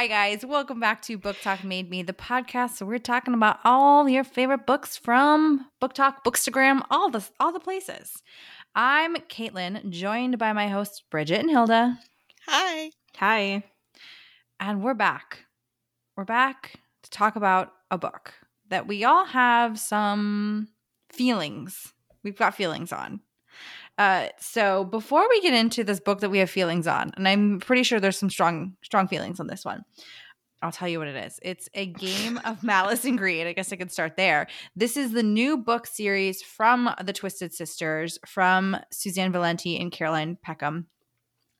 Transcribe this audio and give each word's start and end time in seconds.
Hi 0.00 0.06
guys, 0.06 0.46
welcome 0.46 0.80
back 0.80 1.02
to 1.02 1.18
BookTok 1.18 1.62
Made 1.62 1.90
Me, 1.90 2.02
the 2.02 2.14
podcast. 2.14 2.70
So 2.70 2.86
we're 2.86 2.98
talking 2.98 3.34
about 3.34 3.58
all 3.64 4.08
your 4.08 4.24
favorite 4.24 4.64
books 4.66 4.96
from 4.96 5.66
BookTok, 5.82 6.24
Bookstagram, 6.24 6.80
all 6.90 7.10
the 7.10 7.28
all 7.38 7.52
the 7.52 7.60
places. 7.60 8.22
I'm 8.74 9.14
Caitlin, 9.16 9.90
joined 9.90 10.38
by 10.38 10.54
my 10.54 10.68
hosts 10.68 11.02
Bridget 11.10 11.40
and 11.40 11.50
Hilda, 11.50 11.98
Hi. 12.46 12.92
Hi. 13.18 13.62
and 14.58 14.82
we're 14.82 14.94
back. 14.94 15.40
We're 16.16 16.24
back 16.24 16.80
to 17.02 17.10
talk 17.10 17.36
about 17.36 17.70
a 17.90 17.98
book 17.98 18.32
that 18.70 18.86
we 18.86 19.04
all 19.04 19.26
have 19.26 19.78
some 19.78 20.68
feelings. 21.12 21.92
We've 22.22 22.38
got 22.38 22.54
feelings 22.54 22.90
on. 22.90 23.20
Uh, 24.00 24.28
so 24.38 24.84
before 24.84 25.28
we 25.28 25.42
get 25.42 25.52
into 25.52 25.84
this 25.84 26.00
book 26.00 26.20
that 26.20 26.30
we 26.30 26.38
have 26.38 26.48
feelings 26.48 26.86
on, 26.86 27.12
and 27.18 27.28
I'm 27.28 27.60
pretty 27.60 27.82
sure 27.82 28.00
there's 28.00 28.16
some 28.16 28.30
strong, 28.30 28.74
strong 28.82 29.06
feelings 29.08 29.38
on 29.40 29.46
this 29.46 29.62
one. 29.62 29.84
I'll 30.62 30.72
tell 30.72 30.88
you 30.88 30.98
what 30.98 31.08
it 31.08 31.26
is. 31.26 31.38
It's 31.42 31.68
a 31.74 31.84
game 31.84 32.40
of 32.46 32.62
malice 32.64 33.04
and 33.04 33.18
greed. 33.18 33.46
I 33.46 33.52
guess 33.52 33.74
I 33.74 33.76
could 33.76 33.92
start 33.92 34.16
there. 34.16 34.46
This 34.74 34.96
is 34.96 35.12
the 35.12 35.22
new 35.22 35.58
book 35.58 35.86
series 35.86 36.40
from 36.40 36.88
the 37.04 37.12
Twisted 37.12 37.52
Sisters, 37.52 38.18
from 38.26 38.74
Susanne 38.90 39.32
Valenti 39.32 39.78
and 39.78 39.92
Caroline 39.92 40.38
Peckham. 40.42 40.86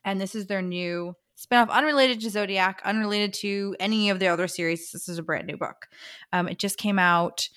And 0.02 0.19
this 0.19 0.35
is 0.35 0.47
their 0.47 0.63
new 0.63 1.15
spinoff, 1.38 1.69
unrelated 1.69 2.23
to 2.23 2.30
Zodiac, 2.30 2.80
unrelated 2.87 3.35
to 3.35 3.77
any 3.79 4.09
of 4.09 4.19
the 4.19 4.29
other 4.29 4.49
series. 4.49 4.93
This 4.93 5.11
is 5.11 5.19
a 5.19 5.23
brand 5.23 5.47
new 5.47 5.59
book. 5.59 5.88
Um, 6.33 6.49
it 6.49 6.59
just 6.59 6.79
came 6.79 6.99
out 6.99 7.51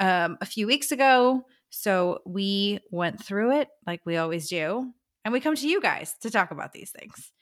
um, 0.00 0.38
a 0.40 0.46
few 0.46 0.66
weeks 0.66 0.92
ago. 0.92 1.44
So 1.74 2.20
we 2.24 2.80
went 2.90 3.22
through 3.22 3.58
it 3.58 3.68
like 3.86 4.00
we 4.06 4.16
always 4.16 4.48
do. 4.48 4.92
And 5.24 5.32
we 5.32 5.40
come 5.40 5.56
to 5.56 5.68
you 5.68 5.80
guys 5.80 6.14
to 6.22 6.30
talk 6.30 6.50
about 6.50 6.72
these 6.72 6.90
things. 6.90 7.32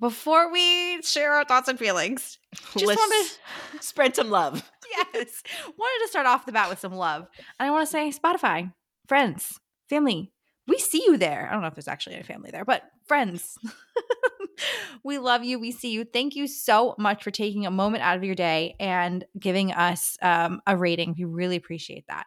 Before 0.00 0.52
we 0.52 1.00
share 1.02 1.34
our 1.34 1.44
thoughts 1.44 1.68
and 1.68 1.78
feelings, 1.78 2.38
just 2.72 2.84
Let's 2.84 3.00
wanted 3.00 3.82
spread 3.82 4.16
some 4.16 4.30
love. 4.30 4.68
yes, 5.14 5.42
wanted 5.78 6.04
to 6.04 6.08
start 6.08 6.26
off 6.26 6.44
the 6.44 6.52
bat 6.52 6.68
with 6.68 6.80
some 6.80 6.94
love. 6.94 7.26
And 7.58 7.68
I 7.68 7.70
want 7.70 7.86
to 7.86 7.90
say, 7.90 8.10
Spotify, 8.10 8.72
friends, 9.06 9.58
family, 9.88 10.32
we 10.66 10.78
see 10.78 11.02
you 11.06 11.16
there. 11.16 11.46
I 11.48 11.52
don't 11.52 11.62
know 11.62 11.68
if 11.68 11.74
there's 11.74 11.88
actually 11.88 12.16
any 12.16 12.24
family 12.24 12.50
there, 12.50 12.64
but 12.64 12.82
friends, 13.06 13.56
we 15.04 15.18
love 15.18 15.44
you. 15.44 15.58
We 15.58 15.70
see 15.70 15.92
you. 15.92 16.04
Thank 16.04 16.34
you 16.34 16.46
so 16.46 16.94
much 16.98 17.22
for 17.22 17.30
taking 17.30 17.64
a 17.66 17.70
moment 17.70 18.02
out 18.02 18.16
of 18.16 18.24
your 18.24 18.34
day 18.34 18.74
and 18.80 19.24
giving 19.38 19.72
us 19.72 20.18
um, 20.20 20.60
a 20.66 20.76
rating. 20.76 21.14
We 21.16 21.24
really 21.24 21.56
appreciate 21.56 22.06
that. 22.08 22.26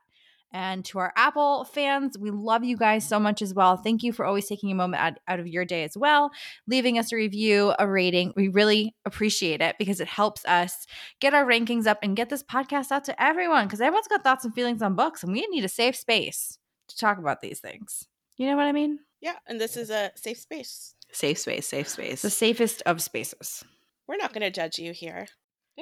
And 0.51 0.83
to 0.85 0.99
our 0.99 1.13
Apple 1.15 1.63
fans, 1.65 2.17
we 2.17 2.31
love 2.31 2.63
you 2.63 2.75
guys 2.75 3.07
so 3.07 3.19
much 3.19 3.41
as 3.41 3.53
well. 3.53 3.77
Thank 3.77 4.01
you 4.01 4.11
for 4.11 4.25
always 4.25 4.47
taking 4.47 4.71
a 4.71 4.75
moment 4.75 5.03
out, 5.03 5.13
out 5.27 5.39
of 5.39 5.47
your 5.47 5.63
day 5.63 5.83
as 5.83 5.95
well, 5.95 6.31
leaving 6.67 6.97
us 6.97 7.11
a 7.11 7.15
review, 7.15 7.73
a 7.77 7.87
rating. 7.87 8.33
We 8.35 8.47
really 8.47 8.95
appreciate 9.05 9.61
it 9.61 9.75
because 9.77 9.99
it 9.99 10.07
helps 10.07 10.43
us 10.45 10.87
get 11.19 11.33
our 11.33 11.45
rankings 11.45 11.85
up 11.85 11.99
and 12.01 12.15
get 12.15 12.29
this 12.29 12.43
podcast 12.43 12.91
out 12.91 13.03
to 13.05 13.21
everyone 13.21 13.67
because 13.67 13.81
everyone's 13.81 14.07
got 14.07 14.23
thoughts 14.23 14.43
and 14.43 14.53
feelings 14.53 14.81
on 14.81 14.95
books 14.95 15.23
and 15.23 15.31
we 15.31 15.45
need 15.47 15.65
a 15.65 15.69
safe 15.69 15.95
space 15.95 16.57
to 16.87 16.97
talk 16.97 17.19
about 17.19 17.41
these 17.41 17.59
things. 17.59 18.07
You 18.37 18.47
know 18.47 18.55
what 18.55 18.65
I 18.65 18.71
mean? 18.71 18.99
Yeah, 19.21 19.35
and 19.47 19.59
this 19.59 19.77
is 19.77 19.89
a 19.89 20.11
safe 20.15 20.37
space. 20.37 20.95
Safe 21.11 21.37
space, 21.37 21.67
safe 21.67 21.87
space. 21.87 22.21
The 22.21 22.29
safest 22.29 22.81
of 22.85 23.01
spaces. 23.01 23.63
We're 24.07 24.17
not 24.17 24.33
going 24.33 24.41
to 24.41 24.51
judge 24.51 24.79
you 24.79 24.93
here. 24.93 25.27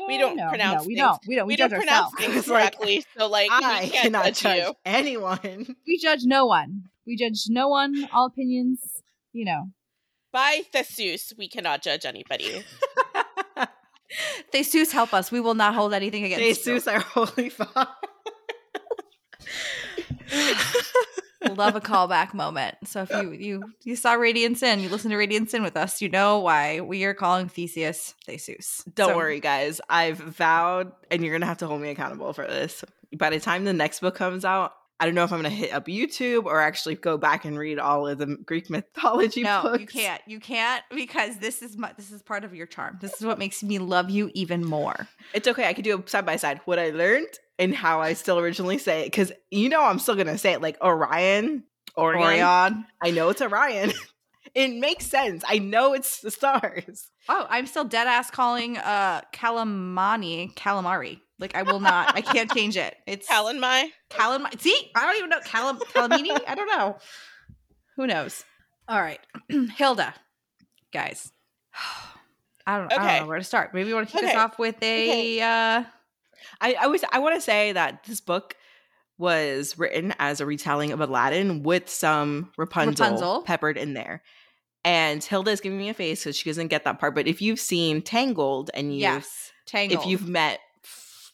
We 0.08 0.18
don't 0.18 0.36
no, 0.36 0.50
pronounce 0.50 0.84
no, 0.84 0.88
we 0.88 0.96
things. 0.96 1.00
don't. 1.06 1.20
We 1.28 1.36
don't. 1.36 1.48
We, 1.48 1.54
We, 1.54 1.56
don't 1.58 1.74
pronounce 1.74 2.14
things 2.16 2.46
correctly, 2.48 3.04
so 3.18 3.28
like 3.28 3.50
I 3.52 3.84
we 3.84 3.90
can't 3.90 4.04
cannot 4.04 4.34
judge, 4.34 4.64
you. 4.64 4.74
anyone. 4.86 5.76
We 5.88 5.98
judge 5.98 6.22
no 6.24 6.46
one. 6.46 6.84
We 7.06 7.16
judge 7.16 7.46
no 7.50 7.70
one. 7.70 8.08
All 8.14 8.28
opinions, 8.28 8.82
you 9.34 9.46
know. 9.46 9.72
By 10.32 10.64
Theseus, 10.72 11.34
we 11.38 11.48
cannot 11.48 11.82
judge 11.82 12.06
anybody. 12.06 12.64
Theseus 14.52 14.92
help 14.92 15.14
us. 15.14 15.32
We 15.32 15.40
will 15.40 15.56
not 15.56 15.74
hold 15.74 15.94
anything 15.94 16.24
against 16.26 16.66
you. 16.66 16.74
Jesus, 16.74 16.88
our 16.88 17.00
holy 17.00 17.50
father. 17.50 17.88
Love 21.56 21.76
a 21.76 21.82
callback 21.82 22.34
moment. 22.34 22.76
So 22.86 23.04
if 23.04 23.10
you 23.12 23.32
you 23.32 23.64
you 23.84 23.96
saw 23.96 24.14
Radiant 24.14 24.58
Sin, 24.58 24.80
you 24.80 24.90
listen 24.90 25.12
to 25.12 25.18
Radiant 25.18 25.50
Sin 25.52 25.62
with 25.64 25.78
us, 25.78 26.02
you 26.02 26.10
know 26.10 26.40
why 26.40 26.82
we 26.82 27.04
are 27.06 27.14
calling 27.14 27.48
Theseus 27.48 28.16
Theseus. 28.26 28.84
Don't 28.96 29.10
So- 29.10 29.16
worry, 29.16 29.40
guys. 29.40 29.80
I've 29.90 30.18
vowed, 30.18 30.92
and 31.12 31.24
you're 31.24 31.34
gonna 31.34 31.46
have 31.46 31.60
to 31.60 31.68
hold 31.68 31.82
me 31.82 31.90
accountable 31.90 32.34
for 32.34 32.48
this. 32.48 32.84
By 33.18 33.30
the 33.30 33.40
time 33.40 33.66
the 33.66 33.74
next 33.74 34.00
book 34.00 34.16
comes 34.16 34.44
out, 34.46 34.74
I 35.00 35.06
don't 35.06 35.14
know 35.14 35.24
if 35.24 35.32
I'm 35.32 35.38
gonna 35.40 35.50
hit 35.52 35.74
up 35.74 35.86
YouTube 35.88 36.46
or 36.46 36.60
actually 36.60 36.96
go 36.96 37.18
back 37.18 37.46
and 37.46 37.58
read 37.58 37.78
all 37.78 38.08
of 38.08 38.18
the 38.18 38.38
Greek 38.46 38.70
mythology 38.72 39.44
No, 39.44 39.62
books. 39.64 39.80
you 39.82 39.88
can't. 39.88 40.22
You 40.28 40.40
can't 40.40 40.84
because 40.94 41.38
this 41.38 41.62
is 41.62 41.78
my, 41.78 41.94
this 41.98 42.12
is 42.12 42.22
part 42.24 42.44
of 42.44 42.56
your 42.56 42.66
charm. 42.66 42.98
This 43.00 43.14
is 43.14 43.26
what 43.26 43.38
makes 43.38 43.62
me 43.64 43.78
love 43.80 44.10
you 44.10 44.32
even 44.34 44.66
more. 44.66 45.08
It's 45.34 45.48
okay. 45.48 45.68
I 45.68 45.74
could 45.74 45.84
do 45.84 46.04
a 46.04 46.10
side 46.10 46.26
by 46.26 46.36
side. 46.38 46.62
What 46.66 46.80
I 46.80 46.90
learned 46.90 47.28
and 47.60 47.76
how 47.76 48.02
I 48.02 48.14
still 48.14 48.40
originally 48.40 48.78
say 48.80 49.02
it, 49.02 49.06
because 49.06 49.32
you 49.52 49.70
know 49.70 49.84
I'm 49.84 50.00
still 50.00 50.16
gonna 50.16 50.38
say 50.38 50.54
it 50.54 50.62
like 50.62 50.78
Orion, 50.82 51.64
Orion. 51.96 52.24
Orion. 52.24 52.86
I 53.02 53.12
know 53.12 53.30
it's 53.30 53.42
Orion. 53.42 53.92
it 54.56 54.74
makes 54.80 55.06
sense. 55.06 55.44
I 55.48 55.60
know 55.60 55.94
it's 55.94 56.22
the 56.22 56.32
stars. 56.32 57.10
Oh, 57.30 57.46
I'm 57.50 57.68
still 57.68 57.84
dead 57.84 58.08
ass 58.08 58.32
calling 58.32 58.78
uh 58.78 59.22
calamani 59.34 60.54
calamari. 60.56 61.20
Like 61.40 61.56
I 61.56 61.64
will 61.64 61.80
not. 61.80 62.16
I 62.16 62.22
can't 62.22 62.52
change 62.54 62.78
it. 62.78 62.96
It's 63.08 63.28
Talon 63.28 63.60
my 63.60 63.90
Calam. 64.10 64.48
See, 64.60 64.92
I 64.96 65.06
don't 65.06 65.18
even 65.18 65.30
know 65.30 65.40
Calam 65.40 65.80
Calamini. 65.80 66.40
I 66.48 66.56
don't 66.56 66.68
know. 66.68 66.98
Who 67.96 68.08
knows? 68.08 68.44
All 68.88 69.02
right, 69.02 69.20
Hilda, 69.78 70.14
guys. 70.94 71.32
I 72.66 72.80
don't, 72.80 72.92
okay. 72.92 72.96
I 72.96 73.18
don't 73.18 73.26
know 73.26 73.30
where 73.30 73.38
to 73.38 73.44
start. 73.46 73.74
Maybe 73.74 73.90
you 73.90 73.96
want 73.96 74.10
to 74.10 74.18
kick 74.18 74.26
us 74.26 74.36
off 74.36 74.60
with 74.60 74.82
a. 74.84 75.10
Okay. 75.10 75.42
Uh, 75.42 75.84
I 76.62 76.76
I 76.82 76.88
was 76.88 77.04
I 77.12 77.20
want 77.20 77.36
to 77.36 77.42
say 77.42 77.72
that 77.72 78.04
this 78.04 78.20
book 78.20 78.56
was 79.18 79.78
written 79.78 80.14
as 80.20 80.42
a 80.42 80.46
retelling 80.46 80.92
of 80.92 81.02
Aladdin 81.02 81.64
with 81.64 81.90
some 81.90 82.52
Rapunzel, 82.58 83.06
Rapunzel. 83.06 83.42
peppered 83.44 83.78
in 83.78 83.94
there. 83.94 84.22
And 84.84 85.24
Hilda 85.24 85.52
is 85.52 85.60
giving 85.60 85.78
me 85.78 85.90
a 85.90 85.94
face 85.94 86.24
because 86.24 86.38
she 86.38 86.50
doesn't 86.50 86.68
get 86.68 86.84
that 86.86 87.00
part. 87.00 87.16
But 87.16 87.28
if 87.28 87.42
you've 87.42 87.60
seen 87.60 88.02
Tangled 88.02 88.70
and 88.74 88.94
you, 88.94 89.02
yes, 89.02 89.52
Tangled. 89.66 90.00
if 90.00 90.08
you've 90.08 90.28
met, 90.28 90.60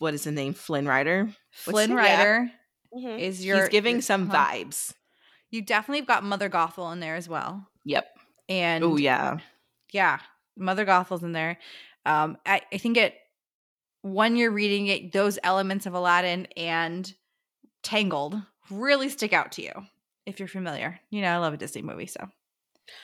what 0.04 0.14
is 0.14 0.26
the 0.26 0.32
name, 0.32 0.54
Flynn 0.54 0.88
Rider, 0.88 1.30
Flynn 1.52 1.94
Rider 1.96 2.52
Mhm. 2.96 3.20
is 3.20 3.44
your. 3.44 3.62
he's 3.62 3.70
giving 3.70 3.96
your- 3.96 4.02
some 4.04 4.30
uh-huh. 4.30 4.46
vibes. 4.52 4.94
You 5.50 5.62
definitely 5.62 6.00
have 6.00 6.08
got 6.08 6.24
Mother 6.24 6.50
Gothel 6.50 6.92
in 6.94 7.00
there 7.00 7.16
as 7.16 7.28
well, 7.30 7.68
Yep. 7.86 8.06
and 8.50 8.84
Oh 8.84 8.98
yeah. 8.98 9.40
yeah, 9.92 10.20
Mother 10.58 10.86
Gothel's 10.86 11.24
in 11.24 11.32
there. 11.32 11.58
Um, 12.06 12.38
I, 12.46 12.62
I 12.72 12.78
think 12.78 12.98
it 12.98 13.16
when 14.02 14.36
you're 14.36 14.52
reading 14.52 14.88
it, 14.88 15.12
those 15.14 15.40
elements 15.44 15.86
of 15.86 15.94
Aladdin 15.94 16.46
and 16.58 17.14
Tangled 17.84 18.36
really 18.70 19.10
stick 19.10 19.32
out 19.34 19.54
to 19.54 19.62
you 19.62 19.72
if 20.26 20.40
you're 20.40 20.48
familiar. 20.48 21.00
You 21.10 21.22
know, 21.22 21.34
I 21.34 21.38
love 21.38 21.54
a 21.54 21.58
Disney 21.58 21.82
movie, 21.82 22.06
so 22.08 22.30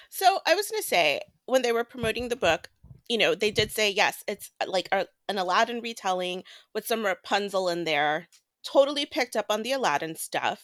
So 0.09 0.39
I 0.45 0.55
was 0.55 0.69
going 0.69 0.81
to 0.81 0.87
say 0.87 1.21
when 1.45 1.61
they 1.61 1.71
were 1.71 1.83
promoting 1.85 2.27
the 2.29 2.35
book, 2.35 2.69
you 3.09 3.17
know, 3.17 3.35
they 3.35 3.51
did 3.51 3.71
say 3.71 3.89
yes, 3.89 4.23
it's 4.27 4.51
uh, 4.61 4.65
like 4.67 4.87
a, 4.91 5.07
an 5.27 5.37
Aladdin 5.37 5.81
retelling 5.81 6.43
with 6.73 6.85
some 6.85 7.03
Rapunzel 7.03 7.67
in 7.67 7.83
there. 7.83 8.27
Totally 8.63 9.05
picked 9.05 9.35
up 9.35 9.47
on 9.49 9.63
the 9.63 9.71
Aladdin 9.71 10.15
stuff. 10.15 10.63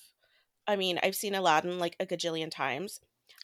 I 0.68 0.76
mean, 0.76 1.00
I've 1.02 1.16
seen 1.16 1.36
Aladdin 1.36 1.80
like 1.80 1.96
a 2.00 2.06
gajillion 2.06 2.52
times. 2.52 3.00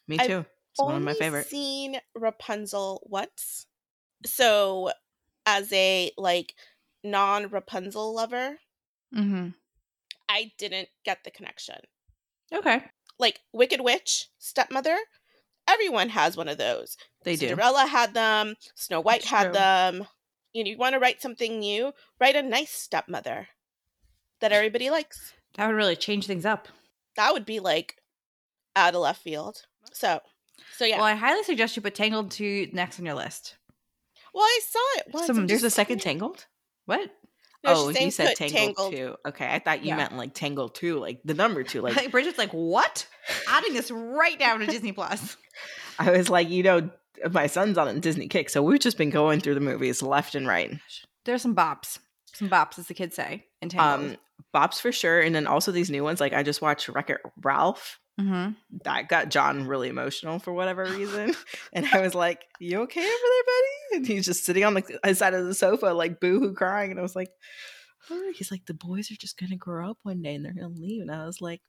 Me 0.07 0.17
I've 0.19 0.27
too. 0.27 0.45
It's 0.71 0.79
one 0.79 0.95
of 0.95 1.01
my 1.01 1.13
favorite. 1.13 1.47
Seen 1.47 1.97
Rapunzel 2.15 3.05
once, 3.09 3.65
so 4.25 4.91
as 5.45 5.71
a 5.73 6.11
like 6.17 6.53
non 7.03 7.49
Rapunzel 7.49 8.15
lover, 8.15 8.59
mm-hmm. 9.13 9.49
I 10.29 10.51
didn't 10.57 10.89
get 11.03 11.23
the 11.23 11.31
connection. 11.31 11.75
okay. 12.53 12.83
Like 13.19 13.41
Wicked 13.51 13.81
Witch, 13.81 14.29
stepmother, 14.39 14.97
everyone 15.71 16.09
has 16.09 16.37
one 16.37 16.47
of 16.47 16.57
those. 16.57 16.97
They 17.23 17.35
do. 17.35 17.47
Cinderella 17.47 17.85
had 17.87 18.13
them. 18.13 18.55
Snow 18.75 19.01
White 19.01 19.21
That's 19.21 19.31
had 19.31 19.43
true. 19.45 19.53
them. 19.53 20.07
You 20.53 20.63
know, 20.63 20.69
you 20.71 20.77
want 20.77 20.93
to 20.93 20.99
write 20.99 21.21
something 21.21 21.59
new, 21.59 21.93
write 22.19 22.35
a 22.35 22.41
nice 22.41 22.71
stepmother 22.71 23.47
that 24.41 24.51
everybody 24.51 24.89
likes. 24.89 25.33
That 25.55 25.67
would 25.67 25.75
really 25.75 25.95
change 25.95 26.27
things 26.27 26.45
up. 26.45 26.67
That 27.15 27.33
would 27.33 27.45
be 27.45 27.59
like 27.59 27.95
out 28.75 28.95
of 28.95 29.01
left 29.01 29.21
field. 29.21 29.61
So, 29.93 30.19
so 30.77 30.85
yeah. 30.85 30.97
Well, 30.97 31.05
I 31.05 31.15
highly 31.15 31.43
suggest 31.43 31.75
you 31.75 31.81
put 31.81 31.95
Tangled 31.95 32.31
to 32.31 32.67
next 32.73 32.99
on 32.99 33.05
your 33.05 33.15
list. 33.15 33.55
Well, 34.33 34.43
I 34.43 34.59
saw 34.69 34.99
it 34.99 35.13
once. 35.13 35.27
Some, 35.27 35.47
there's 35.47 35.63
a 35.63 35.69
second. 35.69 35.99
Tangled. 35.99 36.45
What? 36.85 37.11
No, 37.63 37.73
oh, 37.75 37.89
you 37.89 38.09
said 38.09 38.35
put 38.37 38.49
Tangled, 38.49 38.91
too. 38.91 39.15
Okay, 39.25 39.45
I 39.45 39.59
thought 39.59 39.81
you 39.83 39.89
Yeah. 39.89 39.97
meant 39.97 40.17
like 40.17 40.33
Tangled 40.33 40.73
two, 40.73 40.99
like 40.99 41.21
the 41.23 41.33
number 41.35 41.63
two. 41.63 41.81
Like 41.81 41.95
Like 41.95 42.11
Bridget's 42.11 42.37
like, 42.37 42.51
what? 42.51 43.07
Adding 43.47 43.73
this 43.73 43.91
right 43.91 44.37
down 44.39 44.59
to 44.61 44.65
Disney 44.65 44.91
Plus. 44.91 45.37
I 45.99 46.11
was 46.11 46.29
like, 46.29 46.49
you 46.49 46.63
know, 46.63 46.89
my 47.31 47.45
son's 47.47 47.77
on 47.77 47.87
a 47.87 47.99
Disney 47.99 48.27
kick, 48.27 48.49
so 48.49 48.63
we've 48.63 48.79
just 48.79 48.97
been 48.97 49.11
going 49.11 49.41
through 49.41 49.53
the 49.53 49.59
movies 49.59 50.01
left 50.01 50.33
and 50.33 50.47
right. 50.47 50.71
There's 51.25 51.43
some 51.43 51.55
bops. 51.55 51.99
Some 52.33 52.49
bops, 52.49 52.79
as 52.79 52.87
the 52.87 52.93
kids 52.95 53.15
say 53.15 53.45
in 53.61 53.69
Tangled. 53.69 54.11
Um, 54.11 54.17
Bops 54.55 54.81
for 54.81 54.91
sure, 54.91 55.21
and 55.21 55.35
then 55.35 55.45
also 55.45 55.71
these 55.71 55.91
new 55.91 56.03
ones. 56.03 56.19
Like 56.19 56.33
I 56.33 56.41
just 56.41 56.61
watched 56.61 56.89
Wreck 56.89 57.09
It 57.11 57.21
Ralph. 57.43 57.99
Mm-hmm. 58.19 58.51
That 58.83 59.09
got 59.09 59.29
John 59.29 59.67
really 59.67 59.89
emotional 59.89 60.39
for 60.39 60.53
whatever 60.53 60.83
reason, 60.83 61.33
and 61.73 61.87
I 61.91 62.01
was 62.01 62.13
like, 62.13 62.43
"You 62.59 62.81
okay 62.81 63.01
over 63.01 63.07
there, 63.07 63.43
buddy?" 63.45 63.97
And 63.97 64.07
he's 64.07 64.25
just 64.25 64.45
sitting 64.45 64.63
on 64.63 64.73
the 64.73 65.15
side 65.15 65.33
of 65.33 65.45
the 65.45 65.53
sofa, 65.53 65.87
like 65.87 66.19
boohoo 66.19 66.53
crying, 66.53 66.91
and 66.91 66.99
I 66.99 67.03
was 67.03 67.15
like, 67.15 67.29
oh. 68.09 68.31
"He's 68.35 68.51
like, 68.51 68.65
the 68.65 68.73
boys 68.73 69.11
are 69.11 69.15
just 69.15 69.39
gonna 69.39 69.57
grow 69.57 69.89
up 69.89 69.97
one 70.03 70.21
day 70.21 70.35
and 70.35 70.45
they're 70.45 70.53
gonna 70.53 70.69
leave," 70.69 71.01
and 71.01 71.11
I 71.11 71.25
was 71.25 71.41
like, 71.41 71.61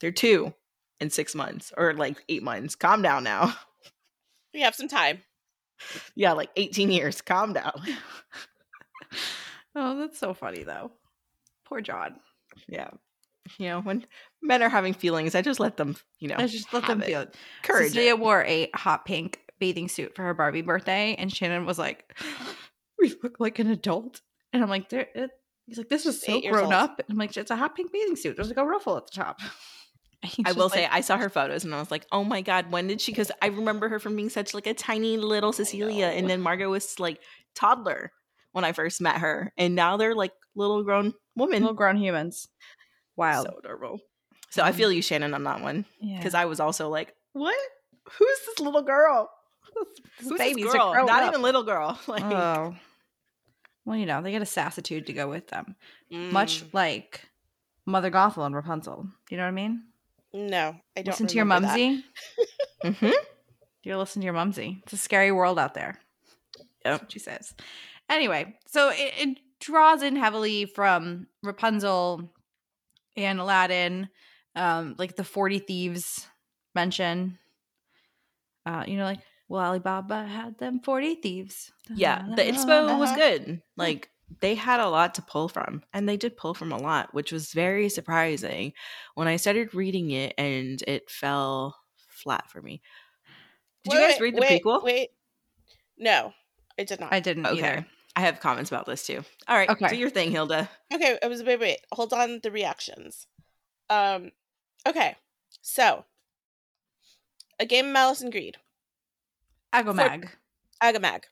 "They're 0.00 0.12
two 0.12 0.52
in 1.00 1.10
six 1.10 1.34
months 1.34 1.72
or 1.76 1.94
like 1.94 2.22
eight 2.28 2.42
months. 2.42 2.74
Calm 2.74 3.02
down 3.02 3.24
now." 3.24 3.54
We 4.52 4.62
have 4.62 4.74
some 4.74 4.88
time. 4.88 5.22
Yeah, 6.14 6.32
like 6.32 6.50
18 6.56 6.90
years. 6.90 7.22
Calm 7.22 7.54
down. 7.54 7.72
Oh, 9.74 9.98
that's 9.98 10.18
so 10.18 10.34
funny 10.34 10.62
though. 10.62 10.92
Poor 11.64 11.80
John. 11.80 12.16
Yeah. 12.68 12.90
You 13.58 13.68
know, 13.68 13.80
when 13.80 14.06
men 14.42 14.62
are 14.62 14.68
having 14.68 14.94
feelings, 14.94 15.34
I 15.34 15.42
just 15.42 15.60
let 15.60 15.76
them, 15.76 15.96
you 16.18 16.28
know, 16.28 16.36
I 16.38 16.46
just 16.46 16.72
let 16.72 16.86
them 16.86 17.02
it. 17.02 17.06
feel 17.06 17.20
it. 17.22 17.34
courage. 17.62 17.88
Cecilia 17.88 18.16
wore 18.16 18.44
a 18.44 18.70
hot 18.74 19.04
pink 19.04 19.40
bathing 19.58 19.88
suit 19.88 20.14
for 20.14 20.22
her 20.22 20.34
Barbie 20.34 20.62
birthday, 20.62 21.14
and 21.18 21.32
Shannon 21.32 21.66
was 21.66 21.78
like, 21.78 22.16
"We 22.98 23.14
look 23.22 23.40
like 23.40 23.58
an 23.58 23.68
adult," 23.68 24.20
and 24.52 24.62
I'm 24.62 24.70
like, 24.70 24.88
there, 24.88 25.06
it, 25.14 25.30
"He's 25.66 25.78
like, 25.78 25.88
this 25.88 26.06
is 26.06 26.22
so 26.22 26.40
grown 26.40 26.64
old. 26.64 26.72
up." 26.72 26.98
And 26.98 27.06
I'm 27.10 27.18
like, 27.18 27.36
"It's 27.36 27.50
a 27.50 27.56
hot 27.56 27.76
pink 27.76 27.92
bathing 27.92 28.16
suit. 28.16 28.36
There's 28.36 28.48
like 28.48 28.56
a 28.56 28.64
ruffle 28.64 28.96
at 28.96 29.06
the 29.06 29.12
top." 29.12 29.40
I 30.44 30.52
will 30.52 30.68
say 30.68 30.86
I 30.86 31.00
saw 31.00 31.16
her 31.16 31.30
photos 31.30 31.64
and 31.64 31.74
I 31.74 31.78
was 31.78 31.90
like, 31.90 32.06
"Oh 32.12 32.24
my 32.24 32.42
god, 32.42 32.70
when 32.70 32.86
did 32.86 33.00
she?" 33.00 33.12
Because 33.12 33.32
I 33.40 33.46
remember 33.46 33.88
her 33.88 33.98
from 33.98 34.16
being 34.16 34.28
such 34.28 34.52
like 34.52 34.66
a 34.66 34.74
tiny 34.74 35.16
little 35.16 35.52
Cecilia, 35.52 36.06
and 36.06 36.28
then 36.28 36.40
Margot 36.40 36.68
was 36.68 36.98
like 37.00 37.20
toddler 37.54 38.12
when 38.52 38.64
I 38.64 38.72
first 38.72 39.00
met 39.00 39.18
her, 39.18 39.52
and 39.56 39.74
now 39.74 39.96
they're 39.96 40.14
like 40.14 40.32
little 40.54 40.82
grown 40.82 41.14
women. 41.36 41.62
little 41.62 41.74
grown 41.74 41.96
humans. 41.96 42.48
Wild. 43.20 43.46
So 43.46 43.58
adorable. 43.58 44.00
So 44.50 44.62
I 44.64 44.68
Um, 44.70 44.74
feel 44.74 44.90
you, 44.90 45.02
Shannon, 45.02 45.32
on 45.34 45.44
that 45.44 45.60
one 45.60 45.84
yeah. 46.00 46.16
because 46.18 46.34
I 46.34 46.44
was 46.46 46.58
also 46.60 46.88
like, 46.88 47.14
"What? 47.34 47.54
Who's 48.18 48.38
this 48.46 48.58
little 48.60 48.82
girl? 48.82 49.30
Who's 50.18 50.38
this 50.38 50.72
girl? 50.72 50.94
Not 51.06 51.22
up." 51.22 51.28
even 51.28 51.42
little 51.42 51.62
girl." 51.62 51.98
Like, 52.08 52.24
oh. 52.24 52.74
Well, 53.84 53.96
you 53.96 54.06
know, 54.06 54.20
they 54.22 54.30
get 54.32 54.42
a 54.42 54.46
sassitude 54.46 55.06
to 55.06 55.12
go 55.12 55.28
with 55.28 55.48
them, 55.48 55.74
much 56.10 56.62
Mm, 56.64 56.74
like 56.74 57.26
Mother 57.86 58.10
Gothel 58.10 58.44
and 58.44 58.54
Rapunzel. 58.54 59.02
Do 59.04 59.10
you 59.30 59.36
know 59.36 59.44
what 59.44 59.48
I 59.48 59.52
mean? 59.52 59.82
no, 60.32 60.76
I 60.96 61.02
don't 61.02 61.06
Listen 61.08 61.26
to 61.28 61.36
your 61.36 61.44
mumsy. 61.46 62.04
mhm. 62.84 63.12
You 63.82 63.96
listen 63.96 64.20
to 64.20 64.24
your 64.24 64.34
mumsy. 64.34 64.80
It's 64.84 64.92
a 64.92 64.96
scary 64.98 65.32
world 65.32 65.58
out 65.58 65.74
there. 65.74 65.98
Yep. 66.84 67.10
she 67.10 67.18
says. 67.18 67.54
Anyway, 68.08 68.54
so 68.66 68.90
it, 68.90 69.12
it 69.18 69.38
draws 69.60 70.02
in 70.02 70.14
heavily 70.16 70.66
from 70.66 71.26
Rapunzel 71.42 72.30
and 73.16 73.40
Aladdin, 73.40 74.08
um, 74.54 74.94
like 74.98 75.16
the 75.16 75.24
40 75.24 75.58
Thieves 75.60 76.26
mention. 76.74 77.38
Uh, 78.66 78.84
you 78.86 78.96
know, 78.96 79.04
like, 79.04 79.20
well, 79.48 79.64
Alibaba 79.64 80.24
had 80.24 80.58
them 80.58 80.80
40 80.80 81.16
thieves. 81.16 81.72
Yeah, 81.92 82.22
the 82.36 82.42
inspo 82.42 82.98
was 82.98 83.12
good. 83.12 83.60
Like 83.76 84.08
they 84.40 84.54
had 84.54 84.78
a 84.78 84.88
lot 84.88 85.14
to 85.14 85.22
pull 85.22 85.48
from, 85.48 85.82
and 85.92 86.08
they 86.08 86.16
did 86.16 86.36
pull 86.36 86.54
from 86.54 86.70
a 86.70 86.78
lot, 86.78 87.12
which 87.12 87.32
was 87.32 87.52
very 87.52 87.88
surprising 87.88 88.72
when 89.16 89.26
I 89.26 89.36
started 89.36 89.74
reading 89.74 90.12
it, 90.12 90.34
and 90.38 90.80
it 90.86 91.10
fell 91.10 91.76
flat 92.08 92.48
for 92.48 92.62
me. 92.62 92.80
Did 93.84 93.94
you 93.94 93.98
guys 93.98 94.20
read 94.20 94.36
the 94.36 94.40
wait, 94.40 94.62
prequel? 94.62 94.84
Wait, 94.84 95.10
no, 95.98 96.32
I 96.78 96.84
did 96.84 97.00
not. 97.00 97.12
I 97.12 97.18
didn't 97.18 97.46
Okay. 97.46 97.58
either. 97.58 97.86
I 98.20 98.24
have 98.24 98.40
comments 98.40 98.70
about 98.70 98.84
this 98.84 99.06
too. 99.06 99.24
All 99.48 99.56
right, 99.56 99.70
Okay. 99.70 99.88
do 99.88 99.96
your 99.96 100.10
thing, 100.10 100.30
Hilda. 100.30 100.68
Okay, 100.92 101.18
it 101.22 101.28
was 101.28 101.42
wait, 101.42 101.58
wait, 101.58 101.78
hold 101.90 102.12
on 102.12 102.40
the 102.42 102.50
reactions. 102.50 103.26
Um, 103.88 104.32
okay, 104.86 105.16
so 105.62 106.04
a 107.58 107.64
game 107.64 107.86
of 107.86 107.92
malice 107.92 108.20
and 108.20 108.30
greed. 108.30 108.58
Agomag. 109.72 110.28
Agamag. 110.82 111.24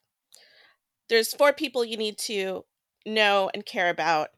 There's 1.11 1.35
four 1.35 1.53
people 1.53 1.85
you 1.85 1.99
need 1.99 2.17
to 2.21 2.65
know 3.05 3.51
and 3.53 3.67
care 3.67 3.91
about, 3.91 4.31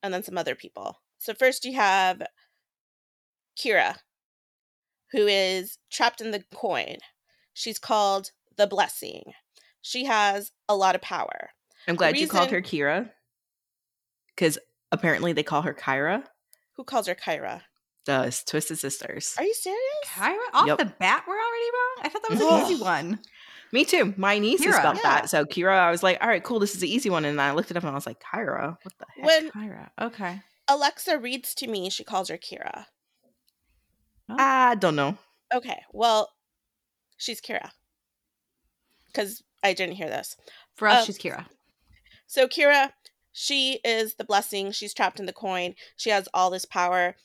and 0.00 0.14
then 0.14 0.22
some 0.22 0.38
other 0.38 0.54
people. 0.54 1.00
So 1.18 1.34
first 1.34 1.64
you 1.64 1.74
have 1.74 2.22
Kira, 3.58 3.96
who 5.10 5.26
is 5.26 5.78
trapped 5.90 6.20
in 6.20 6.30
the 6.30 6.44
coin. 6.54 6.98
She's 7.54 7.80
called 7.80 8.30
the 8.56 8.68
Blessing. 8.68 9.32
She 9.82 10.04
has 10.04 10.52
a 10.68 10.76
lot 10.76 10.94
of 10.94 11.00
power. 11.02 11.50
I'm 11.88 11.96
glad 11.96 12.16
you 12.18 12.28
called 12.28 12.50
her 12.50 12.60
Kira, 12.62 13.10
because 14.36 14.58
apparently 14.92 15.32
they 15.32 15.42
call 15.42 15.62
her 15.62 15.74
Kyra. 15.74 16.22
Who 16.76 16.84
calls 16.84 17.06
her 17.08 17.14
Kyra? 17.14 17.62
The 18.04 18.42
Twisted 18.46 18.78
Sisters. 18.78 19.34
Are 19.38 19.44
you 19.44 19.54
serious? 19.54 19.80
Kyra? 20.06 20.36
Off 20.54 20.66
Yep. 20.66 20.78
the 20.78 20.84
bat, 20.98 21.24
we're 21.26 21.34
already 21.34 21.70
wrong? 21.72 21.96
I 22.04 22.08
thought 22.08 22.22
that 22.22 22.30
was 22.30 22.40
an 22.40 22.72
easy 22.72 22.82
one. 22.82 23.18
Me 23.72 23.84
too. 23.84 24.14
My 24.16 24.38
niece 24.38 24.60
is 24.60 24.66
Kira. 24.74 24.78
spelled 24.78 24.96
Yeah. 24.96 25.02
that. 25.02 25.28
So 25.30 25.44
Kira, 25.44 25.76
I 25.78 25.90
was 25.90 26.02
like, 26.02 26.18
all 26.22 26.28
right, 26.28 26.42
cool. 26.42 26.58
This 26.58 26.74
is 26.74 26.80
the 26.80 26.90
easy 26.90 27.10
one. 27.10 27.26
And 27.26 27.38
I 27.38 27.52
looked 27.52 27.70
it 27.70 27.76
up 27.76 27.82
and 27.82 27.90
I 27.90 27.94
was 27.94 28.06
like, 28.06 28.18
Kyra? 28.22 28.78
What 28.82 28.94
the 28.98 29.06
heck? 29.14 29.24
When 29.26 29.50
Kyra. 29.50 29.90
Okay. 30.00 30.40
Alexa 30.68 31.18
reads 31.18 31.54
to 31.56 31.66
me, 31.66 31.90
she 31.90 32.02
calls 32.04 32.28
her 32.30 32.38
Kira. 32.38 32.86
I 34.30 34.74
don't 34.76 34.96
know. 34.96 35.18
Okay, 35.54 35.82
well, 35.92 36.30
she's 37.18 37.40
Kira. 37.40 37.70
Because 39.06 39.42
I 39.62 39.72
didn't 39.74 39.96
hear 39.96 40.08
this. 40.08 40.36
For 40.76 40.88
us, 40.88 41.00
Um, 41.00 41.06
she's 41.06 41.18
Kira. 41.18 41.46
So 42.28 42.46
Kira, 42.46 42.92
she 43.32 43.80
is 43.84 44.14
the 44.14 44.24
blessing. 44.24 44.70
She's 44.70 44.94
trapped 44.94 45.18
in 45.18 45.26
the 45.26 45.32
coin. 45.32 45.74
She 45.96 46.10
has 46.10 46.28
all 46.32 46.50
this 46.50 46.64
power. 46.64 47.16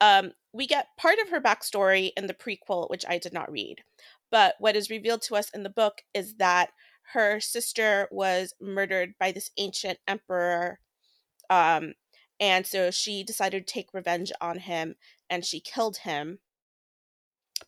Um, 0.00 0.32
we 0.52 0.66
get 0.66 0.96
part 0.96 1.18
of 1.18 1.28
her 1.30 1.40
backstory 1.40 2.12
in 2.16 2.26
the 2.26 2.34
prequel, 2.34 2.88
which 2.88 3.04
I 3.06 3.18
did 3.18 3.32
not 3.32 3.50
read. 3.50 3.82
But 4.30 4.54
what 4.58 4.76
is 4.76 4.88
revealed 4.88 5.22
to 5.22 5.36
us 5.36 5.50
in 5.50 5.62
the 5.62 5.70
book 5.70 6.02
is 6.14 6.36
that 6.36 6.70
her 7.12 7.40
sister 7.40 8.08
was 8.10 8.54
murdered 8.60 9.14
by 9.18 9.32
this 9.32 9.50
ancient 9.58 9.98
emperor. 10.08 10.78
Um, 11.50 11.94
and 12.40 12.66
so 12.66 12.90
she 12.90 13.22
decided 13.22 13.66
to 13.66 13.72
take 13.72 13.92
revenge 13.92 14.32
on 14.40 14.60
him 14.60 14.94
and 15.28 15.44
she 15.44 15.60
killed 15.60 15.98
him 15.98 16.38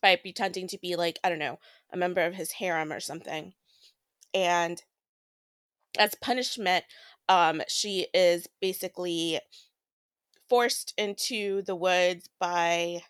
by 0.01 0.15
pretending 0.15 0.67
to 0.69 0.77
be 0.77 0.95
like, 0.95 1.19
I 1.23 1.29
don't 1.29 1.39
know, 1.39 1.59
a 1.91 1.97
member 1.97 2.21
of 2.21 2.35
his 2.35 2.53
harem 2.53 2.91
or 2.91 2.99
something. 2.99 3.53
And 4.33 4.81
as 5.97 6.15
punishment, 6.15 6.85
um, 7.29 7.61
she 7.67 8.07
is 8.13 8.47
basically 8.61 9.39
forced 10.49 10.93
into 10.97 11.61
the 11.63 11.75
woods 11.75 12.29
by 12.39 13.01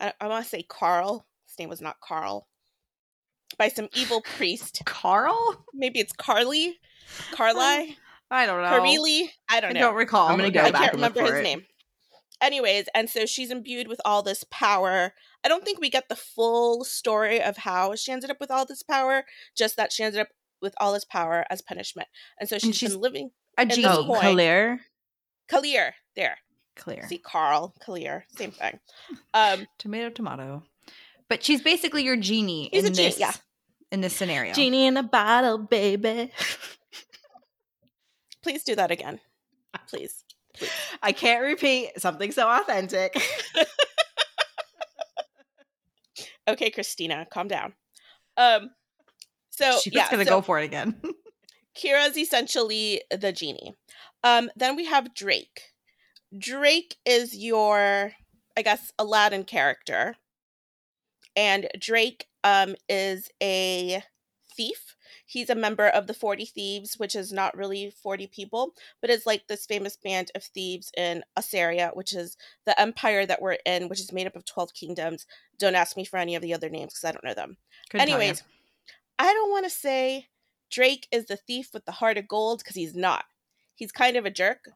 I, 0.00 0.12
I 0.20 0.28
want 0.28 0.44
to 0.44 0.48
say 0.50 0.62
Carl. 0.62 1.26
His 1.46 1.58
name 1.58 1.68
was 1.68 1.80
not 1.80 2.00
Carl. 2.00 2.48
By 3.58 3.68
some 3.68 3.88
evil 3.94 4.20
priest. 4.20 4.82
Carl? 4.84 5.64
Maybe 5.72 6.00
it's 6.00 6.12
Carly, 6.12 6.78
Carly, 7.32 7.96
I 8.30 8.46
don't 8.46 8.62
know. 8.62 8.68
Carly. 8.68 9.30
I 9.48 9.58
I 9.58 9.60
don't 9.60 9.74
know. 9.74 9.80
I 9.80 9.82
don't 9.82 9.94
recall. 9.94 10.28
I'm 10.28 10.36
gonna 10.36 10.50
go 10.50 10.60
I 10.60 10.70
back 10.70 10.80
can't 10.82 10.92
and 10.94 11.02
look 11.02 11.14
remember 11.14 11.30
for 11.30 11.36
his 11.36 11.40
it. 11.40 11.48
name. 11.48 11.66
Anyways, 12.40 12.86
and 12.94 13.08
so 13.08 13.24
she's 13.24 13.50
imbued 13.50 13.88
with 13.88 14.00
all 14.04 14.22
this 14.22 14.44
power. 14.50 15.14
I 15.42 15.48
don't 15.48 15.64
think 15.64 15.80
we 15.80 15.88
get 15.88 16.08
the 16.08 16.16
full 16.16 16.84
story 16.84 17.40
of 17.40 17.58
how 17.58 17.94
she 17.94 18.12
ended 18.12 18.30
up 18.30 18.40
with 18.40 18.50
all 18.50 18.66
this 18.66 18.82
power, 18.82 19.24
just 19.56 19.76
that 19.76 19.92
she 19.92 20.02
ended 20.02 20.20
up 20.20 20.28
with 20.60 20.74
all 20.78 20.94
his 20.94 21.04
power 21.04 21.44
as 21.50 21.62
punishment. 21.62 22.08
And 22.40 22.48
so 22.48 22.58
she's, 22.58 22.76
she's- 22.76 22.92
been 22.92 23.00
living 23.00 23.30
A 23.58 23.66
this 23.66 23.76
genie. 23.76 23.88
Oh, 23.90 24.04
coin. 24.04 24.20
Kalir. 24.20 24.78
Kalir. 25.50 25.92
There. 26.14 26.38
Clear. 26.76 27.06
See 27.08 27.18
Carl, 27.18 27.74
Kalir, 27.82 28.24
same 28.36 28.50
thing. 28.50 28.78
Um, 29.34 29.66
Tomato, 29.78 30.10
tomato. 30.10 30.62
But 31.28 31.42
she's 31.42 31.62
basically 31.62 32.04
your 32.04 32.16
genie 32.16 32.68
She's 32.72 32.84
in 32.84 32.92
a 32.92 32.94
genie, 32.94 33.08
this 33.08 33.18
yeah. 33.18 33.32
in 33.90 34.00
this 34.02 34.14
scenario. 34.14 34.52
Genie 34.52 34.86
in 34.86 34.96
a 34.98 35.02
bottle, 35.02 35.58
baby. 35.58 36.30
please 38.42 38.62
do 38.62 38.74
that 38.76 38.90
again. 38.90 39.20
Please. 39.88 40.22
I 41.02 41.12
can't 41.12 41.42
repeat 41.42 41.92
something 41.98 42.30
so 42.32 42.48
authentic. 42.48 43.16
Okay, 46.48 46.70
Christina, 46.70 47.26
calm 47.30 47.48
down. 47.48 47.72
Um, 48.36 48.70
so 49.56 49.78
She's 49.82 49.94
yeah, 49.94 50.10
gonna 50.10 50.24
so 50.24 50.30
go 50.30 50.40
for 50.42 50.60
it 50.60 50.64
again. 50.64 51.00
Kira's 51.76 52.16
essentially 52.16 53.02
the 53.10 53.32
genie. 53.32 53.74
Um, 54.22 54.50
then 54.56 54.76
we 54.76 54.86
have 54.86 55.14
Drake. 55.14 55.72
Drake 56.36 56.96
is 57.04 57.36
your, 57.36 58.12
I 58.56 58.62
guess, 58.62 58.92
Aladdin 58.98 59.44
character, 59.44 60.16
and 61.34 61.68
Drake 61.78 62.26
um 62.44 62.76
is 62.88 63.30
a 63.42 64.02
thief. 64.54 64.94
He's 65.24 65.50
a 65.50 65.54
member 65.54 65.88
of 65.88 66.06
the 66.06 66.14
Forty 66.14 66.44
Thieves, 66.44 66.98
which 66.98 67.16
is 67.16 67.32
not 67.32 67.56
really 67.56 67.90
forty 68.02 68.26
people, 68.26 68.74
but 69.00 69.08
it's 69.08 69.26
like 69.26 69.46
this 69.46 69.64
famous 69.64 69.96
band 69.96 70.30
of 70.34 70.44
thieves 70.44 70.90
in 70.98 71.24
Assyria, 71.34 71.92
which 71.94 72.14
is 72.14 72.36
the 72.66 72.78
empire 72.78 73.24
that 73.24 73.40
we're 73.40 73.58
in, 73.64 73.88
which 73.88 74.00
is 74.00 74.12
made 74.12 74.26
up 74.26 74.36
of 74.36 74.44
twelve 74.44 74.74
kingdoms. 74.74 75.26
Don't 75.58 75.74
ask 75.74 75.96
me 75.96 76.04
for 76.04 76.18
any 76.18 76.34
of 76.34 76.42
the 76.42 76.52
other 76.52 76.68
names 76.68 76.92
because 76.92 77.08
I 77.08 77.12
don't 77.12 77.24
know 77.24 77.34
them. 77.34 77.56
Couldn't. 77.90 78.06
Anyways, 78.08 78.42
I 79.18 79.32
don't 79.32 79.50
want 79.50 79.64
to 79.64 79.70
say 79.70 80.26
Drake 80.70 81.08
is 81.10 81.26
the 81.26 81.36
thief 81.36 81.70
with 81.72 81.84
the 81.84 81.92
heart 81.92 82.18
of 82.18 82.28
gold 82.28 82.58
because 82.58 82.76
he's 82.76 82.94
not. 82.94 83.24
He's 83.74 83.92
kind 83.92 84.16
of 84.16 84.26
a 84.26 84.30
jerk. 84.30 84.70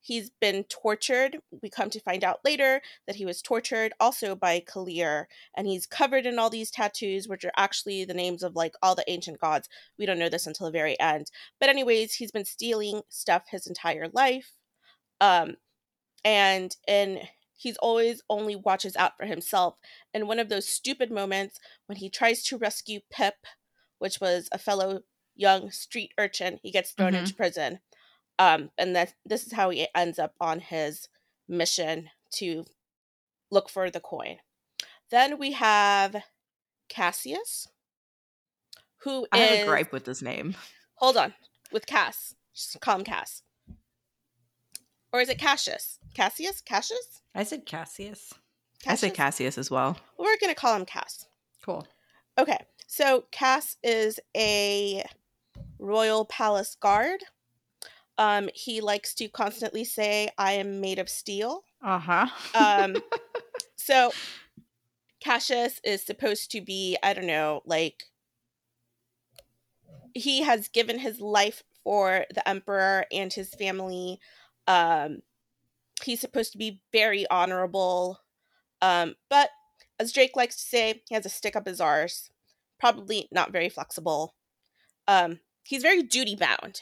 He's 0.00 0.30
been 0.40 0.64
tortured. 0.64 1.38
We 1.62 1.70
come 1.70 1.88
to 1.90 2.00
find 2.00 2.24
out 2.24 2.40
later 2.44 2.82
that 3.06 3.16
he 3.16 3.24
was 3.24 3.40
tortured 3.40 3.92
also 4.00 4.34
by 4.34 4.58
Kalir, 4.60 5.26
and 5.56 5.68
he's 5.68 5.86
covered 5.86 6.26
in 6.26 6.40
all 6.40 6.50
these 6.50 6.72
tattoos, 6.72 7.28
which 7.28 7.44
are 7.44 7.52
actually 7.56 8.04
the 8.04 8.14
names 8.14 8.42
of 8.42 8.56
like 8.56 8.74
all 8.82 8.96
the 8.96 9.08
ancient 9.08 9.40
gods. 9.40 9.68
We 9.96 10.06
don't 10.06 10.18
know 10.18 10.28
this 10.28 10.46
until 10.46 10.66
the 10.66 10.72
very 10.72 10.98
end. 10.98 11.30
But, 11.60 11.68
anyways, 11.68 12.14
he's 12.14 12.32
been 12.32 12.44
stealing 12.44 13.02
stuff 13.10 13.44
his 13.48 13.68
entire 13.68 14.08
life. 14.12 14.54
Um, 15.20 15.56
and 16.24 16.76
in 16.88 17.20
he's 17.56 17.76
always 17.76 18.22
only 18.28 18.56
watches 18.56 18.96
out 18.96 19.16
for 19.16 19.24
himself. 19.26 19.76
And 20.12 20.26
one 20.26 20.40
of 20.40 20.48
those 20.48 20.68
stupid 20.68 21.12
moments 21.12 21.60
when 21.86 21.98
he 21.98 22.10
tries 22.10 22.42
to 22.44 22.58
rescue 22.58 23.00
Pip, 23.08 23.34
which 24.02 24.20
was 24.20 24.48
a 24.50 24.58
fellow 24.58 25.02
young 25.36 25.70
street 25.70 26.12
urchin, 26.18 26.58
he 26.62 26.72
gets 26.72 26.90
thrown 26.90 27.12
Mhm. 27.12 27.18
into 27.20 27.34
prison. 27.34 27.80
Um, 28.38 28.72
and 28.76 28.96
that 28.96 29.14
this 29.24 29.46
is 29.46 29.52
how 29.52 29.70
he 29.70 29.86
ends 29.94 30.18
up 30.18 30.34
on 30.40 30.58
his 30.60 31.08
mission 31.46 32.10
to 32.32 32.66
look 33.50 33.68
for 33.70 33.90
the 33.90 34.00
coin. 34.00 34.40
Then 35.10 35.38
we 35.38 35.52
have 35.52 36.24
Cassius, 36.88 37.68
who 38.98 39.26
I 39.30 39.38
have 39.38 39.58
a 39.60 39.64
gripe 39.66 39.92
with 39.92 40.04
this 40.04 40.20
name. 40.20 40.56
hold 40.96 41.16
on 41.16 41.34
with 41.70 41.86
Cass. 41.86 42.34
Just 42.54 42.80
call 42.80 42.96
him 42.98 43.04
Cass. 43.04 43.42
Or 45.12 45.20
is 45.20 45.28
it 45.28 45.38
Cassius? 45.38 45.98
Cassius? 46.14 46.60
Cassius? 46.60 47.22
I 47.34 47.44
said 47.44 47.66
Cassius. 47.66 48.32
I 48.86 48.94
say 48.96 49.10
Cassius? 49.10 49.16
Cassius 49.16 49.58
as 49.58 49.70
well. 49.70 49.98
We're 50.18 50.38
gonna 50.38 50.54
call 50.54 50.74
him 50.74 50.86
Cass. 50.86 51.26
Cool. 51.64 51.86
Okay, 52.38 52.58
so 52.92 53.24
Cass 53.30 53.78
is 53.82 54.20
a 54.36 55.02
royal 55.78 56.26
palace 56.26 56.74
guard. 56.78 57.24
Um, 58.18 58.50
he 58.54 58.82
likes 58.82 59.14
to 59.14 59.28
constantly 59.28 59.82
say, 59.82 60.28
"I 60.36 60.52
am 60.52 60.82
made 60.82 60.98
of 60.98 61.08
steel." 61.08 61.64
Uh 61.82 61.98
huh. 61.98 62.26
Um, 62.54 62.96
so 63.76 64.12
Cassius 65.20 65.80
is 65.82 66.02
supposed 66.02 66.50
to 66.50 66.60
be, 66.60 66.98
I 67.02 67.14
don't 67.14 67.26
know, 67.26 67.62
like 67.64 68.10
he 70.12 70.42
has 70.42 70.68
given 70.68 70.98
his 70.98 71.18
life 71.18 71.62
for 71.82 72.26
the 72.34 72.46
emperor 72.46 73.06
and 73.10 73.32
his 73.32 73.54
family. 73.54 74.20
Um, 74.66 75.22
he's 76.04 76.20
supposed 76.20 76.52
to 76.52 76.58
be 76.58 76.82
very 76.92 77.26
honorable. 77.30 78.20
Um, 78.82 79.14
but 79.30 79.48
as 79.98 80.12
Drake 80.12 80.36
likes 80.36 80.56
to 80.56 80.62
say, 80.62 81.02
he 81.08 81.14
has 81.14 81.24
a 81.24 81.30
stick 81.30 81.56
up 81.56 81.66
his 81.66 81.80
arse. 81.80 82.28
Probably 82.82 83.28
not 83.30 83.52
very 83.52 83.68
flexible. 83.68 84.34
Um, 85.06 85.38
he's 85.62 85.82
very 85.82 86.02
duty 86.02 86.34
bound. 86.34 86.80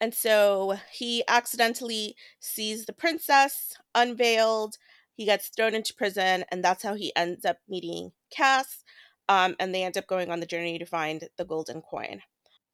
And 0.00 0.14
so 0.14 0.76
he 0.92 1.24
accidentally 1.26 2.14
sees 2.38 2.86
the 2.86 2.92
princess 2.92 3.76
unveiled. 3.96 4.76
He 5.16 5.24
gets 5.24 5.48
thrown 5.48 5.74
into 5.74 5.92
prison, 5.92 6.44
and 6.52 6.62
that's 6.62 6.84
how 6.84 6.94
he 6.94 7.10
ends 7.16 7.44
up 7.44 7.56
meeting 7.68 8.12
Cass. 8.30 8.84
Um, 9.28 9.56
and 9.58 9.74
they 9.74 9.82
end 9.82 9.98
up 9.98 10.06
going 10.06 10.30
on 10.30 10.38
the 10.38 10.46
journey 10.46 10.78
to 10.78 10.86
find 10.86 11.28
the 11.36 11.44
golden 11.44 11.82
coin. 11.82 12.22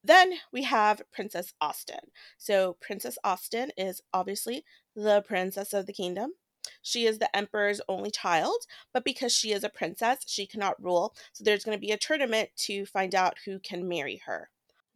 Then 0.03 0.33
we 0.53 0.61
have 0.61 1.01
Princess 1.11 1.55
Austyn. 1.63 2.11
So, 2.37 2.77
Princess 2.79 3.17
Austyn 3.25 3.71
is 3.75 4.03
obviously 4.13 4.63
the 4.95 5.23
princess 5.23 5.73
of 5.73 5.87
the 5.87 5.93
kingdom. 5.93 6.33
She 6.81 7.05
is 7.05 7.19
the 7.19 7.35
emperor's 7.35 7.81
only 7.87 8.11
child, 8.11 8.65
but 8.93 9.03
because 9.03 9.33
she 9.33 9.51
is 9.51 9.63
a 9.63 9.69
princess, 9.69 10.19
she 10.27 10.45
cannot 10.45 10.81
rule. 10.81 11.15
So, 11.33 11.43
there's 11.43 11.63
going 11.63 11.77
to 11.77 11.81
be 11.81 11.91
a 11.91 11.97
tournament 11.97 12.49
to 12.57 12.85
find 12.85 13.13
out 13.15 13.37
who 13.45 13.59
can 13.59 13.87
marry 13.87 14.21
her. 14.25 14.49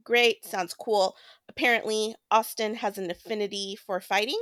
Great, 0.04 0.46
sounds 0.46 0.74
cool. 0.74 1.16
Apparently, 1.50 2.16
Austyn 2.32 2.76
has 2.76 2.98
an 2.98 3.10
affinity 3.10 3.76
for 3.76 4.00
fighting. 4.00 4.40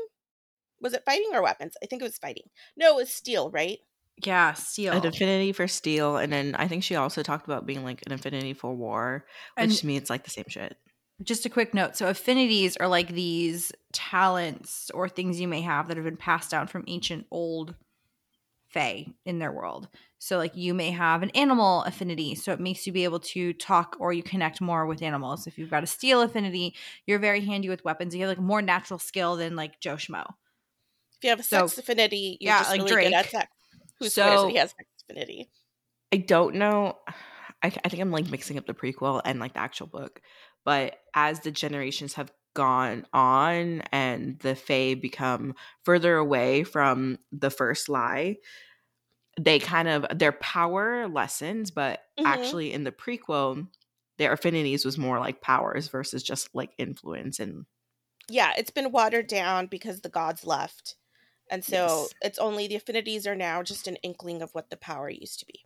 Was 0.82 0.94
it 0.94 1.06
fighting 1.06 1.30
or 1.34 1.42
weapons? 1.42 1.76
I 1.82 1.86
think 1.86 2.02
it 2.02 2.06
was 2.06 2.18
fighting. 2.18 2.50
No, 2.76 2.90
it 2.90 2.96
was 2.96 3.10
steel, 3.10 3.50
right? 3.50 3.80
Yeah, 4.24 4.54
steel. 4.54 4.94
An 4.94 5.06
affinity 5.06 5.54
for 5.54 5.68
steel, 5.68 6.18
and 6.18 6.32
then 6.32 6.54
I 6.56 6.68
think 6.68 6.84
she 6.84 6.96
also 6.96 7.24
talked 7.24 7.46
about 7.48 7.66
being 7.66 7.84
like 7.84 8.02
an 8.06 8.12
affinity 8.12 8.54
for 8.54 8.76
war, 8.76 9.26
which 9.58 9.64
And- 9.64 9.72
to 9.78 9.86
me 9.88 9.96
it's 9.98 10.10
like 10.10 10.24
the 10.26 10.30
same 10.30 10.46
shit. 10.50 10.78
Just 11.24 11.46
a 11.46 11.50
quick 11.50 11.74
note 11.74 11.96
so 11.96 12.08
affinities 12.08 12.76
are 12.78 12.88
like 12.88 13.10
these 13.10 13.72
talents 13.92 14.92
or 14.94 15.08
things 15.10 15.40
you 15.40 15.48
may 15.48 15.62
have 15.62 15.88
that 15.88 15.98
have 15.98 16.06
been 16.06 16.18
passed 16.18 16.52
down 16.52 16.68
from 16.68 16.84
ancient 16.88 17.26
old 17.32 17.76
fae 18.70 19.06
in 19.26 19.38
their 19.40 19.52
world 19.52 19.88
so 20.18 20.38
like 20.38 20.56
you 20.56 20.74
may 20.74 20.90
have 20.90 21.22
an 21.22 21.30
animal 21.32 21.84
affinity 21.84 22.34
so 22.34 22.52
it 22.52 22.60
makes 22.60 22.88
you 22.88 22.94
be 22.94 23.04
able 23.04 23.20
to 23.20 23.54
talk 23.54 23.96
or 24.00 24.12
you 24.14 24.24
connect 24.24 24.60
more 24.62 24.86
with 24.88 25.02
animals 25.04 25.46
if 25.46 25.58
you've 25.60 25.70
got 25.70 25.84
a 25.84 25.88
steel 25.88 26.22
affinity 26.22 26.74
you're 27.06 27.20
very 27.20 27.42
handy 27.42 27.70
with 27.70 27.84
weapons 27.86 28.16
you 28.16 28.22
have 28.22 28.30
like 28.30 28.40
more 28.44 28.62
natural 28.62 28.98
skill 29.00 29.36
than 29.36 29.56
like 29.56 29.80
joe 29.80 29.96
schmo 29.96 30.26
If 31.18 31.24
you 31.24 31.30
have 31.30 31.40
a 31.40 31.44
So- 31.44 31.68
sex 31.68 31.78
affinity, 31.78 32.38
you're 32.42 32.52
yeah, 32.54 32.60
just 32.60 32.72
like 32.72 32.82
really 32.82 33.04
good 33.04 33.14
at 33.14 33.24
Drake. 33.26 33.32
sex. 33.32 33.52
Who 34.00 34.10
So- 34.10 34.48
he 34.50 34.56
has 34.58 34.72
sex 34.72 34.86
affinity? 35.08 35.50
I 36.12 36.18
don't 36.18 36.56
know. 36.56 36.98
I, 37.64 37.68
I 37.68 37.88
think 37.90 38.02
I'm 38.02 38.12
like 38.12 38.30
mixing 38.30 38.58
up 38.58 38.66
the 38.66 38.74
prequel 38.74 39.22
and 39.24 39.40
like 39.40 39.54
the 39.54 39.62
actual 39.62 39.88
book, 39.88 40.20
but 40.66 41.00
as 41.16 41.42
the 41.42 41.52
generations 41.52 42.14
have 42.16 42.32
gone 42.56 43.06
on 43.14 43.82
and 43.92 44.40
the 44.40 44.56
Fae 44.56 44.94
become 44.96 45.56
further 45.84 46.18
away 46.18 46.64
from 46.64 47.18
the 47.32 47.50
first 47.50 47.90
lie, 47.90 48.38
they 49.40 49.60
kind 49.60 49.88
of 49.88 50.06
their 50.18 50.32
power 50.32 51.08
lessens, 51.08 51.72
but 51.72 52.02
Mhm. 52.18 52.58
actually 52.64 52.72
in 52.72 52.84
the 52.84 52.92
prequel, 52.92 53.68
their 54.18 54.32
affinities 54.32 54.86
was 54.86 54.98
more 54.98 55.20
like 55.20 55.42
powers 55.42 55.88
versus 55.88 56.22
just 56.24 56.54
like 56.54 56.74
influence 56.78 57.40
and 57.40 57.66
Yeah, 58.30 58.54
it's 58.58 58.72
been 58.72 58.92
watered 58.92 59.28
down 59.28 59.68
because 59.68 60.02
the 60.02 60.10
gods 60.10 60.46
left. 60.46 60.96
And 61.50 61.64
so 61.64 62.12
Yes. 62.12 62.16
it's 62.22 62.40
only 62.40 62.68
the 62.68 62.76
affinities 62.76 63.28
are 63.28 63.36
now 63.36 63.64
just 63.64 63.88
an 63.88 63.98
inkling 63.98 64.42
of 64.42 64.52
what 64.54 64.70
the 64.70 64.78
power 64.78 65.10
used 65.10 65.40
to 65.42 65.46
be. 65.46 65.66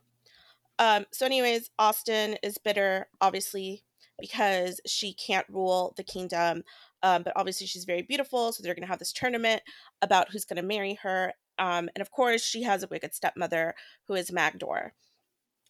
Um, 0.80 1.08
so, 1.13 1.25
anyways, 1.25 1.72
Austyn 1.80 2.38
is 2.44 2.58
bitter, 2.60 3.10
obviously, 3.22 3.86
because 4.20 4.80
she 4.86 5.14
can't 5.14 5.46
rule 5.50 5.94
the 5.98 6.04
kingdom. 6.04 6.64
Um, 7.04 7.24
but 7.24 7.34
obviously, 7.36 7.68
she's 7.68 7.86
very 7.86 8.02
beautiful. 8.02 8.52
So, 8.52 8.64
they're 8.64 8.74
going 8.74 8.86
to 8.86 8.90
have 8.90 9.00
this 9.00 9.14
tournament 9.14 9.62
about 10.02 10.32
who's 10.32 10.46
going 10.46 10.62
to 10.62 10.68
marry 10.68 10.96
her. 11.04 11.34
Um, 11.60 11.90
and 11.96 12.02
of 12.02 12.12
course, 12.12 12.44
she 12.44 12.64
has 12.64 12.84
a 12.84 12.88
wicked 12.88 13.14
stepmother 13.14 13.76
who 14.08 14.16
is 14.16 14.32
Magdor. 14.32 14.94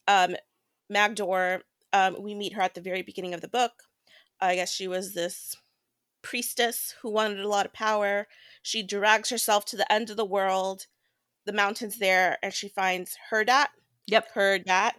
Um, 0.08 0.36
Magdor, 0.90 1.64
um, 1.94 2.18
we 2.20 2.36
meet 2.36 2.54
her 2.54 2.62
at 2.62 2.76
the 2.76 2.82
very 2.82 3.02
beginning 3.02 3.34
of 3.34 3.42
the 3.42 3.48
book. 3.48 3.84
I 4.40 4.56
guess 4.56 4.72
she 4.72 4.88
was 4.88 5.14
this 5.14 5.56
priestess 6.22 6.96
who 7.02 7.10
wanted 7.10 7.40
a 7.40 7.48
lot 7.48 7.66
of 7.66 7.74
power. 7.74 8.28
She 8.62 8.84
drags 8.84 9.30
herself 9.30 9.66
to 9.66 9.78
the 9.78 9.92
end 9.92 10.10
of 10.10 10.18
the 10.18 10.26
world, 10.26 10.88
the 11.46 11.54
mountains 11.54 12.00
there, 12.00 12.38
and 12.44 12.54
she 12.54 12.68
finds 12.68 13.18
her 13.30 13.44
Herdat. 13.44 13.68
Yep. 14.08 14.34
Herdat. 14.34 14.94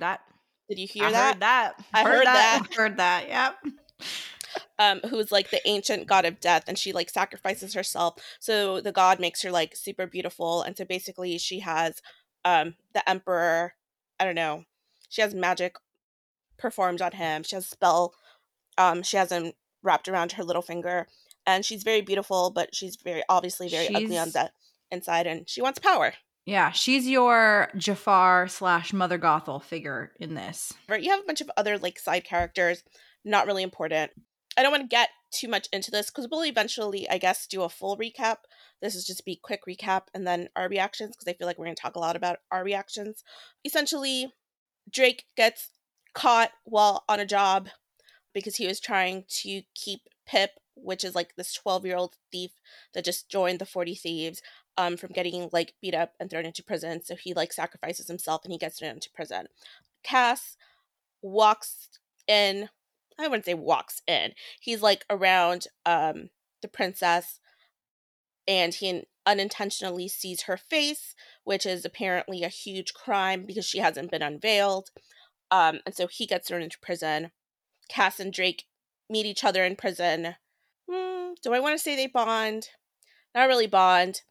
That? 0.00 0.20
Did 0.68 0.78
you 0.78 0.86
hear 0.86 1.06
I 1.06 1.12
that? 1.12 1.34
heard 1.34 1.40
that. 1.42 1.74
I 1.92 2.02
heard 2.04 2.26
that. 2.26 2.66
heard 2.76 2.96
that 2.96 3.28
yep 3.28 3.56
um, 4.78 5.00
who's 5.08 5.30
like 5.32 5.50
the 5.50 5.66
ancient 5.68 6.06
god 6.06 6.24
of 6.24 6.40
death, 6.40 6.64
and 6.66 6.78
she 6.78 6.92
like 6.92 7.10
sacrifices 7.10 7.74
herself. 7.74 8.14
So 8.40 8.80
the 8.80 8.92
god 8.92 9.20
makes 9.20 9.42
her 9.42 9.50
like 9.50 9.76
super 9.76 10.06
beautiful, 10.06 10.62
and 10.62 10.76
so 10.76 10.84
basically 10.84 11.38
she 11.38 11.60
has 11.60 12.00
um 12.44 12.74
the 12.92 13.08
emperor. 13.08 13.74
I 14.18 14.24
don't 14.24 14.34
know. 14.34 14.64
She 15.08 15.22
has 15.22 15.34
magic 15.34 15.76
performed 16.58 17.02
on 17.02 17.12
him. 17.12 17.42
She 17.42 17.56
has 17.56 17.64
a 17.64 17.68
spell. 17.68 18.14
Um, 18.78 19.02
she 19.02 19.16
has 19.16 19.30
him 19.30 19.52
wrapped 19.82 20.08
around 20.08 20.32
her 20.32 20.44
little 20.44 20.62
finger, 20.62 21.06
and 21.46 21.64
she's 21.64 21.82
very 21.82 22.00
beautiful, 22.00 22.50
but 22.50 22.74
she's 22.74 22.96
very 22.96 23.22
obviously 23.28 23.68
very 23.68 23.88
ugly 23.94 24.18
on 24.18 24.30
the 24.30 24.50
inside, 24.90 25.26
and 25.26 25.48
she 25.48 25.62
wants 25.62 25.78
power. 25.78 26.14
Yeah 26.44 26.70
she's 26.70 27.08
your 27.08 27.68
jafar 27.76 28.46
slash 28.48 28.92
mother 28.92 29.18
gothel 29.18 29.62
figure 29.62 30.12
in 30.20 30.34
this 30.34 30.74
Right? 30.88 31.02
You 31.02 31.10
have 31.10 31.20
a 31.20 31.26
bunch 31.26 31.40
of 31.40 31.50
other 31.56 31.78
like 31.78 31.98
side 31.98 32.24
characters, 32.24 32.82
not 33.24 33.46
really 33.46 33.62
important. 33.62 34.12
I 34.56 34.62
don't 34.62 34.70
want 34.70 34.82
to 34.82 34.88
get 34.88 35.08
too 35.32 35.48
much 35.48 35.68
into 35.72 35.90
this 35.90 36.10
because 36.10 36.28
we'll 36.30 36.44
eventually, 36.44 37.08
I 37.10 37.18
guess, 37.18 37.46
do 37.46 37.62
a 37.62 37.68
full 37.68 37.98
recap. 37.98 38.36
This 38.80 38.94
is 38.94 39.04
just 39.04 39.24
be 39.24 39.40
quick 39.42 39.62
recap 39.68 40.02
and 40.14 40.26
then 40.26 40.48
our 40.54 40.68
reactions 40.68 41.16
because 41.16 41.28
I 41.28 41.36
feel 41.36 41.46
like 41.46 41.58
we're 41.58 41.64
going 41.64 41.74
to 41.74 41.82
talk 41.82 41.96
a 41.96 42.00
lot 42.00 42.16
about 42.16 42.38
our 42.52 42.62
reactions. 42.62 43.24
Essentially, 43.64 44.32
Drake 44.88 45.24
gets 45.36 45.70
caught 46.14 46.52
while 46.64 47.02
on 47.08 47.18
a 47.18 47.26
job 47.26 47.68
because 48.32 48.56
he 48.56 48.66
was 48.66 48.78
trying 48.78 49.24
to 49.42 49.62
keep 49.74 50.02
Pip, 50.26 50.50
which 50.76 51.02
is 51.02 51.14
like 51.14 51.34
this 51.36 51.52
12 51.52 51.84
year 51.84 51.96
old 51.96 52.14
thief 52.30 52.52
that 52.94 53.04
just 53.04 53.28
joined 53.28 53.58
the 53.58 53.66
40 53.66 53.94
Thieves, 53.94 54.40
um, 54.76 54.96
from 54.96 55.12
getting 55.12 55.48
like 55.52 55.74
beat 55.80 55.94
up 55.94 56.14
and 56.18 56.30
thrown 56.30 56.46
into 56.46 56.62
prison. 56.62 57.02
So 57.04 57.16
he 57.16 57.34
like 57.34 57.52
sacrifices 57.52 58.08
himself 58.08 58.42
and 58.44 58.52
he 58.52 58.58
gets 58.58 58.78
thrown 58.78 58.92
into 58.92 59.10
prison. 59.10 59.46
Cass 60.02 60.56
walks 61.22 61.88
in. 62.26 62.68
I 63.18 63.28
wouldn't 63.28 63.44
say 63.44 63.54
walks 63.54 64.02
in. 64.06 64.32
He's 64.60 64.82
like 64.82 65.04
around 65.08 65.66
um 65.86 66.30
the 66.62 66.68
princess 66.68 67.40
and 68.46 68.74
he 68.74 69.04
unintentionally 69.26 70.08
sees 70.08 70.42
her 70.42 70.56
face, 70.56 71.14
which 71.44 71.64
is 71.64 71.84
apparently 71.84 72.42
a 72.42 72.48
huge 72.48 72.92
crime 72.92 73.44
because 73.46 73.64
she 73.64 73.78
hasn't 73.78 74.10
been 74.10 74.22
unveiled. 74.22 74.90
Um 75.50 75.80
and 75.86 75.94
so 75.94 76.06
he 76.06 76.26
gets 76.26 76.48
thrown 76.48 76.62
into 76.62 76.78
prison. 76.80 77.30
Cass 77.88 78.18
and 78.18 78.32
Drake 78.32 78.64
meet 79.08 79.26
each 79.26 79.44
other 79.44 79.64
in 79.64 79.76
prison. 79.76 80.36
Hmm, 80.90 81.32
do 81.42 81.52
I 81.52 81.60
want 81.60 81.76
to 81.76 81.82
say 81.82 81.96
they 81.96 82.06
bond? 82.06 82.70
not 83.34 83.48
really 83.48 83.66
bond. 83.66 84.22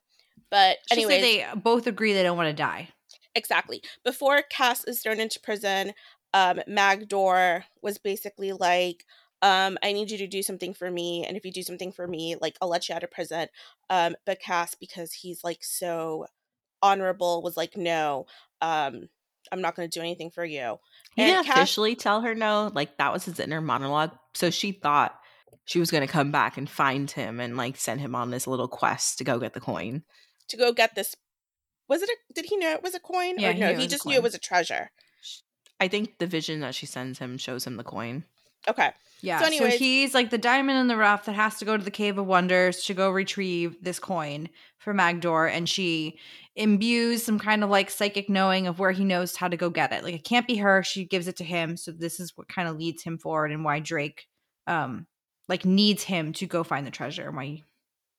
But 0.54 0.78
say 0.88 1.04
they 1.20 1.46
both 1.56 1.88
agree 1.88 2.14
they 2.14 2.22
don't 2.22 2.38
want 2.38 2.50
to 2.50 2.54
die. 2.54 2.90
exactly. 3.34 3.82
Before 4.06 4.44
Cass 4.52 4.84
is 4.84 5.02
thrown 5.02 5.20
into 5.20 5.40
prison, 5.40 5.94
um, 6.32 6.60
Magdor 6.68 7.66
was 7.82 7.98
basically 7.98 8.52
like, 8.52 9.04
um, 9.42 9.80
I 9.82 9.94
need 9.94 10.12
you 10.12 10.18
to 10.20 10.28
do 10.28 10.44
something 10.44 10.76
for 10.76 10.92
me, 10.92 11.26
and 11.26 11.36
if 11.36 11.44
you 11.44 11.52
do 11.52 11.64
something 11.64 11.92
for 11.92 12.08
me, 12.08 12.36
like 12.40 12.56
I'll 12.62 12.70
let 12.70 12.88
you 12.88 12.94
out 12.94 13.02
of 13.02 13.10
prison. 13.10 13.48
Um, 13.90 14.16
but 14.28 14.40
Cass, 14.40 14.76
because 14.76 15.12
he's 15.12 15.44
like 15.44 15.64
so 15.64 16.28
honorable, 16.84 17.42
was 17.42 17.58
like, 17.58 17.76
no, 17.76 18.28
um, 18.62 19.10
I'm 19.52 19.62
not 19.62 19.76
going 19.76 19.90
to 19.90 20.00
do 20.00 20.04
anything 20.04 20.30
for 20.30 20.46
you. 20.46 20.78
He 21.16 21.26
didn't 21.26 21.46
Cass- 21.46 21.58
officially 21.58 21.96
tell 21.96 22.22
her 22.22 22.36
no. 22.36 22.70
Like 22.72 22.98
that 22.98 23.12
was 23.12 23.26
his 23.26 23.40
inner 23.40 23.60
monologue. 23.60 24.12
So 24.36 24.52
she 24.52 24.72
thought 24.72 25.20
she 25.66 25.80
was 25.80 25.90
going 25.90 26.06
to 26.06 26.14
come 26.14 26.32
back 26.32 26.58
and 26.58 26.70
find 26.70 27.10
him 27.10 27.40
and 27.40 27.58
like 27.58 27.76
send 27.78 28.02
him 28.02 28.14
on 28.14 28.30
this 28.30 28.46
little 28.46 28.68
quest 28.68 29.18
to 29.18 29.24
go 29.24 29.40
get 29.40 29.54
the 29.54 29.60
coin. 29.60 30.04
To 30.50 30.58
go 30.58 30.72
get 30.72 30.96
this, 30.96 31.16
was 31.88 32.02
it? 32.02 32.10
A, 32.10 32.34
did 32.34 32.46
he 32.46 32.58
know 32.58 32.72
it 32.72 32.84
was 32.84 32.96
a 32.96 33.00
coin? 33.00 33.40
Yeah, 33.40 33.50
or 33.50 33.54
he 33.54 33.60
no, 33.60 33.72
knew 33.72 33.80
he 33.80 33.88
just 33.88 34.06
knew 34.06 34.16
it 34.16 34.24
was 34.24 34.36
a 34.36 34.40
treasure. 34.40 34.92
I 35.80 35.88
think 35.88 36.18
the 36.20 36.28
vision 36.28 36.62
that 36.62 36.76
she 36.76 36.86
sends 36.86 37.20
him 37.20 37.38
shows 37.38 37.66
him 37.66 37.78
the 37.78 37.84
coin. 37.84 38.24
Okay, 38.68 38.92
Yeah. 39.22 39.42
So 39.42 39.50
So, 39.52 39.68
he's 39.68 40.14
like 40.14 40.30
the 40.30 40.38
diamond 40.38 40.80
in 40.80 40.88
the 40.88 40.96
rough 40.96 41.26
that 41.26 41.34
has 41.34 41.58
to 41.58 41.66
go 41.66 41.76
to 41.76 41.84
the 41.84 41.92
Cave 41.92 42.18
of 42.18 42.26
Wonders 42.26 42.86
to 42.86 42.94
go 42.94 43.10
retrieve 43.10 43.76
this 43.82 44.00
coin 44.00 44.48
for 44.78 44.94
Magdor. 44.94 45.48
And 45.48 45.68
she 45.68 46.18
imbues 46.56 47.24
some 47.24 47.40
kind 47.40 47.64
of 47.64 47.70
like 47.70 47.90
psychic 47.90 48.30
knowing 48.30 48.68
of 48.68 48.80
where 48.80 48.92
he 48.92 49.04
knows 49.04 49.36
how 49.36 49.50
to 49.50 49.58
go 49.58 49.70
get 49.70 49.92
it. 49.92 50.04
Like 50.04 50.14
it 50.16 50.24
can't 50.24 50.48
be 50.48 50.56
her. 50.58 50.84
She 50.84 51.04
gives 51.04 51.28
it 51.28 51.36
to 51.38 51.44
him. 51.44 51.76
So 51.76 51.92
this 51.92 52.20
is 52.20 52.38
what 52.38 52.48
kind 52.48 52.70
of 52.70 52.78
leads 52.78 53.04
him 53.04 53.18
forward 53.18 53.52
and 53.52 53.66
why 53.66 53.80
Drake 53.80 54.28
um 54.68 55.08
like 55.50 55.66
needs 55.66 56.04
him 56.04 56.32
to 56.32 56.46
go 56.46 56.64
find 56.64 56.88
the 56.88 56.92
treasure 56.92 57.28
and 57.28 57.36
why 57.36 57.64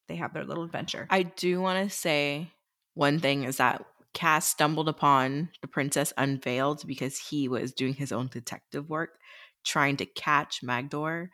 they 0.09 0.17
have 0.17 0.35
their 0.35 0.45
little 0.45 0.65
adventure. 0.65 1.07
I 1.11 1.23
do 1.23 1.61
want 1.61 1.89
to 1.89 1.95
say 1.95 2.51
one 2.95 3.21
thing 3.21 3.45
is 3.45 3.57
that 3.57 3.85
Cass 4.13 4.47
stumbled 4.49 4.89
upon 4.89 5.51
the 5.61 5.69
princess 5.69 6.13
unveiled 6.17 6.87
because 6.87 7.19
he 7.19 7.49
was 7.49 7.73
doing 7.73 7.95
his 7.95 8.13
own 8.13 8.29
detective 8.29 8.89
work, 8.89 9.19
trying 9.65 9.97
to 9.97 10.07
catch 10.07 10.63
Magdor, 10.63 11.31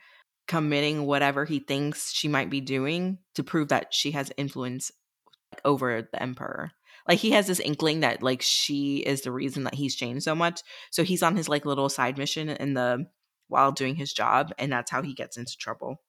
committing 0.49 1.07
whatever 1.07 1.45
he 1.45 1.61
thinks 1.61 2.13
she 2.13 2.27
might 2.27 2.51
be 2.51 2.61
doing 2.61 3.19
to 3.35 3.45
prove 3.45 3.69
that 3.69 3.93
she 3.93 4.13
has 4.13 4.33
influence 4.37 4.91
over 5.65 6.09
the 6.11 6.23
emperor. 6.23 6.71
Like 7.07 7.19
he 7.19 7.33
has 7.33 7.47
this 7.47 7.61
inkling 7.61 8.01
that 8.01 8.23
like 8.23 8.41
she 8.41 8.99
is 8.99 9.23
the 9.23 9.33
reason 9.33 9.65
that 9.65 9.75
he's 9.75 9.95
changed 9.95 10.23
so 10.23 10.35
much. 10.35 10.63
So 10.91 11.03
he's 11.03 11.23
on 11.23 11.37
his 11.37 11.49
like 11.49 11.67
little 11.67 11.89
side 11.89 12.17
mission 12.19 12.49
in 12.49 12.75
the 12.75 13.07
while 13.49 13.73
doing 13.73 13.97
his 13.97 14.13
job, 14.13 14.53
and 14.59 14.73
that's 14.73 14.91
how 14.91 15.03
he 15.03 15.13
gets 15.13 15.37
into 15.37 15.57
trouble. 15.59 16.01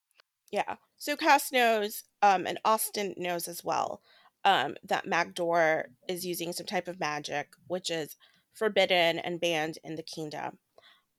yeah. 0.52 0.76
So 1.02 1.16
Cass 1.16 1.52
knows, 1.52 2.04
um, 2.22 2.46
and 2.46 2.60
Austyn 2.64 3.18
knows 3.18 3.48
as 3.48 3.64
well, 3.64 4.04
um, 4.46 4.76
that 4.84 5.08
Magdor 5.08 5.90
is 6.08 6.28
using 6.28 6.54
some 6.54 6.68
type 6.68 6.88
of 6.88 7.00
magic, 7.00 7.56
which 7.66 7.90
is 7.90 8.18
forbidden 8.54 9.18
and 9.18 9.42
banned 9.42 9.80
in 9.84 9.96
the 9.96 10.04
kingdom. 10.04 10.60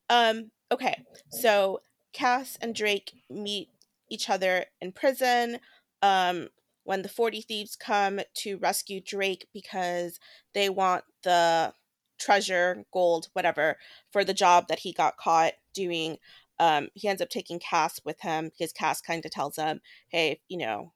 Um, 0.09 0.53
okay, 0.71 1.03
so 1.31 1.81
Cass 2.13 2.57
and 2.61 2.77
Drake 2.77 3.11
meet 3.29 3.71
each 4.09 4.31
other 4.31 4.67
in 4.81 4.93
prison. 4.93 5.59
Um, 6.01 6.51
when 6.85 7.03
the 7.03 7.09
40 7.09 7.41
thieves 7.43 7.75
come 7.75 8.21
to 8.35 8.59
rescue 8.59 9.01
Drake 9.05 9.49
because 9.53 10.21
they 10.55 10.69
want 10.71 11.03
the 11.25 11.75
treasure, 12.21 12.85
gold, 12.93 13.27
whatever, 13.33 13.79
for 14.13 14.23
the 14.23 14.33
job 14.33 14.69
that 14.69 14.79
he 14.79 14.93
got 14.93 15.17
caught 15.17 15.55
doing. 15.75 16.19
Um, 16.63 16.91
he 16.95 17.09
ends 17.09 17.21
up 17.21 17.29
taking 17.29 17.59
Cass 17.59 18.01
with 18.05 18.21
him 18.21 18.51
because 18.51 18.73
Cass 18.73 19.01
kind 19.01 19.25
of 19.25 19.33
tells 19.33 19.57
him, 19.57 19.81
hey, 20.11 20.41
you 20.49 20.57
know, 20.57 20.93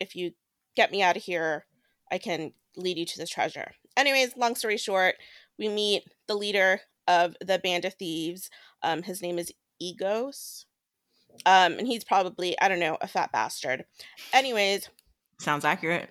if 0.00 0.16
you 0.16 0.32
get 0.74 0.90
me 0.90 1.02
out 1.02 1.18
of 1.18 1.22
here, 1.22 1.66
I 2.10 2.16
can 2.16 2.54
lead 2.78 2.96
you 2.96 3.04
to 3.04 3.18
the 3.18 3.26
treasure. 3.26 3.72
Anyways, 3.94 4.38
long 4.38 4.54
story 4.54 4.78
short, 4.78 5.16
we 5.58 5.68
meet 5.68 6.04
the 6.28 6.34
leader 6.34 6.80
of 7.06 7.36
the 7.44 7.58
band 7.58 7.84
of 7.84 7.92
thieves. 7.92 8.48
Um, 8.82 9.02
his 9.02 9.20
name 9.20 9.38
is 9.38 9.52
Egos. 9.78 10.64
Um, 11.44 11.74
and 11.74 11.86
he's 11.86 12.04
probably, 12.04 12.58
I 12.58 12.68
don't 12.68 12.80
know, 12.80 12.96
a 13.02 13.06
fat 13.06 13.32
bastard. 13.32 13.84
Anyways, 14.32 14.88
Sounds 15.38 15.66
accurate. 15.66 16.08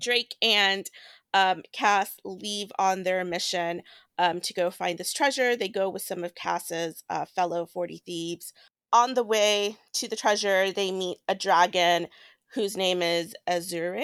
Drake 0.00 0.34
and 0.40 0.88
um, 1.34 1.62
Cass 1.74 2.16
leave 2.24 2.72
on 2.78 3.02
their 3.02 3.22
mission 3.22 3.82
um, 4.18 4.40
to 4.40 4.52
go 4.52 4.70
find 4.70 4.98
this 4.98 5.12
treasure. 5.12 5.56
They 5.56 5.68
go 5.68 5.88
with 5.88 6.02
some 6.02 6.24
of 6.24 6.34
Cass's 6.34 7.04
uh, 7.08 7.24
fellow 7.24 7.66
40 7.66 8.02
thieves. 8.04 8.52
On 8.92 9.14
the 9.14 9.22
way 9.22 9.76
to 9.94 10.08
the 10.08 10.16
treasure, 10.16 10.72
they 10.72 10.90
meet 10.90 11.18
a 11.28 11.34
dragon 11.34 12.08
whose 12.54 12.76
name 12.76 13.02
is 13.02 13.34
Azure. 13.46 13.98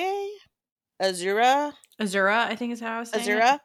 Azura? 1.03 1.73
Azura, 2.01 2.47
I 2.47 2.57
think 2.57 2.73
is 2.73 2.81
how 2.81 2.97
I 2.97 3.01
was 3.01 3.11
saying. 3.11 3.29
it. 3.29 3.33
Azura. 3.33 3.59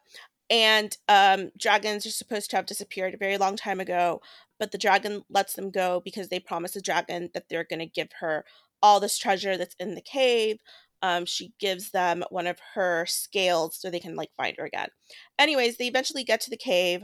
And 0.50 0.98
um, 1.08 1.52
dragons 1.58 2.06
are 2.06 2.12
supposed 2.12 2.50
to 2.52 2.56
have 2.56 2.66
disappeared 2.66 3.14
a 3.14 3.18
very 3.18 3.38
long 3.38 3.56
time 3.56 3.80
ago, 3.80 4.22
but 4.58 4.72
the 4.72 4.78
dragon 4.78 5.24
lets 5.30 5.54
them 5.54 5.70
go 5.70 6.02
because 6.04 6.30
they 6.30 6.40
promise 6.40 6.72
the 6.72 6.82
dragon 6.82 7.30
that 7.34 7.50
they're 7.50 7.68
going 7.70 7.80
to 7.80 7.86
give 7.86 8.10
her 8.20 8.46
all 8.82 9.00
this 9.00 9.18
treasure 9.18 9.58
that's 9.58 9.76
in 9.80 9.94
the 9.94 10.02
cave. 10.02 10.60
Um, 11.02 11.26
she 11.26 11.54
gives 11.60 11.92
them 11.92 12.24
one 12.30 12.48
of 12.48 12.60
her 12.76 13.06
scales 13.06 13.78
so 13.80 13.90
they 13.90 14.00
can 14.00 14.16
like 14.16 14.32
find 14.36 14.56
her 14.58 14.66
again. 14.66 14.90
Anyways, 15.38 15.78
they 15.78 15.88
eventually 15.88 16.24
get 16.24 16.42
to 16.42 16.50
the 16.50 16.58
cave. 16.58 17.04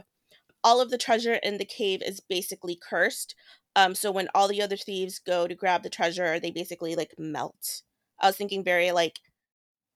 All 0.64 0.82
of 0.82 0.90
the 0.90 0.98
treasure 0.98 1.36
in 1.36 1.58
the 1.58 1.66
cave 1.66 2.02
is 2.06 2.20
basically 2.20 2.76
cursed. 2.90 3.36
Um, 3.76 3.94
so 3.96 4.12
when 4.12 4.30
all 4.34 4.48
the 4.48 4.62
other 4.62 4.78
thieves 4.78 5.20
go 5.20 5.48
to 5.48 5.56
grab 5.56 5.84
the 5.84 5.90
treasure, 5.90 6.40
they 6.40 6.52
basically 6.52 6.96
like 6.96 7.14
melt. 7.18 7.82
I 8.20 8.28
was 8.28 8.36
thinking 8.38 8.64
very 8.64 8.92
like 8.92 9.20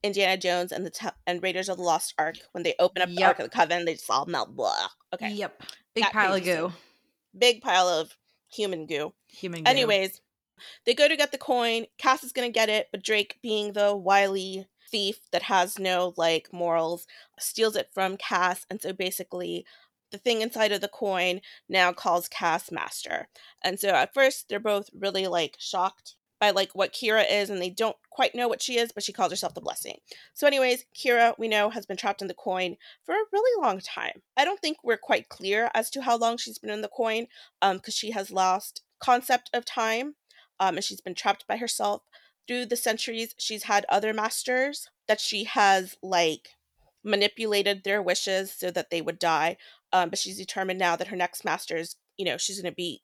Indiana 0.04 0.38
Jones 0.38 0.72
and 0.72 0.86
the 0.86 0.90
te- 0.92 1.08
and 1.28 1.42
Raiders 1.44 1.68
of 1.70 1.78
the 1.78 1.84
Lost 1.84 2.14
Ark 2.18 2.36
when 2.54 2.64
they 2.64 2.76
open 2.80 3.02
up 3.02 3.10
the 3.10 3.24
Ark 3.24 3.40
of 3.40 3.44
the 3.46 3.50
Covenant, 3.50 3.86
they 3.86 3.94
just 3.96 4.10
all 4.10 4.26
melt. 4.26 4.56
Blah. 4.56 4.88
Okay, 5.14 5.32
Yep. 5.32 5.64
Big 5.96 6.04
That 6.04 6.14
pile 6.14 6.34
of 6.34 6.44
goo. 6.44 6.72
big 7.38 7.62
pile 7.62 7.88
of 7.88 8.16
human 8.50 8.86
goo. 8.86 9.14
Human 9.28 9.64
goo. 9.64 9.70
Anyways, 9.70 10.22
they 10.86 10.94
go 10.94 11.08
to 11.08 11.18
get 11.18 11.32
the 11.32 11.38
coin. 11.38 11.86
Cass 11.98 12.24
is 12.24 12.32
gonna 12.32 12.50
get 12.50 12.70
it, 12.70 12.88
but 12.92 13.04
Drake, 13.04 13.40
being 13.42 13.74
the 13.74 13.96
wily 13.96 14.68
thief 14.92 15.20
that 15.32 15.44
has 15.44 15.78
no 15.80 16.14
like 16.18 16.50
morals, 16.52 17.06
steals 17.40 17.76
it 17.76 17.90
from 17.94 18.18
Cass, 18.18 18.66
and 18.70 18.82
so 18.82 18.94
basically. 18.94 19.66
The 20.12 20.18
thing 20.18 20.42
inside 20.42 20.72
of 20.72 20.82
the 20.82 20.88
coin 20.88 21.40
now 21.70 21.94
calls 21.94 22.28
Cass 22.28 22.72
master. 22.72 23.28
And 23.64 23.80
so 23.80 23.90
at 23.90 24.12
first 24.12 24.50
they're 24.50 24.60
both 24.60 24.90
really 24.92 25.28
like 25.28 25.56
shocked 25.60 26.16
by 26.40 26.52
like 26.52 26.72
what 26.74 26.94
Kira 26.94 27.26
is 27.30 27.50
and 27.50 27.62
they 27.62 27.70
don't 27.70 27.96
quite 28.10 28.34
know 28.34 28.48
what 28.48 28.62
she 28.62 28.78
is, 28.78 28.92
but 28.92 29.04
she 29.04 29.14
calls 29.14 29.32
herself 29.32 29.54
the 29.54 29.62
blessing. 29.62 29.98
So 30.34 30.48
anyways, 30.48 30.86
Kira, 30.98 31.38
we 31.38 31.48
know, 31.48 31.70
has 31.70 31.86
been 31.86 31.98
trapped 31.98 32.22
in 32.22 32.28
the 32.28 32.34
coin 32.34 32.78
for 33.06 33.14
a 33.14 33.26
really 33.32 33.62
long 33.62 33.80
time. 33.80 34.22
I 34.38 34.46
don't 34.46 34.60
think 34.60 34.78
we're 34.84 34.98
quite 34.98 35.30
clear 35.30 35.70
as 35.74 35.90
to 35.92 36.02
how 36.02 36.18
long 36.18 36.38
she's 36.38 36.58
been 36.58 36.70
in 36.70 36.82
the 36.82 36.88
coin, 36.88 37.28
um, 37.62 37.78
because 37.78 37.94
she 37.94 38.12
has 38.12 38.32
lost 38.32 38.82
concept 39.00 39.50
of 39.54 39.66
time, 39.66 40.16
um, 40.60 40.76
and 40.76 40.84
she's 40.84 41.02
been 41.02 41.16
trapped 41.16 41.48
by 41.48 41.58
herself. 41.58 42.04
Through 42.48 42.66
the 42.66 42.76
centuries, 42.76 43.36
she's 43.38 43.64
had 43.64 43.86
other 43.90 44.14
masters 44.14 44.88
that 45.08 45.20
she 45.20 45.44
has 45.46 45.96
like 46.02 46.50
manipulated 47.04 47.84
their 47.84 48.02
wishes 48.02 48.52
so 48.52 48.72
that 48.72 48.90
they 48.90 49.02
would 49.02 49.20
die. 49.20 49.58
Um, 49.94 50.10
but 50.10 50.20
she's 50.20 50.38
determined 50.38 50.80
now 50.80 50.96
that 50.96 51.08
her 51.08 51.16
next 51.16 51.46
master 51.46 51.78
is, 51.78 51.96
you 52.18 52.26
know, 52.26 52.38
she's 52.38 52.62
gonna 52.62 52.72
be 52.72 53.02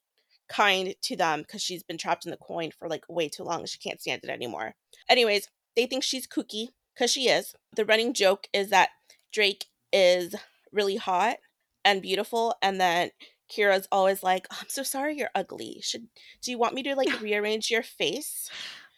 kind 0.48 0.96
to 1.02 1.16
them 1.16 1.42
because 1.42 1.62
she's 1.62 1.84
been 1.84 1.98
trapped 1.98 2.26
in 2.26 2.32
the 2.32 2.38
coin 2.38 2.72
for 2.78 2.88
like 2.88 3.04
way 3.10 3.30
too 3.30 3.44
long 3.44 3.62
and 3.62 3.70
she 3.70 3.80
can't 3.80 4.02
stand 4.02 4.22
it 4.24 4.30
anymore. 4.30 4.76
Anyways, 5.10 5.50
they 5.76 5.86
think 5.86 6.04
she's 6.04 6.28
kooky 6.28 6.70
because 6.94 7.12
she 7.12 7.28
is. 7.30 7.56
The 7.76 7.86
running 7.86 8.14
joke 8.14 8.48
is 8.54 8.70
that 8.70 8.90
Drake 9.32 9.66
is 9.92 10.36
really 10.72 10.98
hot 10.98 11.38
and 11.84 12.02
beautiful, 12.02 12.56
and 12.62 12.80
then 12.82 13.12
Kira's 13.50 13.88
always 13.92 14.24
like, 14.24 14.48
oh, 14.52 14.58
"I'm 14.62 14.70
so 14.70 14.84
sorry, 14.84 15.18
you're 15.18 15.30
ugly. 15.36 15.80
Should 15.82 16.08
do 16.42 16.52
you 16.52 16.58
want 16.58 16.74
me 16.74 16.84
to 16.84 16.96
like 16.96 17.22
rearrange 17.22 17.70
your 17.70 17.84
face?" 17.84 18.50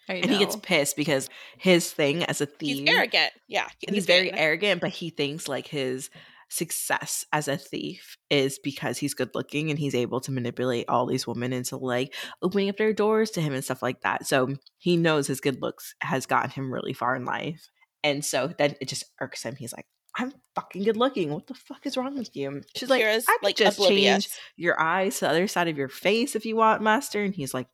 And 0.09 0.29
he 0.31 0.37
gets 0.37 0.55
pissed 0.55 0.95
because 0.95 1.29
his 1.57 1.91
thing 1.91 2.23
as 2.23 2.39
a 2.39 2.45
thief 2.45 2.79
He's 2.79 2.89
arrogant. 2.89 3.31
Yeah, 3.47 3.67
in 3.81 3.93
he's 3.93 4.05
very 4.05 4.33
arrogant 4.33 4.79
but 4.79 4.91
he 4.91 5.09
thinks 5.09 5.49
like 5.49 5.67
his 5.67 6.09
success 6.49 7.25
as 7.33 7.47
a 7.47 7.57
thief 7.57 8.17
is 8.29 8.57
because 8.59 8.97
he's 8.97 9.13
good 9.13 9.31
looking 9.35 9.69
and 9.69 9.77
he's 9.77 9.95
able 9.95 10.21
to 10.21 10.31
manipulate 10.31 10.87
all 10.87 11.05
these 11.05 11.27
women 11.27 11.51
into 11.51 11.75
like 11.75 12.13
opening 12.41 12.69
up 12.69 12.77
their 12.77 12.93
doors 12.93 13.31
to 13.31 13.41
him 13.41 13.53
and 13.53 13.65
stuff 13.65 13.81
like 13.81 14.01
that 14.01 14.25
so 14.25 14.55
he 14.77 14.95
knows 14.95 15.27
his 15.27 15.41
good 15.41 15.61
looks 15.61 15.93
has 15.99 16.25
gotten 16.25 16.49
him 16.49 16.73
really 16.73 16.93
far 16.93 17.15
in 17.15 17.25
life 17.25 17.69
and 18.01 18.23
so 18.23 18.53
then 18.57 18.75
it 18.79 18.87
just 18.87 19.03
irks 19.19 19.43
him 19.43 19.57
he's 19.57 19.73
like 19.73 19.87
i'm 20.17 20.33
fucking 20.55 20.83
good 20.83 20.97
looking 20.97 21.31
what 21.31 21.47
the 21.47 21.53
fuck 21.53 21.85
is 21.85 21.95
wrong 21.97 22.17
with 22.17 22.35
you 22.35 22.61
she's 22.75 22.89
like 22.89 23.01
Kira's, 23.03 23.25
i 23.27 23.37
could 23.39 23.45
like, 23.45 23.55
just 23.55 23.77
oblivious. 23.77 24.25
change 24.25 24.39
your 24.55 24.79
eyes 24.79 25.15
to 25.15 25.25
the 25.25 25.29
other 25.29 25.47
side 25.47 25.67
of 25.67 25.77
your 25.77 25.89
face 25.89 26.35
if 26.35 26.45
you 26.45 26.55
want 26.55 26.81
master 26.81 27.23
and 27.23 27.33
he's 27.35 27.53
like 27.53 27.67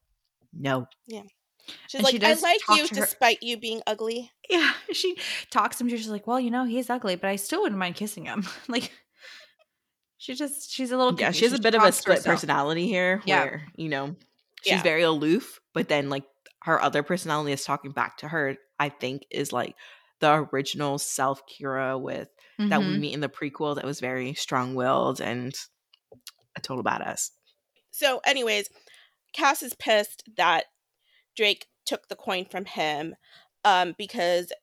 no 0.54 0.86
Yeah. 1.08 1.22
She's 1.88 2.00
And 2.02 2.08
she 2.10 2.20
like, 2.20 2.38
"I 2.38 2.42
like 2.42 2.60
you 2.78 2.88
despite 2.90 3.42
you 3.42 3.56
being 3.56 3.82
ugly." 3.88 4.30
Yeah, 4.50 4.74
she 4.92 5.16
talks 5.50 5.78
to 5.78 5.86
him. 5.86 5.90
She's 5.90 6.10
like, 6.10 6.28
"Well, 6.28 6.38
you 6.38 6.52
know, 6.52 6.66
he's 6.66 6.90
ugly, 6.90 7.16
but 7.16 7.30
I 7.30 7.38
still 7.38 7.62
wouldn't 7.62 7.80
mind 7.80 7.96
kissing 7.96 8.26
him." 8.26 8.46
like, 8.68 8.92
she 10.18 10.34
just 10.34 10.72
she's 10.72 10.92
a 10.92 10.98
little 10.98 11.18
yeah 11.20 11.32
she 11.32 11.46
has 11.46 11.54
a 11.54 11.60
bit 11.60 11.74
of 11.74 11.84
a 11.84 11.92
split 11.94 12.18
herself. 12.18 12.36
personality 12.36 12.88
here 12.88 13.22
Yeah. 13.26 13.44
where 13.44 13.68
you 13.78 13.88
know 13.90 14.16
she's 14.62 14.74
Yeah. 14.74 14.84
very 14.84 15.04
aloof 15.04 15.60
but 15.74 15.88
then 15.88 16.10
like 16.10 16.24
her 16.64 16.82
other 16.82 17.02
personality 17.02 17.52
is 17.54 17.64
talking 17.64 17.92
back 17.92 18.18
to 18.18 18.28
her 18.28 18.58
I 18.80 18.90
think 18.90 19.26
is 19.32 19.54
like 19.54 19.76
the 20.24 20.50
original 20.54 20.98
self 21.00 21.44
Kira 21.48 22.02
with 22.02 22.30
that 22.70 22.86
we 22.86 22.96
Mhm. 22.96 23.00
meet 23.00 23.14
in 23.14 23.22
the 23.22 23.30
prequel 23.30 23.76
that 23.76 23.86
was 23.86 24.00
very 24.02 24.34
strong 24.34 24.76
willed 24.76 25.22
and 25.22 25.54
a 26.56 26.62
total 26.62 26.84
badass. 26.84 27.32
So, 27.92 28.20
anyways, 28.26 28.70
Cass 29.34 29.64
is 29.64 29.76
pissed 29.76 30.24
that 30.38 30.66
Drake 31.36 31.68
took 31.86 32.08
the 32.10 32.16
coin 32.18 32.46
from 32.46 32.66
him 32.66 33.16
um, 33.66 33.96
because 33.98 34.54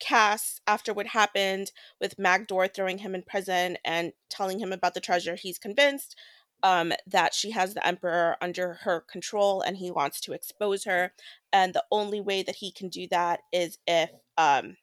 Cass, 0.00 0.60
after 0.66 0.94
what 0.94 1.08
happened 1.08 1.72
with 2.00 2.18
Magdor 2.18 2.68
throwing 2.68 2.98
him 2.98 3.14
in 3.14 3.22
prison 3.24 3.78
and 3.84 4.12
telling 4.30 4.58
him 4.60 4.72
about 4.72 4.94
the 4.94 5.00
treasure, 5.00 5.36
he's 5.36 5.58
convinced 5.58 6.16
um, 6.62 6.92
that 7.06 7.34
she 7.34 7.52
has 7.52 7.74
the 7.74 7.86
Emperor 7.86 8.36
under 8.42 8.74
her 8.74 9.00
control 9.00 9.62
and 9.62 9.78
he 9.78 9.90
wants 9.90 10.20
to 10.22 10.32
expose 10.34 10.84
her. 10.84 11.14
And 11.52 11.74
the 11.74 11.84
only 11.92 12.20
way 12.20 12.42
that 12.42 12.56
he 12.56 12.72
can 12.72 12.88
do 12.90 13.08
that 13.08 13.42
is 13.52 13.78
if, 13.86 14.10
um, 14.38 14.76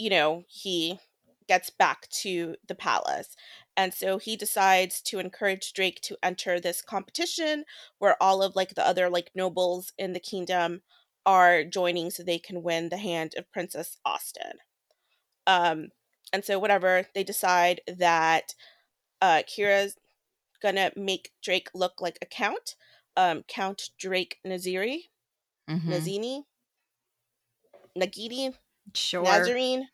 you 0.00 0.10
know, 0.10 0.44
he 0.48 1.00
gets 1.48 1.70
back 1.70 2.08
to 2.10 2.56
the 2.66 2.74
palace. 2.76 3.36
And 3.76 3.94
so 3.94 4.18
he 4.18 4.36
decides 4.36 5.02
to 5.02 5.20
encourage 5.20 5.74
Drake 5.74 6.00
to 6.02 6.18
enter 6.22 6.60
this 6.60 6.82
competition 6.82 7.64
where 7.98 8.22
all 8.22 8.42
of 8.42 8.56
like 8.56 8.74
the 8.76 8.86
other 8.86 9.10
like 9.10 9.32
nobles 9.34 9.92
in 9.98 10.12
the 10.14 10.20
kingdom 10.20 10.82
are 11.26 11.64
joining 11.64 12.10
so 12.10 12.22
they 12.24 12.38
can 12.38 12.62
win 12.62 12.88
the 12.90 12.98
hand 12.98 13.34
of 13.36 13.52
Princess 13.52 13.98
Austyn. 14.06 14.54
Um 15.46 15.90
and 16.32 16.44
so 16.44 16.58
whatever 16.58 17.06
they 17.14 17.24
decide 17.24 17.80
that 17.86 18.54
uh 19.22 19.42
Kira's 19.48 19.98
gonna 20.62 20.92
make 20.96 21.32
Drake 21.42 21.70
look 21.74 22.00
like 22.00 22.18
a 22.22 22.26
count. 22.26 22.76
Um 23.16 23.44
Count 23.44 23.90
Drake 23.98 24.38
Naziri, 24.46 25.04
Mhm. 25.68 25.90
Nazini, 25.90 26.44
Nagiti, 27.96 28.52
Sure. 28.94 29.22
Nazarene. 29.22 29.88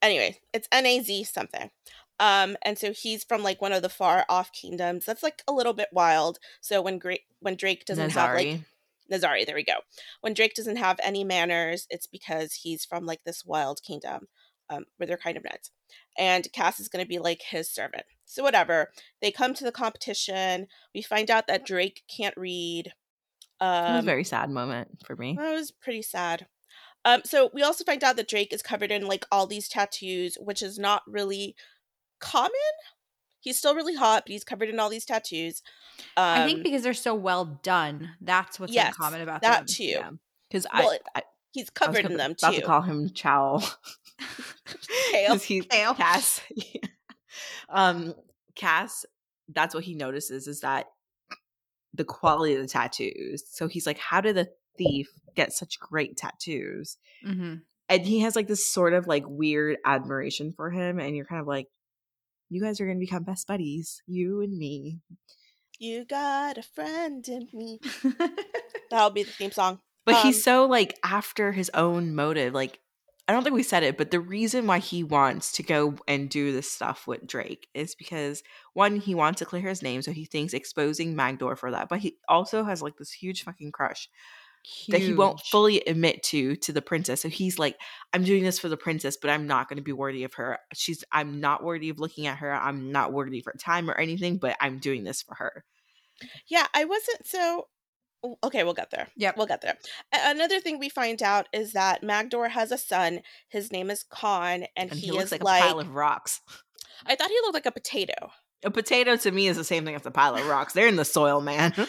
Anyway, 0.00 0.38
it's 0.52 0.68
N 0.72 0.86
A 0.86 1.00
Z 1.00 1.24
something. 1.24 1.70
Um, 2.20 2.56
and 2.62 2.78
so 2.78 2.92
he's 2.92 3.24
from 3.24 3.42
like 3.42 3.60
one 3.60 3.72
of 3.72 3.82
the 3.82 3.88
far 3.88 4.24
off 4.28 4.52
kingdoms. 4.52 5.04
That's 5.04 5.22
like 5.22 5.42
a 5.48 5.52
little 5.52 5.72
bit 5.72 5.88
wild. 5.92 6.38
So 6.60 6.80
when 6.82 6.98
Gra- 6.98 7.18
when 7.40 7.56
Drake 7.56 7.84
doesn't 7.84 8.10
have 8.10 8.34
like 8.34 8.46
Nazari. 8.46 8.64
Nazari, 9.10 9.46
there 9.46 9.54
we 9.56 9.64
go. 9.64 9.78
When 10.20 10.34
Drake 10.34 10.54
doesn't 10.54 10.76
have 10.76 10.98
any 11.02 11.24
manners, 11.24 11.86
it's 11.90 12.06
because 12.06 12.54
he's 12.54 12.84
from 12.84 13.04
like 13.06 13.24
this 13.24 13.44
wild 13.44 13.82
kingdom 13.82 14.28
um, 14.70 14.84
where 14.96 15.06
they're 15.06 15.16
kind 15.16 15.36
of 15.36 15.44
nuts. 15.44 15.70
And 16.16 16.50
Cass 16.52 16.80
is 16.80 16.88
going 16.88 17.04
to 17.04 17.08
be 17.08 17.18
like 17.18 17.42
his 17.42 17.68
servant. 17.68 18.04
So 18.24 18.42
whatever. 18.42 18.90
They 19.20 19.30
come 19.30 19.52
to 19.54 19.64
the 19.64 19.72
competition. 19.72 20.66
We 20.94 21.02
find 21.02 21.30
out 21.30 21.46
that 21.48 21.66
Drake 21.66 22.02
can't 22.08 22.36
read. 22.36 22.86
it 22.86 22.92
was 23.64 23.90
Um, 23.90 23.96
a 23.96 24.02
very 24.02 24.24
sad 24.24 24.48
moment 24.50 25.02
for 25.06 25.16
me. 25.16 25.34
that 25.38 25.52
was 25.52 25.70
pretty 25.72 26.02
sad. 26.02 26.46
Um, 27.04 27.22
so 27.24 27.50
we 27.52 27.62
also 27.62 27.84
find 27.84 28.02
out 28.04 28.16
that 28.16 28.28
Drake 28.28 28.52
is 28.52 28.62
covered 28.62 28.90
in 28.92 29.06
like 29.06 29.24
all 29.32 29.46
these 29.46 29.68
tattoos, 29.68 30.36
which 30.40 30.62
is 30.62 30.78
not 30.78 31.02
really 31.06 31.56
common. 32.20 32.50
He's 33.40 33.58
still 33.58 33.74
really 33.74 33.96
hot, 33.96 34.22
but 34.24 34.30
he's 34.32 34.44
covered 34.44 34.68
in 34.68 34.78
all 34.78 34.88
these 34.88 35.04
tattoos. 35.04 35.62
Um, 36.16 36.24
I 36.42 36.46
think 36.46 36.62
because 36.62 36.82
they're 36.84 36.94
so 36.94 37.14
well 37.14 37.58
done, 37.62 38.10
that's 38.20 38.60
what's 38.60 38.72
Yes, 38.72 38.94
uncommon 38.96 39.20
about 39.20 39.42
that 39.42 39.58
them. 39.58 39.66
too. 39.66 39.84
Yeah. 39.84 40.10
Because 40.48 40.66
Well, 40.72 40.96
I, 41.16 41.18
I, 41.18 41.22
he's 41.50 41.64
I 41.64 41.64
was 41.64 41.70
covered 41.70 42.04
in 42.10 42.16
them 42.16 42.36
about 42.38 42.54
too. 42.54 42.60
to 42.60 42.66
call 42.66 42.82
him 42.82 43.10
Chow. 43.10 43.60
Kale. 45.10 45.36
he 45.38 45.62
Kale. 45.62 45.94
Cass. 45.94 46.40
um, 47.68 48.14
Cass. 48.54 49.04
That's 49.48 49.74
what 49.74 49.84
he 49.84 49.94
notices 49.94 50.46
is 50.46 50.60
that 50.60 50.86
the 51.94 52.04
quality 52.04 52.54
of 52.54 52.62
the 52.62 52.68
tattoos. 52.68 53.42
So 53.50 53.66
he's 53.66 53.86
like, 53.86 53.98
"How 53.98 54.20
did 54.20 54.38
a 54.38 54.46
thief 54.82 55.10
get 55.34 55.52
such 55.52 55.78
great 55.78 56.16
tattoos?" 56.16 56.96
hmm 57.24 57.54
And 57.88 58.06
he 58.06 58.20
has 58.20 58.36
like 58.36 58.48
this 58.48 58.72
sort 58.72 58.94
of 58.94 59.06
like 59.06 59.24
weird 59.26 59.78
admiration 59.84 60.52
for 60.52 60.70
him, 60.70 60.98
and 60.98 61.14
you're 61.16 61.26
kind 61.26 61.40
of 61.40 61.46
like, 61.46 61.68
"You 62.48 62.60
guys 62.62 62.80
are 62.80 62.86
gonna 62.86 62.98
become 62.98 63.24
best 63.24 63.46
buddies, 63.46 64.02
you 64.06 64.40
and 64.40 64.56
me." 64.56 65.00
You 65.78 66.04
got 66.04 66.58
a 66.58 66.62
friend 66.62 67.26
in 67.26 67.48
me. 67.52 67.80
That'll 68.90 69.10
be 69.10 69.24
the 69.24 69.32
theme 69.32 69.50
song. 69.50 69.80
But 70.04 70.14
Um, 70.14 70.22
he's 70.22 70.42
so 70.44 70.66
like 70.66 70.96
after 71.02 71.52
his 71.52 71.70
own 71.74 72.14
motive. 72.14 72.54
Like, 72.54 72.78
I 73.28 73.32
don't 73.32 73.42
think 73.42 73.54
we 73.54 73.62
said 73.62 73.82
it, 73.82 73.96
but 73.96 74.10
the 74.10 74.20
reason 74.20 74.66
why 74.66 74.78
he 74.78 75.02
wants 75.02 75.52
to 75.52 75.62
go 75.62 75.96
and 76.08 76.28
do 76.28 76.52
this 76.52 76.70
stuff 76.70 77.06
with 77.06 77.26
Drake 77.26 77.68
is 77.74 77.94
because 77.94 78.42
one, 78.74 78.96
he 78.96 79.14
wants 79.14 79.38
to 79.38 79.44
clear 79.44 79.68
his 79.68 79.82
name, 79.82 80.02
so 80.02 80.12
he 80.12 80.24
thinks 80.24 80.54
exposing 80.54 81.16
Magdor 81.16 81.56
for 81.56 81.70
that. 81.70 81.88
But 81.88 82.00
he 82.00 82.16
also 82.28 82.64
has 82.64 82.82
like 82.82 82.96
this 82.96 83.12
huge 83.12 83.42
fucking 83.44 83.72
crush 83.72 84.08
that 84.88 85.00
he 85.00 85.12
won't 85.12 85.40
fully 85.40 85.80
admit 85.86 86.22
to 86.24 86.56
to 86.56 86.72
the 86.72 86.82
princess. 86.82 87.22
So 87.22 87.28
he's 87.28 87.58
like, 87.58 87.76
I'm 88.12 88.24
doing 88.24 88.44
this 88.44 88.58
for 88.58 88.68
the 88.68 88.76
princess, 88.76 89.16
but 89.16 89.30
I'm 89.30 89.46
not 89.46 89.68
going 89.68 89.76
to 89.76 89.82
be 89.82 89.92
worthy 89.92 90.24
of 90.24 90.34
her. 90.34 90.58
She's 90.72 91.04
I'm 91.12 91.40
not 91.40 91.62
worthy 91.62 91.88
of 91.88 91.98
looking 91.98 92.26
at 92.26 92.38
her. 92.38 92.52
I'm 92.52 92.92
not 92.92 93.12
worthy 93.12 93.38
of 93.40 93.46
her 93.46 93.54
time 93.58 93.90
or 93.90 93.94
anything, 93.94 94.38
but 94.38 94.56
I'm 94.60 94.78
doing 94.78 95.04
this 95.04 95.22
for 95.22 95.34
her. 95.36 95.64
Yeah, 96.48 96.66
I 96.74 96.84
wasn't 96.84 97.26
so. 97.26 97.68
Okay, 98.44 98.62
we'll 98.62 98.74
get 98.74 98.92
there. 98.92 99.08
Yeah, 99.16 99.32
We'll 99.36 99.48
get 99.48 99.62
there. 99.62 99.76
Another 100.12 100.60
thing 100.60 100.78
we 100.78 100.88
find 100.88 101.20
out 101.24 101.48
is 101.52 101.72
that 101.72 102.04
Magdor 102.04 102.50
has 102.50 102.70
a 102.70 102.78
son. 102.78 103.20
His 103.48 103.72
name 103.72 103.90
is 103.90 104.04
Khan, 104.04 104.64
and, 104.76 104.90
And 104.90 104.92
he, 104.92 105.06
he, 105.06 105.10
looks 105.10 105.24
is 105.24 105.32
like, 105.32 105.42
like. 105.42 105.64
a 105.64 105.66
pile 105.66 105.80
of 105.80 105.96
rocks. 105.96 106.40
I 107.06 107.16
thought 107.16 107.30
he 107.30 107.38
looked 107.42 107.54
like 107.54 107.66
a 107.66 107.72
potato. 107.72 108.30
A 108.64 108.70
potato 108.70 109.16
to 109.16 109.30
me 109.32 109.48
is 109.48 109.56
the 109.56 109.64
same 109.64 109.84
thing 109.84 109.96
as 109.96 110.06
a 110.06 110.12
pile 110.12 110.36
of 110.36 110.46
rocks. 110.46 110.72
They're 110.72 110.86
in 110.86 110.94
the 110.94 111.04
soil, 111.04 111.40
man. 111.40 111.74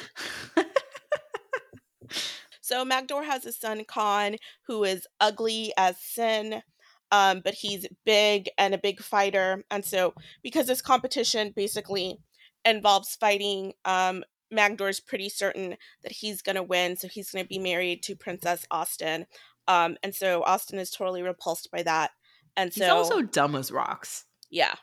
So 2.64 2.86
Magdor 2.86 3.24
has 3.24 3.46
a 3.46 3.52
son, 3.52 3.84
Khan, 3.86 4.38
who 4.68 4.86
is 4.86 5.06
ugly 5.20 5.74
as 5.78 5.98
sin, 6.00 6.64
um, 7.12 7.42
but 7.44 7.54
he's 7.54 7.86
big 8.06 8.50
and 8.58 8.74
a 8.74 8.78
big 8.78 9.02
fighter. 9.02 9.66
And 9.70 9.84
so, 9.84 10.14
because 10.42 10.68
this 10.68 10.82
competition 10.82 11.52
basically 11.54 12.20
involves 12.64 13.16
fighting, 13.18 13.74
um, 13.84 14.24
Magdor's 14.50 15.02
pretty 15.02 15.28
certain 15.28 15.76
that 16.04 16.14
he's 16.14 16.42
going 16.42 16.56
to 16.56 16.64
win. 16.64 16.96
So 16.96 17.10
he's 17.10 17.32
going 17.32 17.44
to 17.44 17.50
be 17.50 17.60
married 17.60 18.02
to 18.04 18.16
Princess 18.16 18.66
Austyn. 18.72 19.26
Um, 19.68 19.98
and 20.02 20.16
so 20.16 20.42
Austyn 20.48 20.80
is 20.80 20.90
totally 20.90 21.22
repulsed 21.22 21.70
by 21.70 21.84
that. 21.84 22.12
And 22.56 22.74
so, 22.74 22.84
He's 22.86 22.92
also 22.92 23.22
dumb 23.22 23.56
as 23.56 23.72
rocks. 23.72 24.24
yeah, 24.50 24.76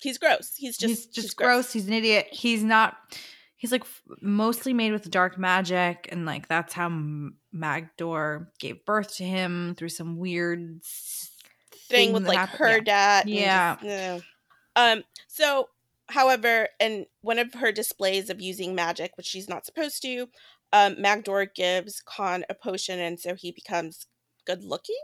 he's 0.00 0.18
gross. 0.18 0.52
He's 0.56 0.76
just 0.78 0.88
he's 0.88 1.06
just 1.06 1.36
gross. 1.36 1.72
He's 1.72 1.88
an 1.88 1.94
idiot. 1.94 2.28
He's 2.30 2.62
not. 2.62 2.96
He's 3.64 3.72
like 3.72 3.80
f- 3.84 4.02
mostly 4.20 4.74
made 4.74 4.92
with 4.92 5.10
dark 5.10 5.38
magic, 5.38 6.06
and 6.12 6.26
like 6.26 6.48
that's 6.48 6.74
how 6.74 6.84
M- 6.84 7.38
Magdor 7.50 8.52
gave 8.58 8.84
birth 8.84 9.16
to 9.16 9.24
him 9.24 9.74
through 9.74 9.88
some 9.88 10.18
weird 10.18 10.80
s- 10.84 11.30
thing 11.88 12.12
with 12.12 12.26
like 12.28 12.36
happened. 12.36 12.58
her 12.58 12.76
Yeah. 12.76 12.80
dad. 12.80 13.28
Yeah. 13.30 13.74
just- 13.76 13.84
no. 13.86 14.20
Um. 14.76 15.04
So, 15.28 15.70
however, 16.10 16.68
in 16.78 17.06
one 17.22 17.38
of 17.38 17.54
her 17.54 17.72
displays 17.72 18.28
of 18.28 18.38
using 18.38 18.74
magic, 18.74 19.16
which 19.16 19.24
she's 19.28 19.48
not 19.48 19.64
supposed 19.64 20.02
to, 20.02 20.28
um, 20.74 21.00
Magdor 21.00 21.46
gives 21.46 22.02
Khan 22.02 22.44
a 22.50 22.54
potion, 22.54 22.98
and 23.00 23.18
so 23.18 23.34
he 23.34 23.50
becomes 23.50 24.04
good 24.44 24.62
looking. 24.62 25.00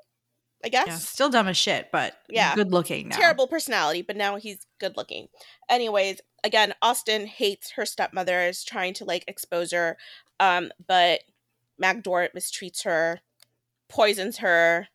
I 0.65 0.69
guess. 0.69 0.87
Yeah, 0.87 0.97
still 0.97 1.31
dumb 1.31 1.49
as 1.49 1.57
shit, 1.57 1.91
but 1.91 2.17
Yeah. 2.29 2.55
good 2.55 2.71
looking 2.71 3.09
now. 3.09 3.17
Terrible 3.17 3.47
personality, 3.47 4.03
but 4.03 4.17
now 4.17 4.37
he's 4.37 4.67
good 4.79 4.97
looking. 4.97 5.29
Anyways, 5.69 6.21
again, 6.45 6.75
Austyn 6.83 7.27
hates 7.27 7.71
her 7.73 7.87
stepmother, 7.87 8.43
is 8.43 8.63
trying 8.65 8.95
to 8.95 9.05
like 9.05 9.25
expose 9.27 9.73
her, 9.73 9.97
um, 10.39 10.71
but 10.87 11.21
Magdor 11.79 12.29
mistreats 12.37 12.85
her, 12.85 13.21
poisons 13.89 14.39
her. 14.39 14.89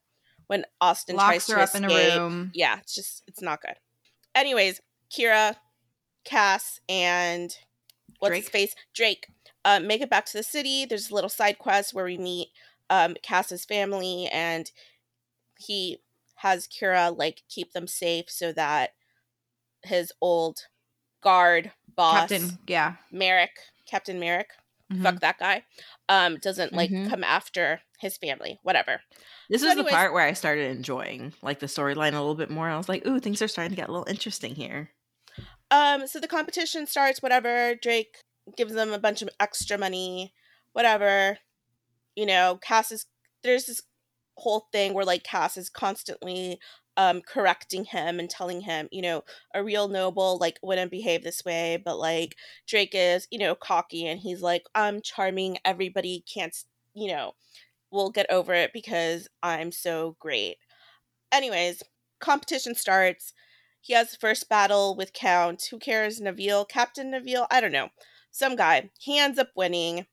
When 0.48 0.66
Austyn 0.80 1.16
Locks 1.16 1.48
tries 1.48 1.48
her 1.48 1.56
to 1.56 1.62
up 1.62 1.76
in 1.76 1.86
escape, 1.86 2.14
a 2.14 2.20
room. 2.20 2.52
yeah, 2.54 2.78
it's 2.78 2.94
just 2.94 3.24
it's 3.28 3.42
not 3.42 3.62
good. 3.62 3.76
Anyways, 4.36 4.80
Kira, 5.12 5.56
Cass, 6.24 6.80
and 6.88 7.58
what's 8.20 8.36
his 8.36 8.50
face? 8.50 8.76
Drake. 8.94 9.28
Um, 9.64 9.88
make 9.88 10.02
it 10.02 10.10
back 10.12 10.26
to 10.28 10.38
the 10.38 10.44
city. 10.44 10.86
There's 10.86 11.10
a 11.10 11.16
little 11.16 11.30
side 11.32 11.58
quest 11.58 11.96
where 11.96 12.06
we 12.06 12.20
meet 12.20 12.50
um 12.92 13.16
Cass's 13.24 13.66
family 13.66 14.28
and 14.28 14.70
he 15.60 16.00
has 16.36 16.68
Kira 16.68 17.18
like 17.18 17.44
keep 17.50 17.72
them 17.74 17.88
safe 17.88 18.30
so 18.30 18.52
that 18.54 18.92
his 19.84 20.12
old 20.22 20.68
guard 21.22 21.72
boss 21.96 22.30
Captain, 22.30 22.60
yeah. 22.68 22.96
Merrick, 23.12 23.52
Captain 23.88 24.20
Merrick, 24.20 24.50
Mhm. 24.92 25.02
fuck 25.04 25.20
that 25.22 25.40
guy, 25.40 25.64
um, 26.10 26.38
doesn't 26.38 26.74
like 26.74 26.90
Mhm. 26.92 27.10
come 27.10 27.24
after 27.24 27.82
his 28.00 28.18
family, 28.18 28.60
whatever. 28.64 29.02
This 29.50 29.62
So 29.62 29.68
is 29.68 29.72
anyways- 29.74 29.92
the 29.92 29.96
part 29.96 30.14
where 30.14 30.26
I 30.28 30.34
started 30.34 30.70
enjoying 30.76 31.34
like 31.42 31.60
the 31.60 31.66
storyline 31.68 32.10
a 32.14 32.20
little 32.20 32.36
bit 32.36 32.50
more. 32.50 32.70
I 32.70 32.78
was 32.78 32.90
like, 32.90 33.06
ooh, 33.08 33.20
things 33.20 33.42
are 33.42 33.48
starting 33.48 33.72
to 33.72 33.76
get 33.76 33.90
a 33.90 33.92
little 33.92 34.08
interesting 34.10 34.56
here. 34.56 34.92
Um, 35.72 36.06
so 36.08 36.20
the 36.20 36.28
competition 36.28 36.86
starts, 36.86 37.22
whatever. 37.22 37.74
Drake 37.76 38.18
gives 38.56 38.74
them 38.74 38.92
a 38.94 39.00
bunch 39.00 39.22
of 39.24 39.30
extra 39.40 39.78
money, 39.78 40.34
whatever. 40.74 41.40
You 42.16 42.26
know, 42.28 42.58
Cass 42.62 42.92
is 42.92 43.06
there's 43.44 43.66
this 43.66 43.82
whole 44.36 44.68
thing 44.72 44.94
where 44.94 45.06
like 45.06 45.24
Cass 45.24 45.58
is 45.58 45.70
constantly 45.70 46.60
um 46.98 47.22
correcting 47.22 47.86
him 47.86 48.20
and 48.20 48.30
telling 48.30 48.62
him, 48.62 48.88
you 48.92 49.02
know, 49.02 49.24
a 49.54 49.64
real 49.64 49.88
noble 49.88 50.38
like 50.38 50.60
wouldn't 50.62 50.92
behave 50.92 51.24
this 51.24 51.44
way, 51.46 51.82
but 51.84 51.98
like 51.98 52.36
Drake 52.68 52.94
is, 52.94 53.28
you 53.32 53.40
know, 53.40 53.56
cocky 53.56 54.08
and 54.08 54.20
he's 54.20 54.42
like, 54.42 54.64
I'm 54.76 55.02
charming, 55.02 55.58
everybody 55.66 56.24
can't, 56.32 56.56
you 56.94 57.08
know, 57.08 57.34
we'll 57.92 58.12
get 58.12 58.30
over 58.30 58.54
it 58.54 58.72
because 58.74 59.28
I'm 59.44 59.72
so 59.72 60.16
great. 60.20 60.58
Anyways, 61.32 61.84
competition 62.20 62.76
starts. 62.76 63.34
He 63.82 63.94
has 63.94 64.12
the 64.12 64.18
first 64.18 64.50
battle 64.50 64.96
with 64.96 65.14
Count. 65.14 65.68
Who 65.70 65.78
cares? 65.78 66.20
Naville? 66.20 66.68
Captain 66.68 67.12
Naville? 67.12 67.46
I 67.52 67.62
don't 67.62 67.72
know. 67.72 67.90
Some 68.32 68.56
guy. 68.56 68.90
He 69.00 69.20
ends 69.20 69.38
up 69.38 69.50
winning. 69.56 70.08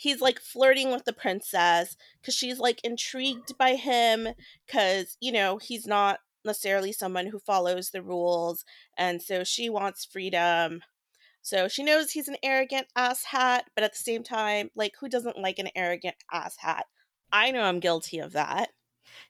He's 0.00 0.22
like 0.22 0.40
flirting 0.40 0.90
with 0.92 1.04
the 1.04 1.12
princess 1.12 1.94
because 2.22 2.32
she's 2.32 2.58
like 2.58 2.80
intrigued 2.82 3.58
by 3.58 3.74
him 3.74 4.28
because, 4.66 5.18
you 5.20 5.30
know, 5.30 5.58
he's 5.58 5.86
not 5.86 6.20
necessarily 6.42 6.90
someone 6.90 7.26
who 7.26 7.38
follows 7.38 7.90
the 7.90 8.02
rules. 8.02 8.64
And 8.96 9.20
so 9.20 9.44
she 9.44 9.68
wants 9.68 10.06
freedom. 10.06 10.80
So 11.42 11.68
she 11.68 11.82
knows 11.82 12.12
he's 12.12 12.28
an 12.28 12.38
arrogant 12.42 12.86
ass 12.96 13.24
hat, 13.24 13.66
but 13.74 13.84
at 13.84 13.92
the 13.92 13.98
same 13.98 14.22
time, 14.22 14.70
like, 14.74 14.94
who 14.98 15.06
doesn't 15.06 15.38
like 15.38 15.58
an 15.58 15.68
arrogant 15.76 16.16
ass 16.32 16.56
hat? 16.56 16.86
I 17.30 17.50
know 17.50 17.60
I'm 17.60 17.78
guilty 17.78 18.20
of 18.20 18.32
that. 18.32 18.70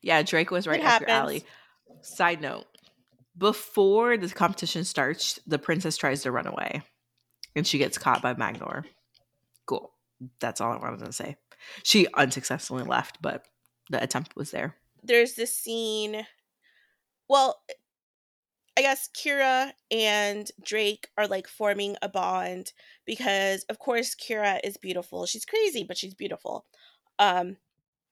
Yeah, 0.03 0.23
Drake 0.23 0.53
was 0.53 0.69
right 0.69 0.79
It 0.79 0.87
up 0.87 1.01
your 1.01 1.11
alley. 1.11 1.45
Side 2.01 2.41
note: 2.41 2.67
Before 3.37 4.17
the 4.17 4.29
competition 4.29 4.85
starts, 4.85 5.41
the 5.49 5.59
princess 5.59 5.97
tries 5.97 6.23
to 6.23 6.31
run 6.31 6.47
away, 6.47 6.83
and 7.57 7.67
she 7.67 7.79
gets 7.79 7.99
caught 7.99 8.23
by 8.23 8.35
Magdor. 8.35 8.85
Cool. 9.67 9.93
That's 10.41 10.61
all 10.61 10.73
I 10.73 10.79
wanted 10.79 11.05
to 11.05 11.13
say. 11.13 11.37
She 11.83 12.07
unsuccessfully 12.15 12.85
left, 12.85 13.19
but 13.21 13.47
the 13.91 14.03
attempt 14.03 14.37
was 14.37 14.51
there. 14.51 14.77
There's 15.03 15.35
this 15.35 15.55
scene. 15.55 16.27
Well, 17.29 17.61
I 18.77 18.83
guess 18.83 19.09
Kira 19.15 19.73
and 19.91 20.51
Drake 20.63 21.09
are 21.19 21.27
like 21.27 21.49
forming 21.49 21.97
a 22.03 22.09
bond 22.09 22.73
because, 23.05 23.65
of 23.65 23.79
course, 23.79 24.15
Kira 24.15 24.61
is 24.65 24.77
beautiful. 24.77 25.27
She's 25.27 25.45
crazy, 25.45 25.85
but 25.85 25.99
she's 25.99 26.15
beautiful. 26.15 26.65
Um, 27.19 27.57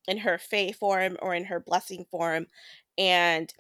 in 0.07 0.18
her 0.18 0.38
Fae 0.38 0.73
form 0.73 1.16
or 1.23 1.35
in 1.35 1.44
her 1.44 1.61
blessing 1.61 2.07
form, 2.11 2.47
and 2.97 3.53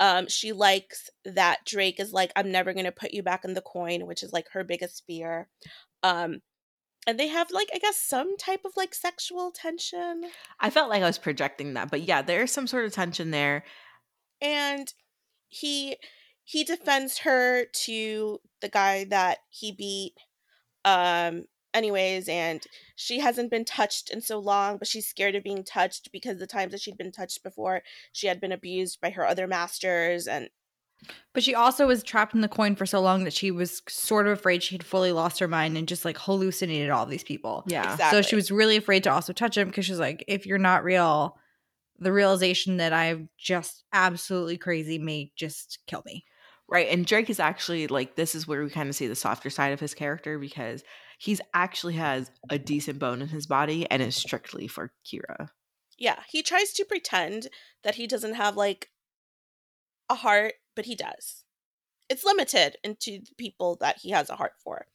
um, 0.00 0.28
she 0.28 0.52
likes 0.52 1.10
that 1.24 1.64
Drake 1.64 2.00
is 2.00 2.12
like, 2.12 2.32
"I'm 2.36 2.50
never 2.50 2.72
gonna 2.72 2.92
put 2.92 3.12
you 3.12 3.22
back 3.22 3.44
in 3.44 3.54
the 3.54 3.60
coin," 3.60 4.06
which 4.06 4.22
is 4.22 4.32
like 4.32 4.48
her 4.50 4.64
biggest 4.64 5.04
fear. 5.06 5.48
Um, 6.02 6.40
and 7.08 7.18
they 7.18 7.28
have 7.28 7.50
like, 7.50 7.70
I 7.74 7.78
guess, 7.78 7.96
some 7.96 8.36
type 8.36 8.66
of 8.66 8.72
like 8.76 8.94
sexual 8.94 9.50
tension. 9.50 10.26
I 10.60 10.70
felt 10.70 10.90
like 10.90 11.02
I 11.02 11.06
was 11.06 11.18
projecting 11.18 11.74
that, 11.74 11.90
but 11.90 12.02
yeah, 12.02 12.22
there's 12.22 12.52
some 12.52 12.68
sort 12.68 12.84
of 12.84 12.92
tension 12.92 13.32
there. 13.32 13.64
and 14.40 14.92
he 15.48 15.96
he 16.44 16.64
defends 16.64 17.18
her 17.20 17.66
to 17.86 18.40
the 18.60 18.68
guy 18.68 19.04
that 19.04 19.38
he 19.50 19.72
beat 19.72 20.14
um 20.84 21.44
anyways 21.74 22.28
and 22.28 22.64
she 22.96 23.20
hasn't 23.20 23.50
been 23.50 23.64
touched 23.64 24.10
in 24.10 24.20
so 24.20 24.38
long 24.38 24.78
but 24.78 24.88
she's 24.88 25.06
scared 25.06 25.34
of 25.34 25.44
being 25.44 25.64
touched 25.64 26.10
because 26.12 26.38
the 26.38 26.46
times 26.46 26.72
that 26.72 26.80
she'd 26.80 26.98
been 26.98 27.12
touched 27.12 27.42
before 27.42 27.82
she 28.12 28.26
had 28.26 28.40
been 28.40 28.52
abused 28.52 29.00
by 29.00 29.10
her 29.10 29.26
other 29.26 29.46
masters 29.46 30.26
and 30.26 30.50
But 31.32 31.44
she 31.44 31.54
also 31.54 31.86
was 31.86 32.02
trapped 32.02 32.34
in 32.34 32.40
the 32.40 32.48
coin 32.48 32.74
for 32.74 32.86
so 32.86 33.00
long 33.00 33.24
that 33.24 33.32
she 33.32 33.50
was 33.50 33.82
sort 33.88 34.26
of 34.26 34.32
afraid 34.32 34.62
she 34.62 34.74
had 34.74 34.84
fully 34.84 35.12
lost 35.12 35.38
her 35.38 35.48
mind 35.48 35.76
and 35.76 35.86
just 35.86 36.04
like 36.04 36.18
hallucinated 36.18 36.90
all 36.90 37.06
these 37.06 37.22
people. 37.22 37.64
Yeah. 37.68 37.92
exactly 37.92 38.22
So 38.22 38.28
she 38.28 38.34
was 38.34 38.50
really 38.50 38.76
afraid 38.76 39.04
to 39.04 39.12
also 39.12 39.32
touch 39.32 39.56
him 39.56 39.68
because 39.68 39.86
she's 39.86 40.00
like, 40.00 40.24
if 40.26 40.44
you're 40.44 40.58
not 40.58 40.82
real, 40.82 41.36
the 41.98 42.12
realization 42.12 42.78
that 42.78 42.92
I'm 42.92 43.28
just 43.38 43.84
absolutely 43.92 44.58
crazy 44.58 44.98
may 44.98 45.30
just 45.36 45.78
kill 45.86 46.02
me. 46.04 46.24
Right. 46.68 46.88
And 46.90 47.06
Drake 47.06 47.30
is 47.30 47.40
actually 47.40 47.86
like, 47.86 48.16
this 48.16 48.34
is 48.34 48.46
where 48.46 48.62
we 48.62 48.70
kind 48.70 48.88
of 48.88 48.96
see 48.96 49.06
the 49.06 49.14
softer 49.14 49.50
side 49.50 49.72
of 49.72 49.80
his 49.80 49.94
character 49.94 50.38
because 50.38 50.82
he's 51.18 51.40
actually 51.54 51.94
has 51.94 52.30
a 52.50 52.58
decent 52.58 52.98
bone 52.98 53.22
in 53.22 53.28
his 53.28 53.46
body 53.46 53.88
and 53.90 54.02
is 54.02 54.16
strictly 54.16 54.68
for 54.68 54.92
Kira. 55.06 55.48
yeah 55.98 56.20
he 56.28 56.42
tries 56.42 56.72
to 56.74 56.84
pretend 56.84 57.48
that 57.82 57.96
he 57.96 58.06
doesn't 58.06 58.34
have 58.34 58.56
like 58.56 58.90
a 60.10 60.14
heart 60.14 60.54
but 60.76 60.84
he 60.86 60.94
does 60.94 61.44
it's 62.08 62.24
limited 62.24 62.76
into 62.84 63.20
the 63.20 63.34
people 63.38 63.76
that 63.80 63.98
he 63.98 64.10
has 64.10 64.30
a 64.30 64.36
heart 64.36 64.54
for 64.64 64.86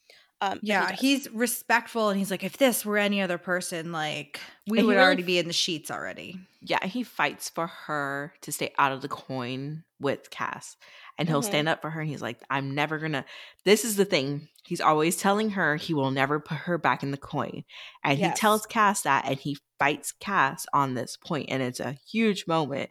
um 0.42 0.62
but 0.68 0.76
he 0.76 0.88
Yeah, 0.88 0.92
he's 0.92 1.30
respectful 1.32 2.10
and 2.10 2.18
he's 2.18 2.32
like, 2.32 2.44
if 2.44 2.58
this 2.58 2.86
were 2.86 2.98
any 2.98 3.22
other 3.22 3.38
person, 3.38 3.92
like 3.92 4.40
we 4.66 4.80
And 4.80 4.88
would 4.88 4.98
really 4.98 5.00
already 5.00 5.24
be 5.24 5.38
in 5.40 5.48
the 5.48 5.54
sheets 5.54 5.92
already. 5.92 6.40
Yeah. 6.62 6.86
He 6.86 7.04
fights 7.04 7.50
for 7.50 7.68
her 7.68 8.34
to 8.42 8.52
stay 8.52 8.74
out 8.78 8.94
of 8.94 9.02
the 9.02 9.10
coin 9.10 9.84
with 10.00 10.30
Cass. 10.30 10.78
And 11.18 11.28
he'll 11.28 11.42
Mhm. 11.42 11.44
stand 11.44 11.68
up 11.68 11.82
for 11.82 11.90
her. 11.90 12.00
And 12.02 12.10
he's 12.10 12.22
like, 12.22 12.42
I'm 12.50 12.74
never 12.74 13.00
going 13.00 13.12
to. 13.12 13.26
This 13.66 13.84
is 13.84 13.98
the 13.98 14.06
thing. 14.06 14.48
He's 14.64 14.80
always 14.82 15.18
telling 15.18 15.52
her 15.52 15.76
he 15.76 15.94
will 15.94 16.12
never 16.12 16.40
put 16.40 16.58
her 16.60 16.78
back 16.78 17.04
in 17.04 17.12
the 17.12 17.18
coin. 17.18 17.66
And 18.04 18.18
Yes. 18.18 18.30
he 18.30 18.32
tells 18.32 18.66
Cass 18.66 19.02
that 19.02 19.26
and 19.26 19.38
he 19.38 19.58
fights 19.78 20.14
Cass 20.14 20.66
on 20.74 20.94
this 20.94 21.18
point. 21.18 21.48
And 21.50 21.62
it's 21.62 21.82
a 21.82 21.98
huge 22.10 22.48
moment 22.48 22.90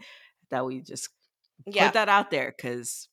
that 0.50 0.66
we 0.66 0.82
just 0.82 1.08
yeah 1.66 1.86
put 1.86 1.94
that 1.94 2.08
out 2.08 2.30
there 2.30 2.54
because 2.56 3.08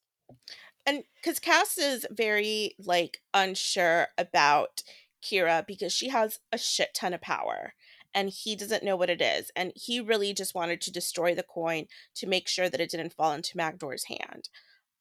and 0.86 1.04
because 1.16 1.40
Cass 1.40 1.78
is 1.78 2.06
very 2.10 2.76
like 2.80 3.22
unsure 3.34 4.08
about 4.18 4.82
Kira 5.24 5.66
because 5.68 5.94
she 5.94 6.10
has 6.10 6.40
a 6.52 6.58
shit 6.58 6.90
ton 6.96 7.14
of 7.14 7.22
power 7.22 7.74
and 8.14 8.30
he 8.30 8.56
doesn't 8.56 8.84
know 8.84 8.96
what 8.96 9.10
it 9.10 9.22
is 9.22 9.52
and 9.56 9.72
he 9.76 10.00
really 10.00 10.34
just 10.34 10.56
wanted 10.56 10.82
to 10.82 10.92
destroy 10.92 11.36
the 11.36 11.44
coin 11.44 11.86
to 12.16 12.28
make 12.28 12.48
sure 12.48 12.70
that 12.70 12.80
it 12.80 12.90
didn't 12.90 13.14
fall 13.14 13.34
into 13.34 13.58
Magdor's 13.58 14.06
hand. 14.06 14.50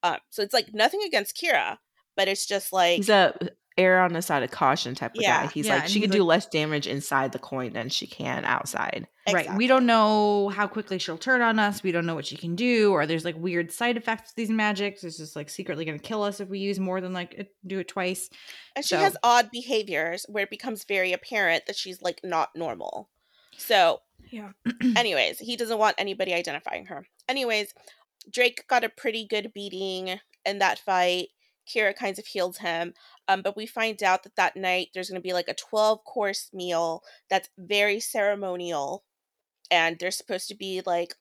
Um, 0.03 0.19
so 0.31 0.43
it's 0.43 0.55
like 0.55 0.75
nothing 0.75 1.01
against 1.07 1.37
Kira, 1.37 1.79
but 2.17 2.29
it's 2.29 2.47
just 2.47 2.73
like 2.73 2.97
he's 2.97 3.09
a 3.09 3.35
err 3.79 4.01
on 4.03 4.13
the 4.13 4.21
side 4.21 4.43
of 4.43 4.51
caution 4.51 4.95
type 4.95 5.15
of 5.15 5.23
Yeah. 5.23 5.45
guy. 5.47 5.53
He's 5.53 5.67
Yeah, 5.67 5.77
like, 5.77 5.87
she 5.89 5.95
he's 5.95 6.03
can 6.03 6.11
do 6.11 6.19
like- 6.25 6.29
less 6.29 6.47
damage 6.47 6.87
inside 6.87 7.33
the 7.33 7.39
coin 7.39 7.73
than 7.73 7.89
she 7.89 8.07
can 8.07 8.45
outside. 8.45 9.07
Right. 9.31 9.53
We 9.55 9.67
don't 9.67 9.85
know 9.87 10.49
how 10.49 10.67
quickly 10.67 10.99
she'll 10.99 11.19
turn 11.19 11.43
on 11.43 11.59
us. 11.59 11.83
We 11.83 11.93
don't 11.93 12.07
know 12.07 12.15
what 12.15 12.25
she 12.27 12.37
can 12.37 12.57
do, 12.57 12.93
or 12.93 13.07
there's 13.07 13.25
like 13.27 13.37
weird 13.37 13.71
side 13.71 13.97
effects 13.97 14.31
to 14.31 14.37
these 14.37 14.49
magics. 14.51 15.05
It's 15.05 15.19
just 15.19 15.37
like 15.37 15.51
secretly 15.51 15.85
going 15.85 15.99
to 15.99 16.05
kill 16.05 16.23
us 16.23 16.41
if 16.41 16.49
we 16.49 16.59
use 16.59 16.81
more 16.81 17.01
than 17.01 17.13
like 17.13 17.49
do 17.67 17.79
it 17.79 17.89
twice. 17.89 18.31
And 18.75 18.85
she 18.85 18.95
has 18.95 19.17
odd 19.23 19.51
behaviors 19.51 20.25
where 20.29 20.45
it 20.45 20.51
becomes 20.51 20.85
very 20.85 21.13
apparent 21.13 21.67
that 21.67 21.77
she's 21.77 22.01
like 22.03 22.21
not 22.25 22.51
normal. 22.57 23.11
So, 23.59 24.01
Yeah. 24.31 24.53
anyways, 24.97 25.39
he 25.41 25.57
doesn't 25.57 25.79
want 25.79 25.97
anybody 25.99 26.33
identifying 26.33 26.87
her. 26.87 27.07
Anyways, 27.29 27.75
Drake 28.31 28.67
got 28.67 28.83
a 28.85 28.89
pretty 28.89 29.27
good 29.27 29.53
beating 29.53 30.21
in 30.47 30.59
that 30.61 30.79
fight. 30.79 31.29
Kira 31.69 31.95
kind 31.95 32.19
of 32.19 32.27
heals 32.27 32.59
him. 32.59 32.95
Um, 33.29 33.43
but 33.43 33.57
we 33.57 33.67
find 33.67 34.03
out 34.03 34.23
that 34.23 34.37
that 34.37 34.57
night 34.57 34.89
there's 34.95 35.09
going 35.11 35.21
to 35.21 35.27
be 35.27 35.33
like 35.35 35.49
a 35.49 35.55
12 35.55 36.05
course 36.05 36.49
meal 36.53 37.03
that's 37.29 37.51
very 37.59 38.01
ceremonial. 38.01 39.05
And 39.71 39.99
there's 39.99 40.17
supposed 40.17 40.49
to 40.49 40.55
be 40.57 40.83
like, 40.87 41.15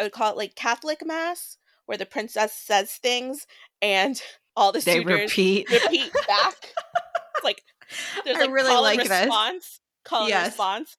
I 0.00 0.04
would 0.04 0.12
call 0.12 0.30
it 0.32 0.36
like 0.36 0.54
Catholic 0.54 1.04
Mass, 1.04 1.58
where 1.86 1.98
the 1.98 2.06
princess 2.06 2.52
says 2.54 2.92
things 2.92 3.46
and 3.82 4.20
all 4.56 4.72
the 4.72 4.80
They 4.80 4.94
suitors 4.94 5.20
repeat. 5.30 5.70
repeat 5.70 6.12
back. 6.26 6.54
Like 7.44 7.62
there's 8.24 8.36
I 8.36 8.40
like 8.42 8.50
really 8.52 8.68
call 8.68 8.86
and 8.86 8.98
like 8.98 9.08
this. 9.08 9.20
response, 9.20 9.80
call 10.04 10.32
and 10.32 10.46
response. 10.46 10.96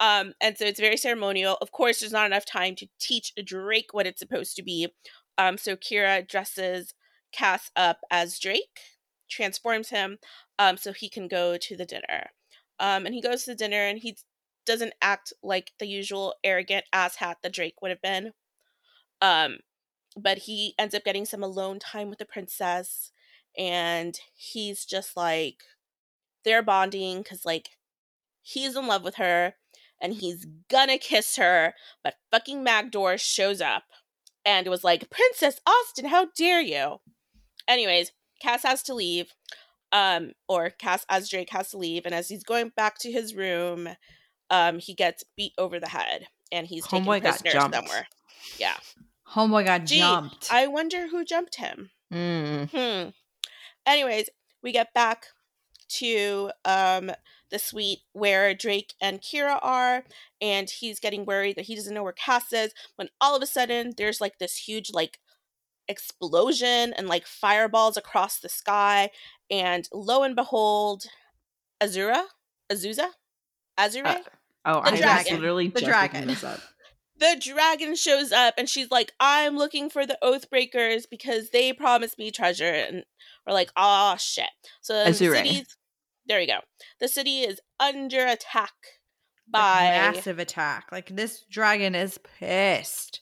Um, 0.00 0.32
and 0.42 0.58
so 0.58 0.64
it's 0.64 0.80
very 0.80 0.96
ceremonial. 0.96 1.56
Of 1.60 1.70
course, 1.70 2.00
there's 2.00 2.12
not 2.12 2.26
enough 2.26 2.44
time 2.44 2.74
to 2.76 2.88
teach 2.98 3.32
Drake 3.44 3.90
what 3.92 4.06
it's 4.06 4.18
supposed 4.18 4.56
to 4.56 4.62
be. 4.64 4.88
Um, 5.38 5.56
so 5.56 5.76
Kira 5.76 6.26
dresses 6.28 6.94
Cass 7.34 7.70
up 7.76 7.98
as 8.10 8.38
Drake, 8.38 8.78
transforms 9.28 9.90
him, 9.90 10.18
um, 10.58 10.76
so 10.76 10.92
he 10.92 11.08
can 11.08 11.28
go 11.28 11.56
to 11.56 11.76
the 11.76 11.84
dinner. 11.84 12.30
Um, 12.78 13.06
and 13.06 13.14
he 13.14 13.20
goes 13.20 13.44
to 13.44 13.50
the 13.50 13.56
dinner 13.56 13.86
and 13.86 13.98
he 13.98 14.16
doesn't 14.66 14.94
act 15.02 15.32
like 15.42 15.72
the 15.78 15.86
usual 15.86 16.34
arrogant 16.42 16.84
asshat 16.94 17.36
that 17.42 17.52
Drake 17.52 17.80
would 17.82 17.90
have 17.90 18.02
been. 18.02 18.32
Um, 19.20 19.58
but 20.16 20.38
he 20.38 20.74
ends 20.78 20.94
up 20.94 21.04
getting 21.04 21.24
some 21.24 21.42
alone 21.42 21.78
time 21.78 22.08
with 22.08 22.18
the 22.18 22.24
princess, 22.24 23.10
and 23.56 24.18
he's 24.34 24.84
just 24.84 25.16
like 25.16 25.62
they're 26.44 26.62
bonding 26.62 27.22
because 27.22 27.44
like 27.44 27.70
he's 28.42 28.76
in 28.76 28.86
love 28.86 29.02
with 29.02 29.16
her 29.16 29.54
and 30.00 30.14
he's 30.14 30.46
gonna 30.70 30.98
kiss 30.98 31.36
her, 31.36 31.74
but 32.02 32.16
fucking 32.30 32.62
Magdor 32.62 33.16
shows 33.18 33.60
up 33.60 33.84
and 34.44 34.68
was 34.68 34.84
like, 34.84 35.10
Princess 35.10 35.60
Austyn, 35.66 36.08
how 36.08 36.28
dare 36.36 36.60
you? 36.60 36.98
Anyways, 37.68 38.12
Cass 38.40 38.62
has 38.62 38.82
to 38.84 38.94
leave. 38.94 39.32
Um, 39.92 40.32
or 40.48 40.70
Cass 40.70 41.06
as 41.08 41.28
Drake 41.28 41.50
has 41.50 41.70
to 41.70 41.78
leave, 41.78 42.04
and 42.04 42.12
as 42.12 42.28
he's 42.28 42.42
going 42.42 42.72
back 42.74 42.98
to 42.98 43.12
his 43.12 43.32
room, 43.36 43.88
um, 44.50 44.80
he 44.80 44.92
gets 44.92 45.22
beat 45.36 45.52
over 45.56 45.78
the 45.78 45.88
head 45.88 46.26
and 46.50 46.66
he's 46.66 46.86
taken 46.86 47.06
Homeboy 47.06 47.22
got 47.22 47.40
prisoner 47.40 47.50
jumped. 47.50 47.76
somewhere. 47.76 48.06
Yeah. 48.58 48.76
Homeboy 49.34 49.64
got 49.64 49.84
Gee, 49.84 49.98
jumped. 49.98 50.48
I 50.50 50.66
wonder 50.66 51.08
who 51.08 51.24
jumped 51.24 51.56
him. 51.56 51.90
Mm. 52.12 52.70
Hmm. 52.70 53.08
Anyways, 53.86 54.30
we 54.62 54.72
get 54.72 54.94
back 54.94 55.26
to 56.00 56.50
um 56.64 57.10
the 57.50 57.58
suite 57.58 58.00
where 58.12 58.54
Drake 58.54 58.94
and 59.00 59.20
Kira 59.20 59.58
are, 59.62 60.04
and 60.40 60.68
he's 60.68 60.98
getting 60.98 61.24
worried 61.24 61.56
that 61.56 61.66
he 61.66 61.74
doesn't 61.76 61.94
know 61.94 62.02
where 62.02 62.12
Cass 62.12 62.52
is. 62.52 62.72
When 62.96 63.10
all 63.20 63.36
of 63.36 63.42
a 63.42 63.46
sudden 63.46 63.92
there's 63.96 64.20
like 64.20 64.38
this 64.38 64.56
huge 64.56 64.90
like 64.92 65.18
explosion 65.88 66.92
and 66.94 67.08
like 67.08 67.26
fireballs 67.26 67.96
across 67.96 68.38
the 68.40 68.48
sky, 68.48 69.10
and 69.50 69.88
lo 69.92 70.22
and 70.22 70.36
behold, 70.36 71.04
Azura, 71.82 72.24
Azusa, 72.70 73.08
Azure, 73.76 74.06
Uh, 74.06 74.18
Oh, 74.66 74.80
The 74.82 74.92
I 74.92 74.96
dragon. 74.96 75.34
literally 75.40 75.68
The 75.68 75.80
dragon. 75.82 76.26
this 76.26 76.42
up. 76.42 76.58
the 77.18 77.36
dragon 77.38 77.94
shows 77.94 78.32
up 78.32 78.54
and 78.56 78.68
she's 78.68 78.90
like, 78.90 79.12
I'm 79.20 79.56
looking 79.58 79.90
for 79.90 80.06
the 80.06 80.18
Oathbreakers 80.22 81.04
because 81.10 81.50
they 81.50 81.72
promised 81.74 82.18
me 82.18 82.30
treasure. 82.30 82.64
And 82.64 83.04
we're 83.46 83.52
like, 83.52 83.70
oh 83.76 84.16
shit. 84.18 84.48
So 84.80 85.04
the 85.04 85.12
city's 85.12 85.76
there 86.26 86.40
you 86.40 86.46
go. 86.46 86.60
The 87.00 87.08
city 87.08 87.40
is 87.40 87.60
under 87.78 88.24
attack 88.24 88.72
Like, 89.52 89.60
by 89.62 89.80
massive 90.14 90.38
attack. 90.38 90.86
Like 90.90 91.14
this 91.14 91.44
dragon 91.50 91.94
is 91.94 92.18
pissed. 92.38 93.20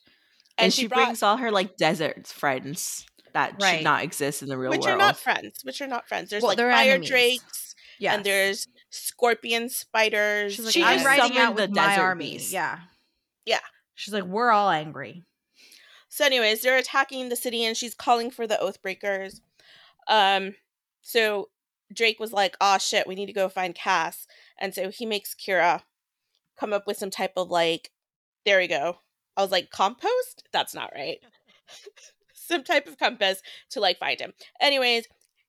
And, 0.58 0.66
and 0.66 0.72
she, 0.72 0.82
she 0.82 0.86
brought 0.88 1.04
brings 1.06 1.22
all 1.22 1.36
her 1.38 1.50
like 1.50 1.76
desert 1.76 2.26
friends 2.26 3.06
that 3.32 3.54
Right. 3.60 3.76
should 3.76 3.84
not 3.84 4.02
exist 4.04 4.42
in 4.42 4.48
the 4.48 4.58
real 4.58 4.70
which 4.70 4.80
world. 4.80 4.86
Which 4.86 4.94
are 4.94 4.98
not 4.98 5.18
friends. 5.18 5.60
Which 5.64 5.80
are 5.80 5.86
not 5.86 6.06
friends. 6.08 6.30
There's 6.30 6.42
Well, 6.42 6.50
like 6.50 6.58
fire 6.58 6.90
enemies. 6.92 7.08
drakes 7.08 7.74
Yeah. 7.98 8.14
and 8.14 8.24
there's 8.24 8.68
scorpion 8.90 9.68
spiders. 9.70 10.54
She's 10.54 10.64
like, 10.66 10.74
She 10.74 10.84
I'm 10.84 11.04
riding 11.04 11.38
out 11.38 11.54
with 11.54 11.70
my 11.70 11.96
army. 11.96 12.32
beast. 12.32 12.52
Yeah. 12.52 12.80
Yeah. 13.46 13.60
She's 13.94 14.12
like, 14.12 14.24
we're 14.24 14.50
all 14.50 14.68
angry. 14.70 15.24
So, 16.08 16.26
anyways, 16.26 16.60
they're 16.60 16.76
attacking 16.76 17.30
the 17.30 17.36
city, 17.36 17.64
and 17.64 17.74
she's 17.74 17.94
calling 17.94 18.30
for 18.30 18.46
the 18.46 18.56
Oathbreakers. 18.56 19.40
Um, 20.08 20.56
so 21.00 21.48
Drake 21.90 22.20
was 22.20 22.34
like, 22.34 22.54
"Oh 22.60 22.76
shit, 22.76 23.06
we 23.06 23.14
need 23.14 23.26
to 23.26 23.32
go 23.32 23.48
find 23.48 23.74
Cass," 23.74 24.26
and 24.58 24.74
so 24.74 24.90
he 24.90 25.06
makes 25.06 25.34
Kira 25.34 25.80
come 26.58 26.74
up 26.74 26.86
with 26.86 26.98
some 26.98 27.08
type 27.10 27.32
of 27.38 27.50
like, 27.50 27.92
there 28.44 28.58
we 28.58 28.68
go. 28.68 28.98
I 29.36 29.42
was 29.42 29.50
like, 29.50 29.70
compost? 29.70 30.44
That's 30.52 30.74
not 30.74 30.92
right. 30.94 31.18
some 32.34 32.64
type 32.64 32.86
of 32.86 32.98
compass 32.98 33.40
to 33.70 33.80
like 33.80 33.98
find 33.98 34.20
him. 34.20 34.32
Anyways, 34.60 35.06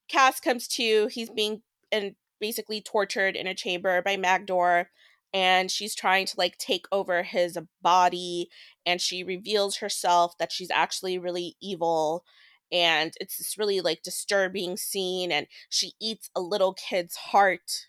Cass 0.08 0.40
comes 0.40 0.68
to. 0.70 1.08
He's 1.08 1.30
being 1.30 1.62
and 1.92 2.16
basically 2.40 2.82
tortured 2.82 3.36
in 3.36 3.48
a 3.48 3.56
chamber 3.56 4.02
by 4.02 4.18
Magdor, 4.18 4.90
and 5.34 5.72
she's 5.72 5.96
trying 5.96 6.26
to 6.28 6.36
like 6.38 6.58
take 6.58 6.86
over 6.92 7.24
his 7.24 7.58
body 7.82 8.50
and 8.86 9.02
she 9.02 9.24
reveals 9.24 9.78
herself 9.78 10.38
that 10.38 10.52
she's 10.52 10.72
actually 10.72 11.18
really 11.18 11.56
evil 11.62 12.24
and 12.72 13.14
it's 13.20 13.38
this 13.38 13.58
really 13.58 13.82
like 13.82 14.04
disturbing 14.04 14.78
scene 14.78 15.32
and 15.32 15.48
she 15.70 15.94
eats 16.00 16.30
a 16.36 16.42
little 16.42 16.74
kid's 16.74 17.16
heart 17.16 17.88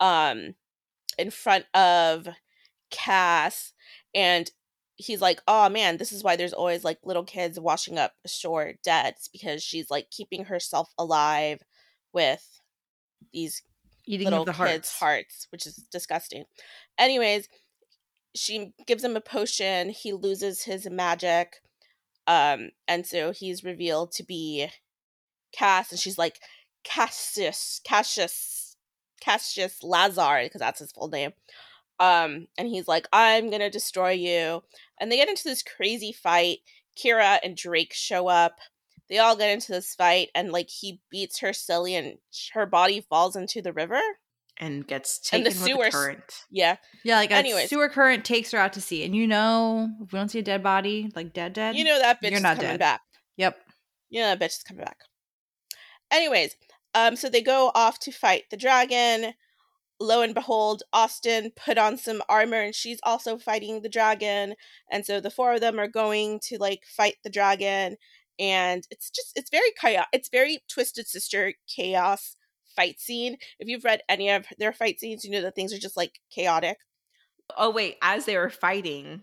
um 0.00 0.54
in 1.18 1.30
front 1.30 1.64
of 1.74 2.28
Cass 2.90 3.72
and 4.14 4.50
he's 4.96 5.20
like 5.20 5.40
oh 5.46 5.68
man 5.68 5.98
this 5.98 6.12
is 6.12 6.24
why 6.24 6.36
there's 6.36 6.54
always 6.54 6.82
like 6.82 6.98
little 7.04 7.24
kids 7.24 7.60
washing 7.60 7.98
up 7.98 8.12
ashore 8.24 8.72
dead 8.82 9.14
it's 9.16 9.28
because 9.28 9.62
she's 9.62 9.90
like 9.90 10.10
keeping 10.10 10.46
herself 10.46 10.92
alive 10.98 11.62
with 12.12 12.60
these 13.32 13.62
Eating 14.06 14.26
little 14.26 14.44
the 14.44 14.52
kids' 14.52 14.58
hearts. 14.58 14.98
hearts, 15.00 15.46
which 15.50 15.66
is 15.66 15.84
disgusting. 15.90 16.44
Anyways, 16.96 17.48
she 18.36 18.72
gives 18.86 19.02
him 19.02 19.16
a 19.16 19.20
potion. 19.20 19.90
He 19.90 20.12
loses 20.12 20.62
his 20.62 20.88
magic, 20.88 21.56
um, 22.28 22.70
and 22.86 23.04
so 23.04 23.32
he's 23.32 23.64
revealed 23.64 24.12
to 24.12 24.22
be 24.22 24.68
Cass, 25.52 25.90
and 25.90 25.98
she's 25.98 26.18
like 26.18 26.38
Cassius, 26.84 27.80
Cassius, 27.84 28.76
Cassius 29.20 29.82
Lazar, 29.82 30.40
because 30.44 30.60
that's 30.60 30.78
his 30.78 30.92
full 30.92 31.08
name. 31.08 31.32
Um, 31.98 32.48
and 32.58 32.68
he's 32.68 32.86
like, 32.88 33.06
"I'm 33.12 33.50
gonna 33.50 33.70
destroy 33.70 34.10
you," 34.10 34.62
and 35.00 35.10
they 35.10 35.16
get 35.16 35.28
into 35.28 35.44
this 35.44 35.62
crazy 35.62 36.12
fight. 36.12 36.58
Kira 36.96 37.38
and 37.42 37.56
Drake 37.56 37.92
show 37.92 38.28
up. 38.28 38.58
They 39.08 39.18
all 39.18 39.36
get 39.36 39.50
into 39.50 39.72
this 39.72 39.94
fight, 39.94 40.30
and 40.34 40.50
like 40.52 40.68
he 40.70 41.00
beats 41.10 41.38
her 41.40 41.52
silly, 41.52 41.94
and 41.94 42.18
her 42.54 42.66
body 42.66 43.00
falls 43.00 43.36
into 43.36 43.60
the 43.62 43.72
river. 43.72 44.00
and 44.58 44.86
gets 44.86 45.18
And 45.34 45.44
taken 45.44 45.44
the 45.44 45.48
with 45.50 45.68
sewers- 45.68 45.92
the 45.92 45.98
current. 45.98 46.34
Yeah, 46.50 46.76
Yeah, 47.04 47.16
like 47.16 47.30
a 47.30 47.34
Anyways. 47.34 47.68
sewer 47.68 47.90
current 47.90 48.24
takes 48.24 48.52
her 48.52 48.58
out 48.58 48.72
to 48.72 48.80
sea. 48.80 49.04
And 49.04 49.14
you 49.14 49.26
know, 49.26 49.90
if 50.02 50.10
we 50.14 50.18
don't 50.18 50.30
see 50.30 50.38
a 50.38 50.42
dead 50.42 50.62
body, 50.62 51.10
like 51.14 51.34
dead, 51.34 51.52
dead. 51.52 51.76
you 51.76 51.84
know 51.84 51.98
that 51.98 52.22
bitch 52.22 52.30
You're 52.30 52.36
is 52.38 52.42
not 52.42 52.56
coming 52.56 52.70
dead. 52.72 52.78
back. 52.80 53.02
Yep. 53.36 53.60
You 54.08 54.20
know 54.22 54.34
that 54.34 54.40
bitch 54.40 54.56
is 54.56 54.62
coming 54.62 54.82
back. 54.82 55.00
Anyways, 56.10 56.56
um, 56.94 57.16
so 57.16 57.28
they 57.28 57.42
go 57.42 57.70
off 57.74 57.98
to 58.00 58.10
fight 58.12 58.44
the 58.50 58.56
dragon. 58.56 59.34
Lo 59.98 60.20
and 60.22 60.34
behold, 60.34 60.82
Austyn 60.94 61.54
put 61.56 61.78
on 61.78 61.96
some 61.96 62.22
armor 62.28 62.60
and 62.60 62.74
she's 62.74 63.00
also 63.02 63.38
fighting 63.38 63.82
the 63.82 63.88
dragon. 63.88 64.54
And 64.90 65.06
so 65.06 65.20
the 65.20 65.30
four 65.30 65.54
of 65.54 65.60
them 65.60 65.78
are 65.78 65.88
going 65.88 66.40
to 66.44 66.58
like 66.58 66.82
fight 66.86 67.16
the 67.24 67.30
dragon. 67.30 67.96
And 68.38 68.86
it's 68.90 69.10
just 69.10 69.32
it's 69.36 69.50
very 69.50 69.70
chaos. 69.80 70.06
It's 70.12 70.28
very 70.28 70.62
Twisted 70.68 71.06
Sister 71.06 71.54
chaos 71.66 72.36
fight 72.76 73.00
scene. 73.00 73.38
If 73.58 73.68
you've 73.68 73.84
read 73.84 74.02
any 74.08 74.30
of 74.30 74.46
their 74.58 74.72
fight 74.72 75.00
scenes, 75.00 75.24
you 75.24 75.30
know 75.30 75.42
that 75.42 75.54
things 75.56 75.72
are 75.72 75.78
just 75.78 75.96
like 75.96 76.20
chaotic. 76.30 76.78
Oh 77.56 77.70
wait, 77.70 77.96
as 78.02 78.26
they 78.26 78.36
were 78.36 78.50
fighting, 78.50 79.22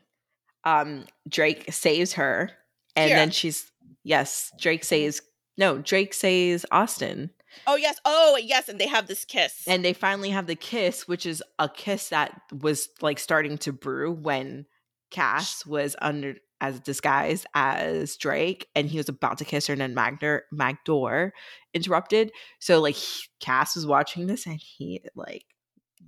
um, 0.63 1.05
Drake 1.29 1.71
saves 1.71 2.13
her, 2.13 2.51
and 2.95 3.11
then 3.11 3.31
she's 3.31 3.71
yes, 4.03 4.51
Drake 4.59 4.83
saves 4.83 5.21
no, 5.57 5.77
Drake 5.77 6.13
saves 6.13 6.65
Austyn, 6.71 7.29
Oh 7.67 7.75
yes, 7.75 7.97
oh 8.05 8.37
yes, 8.41 8.69
and 8.69 8.79
they 8.79 8.87
have 8.87 9.07
this 9.07 9.25
kiss. 9.25 9.63
and 9.67 9.83
they 9.83 9.93
finally 9.93 10.29
have 10.29 10.47
the 10.47 10.55
kiss, 10.55 11.07
which 11.07 11.25
is 11.25 11.43
a 11.59 11.69
kiss 11.69 12.09
that 12.09 12.39
was 12.51 12.89
like 13.01 13.19
starting 13.19 13.57
to 13.59 13.71
brew 13.73 14.11
when 14.11 14.65
Cass 15.11 15.65
was 15.65 15.95
under 16.01 16.35
as 16.61 16.79
disguised 16.79 17.45
as 17.53 18.15
Drake, 18.15 18.67
and 18.73 18.89
he 18.89 18.97
was 18.97 19.09
about 19.09 19.37
to 19.39 19.45
kiss 19.45 19.67
her, 19.67 19.73
and 19.73 19.81
then 19.81 19.93
Magdor 19.93 20.43
Magdor 20.51 21.33
interrupted. 21.73 22.31
So 22.59 22.79
like 22.79 22.95
he- 22.95 23.23
Cass 23.39 23.75
was 23.75 23.85
watching 23.85 24.27
this, 24.27 24.45
and 24.45 24.59
he 24.59 25.01
like 25.15 25.45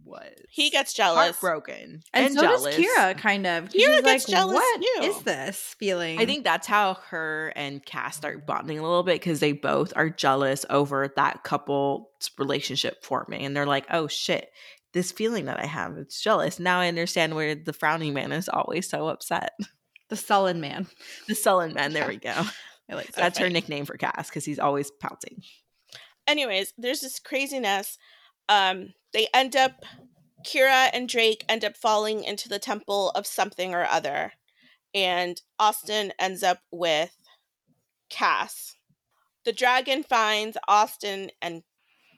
was 0.04 0.34
he 0.50 0.70
gets 0.70 0.94
jealous. 0.94 1.38
heartbroken 1.38 2.02
And, 2.14 2.34
so 2.34 2.42
jealous. 2.42 2.76
does 2.76 2.86
Kira, 2.86 3.18
kind 3.18 3.48
of. 3.48 3.66
Kira 3.66 3.72
she's 3.72 3.88
gets 4.02 4.06
like, 4.06 4.28
jealous 4.28 4.56
What 4.56 4.82
too." 4.82 5.04
is 5.04 5.22
this 5.24 5.76
feeling? 5.80 6.20
I 6.20 6.26
think 6.26 6.44
that's 6.44 6.68
how 6.68 6.96
her 7.10 7.54
and 7.56 7.84
Cass 7.86 8.18
start 8.18 8.46
bonding 8.46 8.78
a 8.80 8.82
little 8.84 9.04
bit 9.04 9.16
because 9.22 9.40
they 9.40 9.52
both 9.54 9.94
are 9.96 10.10
jealous 10.10 10.66
over 10.70 11.12
that 11.16 11.44
couple's 11.44 12.06
relationship 12.38 13.04
forming. 13.04 13.46
And 13.46 13.56
they're 13.56 13.66
like, 13.66 13.86
oh 13.92 14.08
shit, 14.08 14.50
this 14.94 15.12
feeling 15.12 15.46
that 15.46 15.60
I 15.60 15.66
have, 15.66 15.98
it's 15.98 16.22
jealous. 16.22 16.60
Now 16.60 16.80
I 16.80 16.88
understand 16.88 17.36
where 17.36 17.56
the 17.56 17.74
frowning 17.74 18.14
man 18.14 18.32
is 18.32 18.48
always 18.50 18.90
so 18.90 19.08
upset. 19.08 19.52
the 20.10 20.16
sullen 20.16 20.62
man. 20.62 20.88
The 21.28 21.36
sullen 21.36 21.74
man, 21.74 21.94
there 21.94 22.08
we 22.08 22.18
go. 22.18 22.34
Like 22.88 23.08
that. 23.08 23.16
That's 23.16 23.40
her 23.40 23.50
nickname 23.50 23.86
for 23.86 23.98
Cass 23.98 24.30
because 24.30 24.46
he's 24.46 24.60
always 24.60 24.92
pouting. 24.92 25.42
anyways, 26.28 26.72
there's 26.78 27.02
this 27.02 27.20
craziness. 27.20 27.98
Um, 28.50 28.94
they 29.14 29.28
end 29.34 29.56
up, 29.56 29.84
Kira 30.46 30.90
and 30.94 31.10
Drake 31.10 31.44
end 31.50 31.66
up 31.66 31.76
falling 31.78 32.24
into 32.24 32.48
the 32.50 32.60
temple 32.60 33.12
of 33.12 33.26
something 33.26 33.74
or 33.74 33.86
other, 33.86 34.34
and 34.94 35.42
Austyn 35.60 36.12
ends 36.20 36.44
up 36.44 36.60
with 36.72 37.16
Cass. 38.10 38.76
The 39.44 39.54
dragon 39.54 40.04
finds 40.04 40.58
Austyn 40.70 41.30
and 41.42 41.64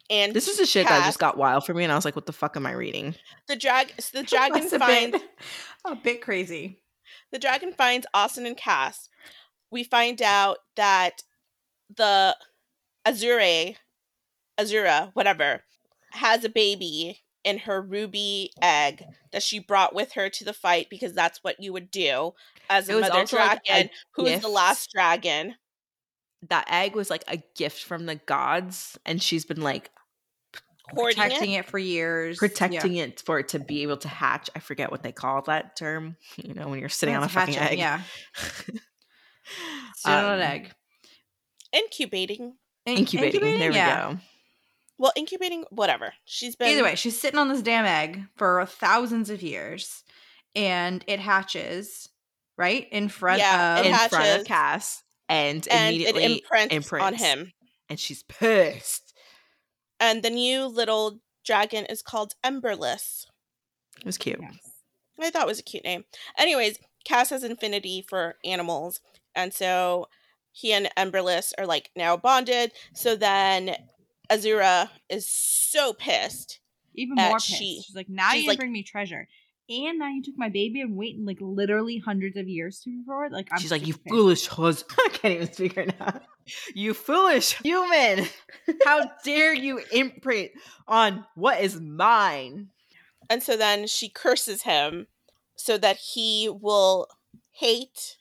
and 0.09 0.33
This 0.33 0.47
is 0.47 0.57
the 0.57 0.65
shit 0.65 0.87
that 0.87 1.05
just 1.05 1.19
got 1.19 1.37
wild 1.37 1.65
for 1.65 1.73
me. 1.73 1.83
And 1.83 1.91
I 1.91 1.95
was 1.95 2.05
like, 2.05 2.15
what 2.15 2.25
the 2.25 2.31
fuck 2.31 2.55
am 2.55 2.65
I 2.65 2.71
reading? 2.71 3.15
the 3.47 3.57
drag 3.57 3.93
the 4.13 4.23
dragon 4.27 4.69
finds 4.69 5.17
a 5.85 5.95
bit 5.95 6.21
crazy. 6.21 6.79
the 7.31 7.39
dragon 7.39 7.73
finds 7.73 8.07
Austyn 8.15 8.45
and 8.45 8.55
Cass. 8.55 9.09
We 9.69 9.83
find 9.83 10.21
out 10.21 10.59
that 10.77 11.23
the 11.93 12.37
Azure, 13.05 13.73
Azura, 14.57 15.11
whatever, 15.13 15.63
has 16.11 16.43
a 16.43 16.49
baby 16.49 17.19
in 17.43 17.59
her 17.59 17.81
ruby 17.81 18.51
egg 18.61 19.03
that 19.31 19.41
she 19.43 19.59
brought 19.59 19.95
with 19.95 20.13
her 20.13 20.29
to 20.29 20.43
the 20.43 20.53
fight 20.53 20.87
because 20.89 21.13
that's 21.13 21.43
what 21.43 21.61
you 21.61 21.71
would 21.73 21.89
do 21.91 22.33
as 22.69 22.89
a 22.89 22.99
mother 22.99 23.13
also, 23.19 23.37
like, 23.37 23.59
a 23.63 23.65
dragon 23.65 23.89
who's 24.13 24.39
the 24.41 24.47
last 24.49 24.91
dragon. 24.91 25.55
That 26.49 26.65
egg 26.69 26.93
was 26.95 27.09
like 27.09 27.23
a 27.27 27.41
gift 27.55 27.83
from 27.83 28.05
the 28.05 28.15
gods. 28.15 28.97
And 29.05 29.21
she's 29.21 29.45
been 29.45 29.61
like 29.61 29.89
Hoarding 30.93 31.17
Protecting 31.21 31.51
it. 31.51 31.59
it. 31.59 31.65
for 31.65 31.77
years. 31.79 32.37
protecting 32.37 32.95
it 32.95 33.21
for 33.21 33.39
it 33.39 33.49
to 33.49 33.59
be 33.59 33.81
able 33.83 33.97
to 33.97 34.07
hatch. 34.07 34.49
I 34.55 34.59
forget 34.59 34.89
what 34.91 35.03
they 35.03 35.11
call 35.11 35.41
that 35.43 35.75
term. 35.75 36.15
You 36.37 36.53
know, 36.53 36.67
when 36.69 36.79
you're 36.79 36.89
sitting 36.89 37.15
on 37.15 37.23
a 37.23 37.25
It's 37.25 37.33
fucking 37.33 37.57
egg. 37.57 37.77
Yeah. 37.77 38.01
Sit 39.95 40.11
on 40.11 40.23
Um, 40.25 40.31
an 40.33 40.41
egg. 40.41 40.71
Incubating. 41.73 42.55
In- 42.85 42.97
Incubating. 42.99 43.59
There 43.59 43.69
we 43.71 43.75
go. 43.75 44.17
Well, 44.97 45.11
incubating, 45.15 45.65
whatever. 45.69 46.13
She's 46.25 46.55
been 46.55 46.69
Either 46.69 46.83
way, 46.83 46.95
she's 46.95 47.19
sitting 47.19 47.39
on 47.39 47.49
this 47.49 47.61
damn 47.61 47.85
egg 47.85 48.23
for 48.35 48.65
thousands 48.65 49.29
of 49.29 49.41
years, 49.41 50.03
and 50.55 51.03
it 51.07 51.19
hatches 51.19 52.09
right 52.57 52.87
in 52.91 53.09
front 53.09 53.39
Yeah, 53.39 53.79
of. 53.79 53.85
it 53.85 53.89
In 53.89 54.09
front 54.09 54.41
of 54.41 54.47
Cass. 54.47 55.03
And, 55.29 55.67
and 55.69 55.95
it 55.95 56.09
immediately 56.15 56.43
imprints, 56.71 56.91
on 56.93 57.13
him. 57.13 57.51
And 57.89 57.99
she's 57.99 58.23
pissed. 58.23 59.13
And 59.99 60.23
the 60.23 60.29
new 60.29 60.65
little 60.65 61.19
dragon 61.45 61.85
is 61.85 62.01
called 62.01 62.33
Emberless. 62.43 63.25
It 63.99 64.05
was 64.05 64.17
cute. 64.17 64.39
I 65.19 65.29
thought 65.29 65.43
it 65.43 65.47
was 65.47 65.59
a 65.59 65.63
cute 65.63 65.83
name. 65.83 66.05
Anyways, 66.37 66.79
Cass 67.03 67.29
has 67.31 67.43
infinity 67.43 68.05
for 68.07 68.35
animals, 68.45 68.99
and 69.35 69.53
so 69.53 70.07
he 70.51 70.73
and 70.73 70.89
Emberless 70.97 71.53
are 71.57 71.65
like 71.65 71.89
now 71.95 72.17
bonded. 72.17 72.71
So 72.93 73.15
then 73.15 73.75
Azura 74.29 74.89
is 75.09 75.27
so 75.29 75.93
pissed. 75.93 76.59
even 76.95 77.15
more 77.15 77.39
she- 77.39 77.75
pissed. 77.75 77.87
She's 77.87 77.95
like, 77.95 78.09
now 78.09 78.31
she's 78.31 78.43
you 78.43 78.49
like- 78.49 78.59
bring 78.59 78.71
me 78.71 78.83
treasure. 78.83 79.27
and 79.69 79.99
now 79.99 80.07
you 80.07 80.23
took 80.23 80.37
my 80.37 80.49
baby 80.49 80.79
and 80.81 80.95
waiting 80.95 81.25
like 81.25 81.37
literally 81.41 81.97
hundreds 81.99 82.37
of 82.37 82.47
years 82.47 82.79
to 82.81 82.89
before 82.99 83.25
it. 83.25 83.31
Like 83.31 83.47
I'm 83.51 83.59
She's 83.59 83.71
like, 83.71 83.85
you 83.85 83.93
pissed." 83.93 84.09
foolish 84.09 84.47
husband. 84.47 84.97
I 85.05 85.09
can't 85.09 85.33
even 85.35 85.53
speak 85.53 85.75
right 85.77 85.99
now. 85.99 86.21
You 86.73 86.93
foolish 86.93 87.57
human. 87.61 88.25
How 88.85 89.11
dare 89.25 89.53
you 89.53 89.81
imprint 89.91 90.51
on 90.87 91.25
what 91.35 91.59
is 91.59 91.77
mine? 91.81 92.69
And 93.29 93.43
so 93.43 93.57
then 93.57 93.85
she 93.87 94.07
curses 94.07 94.61
him 94.63 95.07
so 95.57 95.77
that 95.77 95.97
he 95.97 96.47
will 96.49 97.07
hate 97.51 98.15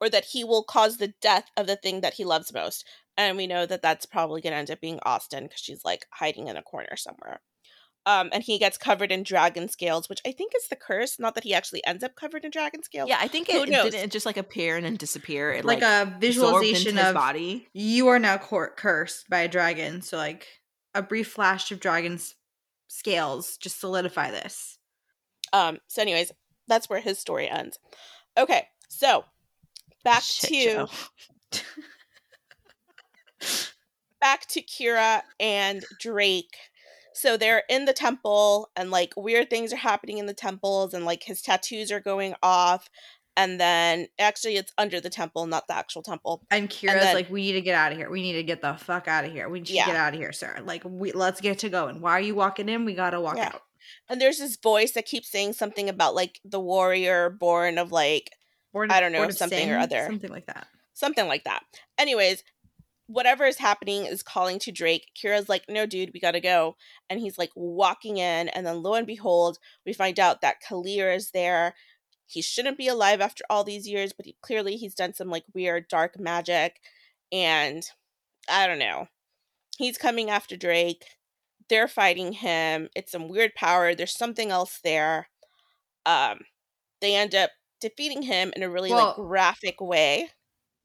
or 0.00 0.10
that 0.10 0.24
he 0.24 0.42
will 0.42 0.64
cause 0.64 0.96
the 0.96 1.14
death 1.22 1.44
of 1.56 1.68
the 1.68 1.76
thing 1.76 2.00
that 2.00 2.14
he 2.14 2.24
loves 2.24 2.52
most. 2.52 2.84
And 3.16 3.36
we 3.36 3.46
know 3.46 3.64
that 3.66 3.82
that's 3.82 4.06
probably 4.06 4.40
going 4.40 4.52
to 4.52 4.58
end 4.58 4.70
up 4.70 4.80
being 4.80 4.98
Austyn 5.06 5.42
because 5.42 5.60
she's 5.60 5.84
like 5.84 6.06
hiding 6.10 6.48
in 6.48 6.56
a 6.56 6.62
corner 6.62 6.96
somewhere. 6.96 7.40
Um, 8.06 8.28
and 8.32 8.42
he 8.42 8.58
gets 8.58 8.76
covered 8.76 9.10
in 9.10 9.22
dragon 9.22 9.68
scales, 9.68 10.10
which 10.10 10.20
I 10.26 10.32
think 10.32 10.52
is 10.54 10.68
the 10.68 10.76
curse. 10.76 11.18
Not 11.18 11.34
that 11.36 11.44
he 11.44 11.54
actually 11.54 11.84
ends 11.86 12.04
up 12.04 12.16
covered 12.16 12.44
in 12.44 12.50
dragon 12.50 12.82
scales. 12.82 13.08
Yeah, 13.08 13.18
I 13.18 13.28
think 13.28 13.50
Who 13.50 13.62
it 13.62 13.70
didn't 13.70 14.12
just 14.12 14.26
like 14.26 14.36
appear 14.36 14.76
and 14.76 14.84
then 14.84 14.96
disappear. 14.96 15.52
It 15.52 15.64
like, 15.64 15.80
like, 15.80 16.08
a 16.08 16.18
visualization 16.18 16.88
into 16.88 17.00
his 17.00 17.08
of 17.10 17.14
body. 17.14 17.68
you 17.72 18.08
are 18.08 18.18
now 18.18 18.36
cor- 18.36 18.74
cursed 18.76 19.30
by 19.30 19.40
a 19.40 19.48
dragon. 19.48 20.02
So 20.02 20.18
like 20.18 20.46
a 20.94 21.02
brief 21.02 21.28
flash 21.28 21.72
of 21.72 21.80
dragon's 21.80 22.34
scales 22.88 23.56
just 23.56 23.80
solidify 23.80 24.30
this. 24.30 24.78
Um, 25.52 25.78
so, 25.88 26.02
anyways, 26.02 26.32
that's 26.68 26.90
where 26.90 27.00
his 27.00 27.18
story 27.18 27.48
ends. 27.48 27.78
Okay, 28.36 28.66
so 28.88 29.24
back 30.04 30.22
Shit 30.22 30.50
to 30.50 30.56
show. 30.56 30.88
back 34.24 34.46
to 34.46 34.62
Kira 34.62 35.20
and 35.38 35.84
Drake. 36.00 36.56
So 37.12 37.36
they're 37.36 37.62
in 37.68 37.84
the 37.84 37.92
temple 37.92 38.70
and 38.74 38.90
like 38.90 39.12
weird 39.18 39.50
things 39.50 39.70
are 39.70 39.76
happening 39.76 40.16
in 40.16 40.24
the 40.24 40.32
temples 40.32 40.94
and 40.94 41.04
like 41.04 41.22
his 41.24 41.42
tattoos 41.42 41.92
are 41.92 42.00
going 42.00 42.34
off 42.42 42.88
and 43.36 43.60
then 43.60 44.06
actually 44.18 44.56
it's 44.56 44.72
under 44.78 44.98
the 44.98 45.10
temple, 45.10 45.46
not 45.46 45.66
the 45.68 45.76
actual 45.76 46.00
temple. 46.02 46.42
And 46.50 46.70
Kira's 46.70 47.02
then- 47.02 47.14
like, 47.14 47.28
"We 47.28 47.42
need 47.42 47.52
to 47.52 47.60
get 47.60 47.74
out 47.74 47.92
of 47.92 47.98
here. 47.98 48.08
We 48.08 48.22
need 48.22 48.32
to 48.32 48.42
get 48.42 48.62
the 48.62 48.74
fuck 48.74 49.08
out 49.08 49.26
of 49.26 49.30
here. 49.32 49.48
We 49.50 49.58
need 49.60 49.66
to 49.66 49.72
Yeah. 49.74 49.86
get 49.86 49.96
out 49.96 50.14
of 50.14 50.18
here, 50.20 50.32
sir. 50.32 50.58
Like, 50.64 50.82
we 50.86 51.12
let's 51.12 51.42
get 51.42 51.58
to 51.58 51.68
going. 51.68 52.00
Why 52.00 52.12
are 52.12 52.20
you 52.20 52.34
walking 52.34 52.70
in? 52.70 52.86
We 52.86 52.94
gotta 52.94 53.20
walk 53.20 53.36
Yeah. 53.36 53.48
out. 53.54 53.62
And 54.08 54.20
there's 54.20 54.38
this 54.38 54.56
voice 54.56 54.92
that 54.92 55.04
keeps 55.04 55.28
saying 55.28 55.52
something 55.52 55.90
about 55.90 56.14
like 56.14 56.40
the 56.46 56.60
warrior 56.60 57.28
born 57.28 57.76
of 57.76 57.92
like 57.92 58.30
Born, 58.72 58.90
I 58.90 59.00
don't 59.00 59.12
know, 59.12 59.28
something 59.30 59.70
or 59.70 59.78
other. 59.78 60.06
something 60.06 60.30
like 60.30 60.46
that. 60.46 60.66
something 60.94 61.26
like 61.28 61.42
that. 61.44 61.64
Anyways, 61.98 62.44
whatever 63.06 63.44
is 63.44 63.58
happening 63.58 64.06
is 64.06 64.22
calling 64.22 64.58
to 64.60 64.72
Drake. 64.72 65.10
Kira's 65.14 65.48
like, 65.48 65.64
no, 65.68 65.86
dude, 65.86 66.10
we 66.14 66.20
gotta 66.20 66.40
go. 66.40 66.76
And 67.10 67.20
he's 67.20 67.38
like 67.38 67.50
walking 67.54 68.16
in, 68.16 68.48
and 68.48 68.66
then 68.66 68.82
lo 68.82 68.94
and 68.94 69.06
behold, 69.06 69.58
we 69.84 69.92
find 69.92 70.18
out 70.18 70.40
that 70.40 70.62
Kalir 70.66 71.14
is 71.14 71.30
there. 71.30 71.74
He 72.26 72.42
shouldn't 72.42 72.78
be 72.78 72.88
alive 72.88 73.20
after 73.20 73.44
all 73.50 73.64
these 73.64 73.86
years, 73.86 74.12
but 74.12 74.26
he 74.26 74.36
clearly 74.40 74.76
he's 74.76 74.94
done 74.94 75.14
some 75.14 75.28
like 75.28 75.44
weird 75.54 75.88
dark 75.88 76.18
magic. 76.18 76.80
And 77.30 77.84
I 78.48 78.66
don't 78.66 78.78
know. 78.78 79.08
He's 79.76 79.98
coming 79.98 80.30
after 80.30 80.56
Drake. 80.56 81.04
They're 81.68 81.88
fighting 81.88 82.32
him. 82.32 82.88
It's 82.94 83.12
some 83.12 83.28
weird 83.28 83.54
power. 83.54 83.94
There's 83.94 84.16
something 84.16 84.50
else 84.50 84.80
there. 84.82 85.28
Um, 86.06 86.40
they 87.00 87.14
end 87.14 87.34
up 87.34 87.50
defeating 87.80 88.22
him 88.22 88.52
in 88.56 88.62
a 88.62 88.70
really 88.70 88.90
like 88.90 89.16
graphic 89.16 89.80
way. 89.80 90.30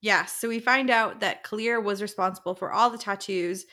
Yeah, 0.02 0.26
so 0.26 0.48
we 0.48 0.60
find 0.60 0.90
out 0.90 1.20
that 1.20 1.44
Kalir 1.44 1.84
was 1.84 2.02
responsible 2.02 2.56
for 2.56 2.72
all 2.72 2.90
the 2.90 2.98
tattoos 2.98 3.66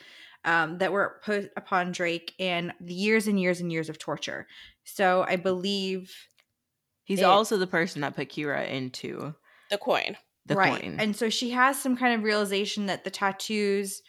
um, 0.45 0.77
that 0.79 0.91
were 0.91 1.19
put 1.23 1.51
upon 1.57 1.91
Drake 1.91 2.33
and 2.39 2.73
the 2.81 2.93
years 2.93 3.27
and 3.27 3.39
years 3.39 3.59
and 3.61 3.71
years 3.71 3.89
of 3.89 3.97
torture. 3.97 4.47
So 4.83 5.25
I 5.27 5.35
believe 5.35 6.13
He's 7.05 7.19
It- 7.21 7.23
also 7.25 7.55
the 7.57 7.67
person 7.67 8.01
that 8.01 8.17
put 8.17 8.27
Kira 8.29 8.67
into 8.69 9.33
The 9.69 9.77
coin. 9.77 10.17
the 10.45 10.55
right, 10.55 10.81
coin. 10.81 10.97
and 10.99 11.15
so 11.15 11.29
she 11.29 11.51
has 11.51 11.81
some 11.81 11.95
kind 11.95 12.13
of 12.15 12.23
realization 12.23 12.87
that 12.87 13.05
the 13.05 13.09
tattoos 13.09 14.01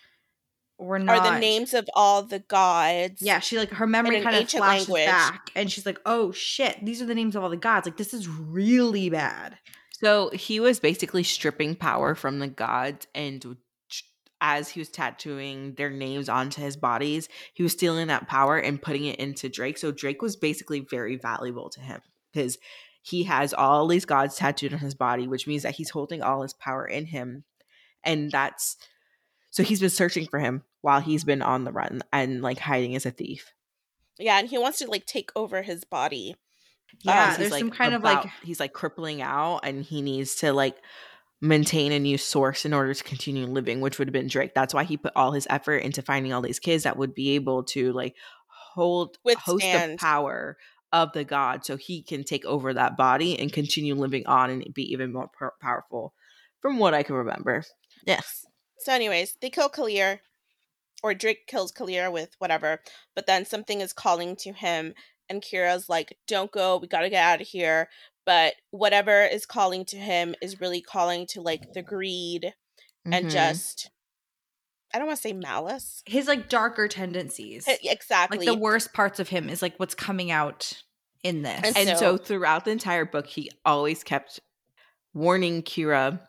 were 0.79 0.99
not 0.99 1.19
are 1.19 1.33
the 1.35 1.39
names 1.39 1.75
of 1.75 1.89
all 1.95 2.23
the 2.25 2.41
gods. 2.41 3.23
Yeah, 3.23 3.39
she 3.39 3.57
like 3.57 3.71
her 3.71 3.87
memory 3.87 4.21
kind 4.21 4.35
of 4.37 4.51
flashes 4.51 4.89
language. 4.89 5.07
back, 5.07 5.51
and 5.55 5.71
she's 5.71 5.87
like, 5.87 6.01
"Oh 6.07 6.33
shit, 6.33 6.85
these 6.85 7.01
are 7.01 7.07
the 7.07 7.15
names 7.15 7.37
of 7.37 7.45
all 7.45 7.51
the 7.51 7.57
gods. 7.57 7.87
Like 7.87 7.97
this 7.99 8.13
is 8.13 8.27
really 8.29 9.09
bad." 9.11 9.59
So 10.01 10.31
he 10.31 10.61
was 10.61 10.79
basically 10.79 11.25
stripping 11.25 11.75
power 11.75 12.15
from 12.15 12.39
the 12.39 12.47
gods, 12.47 13.09
and 13.17 13.57
as 14.41 14.69
he 14.69 14.81
was 14.81 14.89
tattooing 14.91 15.75
their 15.75 15.91
names 15.91 16.29
onto 16.29 16.63
his 16.63 16.77
bodies, 16.77 17.29
he 17.53 17.65
was 17.65 17.73
stealing 17.73 18.07
that 18.07 18.29
power 18.29 18.57
and 18.57 18.81
putting 18.81 19.07
it 19.07 19.19
into 19.19 19.49
Drake. 19.49 19.77
So 19.77 19.91
Drake 19.91 20.23
was 20.23 20.37
basically 20.37 20.81
very 20.81 21.17
valuable 21.17 21.69
to 21.71 21.81
him 21.81 22.01
because 22.33 22.59
he 23.03 23.25
has 23.25 23.53
all 23.53 23.89
these 23.89 24.05
gods 24.05 24.37
tattooed 24.37 24.73
on 24.73 24.79
his 24.79 24.95
body, 24.95 25.27
which 25.27 25.49
means 25.49 25.65
that 25.65 25.75
he's 25.75 25.91
holding 25.91 26.23
all 26.23 26.43
his 26.43 26.55
power 26.55 26.87
in 26.87 27.07
him, 27.07 27.43
and 28.05 28.31
that's 28.31 28.77
so 29.51 29.65
he's 29.65 29.81
been 29.81 29.91
searching 29.91 30.29
for 30.29 30.39
him 30.39 30.63
while 30.81 31.01
he's 31.01 31.25
been 31.25 31.43
on 31.43 31.65
the 31.65 31.73
run 31.73 32.03
and 32.13 32.41
like 32.41 32.61
hiding 32.61 32.95
as 32.95 33.05
a 33.05 33.11
thief. 33.11 33.53
Yeah, 34.17 34.39
and 34.39 34.49
he 34.49 34.59
wants 34.59 34.79
to 34.79 34.87
like 34.87 35.07
take 35.07 35.33
over 35.35 35.63
his 35.63 35.83
body. 35.83 36.37
Oh, 36.95 36.99
yeah, 37.03 37.27
Because 37.27 37.39
there's 37.39 37.53
he's, 37.53 37.59
some 37.59 37.69
like, 37.69 37.79
kind 37.79 37.95
of 37.95 38.03
like 38.03 38.27
he's 38.43 38.61
like 38.61 38.73
crippling 38.73 39.23
out 39.23 39.61
and 39.63 39.85
he 39.85 40.03
needs 40.03 40.37
to 40.37 40.53
like 40.53 40.77
maintain 41.41 41.93
a 41.93 41.99
new 41.99 42.19
source 42.19 42.65
in 42.65 42.73
order 42.75 42.93
to 42.93 43.05
continue 43.05 43.47
living 43.47 43.81
which 43.81 43.99
would 43.99 44.09
have 44.09 44.13
been 44.13 44.29
drake. 44.29 44.55
That's 44.55 44.75
why 44.75 44.85
he 44.85 44.97
put 44.97 45.13
all 45.15 45.33
his 45.33 45.47
effort 45.49 45.79
into 45.79 46.03
finding 46.03 46.33
all 46.33 46.43
these 46.43 46.59
kids 46.59 46.85
that 46.85 46.97
would 46.97 47.15
be 47.15 47.35
able 47.37 47.65
to 47.65 47.93
like 47.93 48.17
hold 48.47 49.19
host 49.45 49.65
the 49.65 49.97
power 49.99 50.57
of 50.93 51.13
the 51.13 51.23
god 51.25 51.65
so 51.65 51.77
he 51.77 52.03
can 52.03 52.25
take 52.25 52.45
over 52.47 52.73
that 52.73 52.97
body 52.97 53.39
and 53.39 53.53
continue 53.53 53.95
living 53.95 54.27
on 54.27 54.51
and 54.51 54.73
be 54.75 54.91
even 54.91 55.13
more 55.13 55.31
pow- 55.39 55.51
powerful 55.61 56.15
from 56.61 56.79
what 56.79 56.95
i 56.95 57.03
can 57.03 57.15
remember. 57.15 57.63
Yes 58.07 58.47
So, 58.79 58.93
anyways, 58.93 59.37
they 59.41 59.51
kill 59.51 59.69
Kalir, 59.69 60.21
or 61.03 61.15
Drake 61.15 61.47
kills 61.47 61.73
Kalir 61.73 62.11
with 62.11 62.35
whatever, 62.39 62.81
but 63.15 63.27
then 63.27 63.45
something 63.45 63.81
is 63.81 63.93
calling 63.93 64.37
to 64.37 64.53
him, 64.53 64.95
and 65.31 65.43
Kira's 65.43 65.89
like, 65.89 66.17
Don't 66.27 66.51
go, 66.53 66.77
we 66.79 66.89
gotta 66.89 67.11
get 67.11 67.23
out 67.25 67.41
of 67.41 67.47
here. 67.49 67.89
But 68.27 68.55
whatever 68.71 69.23
is 69.25 69.47
calling 69.47 69.85
to 69.87 69.97
him 69.97 70.35
is 70.43 70.61
really 70.61 70.81
calling 70.83 71.27
to 71.29 71.41
like 71.41 71.73
the 71.73 71.83
greed 71.83 72.53
and 73.07 73.27
Mhm. 73.27 73.31
just, 73.31 73.91
I 74.93 74.99
don't 74.99 75.07
want 75.07 75.17
to 75.19 75.23
say 75.23 75.33
malice. 75.33 76.03
his 76.07 76.27
like 76.29 76.49
darker 76.49 76.89
tendencies. 76.89 77.67
Exactly. 77.83 78.39
Like 78.39 78.47
the 78.47 78.55
worst 78.59 78.93
parts 78.93 79.19
of 79.19 79.29
him 79.31 79.49
is 79.49 79.63
like 79.63 79.77
what's 79.79 79.95
coming 79.95 80.31
out 80.31 80.73
in 81.23 81.43
this. 81.43 81.61
And 81.65 81.77
and 81.77 81.89
so, 81.99 82.17
so- 82.17 82.17
throughout 82.19 82.65
the 82.67 82.71
entire 82.71 83.05
book 83.07 83.27
he 83.27 83.51
always 83.65 84.05
kept 84.05 84.41
warning 85.15 85.63
kira 85.63 86.21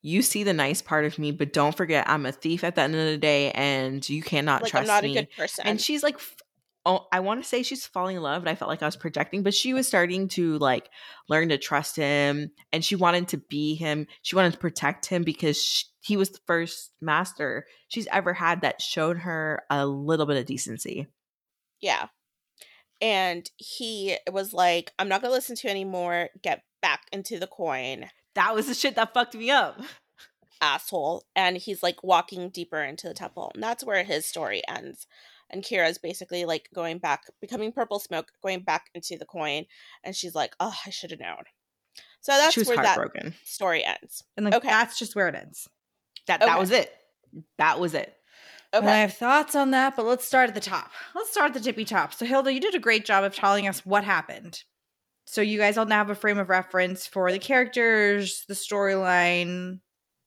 you 0.00 0.22
see 0.22 0.42
the 0.42 0.52
nice 0.54 0.80
part 0.80 1.04
of 1.04 1.18
me 1.18 1.30
but 1.32 1.52
don't 1.52 1.76
forget 1.76 2.08
i'm 2.08 2.24
a 2.24 2.32
thief 2.32 2.64
at 2.64 2.74
the 2.76 2.80
end 2.80 2.94
of 2.94 3.04
the 3.06 3.18
day 3.18 3.50
and 3.52 4.08
you 4.08 4.22
cannot 4.22 4.62
like, 4.62 4.70
trust 4.70 4.82
I'm 4.82 4.86
not 4.88 5.02
me 5.04 5.18
a 5.18 5.20
good 5.22 5.30
person. 5.36 5.66
and 5.66 5.80
she's 5.80 6.02
like 6.02 6.14
f- 6.14 6.36
oh 6.84 7.06
i 7.12 7.20
want 7.20 7.42
to 7.42 7.48
say 7.48 7.62
she's 7.62 7.86
falling 7.86 8.16
in 8.16 8.22
love 8.22 8.42
but 8.44 8.50
i 8.50 8.54
felt 8.54 8.68
like 8.68 8.82
i 8.82 8.86
was 8.86 8.96
projecting 8.96 9.42
but 9.42 9.54
she 9.54 9.72
was 9.72 9.86
starting 9.86 10.28
to 10.28 10.58
like 10.58 10.90
learn 11.28 11.48
to 11.48 11.58
trust 11.58 11.96
him 11.96 12.50
and 12.72 12.84
she 12.84 12.96
wanted 12.96 13.28
to 13.28 13.36
be 13.36 13.74
him 13.74 14.06
she 14.22 14.36
wanted 14.36 14.52
to 14.52 14.58
protect 14.58 15.06
him 15.06 15.22
because 15.22 15.62
sh 15.62 15.84
he 16.04 16.16
was 16.16 16.30
the 16.30 16.40
first 16.48 16.90
master 17.00 17.64
she's 17.86 18.08
ever 18.10 18.32
had 18.32 18.62
that 18.62 18.82
showed 18.82 19.18
her 19.18 19.62
a 19.70 19.86
little 19.86 20.26
bit 20.26 20.36
of 20.36 20.46
decency 20.46 21.06
Yeah. 21.82 22.06
And 23.02 23.50
he 23.56 24.16
was 24.30 24.54
like, 24.54 24.92
I'm 24.98 25.08
not 25.08 25.20
going 25.20 25.30
to 25.30 25.34
listen 25.34 25.56
to 25.56 25.66
you 25.66 25.72
anymore. 25.72 26.30
Get 26.40 26.62
back 26.80 27.02
into 27.12 27.38
the 27.38 27.48
coin, 27.48 28.06
that 28.34 28.54
was 28.54 28.68
the 28.68 28.74
shit 28.74 28.94
that 28.94 29.12
fucked 29.12 29.34
me 29.34 29.50
up 29.50 29.80
asshole. 30.62 31.24
And 31.34 31.56
he's 31.56 31.82
like 31.82 32.04
walking 32.04 32.48
deeper 32.48 32.80
into 32.80 33.08
the 33.08 33.14
temple. 33.14 33.50
And 33.54 33.62
that's 33.62 33.84
where 33.84 34.04
his 34.04 34.24
story 34.24 34.62
ends. 34.68 35.08
And 35.52 35.62
Kira's 35.62 35.98
basically 35.98 36.44
like 36.44 36.68
going 36.74 36.98
back, 36.98 37.24
becoming 37.40 37.72
purple 37.72 37.98
smoke, 37.98 38.32
going 38.42 38.60
back 38.60 38.90
into 38.94 39.16
the 39.18 39.26
coin. 39.26 39.66
And 40.02 40.16
she's 40.16 40.34
like, 40.34 40.54
oh, 40.60 40.74
I 40.86 40.90
should 40.90 41.10
have 41.10 41.20
known. 41.20 41.44
So 42.20 42.32
that's 42.32 42.56
where 42.66 42.76
that 42.76 42.96
heartbroken 42.96 43.34
story 43.44 43.84
ends. 43.84 44.22
and 44.36 44.44
like 44.46 44.54
okay. 44.54 44.68
that's 44.68 44.98
just 44.98 45.16
where 45.16 45.28
it 45.28 45.34
ends. 45.34 45.68
that 46.28 46.40
that 46.40 46.48
Okay. 46.50 46.58
was 46.60 46.70
it 46.70 46.92
that 47.58 47.80
was 47.80 47.94
it 47.94 48.16
And 48.72 48.88
I 48.88 48.98
have 48.98 49.14
thoughts 49.14 49.54
on 49.54 49.72
that, 49.72 49.96
but 49.96 50.06
let's 50.06 50.24
start 50.24 50.48
at 50.48 50.54
the 50.54 50.60
top. 50.60 50.90
Let's 51.14 51.30
start 51.30 51.48
at 51.48 51.54
the 51.54 51.60
tippy 51.60 51.84
top. 51.84 52.14
So, 52.14 52.24
Hilda, 52.24 52.52
you 52.52 52.60
did 52.60 52.74
a 52.74 52.78
great 52.78 53.04
job 53.04 53.22
of 53.24 53.34
telling 53.34 53.68
us 53.68 53.84
what 53.84 54.02
happened. 54.04 54.62
So, 55.26 55.42
you 55.42 55.58
guys 55.58 55.76
all 55.76 55.84
now 55.84 55.98
have 55.98 56.08
a 56.10 56.14
frame 56.14 56.38
of 56.38 56.48
reference 56.48 57.06
for 57.06 57.30
the 57.30 57.38
characters, 57.38 58.44
the 58.48 58.54
storyline. 58.54 59.80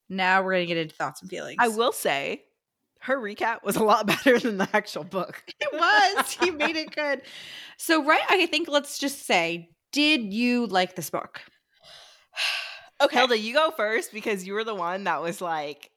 Now 0.10 0.44
we're 0.44 0.54
going 0.54 0.68
to 0.68 0.74
get 0.74 0.78
into 0.78 0.94
thoughts 0.96 1.22
and 1.22 1.30
feelings. 1.30 1.58
I 1.60 1.70
will 1.70 1.92
say 1.92 2.44
her 3.02 3.18
recap 3.18 3.64
was 3.64 3.76
a 3.76 3.84
lot 3.84 4.08
better 4.08 4.40
than 4.40 4.58
the 4.58 4.70
actual 4.74 5.04
book. 5.04 5.44
It 5.60 5.70
was. 5.74 6.32
he 6.32 6.52
made 6.52 6.76
it 6.76 6.96
good. 6.96 7.22
So, 7.78 8.04
right, 8.04 8.22
I 8.30 8.46
think 8.46 8.68
let's 8.70 8.98
just 8.98 9.26
say, 9.26 9.70
did 9.92 10.34
you 10.34 10.68
like 10.68 10.96
this 10.96 11.10
book? 11.10 11.42
Okay. 13.02 13.18
Hilda, 13.18 13.38
you 13.38 13.54
go 13.54 13.72
first 13.72 14.14
because 14.14 14.48
you 14.48 14.54
were 14.54 14.64
the 14.64 14.74
one 14.74 15.04
that 15.04 15.22
was 15.22 15.42
like, 15.42 15.92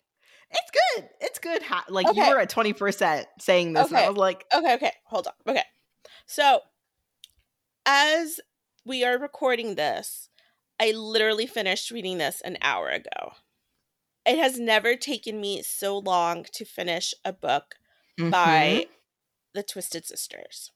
"It's 0.50 0.70
good, 0.96 1.08
it's 1.20 1.38
good." 1.38 1.62
Like 1.88 2.12
you 2.12 2.28
were 2.28 2.40
at 2.40 2.50
twenty 2.50 2.72
percent 2.72 3.28
saying 3.38 3.74
this, 3.74 3.86
and 3.86 3.96
I 3.96 4.08
was 4.08 4.18
like, 4.18 4.44
okay, 4.52 4.74
okay, 4.74 4.92
hold 5.04 5.28
on. 5.28 5.32
Okay. 5.46 5.62
So, 6.26 6.58
as 7.86 8.40
we 8.84 9.04
are 9.04 9.16
recording 9.16 9.76
this, 9.76 10.28
I 10.80 10.90
literally 10.90 11.46
finished 11.46 11.92
reading 11.92 12.18
this 12.18 12.40
an 12.40 12.58
hour 12.62 12.88
ago. 12.88 13.34
It 14.28 14.38
has 14.38 14.58
never 14.58 14.94
taken 14.94 15.40
me 15.40 15.62
so 15.62 15.98
long 15.98 16.44
to 16.52 16.64
finish 16.64 17.14
a 17.24 17.32
book 17.32 17.76
Mhm. 18.20 18.30
by 18.30 18.86
the 19.54 19.62
Twisted 19.62 20.04
Sisters. 20.06 20.70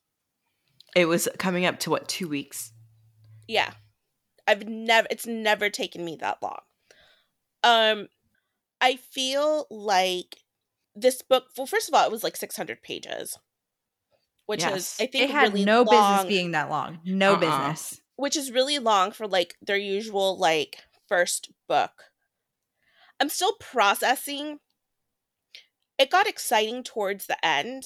it 0.95 1.07
was 1.07 1.27
coming 1.39 1.65
up 1.65 1.79
to 1.81 1.91
what 1.91 2.07
two 2.09 2.29
weeks? 2.29 2.73
Yeah. 3.49 3.73
I've 4.47 4.67
never 4.69 5.07
it's 5.11 5.27
never 5.27 5.71
taken 5.71 6.05
me 6.05 6.17
that 6.17 6.43
long. 6.43 6.61
Um 7.63 8.09
I 8.81 8.97
feel 8.97 9.67
like 9.71 10.39
this 10.95 11.23
book 11.23 11.45
well 11.57 11.67
first 11.67 11.89
of 11.89 11.95
all 11.95 12.05
it 12.05 12.13
was 12.13 12.23
like 12.25 12.37
600 12.37 12.83
pages. 12.83 13.39
Which 14.47 14.61
Yes. 14.63 14.77
is 14.77 14.97
I 15.01 15.07
think 15.07 15.25
It 15.25 15.31
had 15.31 15.53
really 15.53 15.65
no 15.65 15.83
long, 15.83 16.17
business 16.17 16.29
being 16.29 16.51
that 16.51 16.69
long. 16.69 17.01
No 17.05 17.33
Uh-uh. 17.35 17.39
business. 17.41 18.01
which 18.17 18.37
is 18.37 18.51
really 18.53 18.79
long 18.79 19.13
for 19.13 19.27
like 19.27 19.57
their 19.63 19.77
usual 19.79 20.37
like 20.37 20.85
first 21.09 21.51
book. 21.69 22.12
I'm 23.23 23.29
still 23.29 23.53
processing. 23.61 24.59
It 25.97 26.11
got 26.11 26.27
exciting 26.27 26.83
towards 26.83 27.27
the 27.27 27.43
end. 27.47 27.85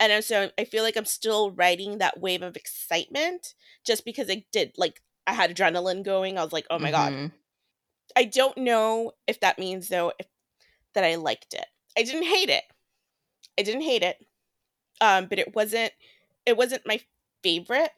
And 0.00 0.24
so 0.24 0.50
I 0.58 0.64
feel 0.64 0.82
like 0.82 0.96
I'm 0.96 1.04
still 1.04 1.50
riding 1.50 1.98
that 1.98 2.20
wave 2.20 2.40
of 2.40 2.56
excitement 2.56 3.52
just 3.84 4.06
because 4.06 4.30
it 4.30 4.50
did 4.52 4.72
like 4.78 5.02
I 5.26 5.34
had 5.34 5.54
adrenaline 5.54 6.02
going. 6.02 6.38
I 6.38 6.42
was 6.42 6.54
like, 6.54 6.66
"Oh 6.70 6.78
my 6.78 6.90
god." 6.90 7.12
Mhm. 7.12 7.32
I 8.16 8.24
don't 8.24 8.56
know 8.56 9.12
if 9.26 9.40
that 9.40 9.58
means 9.58 9.88
though 9.88 10.14
if 10.18 10.26
that 10.94 11.04
I 11.04 11.16
liked 11.16 11.52
it. 11.52 11.66
I 11.98 12.02
didn't 12.02 12.22
hate 12.22 12.48
it. 12.48 12.64
I 13.58 13.62
didn't 13.62 13.82
hate 13.82 14.02
it. 14.02 14.26
Um, 15.02 15.26
but 15.26 15.38
it 15.38 15.54
wasn't 15.54 15.92
it 16.46 16.56
wasn't 16.56 16.86
my 16.86 17.02
favorite. 17.42 17.92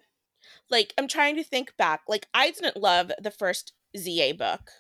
Like 0.69 0.93
I'm 0.99 1.07
trying 1.07 1.37
to 1.37 1.45
think 1.45 1.77
back. 1.77 2.03
Like 2.09 2.27
I 2.35 2.51
didn't 2.51 2.77
love 2.77 3.13
the 3.21 3.31
first 3.31 3.75
ZA 3.97 4.33
book. 4.33 4.73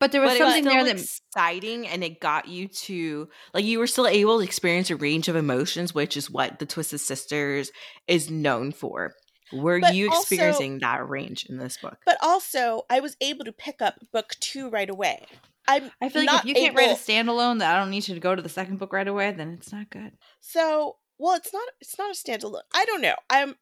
But 0.00 0.12
there 0.12 0.20
was 0.22 0.30
But 0.30 0.40
it 0.40 0.44
was 0.44 0.54
something 0.54 0.64
still 0.64 0.84
there 0.84 0.94
that 0.94 1.00
exciting, 1.02 1.86
and 1.86 2.02
it 2.02 2.20
got 2.20 2.48
you 2.48 2.68
to 2.68 3.28
like 3.52 3.64
you 3.66 3.78
were 3.78 3.86
still 3.86 4.06
able 4.06 4.38
to 4.38 4.44
experience 4.44 4.90
a 4.90 4.96
range 4.96 5.28
of 5.28 5.36
emotions, 5.36 5.94
which 5.94 6.16
is 6.16 6.30
what 6.30 6.58
the 6.58 6.66
Twisted 6.66 7.00
Sisters 7.00 7.70
is 8.08 8.30
known 8.30 8.72
for. 8.72 9.12
Were 9.52 9.80
But 9.80 9.94
you 9.94 10.08
also- 10.08 10.20
experiencing 10.22 10.78
that 10.78 11.06
range 11.08 11.44
in 11.48 11.58
this 11.58 11.76
book? 11.76 11.98
But 12.06 12.16
also 12.22 12.82
I 12.88 13.00
was 13.00 13.16
able 13.20 13.44
to 13.44 13.52
pick 13.52 13.82
up 13.82 13.96
book 14.12 14.34
two 14.40 14.70
right 14.70 14.88
away. 14.88 15.26
I'm 15.68 15.90
I 16.00 16.08
feel 16.08 16.24
like 16.24 16.40
if 16.40 16.44
you 16.46 16.54
can't 16.54 16.76
write 16.76 16.90
a 16.90 16.94
standalone 16.94 17.58
that 17.58 17.76
I 17.76 17.78
don't 17.78 17.90
need 17.90 18.08
you 18.08 18.14
to 18.14 18.20
go 18.20 18.34
to 18.34 18.40
the 18.42 18.48
second 18.48 18.78
book 18.78 18.92
right 18.92 19.06
away, 19.06 19.32
then 19.32 19.50
it's 19.60 19.72
not 19.72 19.90
good. 19.90 20.12
so 20.40 20.96
well 21.18 21.36
it's 21.36 21.52
not 21.52 21.68
it's 21.80 21.98
not 21.98 22.10
a 22.10 22.14
standalone. 22.14 22.62
I 22.74 22.86
don't 22.86 23.02
know. 23.02 23.16
I'm 23.28 23.54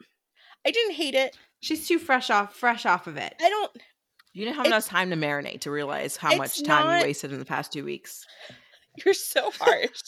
I 0.64 0.70
didn't 0.70 0.94
hate 0.94 1.14
it. 1.14 1.36
She's 1.60 1.88
too 1.88 1.98
fresh 1.98 2.30
off 2.30 2.54
fresh 2.54 2.86
off 2.86 3.06
of 3.08 3.16
it. 3.16 3.34
I 3.40 3.48
don't 3.48 3.72
You 4.38 4.44
didn't 4.44 4.56
have 4.58 4.66
It's- 4.66 4.84
enough 4.84 4.88
time 4.88 5.10
to 5.10 5.16
marinate 5.16 5.62
to 5.62 5.70
realize 5.72 6.16
how 6.16 6.36
much 6.36 6.62
time 6.62 6.86
not- 6.86 7.00
you 7.00 7.06
wasted 7.06 7.32
in 7.32 7.40
the 7.40 7.44
past 7.44 7.72
two 7.72 7.84
weeks. 7.84 8.24
you're 9.04 9.12
so 9.14 9.50
harsh. 9.50 10.00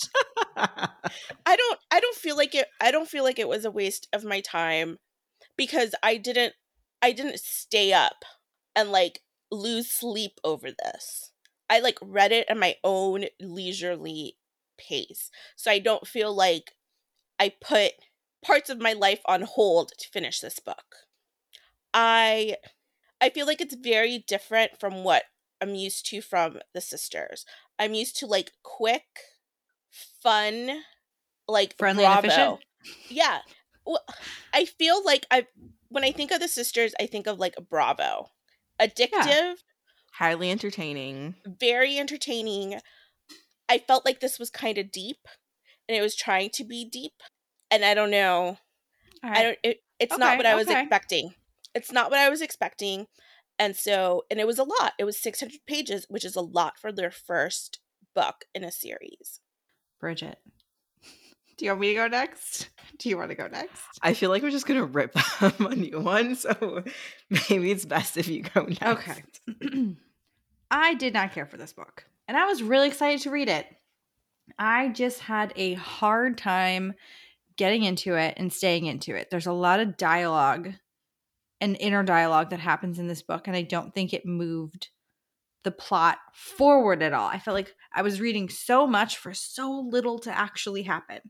I 0.56 1.56
don't 1.56 1.78
I 1.90 1.98
don't 2.00 2.16
feel 2.16 2.36
like 2.36 2.54
it 2.54 2.68
I 2.80 2.90
don't 2.92 3.08
feel 3.08 3.24
like 3.24 3.38
it 3.40 3.48
was 3.48 3.64
a 3.64 3.70
waste 3.70 4.06
of 4.12 4.22
my 4.24 4.40
time 4.40 4.98
because 5.56 5.94
I 6.02 6.16
didn't 6.16 6.54
I 7.02 7.10
didn't 7.12 7.40
stay 7.40 7.92
up 7.92 8.24
and 8.76 8.92
like 8.92 9.22
lose 9.50 9.90
sleep 9.90 10.38
over 10.44 10.68
this. 10.70 11.32
I 11.68 11.80
like 11.80 11.98
read 12.00 12.30
it 12.32 12.46
at 12.48 12.56
my 12.56 12.76
own 12.84 13.24
leisurely 13.40 14.36
pace. 14.78 15.30
So 15.56 15.70
I 15.72 15.78
don't 15.80 16.06
feel 16.06 16.32
like 16.34 16.72
I 17.40 17.52
put 17.60 17.92
parts 18.44 18.70
of 18.70 18.80
my 18.80 18.92
life 18.92 19.20
on 19.26 19.42
hold 19.42 19.90
to 19.98 20.08
finish 20.08 20.38
this 20.40 20.58
book. 20.60 20.94
I 21.92 22.56
I 23.20 23.30
feel 23.30 23.46
like 23.46 23.60
it's 23.60 23.74
very 23.74 24.24
different 24.26 24.78
from 24.80 25.04
what 25.04 25.24
I'm 25.60 25.74
used 25.74 26.06
to 26.06 26.20
from 26.22 26.58
the 26.74 26.80
sisters. 26.80 27.44
I'm 27.78 27.94
used 27.94 28.16
to 28.18 28.26
like 28.26 28.52
quick, 28.62 29.04
fun, 30.22 30.82
like 31.46 31.76
Friendly 31.76 32.04
Bravo. 32.04 32.26
efficient? 32.26 32.58
Yeah. 33.08 33.40
Well, 33.84 34.04
I 34.54 34.64
feel 34.64 35.04
like 35.04 35.26
I 35.30 35.46
when 35.88 36.04
I 36.04 36.12
think 36.12 36.30
of 36.30 36.40
the 36.40 36.48
sisters, 36.48 36.94
I 37.00 37.06
think 37.06 37.26
of 37.26 37.38
like 37.38 37.54
Bravo. 37.68 38.30
Addictive, 38.80 39.56
Highly 40.14 40.50
entertaining. 40.50 41.34
very 41.46 41.98
entertaining. 41.98 42.80
I 43.68 43.78
felt 43.78 44.04
like 44.06 44.20
this 44.20 44.38
was 44.38 44.50
kind 44.50 44.78
of 44.78 44.90
deep 44.90 45.18
and 45.88 45.96
it 45.96 46.00
was 46.00 46.16
trying 46.16 46.50
to 46.54 46.64
be 46.64 46.84
deep. 46.84 47.12
And 47.70 47.84
I 47.84 47.94
don't 47.94 48.10
know. 48.10 48.58
All 49.22 49.30
I 49.30 49.42
don't 49.42 49.58
it, 49.62 49.78
it's 49.98 50.16
not 50.16 50.38
what 50.38 50.46
I 50.46 50.54
was 50.54 50.68
okay. 50.68 50.80
expecting. 50.80 51.34
It's 51.74 51.92
not 51.92 52.10
what 52.10 52.20
I 52.20 52.28
was 52.28 52.42
expecting. 52.42 53.06
And 53.58 53.76
so 53.76 54.24
and 54.30 54.40
it 54.40 54.46
was 54.46 54.58
a 54.58 54.64
lot. 54.64 54.94
It 54.98 55.04
was 55.04 55.18
600 55.18 55.60
pages, 55.66 56.06
which 56.08 56.24
is 56.24 56.36
a 56.36 56.40
lot 56.40 56.78
for 56.78 56.92
their 56.92 57.10
first 57.10 57.80
book 58.14 58.44
in 58.54 58.64
a 58.64 58.72
series. 58.72 59.40
Bridget. 59.98 60.38
Do 61.56 61.66
you 61.66 61.70
want 61.72 61.80
me 61.82 61.88
to 61.88 61.94
go 61.94 62.06
next? 62.08 62.70
Do 62.98 63.08
you 63.08 63.18
want 63.18 63.30
to 63.30 63.34
go 63.34 63.46
next? 63.48 63.82
I 64.02 64.14
feel 64.14 64.30
like 64.30 64.42
we're 64.42 64.50
just 64.50 64.66
gonna 64.66 64.84
rip 64.84 65.12
them 65.40 65.66
a 65.66 65.74
new 65.74 66.00
one, 66.00 66.34
so 66.34 66.84
maybe 67.50 67.70
it's 67.70 67.84
best 67.84 68.16
if 68.16 68.28
you 68.28 68.42
go 68.42 68.64
next. 68.64 68.82
Okay. 68.82 69.22
I 70.70 70.94
did 70.94 71.12
not 71.12 71.32
care 71.32 71.46
for 71.46 71.56
this 71.56 71.72
book, 71.72 72.04
and 72.28 72.36
I 72.36 72.46
was 72.46 72.62
really 72.62 72.88
excited 72.88 73.20
to 73.22 73.30
read 73.30 73.48
it. 73.48 73.66
I 74.58 74.88
just 74.88 75.20
had 75.20 75.52
a 75.56 75.74
hard 75.74 76.38
time 76.38 76.94
getting 77.56 77.82
into 77.82 78.14
it 78.14 78.34
and 78.36 78.52
staying 78.52 78.86
into 78.86 79.14
it. 79.14 79.28
There's 79.30 79.46
a 79.46 79.52
lot 79.52 79.80
of 79.80 79.96
dialogue 79.96 80.72
and 81.60 81.76
inner 81.78 82.02
dialogue 82.02 82.50
that 82.50 82.60
happens 82.60 82.98
in 82.98 83.06
this 83.06 83.22
book, 83.22 83.46
and 83.46 83.56
I 83.56 83.62
don't 83.62 83.94
think 83.94 84.12
it 84.12 84.24
moved 84.24 84.88
the 85.62 85.70
plot 85.70 86.18
forward 86.32 87.02
at 87.02 87.12
all. 87.12 87.28
I 87.28 87.38
felt 87.38 87.54
like 87.54 87.74
I 87.92 88.02
was 88.02 88.20
reading 88.20 88.48
so 88.48 88.86
much 88.86 89.18
for 89.18 89.34
so 89.34 89.70
little 89.70 90.18
to 90.20 90.36
actually 90.36 90.82
happen. 90.82 91.20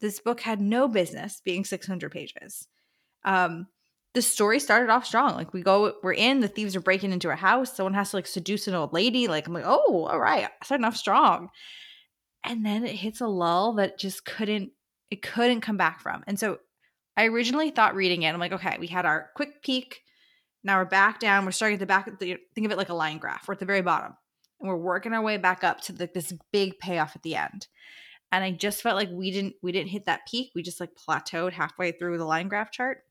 This 0.00 0.18
book 0.18 0.40
had 0.40 0.60
no 0.60 0.88
business 0.88 1.42
being 1.44 1.64
600 1.64 2.10
pages. 2.10 2.68
Um, 3.24 3.66
the 4.14 4.22
story 4.22 4.58
started 4.58 4.90
off 4.90 5.04
strong. 5.04 5.34
Like 5.34 5.52
we 5.52 5.62
go, 5.62 5.94
we're 6.02 6.14
in, 6.14 6.40
the 6.40 6.48
thieves 6.48 6.74
are 6.74 6.80
breaking 6.80 7.12
into 7.12 7.30
a 7.30 7.36
house. 7.36 7.76
Someone 7.76 7.94
has 7.94 8.10
to 8.10 8.16
like 8.16 8.26
seduce 8.26 8.66
an 8.66 8.74
old 8.74 8.92
lady. 8.92 9.28
Like 9.28 9.46
I'm 9.46 9.52
like, 9.52 9.64
oh, 9.66 10.08
all 10.10 10.18
right, 10.18 10.48
starting 10.64 10.86
off 10.86 10.96
strong. 10.96 11.50
And 12.42 12.64
then 12.64 12.84
it 12.84 12.96
hits 12.96 13.20
a 13.20 13.26
lull 13.26 13.74
that 13.74 13.98
just 13.98 14.24
couldn't, 14.24 14.72
it 15.10 15.20
couldn't 15.20 15.60
come 15.60 15.76
back 15.76 16.00
from. 16.00 16.24
And 16.26 16.40
so 16.40 16.58
I 17.16 17.26
originally 17.26 17.70
thought 17.70 17.94
reading 17.94 18.22
it, 18.22 18.32
I'm 18.32 18.40
like, 18.40 18.52
okay, 18.52 18.76
we 18.78 18.86
had 18.86 19.06
our 19.06 19.30
quick 19.34 19.62
peek. 19.62 20.02
Now 20.62 20.78
we're 20.78 20.84
back 20.84 21.20
down. 21.20 21.44
We're 21.44 21.52
starting 21.52 21.74
at 21.74 21.80
the 21.80 21.86
back. 21.86 22.06
Of 22.06 22.18
the, 22.18 22.36
think 22.54 22.64
of 22.64 22.72
it 22.72 22.78
like 22.78 22.88
a 22.88 22.94
line 22.94 23.18
graph. 23.18 23.48
We're 23.48 23.54
at 23.54 23.60
the 23.60 23.66
very 23.66 23.82
bottom, 23.82 24.14
and 24.60 24.68
we're 24.68 24.76
working 24.76 25.12
our 25.12 25.22
way 25.22 25.36
back 25.36 25.64
up 25.64 25.80
to 25.82 25.92
the, 25.92 26.08
this 26.12 26.32
big 26.52 26.78
payoff 26.78 27.16
at 27.16 27.22
the 27.22 27.36
end. 27.36 27.66
And 28.32 28.44
I 28.44 28.52
just 28.52 28.82
felt 28.82 28.96
like 28.96 29.10
we 29.10 29.30
didn't 29.30 29.54
we 29.62 29.72
didn't 29.72 29.90
hit 29.90 30.06
that 30.06 30.28
peak. 30.30 30.52
We 30.54 30.62
just 30.62 30.80
like 30.80 30.90
plateaued 30.94 31.52
halfway 31.52 31.92
through 31.92 32.18
the 32.18 32.24
line 32.24 32.48
graph 32.48 32.70
chart. 32.70 33.04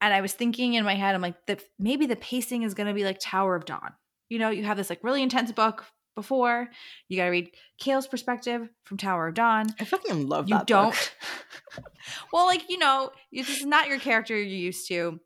And 0.00 0.14
I 0.14 0.22
was 0.22 0.32
thinking 0.32 0.74
in 0.74 0.84
my 0.84 0.94
head, 0.94 1.14
I'm 1.14 1.20
like, 1.20 1.46
that 1.46 1.62
maybe 1.78 2.06
the 2.06 2.16
pacing 2.16 2.62
is 2.62 2.72
going 2.72 2.86
to 2.86 2.94
be 2.94 3.04
like 3.04 3.18
Tower 3.20 3.54
of 3.54 3.66
Dawn. 3.66 3.92
You 4.30 4.38
know, 4.38 4.48
you 4.48 4.64
have 4.64 4.78
this 4.78 4.88
like 4.88 5.04
really 5.04 5.22
intense 5.22 5.52
book 5.52 5.84
before. 6.20 6.68
You 7.08 7.16
got 7.16 7.24
to 7.24 7.30
read 7.30 7.50
Kale's 7.78 8.06
perspective 8.06 8.68
from 8.84 8.96
Tower 8.96 9.28
of 9.28 9.34
Dawn. 9.34 9.66
I 9.78 9.84
fucking 9.84 10.26
love 10.28 10.48
You 10.48 10.56
that 10.56 10.66
don't. 10.66 10.90
book. 10.90 11.84
well, 12.32 12.46
like 12.46 12.68
you 12.68 12.78
know, 12.78 13.10
you- 13.30 13.44
this 13.44 13.60
is 13.60 13.66
not 13.66 13.88
your 13.88 13.98
character 13.98 14.36
you're 14.36 14.46
used 14.46 14.86
to, 14.88 15.20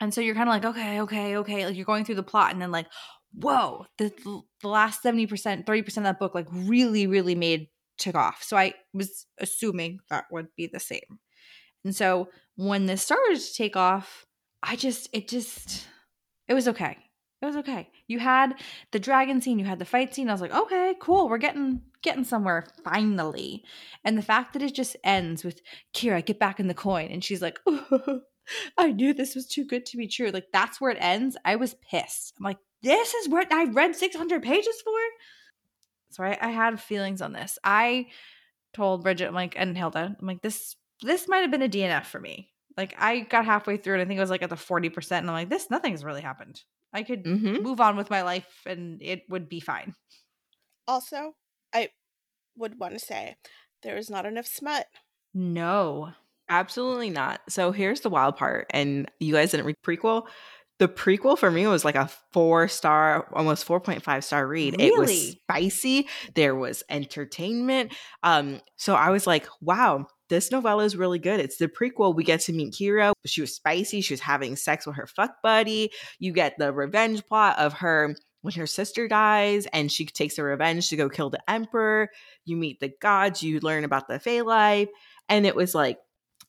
and 0.00 0.12
so 0.12 0.20
you're 0.20 0.34
kind 0.34 0.48
of 0.48 0.54
like, 0.54 0.64
okay, 0.64 1.00
okay, 1.02 1.36
okay. 1.38 1.66
Like 1.66 1.76
you're 1.76 1.84
going 1.84 2.04
through 2.04 2.14
the 2.16 2.22
plot, 2.22 2.52
and 2.52 2.60
then 2.60 2.70
like, 2.70 2.86
whoa, 3.34 3.86
the 3.98 4.12
the 4.62 4.68
last 4.68 5.02
seventy 5.02 5.26
percent, 5.26 5.66
thirty 5.66 5.82
percent 5.82 6.06
of 6.06 6.12
that 6.12 6.18
book, 6.18 6.34
like 6.34 6.46
really, 6.50 7.06
really 7.06 7.34
made 7.34 7.68
took 7.98 8.14
off. 8.14 8.42
So 8.42 8.56
I 8.56 8.74
was 8.92 9.26
assuming 9.38 10.00
that 10.10 10.24
would 10.30 10.48
be 10.56 10.66
the 10.66 10.80
same. 10.80 11.18
And 11.84 11.94
so 11.96 12.28
when 12.56 12.86
this 12.86 13.02
started 13.02 13.38
to 13.38 13.54
take 13.54 13.76
off, 13.76 14.26
I 14.62 14.76
just, 14.76 15.08
it 15.12 15.28
just, 15.28 15.86
it 16.48 16.52
was 16.54 16.68
okay. 16.68 16.98
It 17.46 17.50
was 17.50 17.56
okay. 17.58 17.90
You 18.08 18.18
had 18.18 18.54
the 18.90 18.98
dragon 18.98 19.40
scene, 19.40 19.60
you 19.60 19.64
had 19.64 19.78
the 19.78 19.84
fight 19.84 20.12
scene. 20.12 20.28
I 20.28 20.32
was 20.32 20.40
like, 20.40 20.52
okay, 20.52 20.94
cool. 21.00 21.28
We're 21.28 21.38
getting 21.38 21.82
getting 22.02 22.24
somewhere 22.24 22.66
finally. 22.82 23.62
And 24.04 24.18
the 24.18 24.22
fact 24.22 24.52
that 24.52 24.62
it 24.62 24.74
just 24.74 24.96
ends 25.04 25.44
with 25.44 25.60
Kira, 25.94 26.24
get 26.24 26.40
back 26.40 26.58
in 26.58 26.66
the 26.66 26.74
coin, 26.74 27.08
and 27.10 27.22
she's 27.22 27.42
like, 27.42 27.60
I 28.78 28.92
knew 28.92 29.14
this 29.14 29.36
was 29.36 29.46
too 29.46 29.64
good 29.64 29.86
to 29.86 29.96
be 29.96 30.08
true. 30.08 30.30
Like 30.30 30.48
that's 30.52 30.80
where 30.80 30.90
it 30.90 30.98
ends. 31.00 31.36
I 31.44 31.54
was 31.54 31.74
pissed. 31.88 32.34
I'm 32.38 32.44
like, 32.44 32.58
this 32.82 33.14
is 33.14 33.28
what 33.28 33.52
I 33.52 33.66
read 33.66 33.94
600 33.94 34.42
pages 34.42 34.80
for. 34.82 34.98
So 36.10 36.24
I, 36.24 36.36
I 36.40 36.50
had 36.50 36.80
feelings 36.80 37.22
on 37.22 37.32
this. 37.32 37.58
I 37.62 38.06
told 38.72 39.04
Bridget, 39.04 39.28
I'm 39.28 39.34
like, 39.34 39.54
and 39.56 39.78
Hilda, 39.78 40.16
I'm 40.18 40.26
like, 40.26 40.42
this 40.42 40.74
this 41.02 41.28
might 41.28 41.42
have 41.42 41.50
been 41.52 41.62
a 41.62 41.68
DNF 41.68 42.06
for 42.06 42.18
me. 42.18 42.50
Like 42.76 42.96
I 42.98 43.20
got 43.20 43.44
halfway 43.44 43.76
through 43.76 43.94
and 43.94 44.02
I 44.02 44.04
think 44.04 44.18
it 44.18 44.20
was 44.20 44.30
like 44.30 44.42
at 44.42 44.50
the 44.50 44.56
40%, 44.56 45.12
and 45.12 45.30
I'm 45.30 45.34
like, 45.34 45.48
this 45.48 45.70
nothing's 45.70 46.04
really 46.04 46.22
happened. 46.22 46.62
I 46.96 47.04
could 47.04 47.24
Mhm. 47.24 47.62
move 47.62 47.80
on 47.80 47.96
with 47.96 48.10
my 48.10 48.22
life 48.22 48.62
and 48.66 49.00
it 49.02 49.22
would 49.28 49.48
be 49.48 49.60
fine. 49.60 49.94
Also, 50.88 51.34
I 51.72 51.90
would 52.56 52.78
want 52.78 52.94
to 52.94 53.00
say 53.00 53.36
there 53.82 53.96
is 53.96 54.10
not 54.10 54.26
enough 54.26 54.46
smut. 54.46 54.86
No. 55.34 56.12
Absolutely 56.48 57.10
not. 57.10 57.40
So 57.48 57.72
here's 57.72 58.00
the 58.02 58.10
wild 58.10 58.36
part, 58.36 58.66
and 58.70 59.10
you 59.18 59.34
guys 59.34 59.50
didn't 59.50 59.66
read 59.66 59.76
prequel. 59.84 60.28
The 60.78 60.86
prequel 60.86 61.36
for 61.36 61.50
me 61.50 61.66
was 61.66 61.84
like 61.84 61.96
a 61.96 62.08
four 62.32 62.68
star, 62.68 63.28
almost 63.32 63.64
4.5 63.64 64.24
star 64.24 64.46
read. 64.46 64.76
It 64.78 64.94
was 64.96 65.36
spicy. 65.50 66.08
There 66.36 66.54
was 66.54 66.84
entertainment. 66.88 67.94
Um, 68.22 68.60
so 68.76 68.94
I 68.94 69.10
was 69.10 69.26
like, 69.26 69.48
wow, 69.60 70.06
this 70.28 70.50
novella 70.50 70.84
is 70.84 70.96
really 70.96 71.18
good. 71.18 71.40
It's 71.40 71.56
the 71.56 71.68
prequel. 71.68 72.14
We 72.14 72.24
get 72.24 72.40
to 72.40 72.52
meet 72.52 72.74
Kira. 72.74 73.12
She 73.24 73.40
was 73.40 73.54
spicy. 73.54 74.00
She 74.00 74.12
was 74.12 74.20
having 74.20 74.56
sex 74.56 74.86
with 74.86 74.96
her 74.96 75.06
fuck 75.06 75.42
buddy. 75.42 75.90
You 76.18 76.32
get 76.32 76.58
the 76.58 76.72
revenge 76.72 77.24
plot 77.26 77.58
of 77.58 77.74
her 77.74 78.16
when 78.42 78.54
her 78.54 78.66
sister 78.66 79.08
dies 79.08 79.66
and 79.72 79.90
she 79.90 80.06
takes 80.06 80.36
her 80.36 80.44
revenge 80.44 80.88
to 80.90 80.96
go 80.96 81.08
kill 81.08 81.30
the 81.30 81.50
emperor. 81.50 82.10
You 82.44 82.56
meet 82.56 82.80
the 82.80 82.92
gods. 83.00 83.42
You 83.42 83.60
learn 83.60 83.84
about 83.84 84.08
the 84.08 84.18
Fey 84.20 84.42
life. 84.42 84.88
And 85.28 85.46
it 85.46 85.56
was 85.56 85.74
like, 85.74 85.98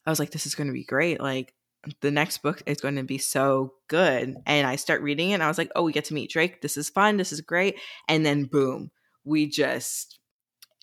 I 0.05 0.09
was 0.09 0.19
like, 0.19 0.31
this 0.31 0.45
is 0.45 0.55
going 0.55 0.67
to 0.67 0.73
be 0.73 0.83
great. 0.83 1.19
Like, 1.19 1.53
the 2.01 2.11
next 2.11 2.39
book 2.39 2.61
is 2.65 2.81
going 2.81 2.95
to 2.95 3.03
be 3.03 3.17
so 3.17 3.73
good. 3.87 4.35
And 4.45 4.67
I 4.67 4.75
start 4.75 5.01
reading 5.01 5.31
it 5.31 5.35
and 5.35 5.43
I 5.43 5.47
was 5.47 5.57
like, 5.57 5.71
oh, 5.75 5.83
we 5.83 5.91
get 5.91 6.05
to 6.05 6.13
meet 6.13 6.29
Drake. 6.29 6.61
This 6.61 6.77
is 6.77 6.89
fun. 6.89 7.17
This 7.17 7.31
is 7.31 7.41
great. 7.41 7.79
And 8.07 8.25
then 8.25 8.45
boom, 8.45 8.91
we 9.23 9.47
just, 9.47 10.16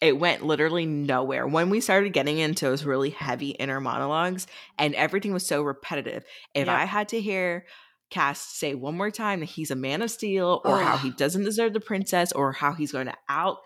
it 0.05 0.18
went 0.18 0.44
literally 0.44 0.86
nowhere. 0.86 1.46
When 1.46 1.70
we 1.70 1.80
started 1.80 2.12
getting 2.12 2.38
into 2.38 2.66
those 2.66 2.84
really 2.84 3.11
heavy 3.11 3.50
inner 3.50 3.80
monologues 3.80 4.46
and 4.78 4.94
everything 4.94 5.32
was 5.32 5.46
so 5.46 5.62
repetitive, 5.62 6.24
if 6.55 6.66
Yep. 6.66 6.76
I 6.76 6.84
had 6.84 7.09
to 7.09 7.20
hear 7.20 7.64
Cass 8.11 8.40
say 8.40 8.74
one 8.74 8.96
more 8.96 9.11
time 9.11 9.40
that 9.40 9.46
he's 9.46 9.70
a 9.70 9.76
man 9.76 10.02
of 10.02 10.11
steel 10.11 10.61
or 10.64 10.78
how 10.78 10.98
he 10.98 11.11
doesn't 11.11 11.44
deserve 11.44 11.72
the 11.72 11.80
princess 11.80 12.32
or 12.32 12.52
how 12.52 12.72
he's 12.72 12.92
going 12.92 13.07
to 13.07 13.16
out 13.28 13.59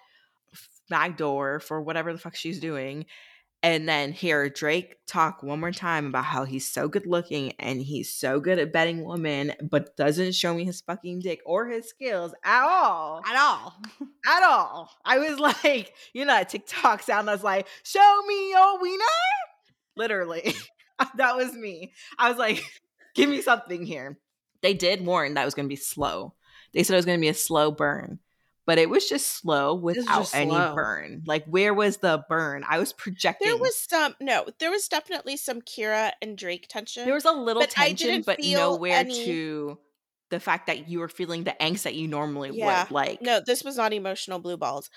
Magdor 0.89 1.61
for 1.61 1.83
whatever 1.83 2.13
the 2.13 2.19
fuck 2.19 2.35
she's 2.35 2.61
doing 2.61 3.05
and 3.63 3.89
then 3.89 4.13
hear 4.13 4.49
Drake 4.49 4.97
talk 5.07 5.43
one 5.43 5.59
more 5.59 5.73
time 5.73 6.07
about 6.07 6.25
how 6.25 6.45
he's 6.45 6.69
so 6.69 6.87
good 6.87 7.07
looking 7.07 7.53
and 7.59 7.83
he's 7.83 8.13
so 8.13 8.39
good 8.39 8.59
at 8.59 8.73
betting 8.73 9.05
women, 9.05 9.53
but 9.61 9.97
doesn't 9.97 10.35
show 10.35 10.55
me 10.55 10.65
his 10.65 10.81
fucking 10.81 11.21
dick 11.21 11.41
or 11.45 11.67
his 11.67 11.89
skills 11.89 12.33
at 12.45 12.63
all. 12.63 13.21
At 13.29 13.37
all. 13.37 13.75
At 14.27 14.43
all. 14.45 14.91
I 15.05 15.19
was 15.19 15.39
like, 15.65 15.93
you 16.13 16.25
know, 16.25 16.35
that 16.35 16.51
TikTok 16.51 17.03
sound 17.03 17.27
that's 17.27 17.43
like, 17.43 17.67
show 17.83 18.23
me 18.27 18.51
your 18.51 18.81
wiener. 18.81 19.05
Literally. 19.97 20.55
that 21.17 21.37
was 21.37 21.53
me. 21.53 21.93
I 22.19 22.29
was 22.29 22.39
like, 22.39 22.63
give 23.15 23.29
me 23.29 23.43
something 23.43 23.85
here. 23.85 24.19
They 24.63 24.75
did 24.75 25.05
warn 25.05 25.35
that 25.35 25.43
it 25.43 25.47
was 25.47 25.55
going 25.55 25.67
to 25.67 25.73
be 25.73 25.77
slow. 25.77 26.35
They 26.73 26.83
said 26.83 26.95
it 26.95 26.99
was 26.99 27.07
going 27.07 27.19
to 27.19 27.23
be 27.23 27.29
a 27.29 27.35
slow 27.35 27.71
burn, 27.71 28.19
but 28.69 28.77
it 28.77 28.91
was 28.91 29.09
just 29.09 29.27
slow 29.39 29.75
without 29.75 30.19
just 30.19 30.35
any 30.35 30.51
slow. 30.51 30.75
burn. 30.75 31.23
Like, 31.25 31.47
where 31.47 31.73
was 31.73 31.97
the 31.97 32.23
burn? 32.29 32.65
I 32.69 32.79
was 32.79 32.93
projecting. 32.93 33.49
There 33.49 33.57
was 33.57 33.75
some 33.79 34.15
no, 34.21 34.45
there 34.61 34.71
was 34.71 34.89
definitely 34.89 35.39
some 35.39 35.63
Kira 35.63 36.11
and 36.21 36.37
Drake 36.37 36.67
tension. 36.69 37.07
There 37.07 37.15
was 37.15 37.25
a 37.25 37.33
little 37.33 37.63
But 37.63 37.71
tension, 37.71 38.21
but 38.27 38.39
nowhere 38.41 38.93
any- 38.99 39.25
to 39.25 39.79
the 40.31 40.39
fact 40.39 40.67
that 40.67 40.87
you 40.87 40.99
were 40.99 41.09
feeling 41.09 41.45
the 41.45 41.57
angst 41.59 41.85
that 41.85 41.95
you 41.95 42.07
normally 42.07 42.51
Yeah. 42.53 42.83
would. 42.83 42.91
Like, 42.91 43.23
no, 43.23 43.41
this 43.41 43.65
was 43.65 43.79
not 43.79 43.95
emotional 43.95 44.39
blue 44.39 44.59
balls. 44.59 44.91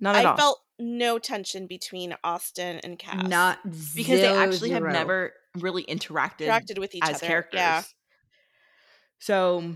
not 0.00 0.16
at 0.16 0.24
all. 0.24 0.26
I 0.26 0.30
all. 0.32 0.36
felt 0.36 0.60
no 0.80 1.20
tension 1.20 1.68
between 1.68 2.16
Austyn 2.24 2.80
and 2.82 2.98
Cass. 2.98 3.22
Not 3.28 3.60
because 3.62 3.94
they 3.94 4.22
zero, 4.22 4.34
actually 4.36 4.70
have 4.70 4.82
never 4.82 5.32
really 5.54 5.84
interacted, 5.84 6.48
interacted 6.48 6.80
with 6.80 6.92
each 6.96 7.04
as 7.04 7.18
other. 7.18 7.26
characters. 7.28 7.58
Yeah. 7.60 7.82
So, 9.20 9.74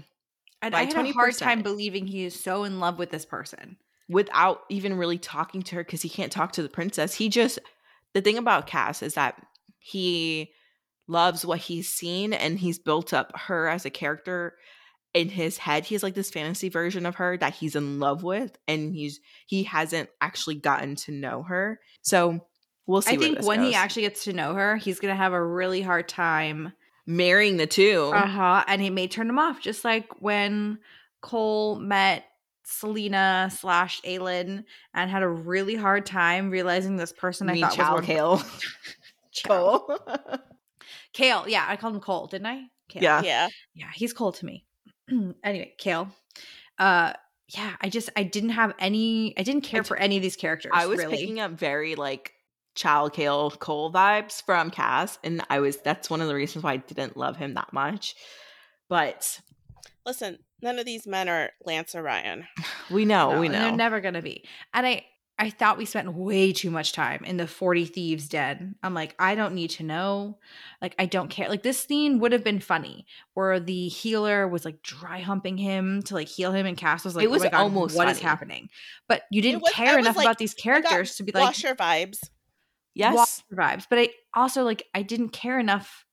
And 0.67 0.73
by 0.73 0.81
I 0.81 0.85
had 0.85 1.07
a 1.07 1.12
hard 1.12 1.37
time 1.37 1.62
believing 1.62 2.07
he 2.07 2.25
is 2.25 2.39
so 2.39 2.64
in 2.64 2.81
love 2.81 2.99
with 2.99 3.11
this 3.11 3.25
person. 3.25 3.77
without 4.09 4.62
even 4.69 4.97
really 4.97 5.19
talking 5.19 5.62
to 5.62 5.77
her, 5.77 5.85
because 5.85 6.03
he 6.03 6.09
can't 6.09 6.31
talk 6.31 6.53
to 6.53 6.62
the 6.62 6.69
princess, 6.69 7.14
he 7.14 7.29
just 7.29 7.59
the 8.14 8.23
thing 8.23 8.39
about 8.39 8.67
Cass 8.67 9.03
is 9.03 9.14
that 9.14 9.41
he 9.79 10.53
loves 11.09 11.45
what 11.45 11.59
he's 11.59 11.89
seen 11.89 12.33
and 12.33 12.59
he's 12.59 12.79
built 12.79 13.12
up 13.12 13.37
her 13.37 13.69
as 13.69 13.85
a 13.85 13.91
character 13.91 14.55
in 15.14 15.29
his 15.29 15.57
head 15.57 15.85
he 15.85 15.95
has 15.95 16.03
like 16.03 16.14
this 16.14 16.31
fantasy 16.31 16.69
version 16.69 17.07
of 17.07 17.14
her 17.14 17.39
that 17.39 17.55
he's 17.55 17.77
in 17.77 17.99
love 18.01 18.23
with 18.23 18.59
and 18.69 18.93
he's 18.93 19.21
he 19.47 19.62
hasn't 19.62 20.11
actually 20.21 20.57
gotten 20.57 20.95
to 20.95 21.12
know 21.12 21.43
her 21.43 21.81
so 22.03 22.41
we'll 22.87 23.03
see 23.03 23.14
I 23.14 23.17
think 23.17 23.43
when 23.43 23.62
he 23.62 23.75
actually 23.75 24.03
gets 24.03 24.25
to 24.25 24.33
know 24.33 24.55
her, 24.55 24.77
he's 24.77 25.01
gonna 25.01 25.17
have 25.17 25.33
a 25.33 25.45
really 25.45 25.83
hard 25.83 26.09
time. 26.09 26.73
Marrying 27.07 27.57
the 27.57 27.67
two 27.67 28.11
Uh 28.15 28.27
huh. 28.27 28.65
And 28.67 28.83
he 28.83 28.91
may 28.91 29.07
turn 29.09 29.29
him 29.29 29.39
off, 29.39 29.61
just 29.61 29.85
like 29.85 30.21
when 30.21 30.79
Cole 31.21 31.77
met 31.77 32.25
Celaena 32.67 33.51
slash 33.53 34.01
Aelin 34.03 34.65
and 34.93 35.11
had 35.11 35.23
a 35.23 35.29
really 35.29 35.77
hard 35.77 36.05
time 36.05 36.51
realizing 36.51 36.97
this 36.97 37.13
person 37.13 37.47
You 37.47 37.53
I 37.53 37.55
mean 37.55 37.63
thought 37.63 37.73
Chaol 37.75 37.97
was 37.97 38.07
Kale. 38.07 38.43
Cole. 39.47 39.99
Kale. 41.13 41.45
Yeah, 41.49 41.65
I 41.69 41.77
called 41.77 41.95
him 41.95 42.01
Cole, 42.01 42.27
didn't 42.27 42.47
I? 42.47 42.63
Kale. 42.89 43.03
Yeah. 43.03 43.23
Yeah. 43.23 43.49
yeah 43.75 43.91
he's 43.95 44.13
cool 44.13 44.33
to 44.33 44.47
me 44.47 44.65
anyway 45.45 45.75
kale 45.79 46.09
uh 46.79 47.13
yeah 47.49 47.75
i 47.81 47.89
just 47.89 48.11
i 48.17 48.23
didn't 48.23 48.51
have 48.51 48.75
any 48.79 49.35
i 49.37 49.43
didn't 49.43 49.63
care 49.63 49.83
t- 49.83 49.89
for 49.89 49.97
any 49.97 50.17
of 50.17 50.23
these 50.23 50.37
characters 50.37 50.71
I 50.73 50.87
was 50.87 50.99
really 51.01 51.17
picking 51.17 51.41
up 51.41 51.51
very 51.53 51.97
like 51.97 52.33
Chaol 52.77 53.12
Kale 53.12 53.51
Cole 53.53 53.93
vibes 53.93 54.43
from 54.43 54.70
Cass, 54.70 55.18
and 55.24 55.43
I 55.51 55.61
was 55.61 55.79
that's 55.79 56.09
one 56.11 56.20
of 56.20 56.29
the 56.29 56.35
reasons 56.35 56.62
why 56.62 56.72
I 56.74 56.77
didn't 56.77 57.16
love 57.16 57.37
him 57.37 57.55
that 57.55 57.72
much. 57.72 58.14
But 58.89 59.41
Listen, 60.05 60.39
none 60.62 60.79
of 60.79 60.87
these 60.87 61.07
men 61.07 61.29
are 61.29 61.51
Lance 61.64 61.95
Orion. 61.95 62.47
we 62.91 63.05
know, 63.05 63.33
No, 63.33 63.41
we 63.41 63.49
know. 63.49 63.59
they're 63.59 63.72
never 63.72 64.01
gonna 64.01 64.22
be 64.22 64.45
and 64.72 64.87
i 64.87 65.05
i 65.39 65.51
thought 65.51 65.77
we 65.77 65.85
spent 65.85 66.14
way 66.14 66.53
too 66.53 66.70
much 66.70 66.93
time 66.93 67.22
in 67.24 67.37
the 67.37 67.47
40 67.47 67.85
thieves 67.87 68.29
den 68.29 68.74
i'm 68.83 68.95
like 68.95 69.14
i 69.18 69.35
don't 69.35 69.55
need 69.55 69.68
to 69.70 69.83
know 69.83 70.39
like 70.81 70.95
i 70.99 71.05
don't 71.05 71.29
care 71.29 71.49
like 71.51 71.62
this 71.62 71.79
scene 71.83 72.20
would 72.20 72.33
have 72.33 72.43
been 72.45 72.59
funny 72.61 73.05
where 73.35 73.61
the 73.61 73.89
healer 73.89 74.49
was 74.49 74.64
like 74.64 74.81
dry 74.83 75.18
humping 75.20 75.59
him 75.59 76.01
to 76.05 76.14
like 76.14 76.29
heal 76.29 76.53
him 76.53 76.64
and 76.64 76.77
cass 76.79 77.05
was 77.05 77.14
like 77.16 77.24
It 77.24 77.31
was 77.31 77.45
oh 77.45 77.51
God, 77.51 77.55
almost 77.55 77.97
what 77.97 78.09
is 78.09 78.18
funny. 78.18 78.29
happening 78.29 78.68
but 79.09 79.22
you 79.31 79.43
didn't 79.43 79.62
was- 79.62 79.72
care 79.72 79.99
enough 79.99 80.16
like, 80.16 80.24
about 80.24 80.39
these 80.39 80.55
characters 80.55 81.16
to 81.16 81.22
be 81.24 81.33
like 81.33 81.43
Washer 81.45 81.74
vibes. 81.74 82.20
Yes, 82.97 83.43
Walker 83.51 83.63
vibes. 83.63 83.87
But 83.89 83.99
I 83.99 84.09
also 84.35 84.65
like 84.65 84.85
I 84.95 85.03
didn't 85.03 85.31
care 85.31 85.59
enough 85.59 86.05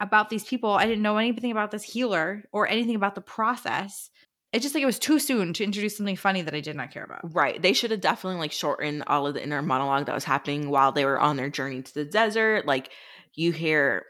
about 0.00 0.30
these 0.30 0.44
people. 0.44 0.70
I 0.70 0.86
didn't 0.86 1.02
know 1.02 1.18
anything 1.18 1.50
about 1.50 1.70
this 1.70 1.82
healer 1.82 2.44
or 2.52 2.68
anything 2.68 2.94
about 2.94 3.14
the 3.14 3.20
process. 3.20 4.10
It's 4.52 4.62
just 4.64 4.74
like 4.74 4.82
it 4.82 4.86
was 4.86 4.98
too 4.98 5.18
soon 5.20 5.52
to 5.52 5.64
introduce 5.64 5.96
something 5.96 6.16
funny 6.16 6.42
that 6.42 6.54
I 6.54 6.60
did 6.60 6.74
not 6.74 6.90
care 6.90 7.04
about. 7.04 7.34
right. 7.34 7.60
They 7.60 7.72
should 7.72 7.92
have 7.92 8.00
definitely 8.00 8.40
like 8.40 8.52
shortened 8.52 9.04
all 9.06 9.26
of 9.26 9.34
the 9.34 9.42
inner 9.42 9.62
monologue 9.62 10.06
that 10.06 10.14
was 10.14 10.24
happening 10.24 10.70
while 10.70 10.90
they 10.90 11.04
were 11.04 11.20
on 11.20 11.36
their 11.36 11.50
journey 11.50 11.82
to 11.82 11.94
the 11.94 12.04
desert. 12.04 12.66
Like 12.66 12.90
you 13.34 13.52
hear 13.52 14.04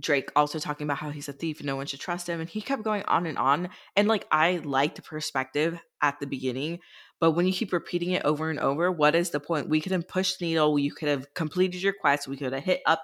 Drake 0.00 0.30
also 0.34 0.58
talking 0.58 0.84
about 0.86 0.98
how 0.98 1.10
he's 1.10 1.28
a 1.28 1.32
thief 1.32 1.60
and 1.60 1.66
no 1.66 1.76
one 1.76 1.86
should 1.86 2.00
trust 2.00 2.28
him, 2.28 2.40
and 2.40 2.48
he 2.48 2.60
kept 2.60 2.82
going 2.82 3.02
on 3.04 3.26
and 3.26 3.38
on. 3.38 3.70
And 3.94 4.08
like 4.08 4.26
I 4.30 4.56
liked 4.64 4.96
the 4.96 5.02
perspective 5.02 5.78
at 6.02 6.20
the 6.20 6.26
beginning, 6.26 6.80
but 7.20 7.32
when 7.32 7.46
you 7.46 7.52
keep 7.52 7.72
repeating 7.72 8.10
it 8.10 8.24
over 8.24 8.50
and 8.50 8.58
over, 8.58 8.90
what 8.92 9.14
is 9.14 9.30
the 9.30 9.40
point? 9.40 9.68
We 9.68 9.80
could 9.80 9.92
have 9.92 10.08
pushed 10.08 10.38
the 10.38 10.46
needle. 10.46 10.78
You 10.78 10.92
could 10.92 11.08
have 11.08 11.32
completed 11.34 11.82
your 11.82 11.94
quest. 11.94 12.28
We 12.28 12.36
could 12.36 12.52
have 12.52 12.62
hit 12.62 12.82
up 12.86 13.02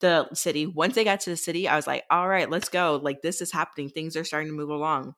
the 0.00 0.28
city. 0.34 0.66
Once 0.66 0.94
they 0.94 1.04
got 1.04 1.20
to 1.20 1.30
the 1.30 1.36
city, 1.36 1.66
I 1.66 1.76
was 1.76 1.86
like, 1.86 2.04
all 2.10 2.28
right, 2.28 2.50
let's 2.50 2.68
go. 2.68 3.00
Like 3.02 3.22
this 3.22 3.40
is 3.40 3.52
happening. 3.52 3.88
Things 3.88 4.16
are 4.16 4.24
starting 4.24 4.48
to 4.48 4.56
move 4.56 4.70
along. 4.70 5.14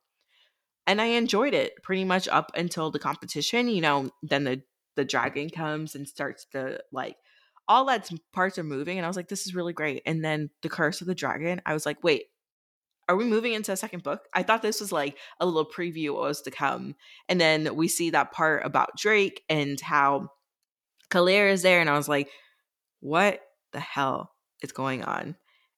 And 0.87 1.01
I 1.01 1.07
enjoyed 1.07 1.55
it 1.55 1.83
pretty 1.83 2.05
much 2.05 2.29
up 2.29 2.53
until 2.55 2.91
the 2.91 2.99
competition. 2.99 3.69
You 3.69 3.81
know, 3.81 4.11
then 4.23 4.45
the 4.45 4.63
the 4.97 5.05
dragon 5.05 5.51
comes 5.51 5.95
and 5.95 6.07
starts 6.07 6.47
to 6.53 6.81
like 6.93 7.17
all 7.67 7.87
that 7.87 8.11
parts 8.33 8.59
are 8.59 8.65
moving, 8.65 8.99
and 8.99 9.07
I 9.07 9.09
was 9.09 9.17
like, 9.17 9.29
this 9.29 9.47
is 9.47 9.55
really 9.55 9.73
great. 9.73 10.03
And 10.07 10.25
then 10.25 10.51
the 10.63 10.69
curse 10.69 11.01
of 11.01 11.07
the 11.07 11.15
dragon, 11.15 11.63
I 11.65 11.73
was 11.73 11.87
like, 11.87 12.05
wait, 12.05 12.25
are 13.09 13.17
we 13.17 13.25
moving 13.25 13.53
into 13.53 13.73
a 13.73 13.77
second 13.77 14.03
book? 14.03 14.23
I 14.33 14.43
thought 14.43 14.63
this 14.63 14.81
was 14.81 14.93
like 14.93 15.19
a 15.41 15.47
little 15.47 15.69
preview 15.69 16.11
of 16.11 16.15
what 16.15 16.23
was 16.25 16.43
to 16.43 16.51
come. 16.51 16.95
And 17.29 17.41
then 17.41 17.75
we 17.77 17.89
see 17.89 18.11
that 18.11 18.33
part 18.33 18.65
about 18.65 18.97
Drake 18.97 19.43
and 19.49 19.81
how 19.81 20.31
Kalir 21.11 21.51
is 21.51 21.63
there, 21.63 21.81
and 21.81 21.91
I 21.91 21.97
was 21.97 22.09
like, 22.09 22.29
what 23.01 23.41
the 23.73 23.81
hell 23.81 24.33
is 24.63 24.73
going 24.73 25.05
on? 25.05 25.37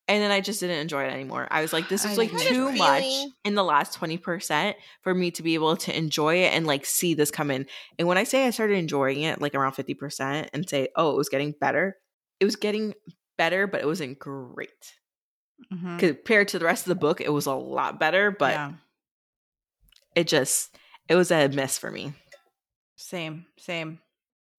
And 0.08 0.22
then 0.22 0.30
I 0.30 0.40
just 0.40 0.60
didn't 0.60 0.78
enjoy 0.78 1.04
it 1.04 1.12
anymore. 1.12 1.48
I 1.50 1.62
was 1.62 1.72
like, 1.72 1.88
this 1.88 2.04
is 2.04 2.16
like 2.16 2.30
too 2.30 2.70
much 2.70 3.04
in 3.44 3.56
the 3.56 3.64
last 3.64 3.98
20% 3.98 4.74
for 5.02 5.12
me 5.12 5.32
to 5.32 5.42
be 5.42 5.54
able 5.54 5.76
to 5.78 5.96
enjoy 5.96 6.36
it 6.36 6.54
and 6.54 6.64
like 6.64 6.86
see 6.86 7.14
this 7.14 7.32
come 7.32 7.50
in. 7.50 7.66
And 7.98 8.06
when 8.06 8.16
I 8.16 8.22
say 8.22 8.46
I 8.46 8.50
started 8.50 8.78
enjoying 8.78 9.22
it 9.22 9.40
like 9.40 9.56
around 9.56 9.72
50% 9.72 10.48
and 10.54 10.68
say, 10.68 10.88
oh, 10.94 11.10
it 11.10 11.16
was 11.16 11.28
getting 11.28 11.54
better, 11.60 11.96
it 12.38 12.44
was 12.44 12.54
getting 12.54 12.94
better, 13.36 13.66
but 13.66 13.80
it 13.80 13.86
wasn't 13.86 14.20
great. 14.20 14.70
Mhm. 15.72 15.98
Compared 15.98 16.48
to 16.48 16.58
the 16.58 16.64
rest 16.64 16.84
of 16.84 16.88
the 16.90 16.94
book, 16.94 17.20
it 17.20 17.32
was 17.32 17.46
a 17.46 17.54
lot 17.54 17.98
better, 17.98 18.30
but 18.30 18.52
yeah, 18.52 18.72
it 20.14 20.26
just, 20.26 20.76
it 21.08 21.14
was 21.14 21.30
a 21.30 21.48
mess 21.48 21.78
for 21.78 21.90
me. 21.90 22.12
same, 22.96 23.46
same. 23.58 24.00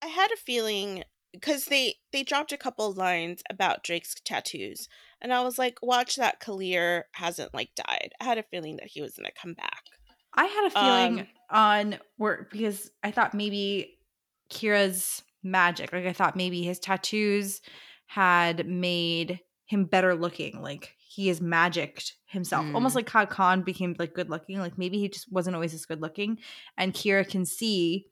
I 0.03 0.07
had 0.07 0.31
a 0.31 0.37
feeling 0.37 1.03
because 1.33 1.65
they 1.65 1.95
they 2.11 2.23
dropped 2.23 2.51
a 2.51 2.57
couple 2.57 2.91
lines 2.93 3.43
about 3.49 3.83
Drake's 3.83 4.15
tattoos, 4.23 4.89
and 5.21 5.33
I 5.33 5.41
was 5.43 5.57
like, 5.57 5.79
"Watch 5.81 6.15
that, 6.17 6.39
Kalir 6.41 7.03
hasn't 7.13 7.53
like 7.53 7.71
died." 7.75 8.13
I 8.21 8.25
had 8.25 8.37
a 8.37 8.43
feeling 8.43 8.77
that 8.77 8.87
he 8.87 9.01
was 9.01 9.15
gonna 9.15 9.31
come 9.31 9.53
back. 9.53 9.83
I 10.33 10.45
had 10.45 10.67
a 10.67 10.69
feeling 10.71 11.19
Um, 11.21 11.27
on 11.49 11.99
where 12.17 12.47
because 12.51 12.91
I 13.03 13.11
thought 13.11 13.33
maybe 13.33 13.99
Kira's 14.51 15.23
magic. 15.43 15.91
Like 15.93 16.05
I 16.05 16.13
thought 16.13 16.35
maybe 16.35 16.63
his 16.63 16.79
tattoos 16.79 17.61
had 18.07 18.67
made 18.67 19.39
him 19.67 19.85
better 19.85 20.15
looking. 20.15 20.61
Like 20.61 20.95
he 20.97 21.29
is 21.29 21.39
magicked 21.39 22.13
himself, 22.25 22.65
Mm. 22.65 22.73
almost 22.75 22.95
like 22.95 23.09
how 23.09 23.25
Khan 23.25 23.61
became 23.61 23.95
like 23.99 24.13
good 24.13 24.29
looking. 24.29 24.59
Like 24.59 24.77
maybe 24.77 24.97
he 24.97 25.07
just 25.09 25.31
wasn't 25.31 25.55
always 25.55 25.73
as 25.73 25.85
good 25.85 26.01
looking. 26.01 26.39
And 26.77 26.93
Kira 26.93 27.27
can 27.27 27.45
see, 27.45 28.07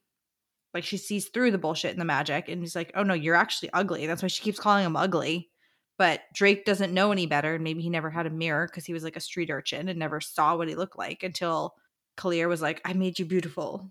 like 0.74 0.84
she 0.84 0.96
sees 0.98 1.28
through 1.28 1.50
the 1.50 1.58
bullshit 1.58 1.90
and 1.92 2.00
the 2.00 2.04
magic, 2.04 2.48
and 2.48 2.60
he's 2.60 2.76
like, 2.76 2.92
"Oh 2.94 3.02
no, 3.02 3.14
you're 3.14 3.34
actually 3.34 3.70
ugly." 3.72 4.06
That's 4.06 4.22
why 4.22 4.28
she 4.28 4.42
keeps 4.42 4.60
calling 4.60 4.84
him 4.84 4.96
ugly. 4.96 5.50
But 5.98 6.20
Drake 6.34 6.66
doesn't 6.66 6.92
know 6.92 7.10
any 7.10 7.26
better, 7.26 7.54
and 7.54 7.64
maybe 7.64 7.80
he 7.80 7.88
never 7.88 8.10
had 8.10 8.26
a 8.26 8.30
mirror 8.30 8.66
because 8.66 8.84
he 8.84 8.92
was 8.92 9.02
like 9.02 9.16
a 9.16 9.20
street 9.20 9.48
urchin 9.50 9.88
and 9.88 9.98
never 9.98 10.20
saw 10.20 10.54
what 10.56 10.68
he 10.68 10.74
looked 10.74 10.98
like 10.98 11.22
until 11.22 11.74
Kalir 12.18 12.48
was 12.48 12.60
like, 12.60 12.82
"I 12.84 12.92
made 12.92 13.18
you 13.18 13.24
beautiful." 13.24 13.90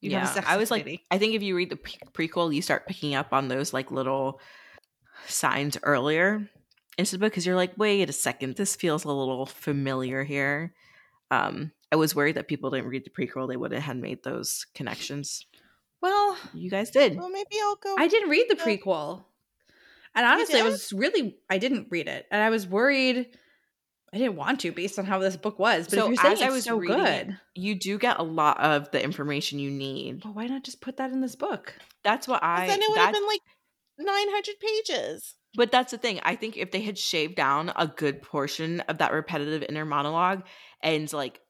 You 0.00 0.10
yeah, 0.10 0.42
I 0.46 0.56
was 0.56 0.70
like, 0.70 0.86
lady." 0.86 1.04
I 1.10 1.18
think 1.18 1.34
if 1.34 1.42
you 1.42 1.54
read 1.54 1.68
the 1.70 1.76
pre- 1.76 2.28
prequel, 2.28 2.54
you 2.54 2.62
start 2.62 2.86
picking 2.86 3.14
up 3.14 3.32
on 3.34 3.48
those 3.48 3.74
like 3.74 3.90
little 3.90 4.40
signs 5.26 5.76
earlier 5.82 6.48
into 6.98 7.12
the 7.12 7.18
book 7.18 7.32
because 7.32 7.46
you're 7.46 7.56
like, 7.56 7.72
wait 7.76 8.08
a 8.08 8.12
second, 8.12 8.56
this 8.56 8.76
feels 8.76 9.04
a 9.04 9.08
little 9.08 9.46
familiar 9.46 10.24
here. 10.24 10.74
Um, 11.30 11.72
I 11.90 11.96
was 11.96 12.14
worried 12.14 12.36
that 12.36 12.48
people 12.48 12.70
didn't 12.70 12.88
read 12.88 13.04
the 13.04 13.10
prequel; 13.10 13.48
they 13.48 13.56
would 13.56 13.72
have 13.72 13.82
had 13.82 13.96
made 13.96 14.22
those 14.22 14.66
connections. 14.74 15.46
well, 16.00 16.36
You 16.52 16.70
guys 16.70 16.90
did. 16.90 17.16
Well, 17.16 17.30
maybe 17.30 17.56
I'll 17.62 17.76
go. 17.76 17.94
I 17.98 18.08
didn't 18.08 18.30
read 18.30 18.46
the 18.48 18.56
prequel. 18.56 19.24
And 20.14 20.26
honestly, 20.26 20.60
I 20.60 20.62
was 20.64 20.92
really 20.92 21.38
I 21.48 21.56
didn't 21.58 21.88
read 21.90 22.06
it. 22.08 22.26
And 22.30 22.42
I 22.42 22.50
was 22.50 22.66
worried 22.66 23.28
I 24.12 24.18
didn't 24.18 24.36
want 24.36 24.60
to 24.60 24.72
based 24.72 24.98
on 24.98 25.06
how 25.06 25.18
this 25.20 25.36
book 25.38 25.58
was. 25.58 25.86
But 25.86 25.94
So 25.98 26.04
if 26.04 26.08
you're 26.08 26.16
saying 26.22 26.32
as 26.34 26.42
I 26.42 26.50
was 26.50 26.64
so 26.64 26.76
reading 26.76 26.98
it- 27.00 27.26
good, 27.28 27.38
You 27.54 27.74
do 27.74 27.98
get 27.98 28.18
a 28.18 28.22
lot 28.22 28.60
of 28.60 28.90
the 28.90 29.02
information 29.02 29.58
you 29.58 29.70
need. 29.70 30.22
well, 30.22 30.34
why 30.34 30.46
not 30.48 30.64
just 30.64 30.82
put 30.82 30.98
that 30.98 31.12
in 31.12 31.22
this 31.22 31.34
book? 31.34 31.74
That's 32.04 32.28
what 32.28 32.42
I. 32.42 32.66
then 32.66 32.82
it 32.82 32.90
would 32.90 32.98
have 32.98 33.14
been 33.14 33.26
like 33.26 33.40
900 33.98 34.56
pages. 34.60 35.34
But 35.54 35.70
that's 35.70 35.90
the 35.90 35.98
thing. 35.98 36.20
I 36.22 36.34
think 36.34 36.56
if 36.56 36.70
they 36.70 36.80
had 36.80 36.98
shaved 36.98 37.36
down 37.36 37.72
a 37.76 37.86
good 37.86 38.22
portion 38.22 38.80
of 38.80 38.98
that 38.98 39.12
repetitive 39.12 39.62
inner 39.68 39.84
monologue 39.84 40.44
and 40.82 41.12
like 41.12 41.40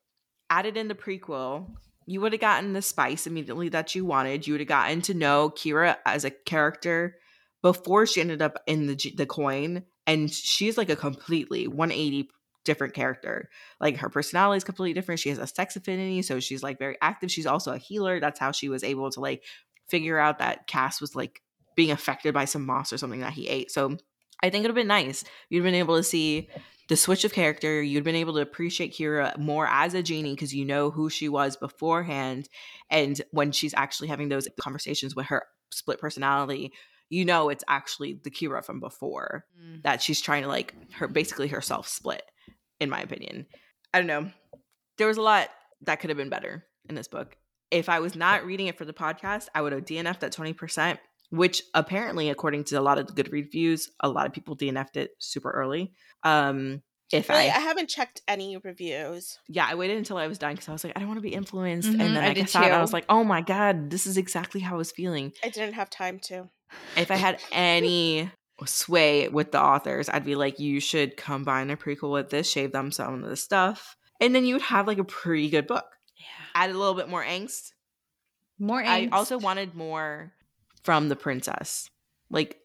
added 0.50 0.76
in 0.76 0.88
the 0.88 0.94
prequel, 0.94 1.70
you 2.06 2.20
would 2.20 2.32
have 2.32 2.40
gotten 2.40 2.72
the 2.72 2.82
spice 2.82 3.26
immediately 3.26 3.68
that 3.68 3.94
you 3.94 4.04
wanted. 4.04 4.46
You 4.46 4.54
would 4.54 4.60
have 4.60 4.68
gotten 4.68 5.02
to 5.02 5.14
know 5.14 5.50
Kira 5.50 5.96
as 6.04 6.24
a 6.24 6.30
character 6.30 7.16
before 7.62 8.06
she 8.06 8.20
ended 8.20 8.42
up 8.42 8.58
in 8.66 8.86
the 8.86 9.14
the 9.16 9.26
coin, 9.26 9.84
and 10.06 10.30
she's 10.32 10.76
like 10.76 10.90
a 10.90 10.96
completely 10.96 11.68
180 11.68 12.28
different 12.64 12.94
character. 12.94 13.48
Like 13.80 13.98
her 13.98 14.08
personality 14.08 14.56
is 14.56 14.64
completely 14.64 14.94
different. 14.94 15.20
She 15.20 15.28
has 15.28 15.38
a 15.38 15.46
sex 15.46 15.76
affinity, 15.76 16.22
so 16.22 16.40
she's 16.40 16.62
like 16.62 16.78
very 16.78 16.96
active. 17.00 17.30
She's 17.30 17.46
also 17.46 17.72
a 17.72 17.78
healer. 17.78 18.18
That's 18.18 18.40
how 18.40 18.50
she 18.50 18.68
was 18.68 18.82
able 18.82 19.10
to 19.10 19.20
like 19.20 19.44
figure 19.88 20.18
out 20.18 20.40
that 20.40 20.66
Cass 20.66 21.00
was 21.00 21.14
like 21.14 21.40
being 21.74 21.90
affected 21.90 22.34
by 22.34 22.44
some 22.44 22.64
moss 22.64 22.92
or 22.92 22.98
something 22.98 23.20
that 23.20 23.32
he 23.32 23.48
ate. 23.48 23.70
So 23.70 23.96
I 24.42 24.50
think 24.50 24.64
it 24.64 24.68
would 24.68 24.76
have 24.76 24.82
been 24.82 24.86
nice. 24.88 25.24
You'd 25.48 25.62
been 25.62 25.74
able 25.74 25.96
to 25.96 26.02
see 26.02 26.48
the 26.88 26.96
switch 26.96 27.24
of 27.24 27.32
character. 27.32 27.80
You'd 27.80 28.04
been 28.04 28.16
able 28.16 28.34
to 28.34 28.40
appreciate 28.40 28.92
Kira 28.92 29.36
more 29.38 29.66
as 29.66 29.94
a 29.94 30.02
genie 30.02 30.34
because 30.34 30.54
you 30.54 30.64
know 30.64 30.90
who 30.90 31.08
she 31.08 31.28
was 31.28 31.56
beforehand. 31.56 32.48
And 32.90 33.20
when 33.30 33.52
she's 33.52 33.74
actually 33.74 34.08
having 34.08 34.28
those 34.28 34.48
conversations 34.60 35.14
with 35.14 35.26
her 35.26 35.44
split 35.70 36.00
personality, 36.00 36.72
you 37.08 37.24
know 37.24 37.50
it's 37.50 37.64
actually 37.68 38.20
the 38.24 38.30
Kira 38.30 38.64
from 38.64 38.80
before 38.80 39.44
mm. 39.60 39.82
that 39.82 40.02
she's 40.02 40.20
trying 40.20 40.42
to 40.42 40.48
like 40.48 40.74
her 40.94 41.08
basically 41.08 41.48
herself 41.48 41.86
split, 41.86 42.22
in 42.80 42.90
my 42.90 43.00
opinion. 43.00 43.46
I 43.94 43.98
don't 43.98 44.06
know. 44.06 44.30
There 44.98 45.06
was 45.06 45.18
a 45.18 45.22
lot 45.22 45.50
that 45.82 46.00
could 46.00 46.10
have 46.10 46.16
been 46.16 46.30
better 46.30 46.64
in 46.88 46.94
this 46.94 47.08
book. 47.08 47.36
If 47.70 47.88
I 47.88 48.00
was 48.00 48.16
not 48.16 48.44
reading 48.44 48.66
it 48.66 48.76
for 48.76 48.84
the 48.84 48.92
podcast, 48.92 49.48
I 49.54 49.62
would 49.62 49.72
have 49.72 49.84
DNF'd 49.84 50.24
at 50.24 50.32
20%, 50.32 50.98
which 51.32 51.62
apparently, 51.72 52.28
according 52.28 52.62
to 52.64 52.76
a 52.76 52.82
lot 52.82 52.98
of 52.98 53.06
the 53.06 53.14
good 53.14 53.32
reviews, 53.32 53.88
a 54.00 54.08
lot 54.08 54.26
of 54.26 54.34
people 54.34 54.54
DNF'd 54.54 54.98
it 54.98 55.12
super 55.18 55.50
early. 55.50 55.94
Um, 56.22 56.82
if 57.10 57.30
I 57.30 57.44
I, 57.44 57.58
haven't 57.58 57.88
checked 57.88 58.20
any 58.28 58.58
reviews. 58.58 59.38
yeah, 59.48 59.66
I 59.68 59.74
waited 59.74 59.96
until 59.96 60.18
I 60.18 60.26
was 60.26 60.38
done 60.38 60.52
because 60.52 60.68
I 60.68 60.72
was 60.72 60.84
like, 60.84 60.92
I 60.94 61.00
don't 61.00 61.08
want 61.08 61.18
to 61.18 61.22
be 61.22 61.32
influenced. 61.32 61.88
Mhm, 61.88 62.00
and 62.00 62.16
then 62.16 62.18
I 62.18 62.28
I, 62.28 62.30
it, 62.32 62.54
I 62.54 62.80
was 62.82 62.92
like, 62.92 63.06
oh 63.08 63.24
my 63.24 63.40
God, 63.40 63.90
this 63.90 64.06
is 64.06 64.18
exactly 64.18 64.60
how 64.60 64.74
I 64.74 64.78
was 64.78 64.92
feeling. 64.92 65.32
I 65.42 65.48
didn't 65.48 65.74
have 65.74 65.88
time 65.88 66.18
to. 66.24 66.50
if 66.98 67.10
I 67.10 67.16
had 67.16 67.40
any 67.50 68.30
sway 68.66 69.28
with 69.28 69.52
the 69.52 69.60
authors, 69.60 70.10
I'd 70.10 70.26
be 70.26 70.34
like, 70.34 70.58
you 70.58 70.80
should 70.80 71.16
combine 71.16 71.70
a 71.70 71.78
prequel 71.78 72.12
with 72.12 72.28
this, 72.28 72.50
shave 72.50 72.72
them 72.72 72.92
some 72.92 73.24
of 73.24 73.28
the 73.30 73.36
stuff, 73.36 73.96
and 74.20 74.34
then 74.34 74.44
you 74.44 74.54
would 74.54 74.62
have 74.62 74.86
like 74.86 74.98
a 74.98 75.04
pretty 75.04 75.48
good 75.48 75.66
book. 75.66 75.86
Yeah. 76.16 76.62
Add 76.62 76.70
a 76.70 76.78
little 76.78 76.94
bit 76.94 77.08
more 77.08 77.24
angst. 77.24 77.72
More 78.58 78.82
angst. 78.82 78.86
I 78.86 79.08
also 79.12 79.38
wanted 79.38 79.74
more 79.74 80.32
from 80.84 81.08
the 81.08 81.16
princess. 81.16 81.88
Like, 82.30 82.58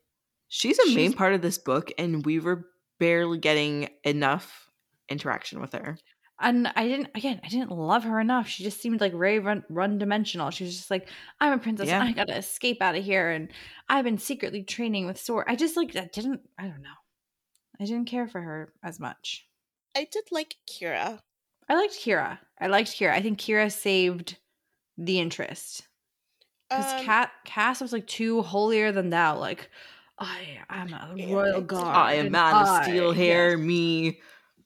she's 0.48 0.80
a 0.80 0.94
main 0.96 1.14
part 1.14 1.34
of 1.34 1.42
this 1.42 1.58
book, 1.58 1.92
and 1.98 2.26
we 2.26 2.40
were 2.40 2.66
barely 3.00 3.38
getting 3.38 3.90
enough 4.04 4.70
interaction 5.10 5.62
with 5.62 5.74
her. 5.74 5.98
and 6.40 6.68
I 6.76 6.88
didn't 6.88 7.10
again, 7.16 7.40
I 7.44 7.48
didn't 7.48 7.72
love 7.72 8.04
her 8.04 8.20
enough. 8.20 8.48
She 8.48 8.64
just 8.64 8.82
seemed 8.82 9.02
like 9.02 9.14
very 9.14 9.40
run, 9.40 9.64
run 9.70 9.98
dimensional. 9.98 10.50
She 10.52 10.64
was 10.66 10.76
just 10.76 10.92
like, 10.92 11.08
I'm 11.40 11.54
a 11.54 11.58
princess 11.58 11.88
Yeah. 11.88 12.00
and 12.02 12.10
I 12.10 12.12
gotta 12.12 12.38
escape 12.38 12.82
out 12.82 12.96
of 12.96 13.04
here 13.04 13.30
and 13.32 13.50
I've 13.90 14.04
been 14.04 14.18
secretly 14.18 14.64
training 14.64 15.06
with 15.08 15.20
sword. 15.20 15.46
I 15.48 15.56
just 15.56 15.76
like 15.78 15.96
I 15.96 16.10
didn't 16.14 16.42
I 16.60 16.64
don't 16.64 16.82
know. 16.82 16.90
I 17.80 17.86
didn't 17.86 18.06
care 18.06 18.28
for 18.28 18.42
her 18.42 18.74
as 18.84 19.00
much. 19.00 19.48
I 19.96 20.08
did 20.12 20.26
like 20.32 20.56
Kira. 20.70 21.20
I 21.70 21.74
liked 21.76 21.94
Kira. 21.94 22.38
I 22.60 22.68
liked 22.68 22.90
Kira. 22.92 23.12
I 23.14 23.22
think 23.22 23.40
Kira 23.40 23.72
saved 23.72 24.38
the 24.98 25.20
interest. 25.20 25.88
Because 26.70 26.94
Um, 26.94 27.06
Cat 27.06 27.32
Cass 27.46 27.82
was 27.82 27.94
like 27.94 28.08
too 28.08 28.42
holier 28.42 28.92
than 28.92 29.10
thou. 29.10 29.38
Like, 29.38 29.70
I 30.20 30.60
am 30.70 30.94
a 30.94 31.14
Yeah, 31.16 31.34
royal 31.34 31.62
guard. 31.62 31.96
I 31.96 32.14
am 32.16 32.32
man 32.32 32.56
of 32.56 32.84
steel 32.84 33.12
I- 33.12 33.16
hair, 33.16 33.52
yes, 33.52 33.60
me 33.60 34.22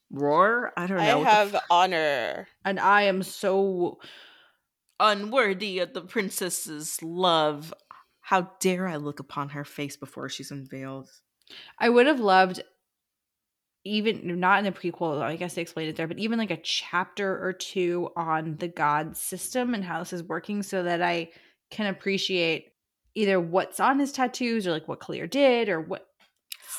roar. 0.10 0.74
I 0.78 0.88
don't 0.88 0.97
know. 0.97 1.20
the 1.24 1.30
have 1.30 1.56
f- 1.56 1.64
honor. 1.70 2.47
and 2.66 2.80
I 2.80 3.04
am 3.04 3.22
so 3.24 3.99
unworthy 4.99 5.80
of 5.80 5.93
the 5.93 6.02
princess's 6.02 7.02
love. 7.02 7.74
How 8.22 8.52
dare 8.60 8.88
I 8.88 8.95
look 8.97 9.20
upon 9.20 9.49
her 9.49 9.66
face 9.66 9.97
before 9.97 10.30
she's 10.30 10.52
unveiled? 10.52 11.10
I 11.80 11.89
would 11.89 12.08
have 12.08 12.20
loved 12.20 12.62
even 13.84 14.39
not 14.39 14.60
in 14.60 14.66
the 14.66 14.72
prequel, 14.72 15.22
I 15.22 15.36
guess 15.36 15.56
they 15.56 15.62
explained 15.64 15.89
it 15.89 15.95
there, 15.95 16.08
but 16.08 16.20
even 16.20 16.38
like 16.38 16.52
a 16.52 16.58
chapter 16.62 17.43
or 17.43 17.52
two 17.52 18.10
on 18.16 18.58
the 18.58 18.68
god 18.68 19.18
system 19.18 19.74
and 19.74 19.84
how 19.84 19.99
this 19.99 20.14
is 20.14 20.22
working 20.24 20.62
so 20.62 20.84
that 20.84 21.02
I 21.02 21.30
can 21.72 21.88
appreciate 21.88 22.69
either 23.15 23.39
what's 23.39 23.80
on 23.80 23.99
his 23.99 24.11
tattoos 24.11 24.67
or 24.67 24.72
like 24.72 24.88
what 24.88 24.99
Kalir 24.99 25.30
did 25.30 25.67
or 25.69 25.82
what 25.82 26.07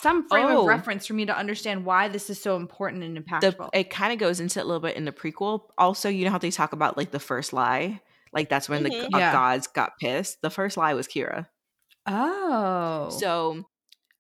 some 0.01 0.27
frame 0.29 0.47
Oh. 0.47 0.61
of 0.63 0.67
reference 0.67 1.07
for 1.07 1.15
me 1.15 1.27
to 1.27 1.37
understand 1.37 1.85
why 1.85 2.09
this 2.09 2.29
is 2.31 2.41
so 2.41 2.57
important 2.57 3.03
and 3.05 3.17
The, 3.17 3.21
impactful. 3.23 3.71
it 3.73 3.91
kind 3.91 4.13
of 4.13 4.19
goes 4.19 4.41
into 4.41 4.59
it 4.59 4.63
a 4.63 4.67
little 4.67 4.81
bit 4.81 4.97
in 4.97 5.05
the 5.05 5.13
prequel. 5.13 5.69
Also, 5.79 6.09
you 6.09 6.25
know 6.25 6.31
how 6.31 6.39
they 6.39 6.51
talk 6.51 6.73
about 6.73 6.97
like 6.97 7.11
the 7.11 7.21
first 7.21 7.53
lie? 7.53 8.01
Like 8.33 8.49
that's 8.49 8.69
when 8.69 8.83
the 8.83 8.91
Mhm. 8.91 9.05
uh, 9.15 9.19
Yeah. 9.19 9.33
gods 9.33 9.67
got 9.67 9.93
pissed. 10.01 10.41
The 10.43 10.51
first 10.51 10.77
lie 10.77 10.95
was 10.95 11.07
Kira. 11.07 11.47
oh. 12.07 13.11
So 13.11 13.65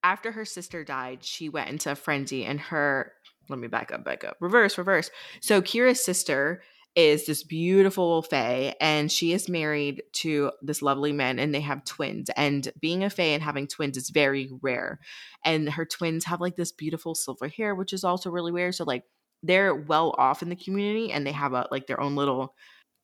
after 0.05 0.33
her 0.33 0.45
sister 0.45 0.85
died, 0.85 1.25
she 1.25 1.49
went 1.49 1.70
into 1.70 1.91
a 1.91 1.95
frenzy 1.95 2.45
and 2.45 2.61
her 2.61 3.12
let 3.49 3.59
me 3.59 3.66
back 3.68 3.93
up, 3.93 4.05
back 4.05 4.23
up. 4.25 4.37
Reverse, 4.41 4.79
reverse. 4.79 5.11
So 5.41 5.61
Kira's 5.61 6.03
sister 6.05 6.62
is 6.95 7.26
this 7.26 7.43
beautiful 7.43 8.22
fae 8.22 8.74
and 8.80 9.11
she 9.11 9.32
is 9.32 9.49
married 9.49 10.03
to 10.12 10.51
this 10.61 10.82
lovely 10.82 11.12
man 11.12 11.38
and 11.38 11.55
they 11.55 11.61
have 11.61 11.84
twins. 11.84 12.30
And 12.36 12.70
being 12.80 13.03
a 13.03 13.11
fae 13.11 13.32
and 13.32 13.43
having 13.43 13.66
twins 13.66 13.97
is 13.97 14.11
very 14.11 14.51
rare. 14.61 15.01
And 15.45 15.70
her 15.70 15.86
twins 15.86 16.26
have 16.26 16.40
like 16.40 16.57
this 16.57 16.72
beautiful 16.72 17.14
silver 17.14 17.49
hair, 17.49 17.74
which 17.74 17.93
is 17.93 18.05
also 18.05 18.30
really 18.30 18.53
rare. 18.53 18.72
So 18.72 18.84
like 18.84 19.05
they're 19.43 19.74
well 19.74 20.14
off 20.18 20.43
in 20.43 20.51
the 20.51 20.57
community 20.57 21.12
and 21.12 21.26
they 21.26 21.32
have 21.32 21.55
a 21.55 21.66
like 21.70 21.86
their 21.86 22.01
own 22.01 22.14
little 22.14 22.55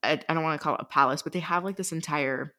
I, 0.03 0.20
I 0.28 0.34
don't 0.34 0.45
want 0.45 0.61
to 0.61 0.62
call 0.62 0.74
it 0.74 0.80
a 0.80 0.84
palace, 0.84 1.22
but 1.22 1.32
they 1.32 1.41
have 1.41 1.64
like 1.64 1.76
this 1.76 1.93
entire 1.93 2.55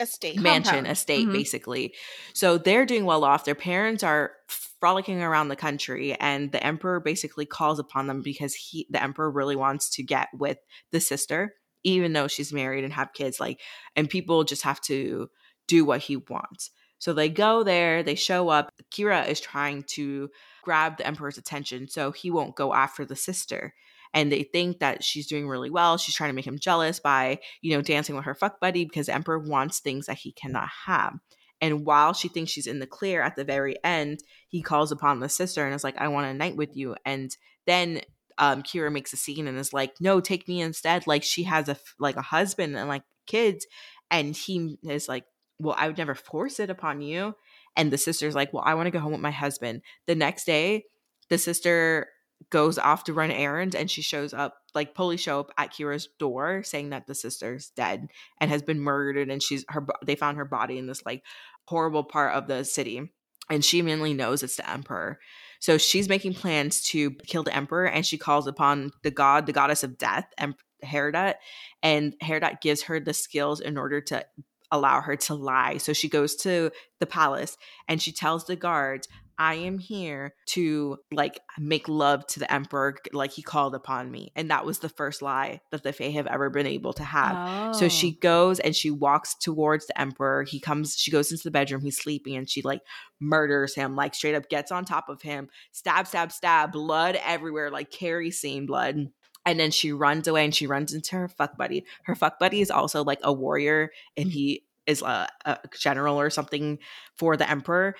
Estate. 0.00 0.38
mansion 0.40 0.74
Compound. 0.74 0.86
estate 0.92 1.26
Mhm. 1.28 1.32
basically 1.32 1.94
so 2.32 2.58
they're 2.58 2.86
doing 2.86 3.04
well 3.04 3.24
off 3.24 3.44
their 3.44 3.54
parents 3.54 4.02
are 4.02 4.32
frolicking 4.48 5.22
around 5.22 5.48
the 5.48 5.56
country 5.56 6.14
and 6.18 6.50
the 6.50 6.64
emperor 6.64 6.98
basically 6.98 7.46
calls 7.46 7.78
upon 7.78 8.06
them 8.06 8.20
because 8.22 8.54
he 8.54 8.86
the 8.90 9.02
emperor 9.02 9.30
really 9.30 9.56
wants 9.56 9.90
to 9.90 10.02
get 10.02 10.28
with 10.34 10.58
the 10.90 11.00
sister 11.00 11.54
even 11.84 12.12
though 12.12 12.28
she's 12.28 12.52
married 12.52 12.84
and 12.84 12.92
have 12.92 13.12
kids 13.12 13.38
like 13.38 13.60
and 13.96 14.08
people 14.10 14.44
just 14.44 14.62
have 14.62 14.80
to 14.80 15.28
do 15.68 15.84
what 15.84 16.00
he 16.00 16.16
wants 16.16 16.70
so 16.98 17.12
they 17.12 17.28
go 17.28 17.62
there 17.62 18.02
they 18.02 18.14
show 18.14 18.48
up 18.48 18.72
kira 18.90 19.26
is 19.28 19.40
trying 19.40 19.82
to 19.84 20.28
grab 20.62 20.96
the 20.96 21.06
emperor's 21.06 21.38
attention 21.38 21.88
so 21.88 22.10
he 22.10 22.30
won't 22.30 22.56
go 22.56 22.72
after 22.74 23.04
the 23.04 23.16
sister 23.16 23.74
and 24.14 24.30
they 24.30 24.42
think 24.42 24.80
that 24.80 25.02
she's 25.02 25.26
doing 25.26 25.48
really 25.48 25.70
well 25.70 25.96
she's 25.96 26.14
trying 26.14 26.30
to 26.30 26.34
make 26.34 26.46
him 26.46 26.58
jealous 26.58 27.00
by 27.00 27.38
you 27.60 27.74
know 27.74 27.82
dancing 27.82 28.14
with 28.14 28.24
her 28.24 28.34
fuck 28.34 28.60
buddy 28.60 28.84
because 28.84 29.08
emperor 29.08 29.38
wants 29.38 29.80
things 29.80 30.06
that 30.06 30.18
he 30.18 30.32
cannot 30.32 30.68
have. 30.86 31.14
And 31.60 31.86
while 31.86 32.12
she 32.12 32.26
thinks 32.26 32.50
she's 32.50 32.66
in 32.66 32.80
the 32.80 32.86
clear 32.86 33.22
at 33.22 33.36
the 33.36 33.44
very 33.44 33.76
end 33.84 34.22
he 34.48 34.62
calls 34.62 34.92
upon 34.92 35.20
the 35.20 35.28
sister 35.28 35.64
and 35.64 35.74
is 35.74 35.84
like 35.84 35.98
i 35.98 36.08
want 36.08 36.26
a 36.26 36.34
night 36.34 36.56
with 36.56 36.76
you. 36.76 36.96
And 37.04 37.36
then 37.66 38.02
um 38.38 38.62
kira 38.62 38.92
makes 38.92 39.12
a 39.12 39.16
scene 39.16 39.46
and 39.46 39.58
is 39.58 39.72
like 39.72 39.94
no 40.00 40.20
take 40.20 40.48
me 40.48 40.60
instead. 40.60 41.06
Like 41.06 41.22
she 41.22 41.44
has 41.44 41.68
a, 41.68 41.76
like 41.98 42.16
a 42.16 42.22
husband 42.22 42.76
and 42.76 42.88
like 42.88 43.04
kids 43.26 43.66
and 44.10 44.34
he 44.34 44.78
is 44.82 45.08
like 45.08 45.24
well 45.60 45.76
i 45.78 45.86
would 45.86 45.96
never 45.96 46.14
force 46.14 46.58
it 46.58 46.70
upon 46.70 47.02
you. 47.02 47.34
And 47.76 47.90
the 47.90 47.98
sister's 47.98 48.34
like, 48.34 48.52
Well, 48.52 48.62
I 48.64 48.74
want 48.74 48.86
to 48.86 48.90
go 48.90 48.98
home 48.98 49.12
with 49.12 49.20
my 49.20 49.30
husband. 49.30 49.82
The 50.06 50.14
next 50.14 50.44
day, 50.44 50.84
the 51.28 51.38
sister 51.38 52.08
goes 52.50 52.78
off 52.78 53.04
to 53.04 53.12
run 53.12 53.30
errands 53.30 53.74
and 53.74 53.90
she 53.90 54.02
shows 54.02 54.32
up 54.32 54.56
like 54.74 54.94
police 54.94 55.20
show 55.20 55.40
up 55.40 55.50
at 55.58 55.72
Kira's 55.72 56.08
door 56.18 56.62
saying 56.62 56.90
that 56.90 57.06
the 57.06 57.14
sister's 57.14 57.70
dead 57.70 58.08
and 58.40 58.50
has 58.50 58.62
been 58.62 58.80
murdered 58.80 59.30
and 59.30 59.42
she's 59.42 59.64
her 59.68 59.86
they 60.04 60.14
found 60.14 60.36
her 60.38 60.44
body 60.44 60.78
in 60.78 60.86
this 60.86 61.04
like 61.04 61.22
horrible 61.66 62.04
part 62.04 62.34
of 62.34 62.46
the 62.46 62.64
city 62.64 63.12
and 63.50 63.64
she 63.64 63.80
immediately 63.80 64.14
knows 64.14 64.42
it's 64.42 64.56
the 64.56 64.68
emperor. 64.70 65.18
So 65.60 65.78
she's 65.78 66.08
making 66.08 66.34
plans 66.34 66.80
to 66.90 67.10
kill 67.26 67.42
the 67.42 67.54
emperor 67.54 67.86
and 67.86 68.04
she 68.04 68.18
calls 68.18 68.46
upon 68.46 68.92
the 69.02 69.10
god 69.10 69.46
the 69.46 69.52
goddess 69.52 69.84
of 69.84 69.98
death 69.98 70.26
and 70.38 70.54
Herodot 70.84 71.34
and 71.82 72.14
Herodot 72.22 72.60
gives 72.60 72.82
her 72.82 72.98
the 72.98 73.14
skills 73.14 73.60
in 73.60 73.76
order 73.76 74.00
to 74.00 74.24
allow 74.72 75.02
her 75.02 75.16
to 75.16 75.34
lie. 75.34 75.76
So 75.76 75.92
she 75.92 76.08
goes 76.08 76.34
to 76.36 76.72
the 76.98 77.06
palace 77.06 77.56
and 77.86 78.00
she 78.00 78.10
tells 78.10 78.46
the 78.46 78.56
guards 78.56 79.06
I 79.38 79.54
am 79.54 79.78
here 79.78 80.34
to 80.46 80.98
like 81.10 81.40
make 81.58 81.88
love 81.88 82.26
to 82.28 82.40
the 82.40 82.52
emperor 82.52 82.96
like 83.12 83.32
he 83.32 83.42
called 83.42 83.74
upon 83.74 84.10
me. 84.10 84.32
And 84.36 84.50
that 84.50 84.64
was 84.64 84.78
the 84.78 84.88
first 84.88 85.22
lie 85.22 85.60
that 85.70 85.82
the 85.82 85.92
Fae 85.92 86.10
have 86.10 86.26
ever 86.26 86.50
been 86.50 86.66
able 86.66 86.92
to 86.94 87.04
have. 87.04 87.36
Oh. 87.36 87.72
So 87.72 87.88
she 87.88 88.14
oh. 88.16 88.20
goes 88.20 88.60
and 88.60 88.74
she 88.74 88.90
walks 88.90 89.34
towards 89.34 89.86
the 89.86 90.00
emperor. 90.00 90.44
He 90.44 90.60
comes, 90.60 90.96
she 90.96 91.10
goes 91.10 91.30
into 91.30 91.44
the 91.44 91.50
bedroom, 91.50 91.82
he's 91.82 91.98
sleeping, 91.98 92.36
and 92.36 92.48
she 92.48 92.62
like 92.62 92.80
murders 93.20 93.74
him, 93.74 93.96
like 93.96 94.14
straight 94.14 94.34
up 94.34 94.48
gets 94.48 94.70
on 94.70 94.84
top 94.84 95.08
of 95.08 95.22
him, 95.22 95.48
stab, 95.72 96.06
stab, 96.06 96.32
stab, 96.32 96.72
blood 96.72 97.18
everywhere, 97.24 97.70
like 97.70 97.90
Carrie 97.90 98.30
scene 98.30 98.66
blood. 98.66 99.08
And 99.44 99.58
then 99.58 99.72
she 99.72 99.92
runs 99.92 100.28
away 100.28 100.44
and 100.44 100.54
she 100.54 100.66
runs 100.66 100.92
into 100.92 101.16
her 101.16 101.28
fuck 101.28 101.56
buddy. 101.56 101.84
Her 102.04 102.14
fuck 102.14 102.38
buddy 102.38 102.60
is 102.60 102.70
also 102.70 103.02
like 103.02 103.18
a 103.22 103.32
warrior 103.32 103.90
and 104.16 104.30
he 104.30 104.64
is 104.86 105.02
a, 105.02 105.28
a 105.44 105.58
general 105.78 106.20
or 106.20 106.30
something 106.30 106.78
for 107.16 107.36
the 107.36 107.48
emperor 107.48 107.96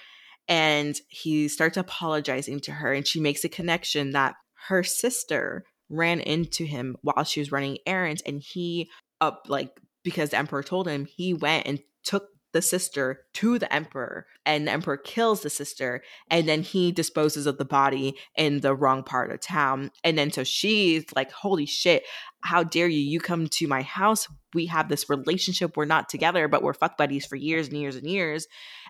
and 0.52 1.00
he 1.08 1.48
starts 1.48 1.78
apologizing 1.78 2.60
to 2.60 2.72
her 2.72 2.92
and 2.92 3.06
she 3.06 3.20
makes 3.20 3.42
a 3.42 3.48
connection 3.48 4.10
that 4.10 4.34
her 4.68 4.82
sister 4.82 5.64
ran 5.88 6.20
into 6.20 6.64
him 6.64 6.94
while 7.00 7.24
she 7.24 7.40
was 7.40 7.50
running 7.50 7.78
errands 7.86 8.22
and 8.26 8.42
he 8.42 8.90
up 9.22 9.46
like 9.48 9.70
because 10.02 10.28
the 10.28 10.36
emperor 10.36 10.62
told 10.62 10.86
him 10.86 11.06
he 11.06 11.32
went 11.32 11.66
and 11.66 11.80
took 12.04 12.28
the 12.52 12.60
sister 12.60 13.20
to 13.32 13.58
the 13.58 13.72
emperor 13.72 14.26
and 14.44 14.68
the 14.68 14.72
emperor 14.72 14.98
kills 14.98 15.40
the 15.40 15.48
sister 15.48 16.02
and 16.30 16.46
then 16.46 16.60
he 16.60 16.92
disposes 16.92 17.46
of 17.46 17.56
the 17.56 17.64
body 17.64 18.14
in 18.36 18.60
the 18.60 18.74
wrong 18.74 19.02
part 19.02 19.32
of 19.32 19.40
town. 19.40 19.90
And 20.04 20.18
then 20.18 20.30
so 20.30 20.44
she's 20.44 21.06
like 21.16 21.32
holy 21.32 21.64
shit 21.64 22.04
how 22.42 22.62
dare 22.62 22.88
you? 22.88 22.98
You 22.98 23.20
come 23.20 23.46
to 23.46 23.68
my 23.68 23.82
house. 23.82 24.28
We 24.52 24.66
have 24.66 24.88
this 24.88 25.08
relationship. 25.08 25.78
We're 25.78 25.86
not 25.86 26.10
together 26.10 26.46
but 26.46 26.62
we're 26.62 26.74
fuck 26.74 26.98
buddies 26.98 27.24
for 27.24 27.36
years 27.36 27.68
and 27.68 27.78
years 27.78 27.96
and 27.96 28.06
years. 28.06 28.46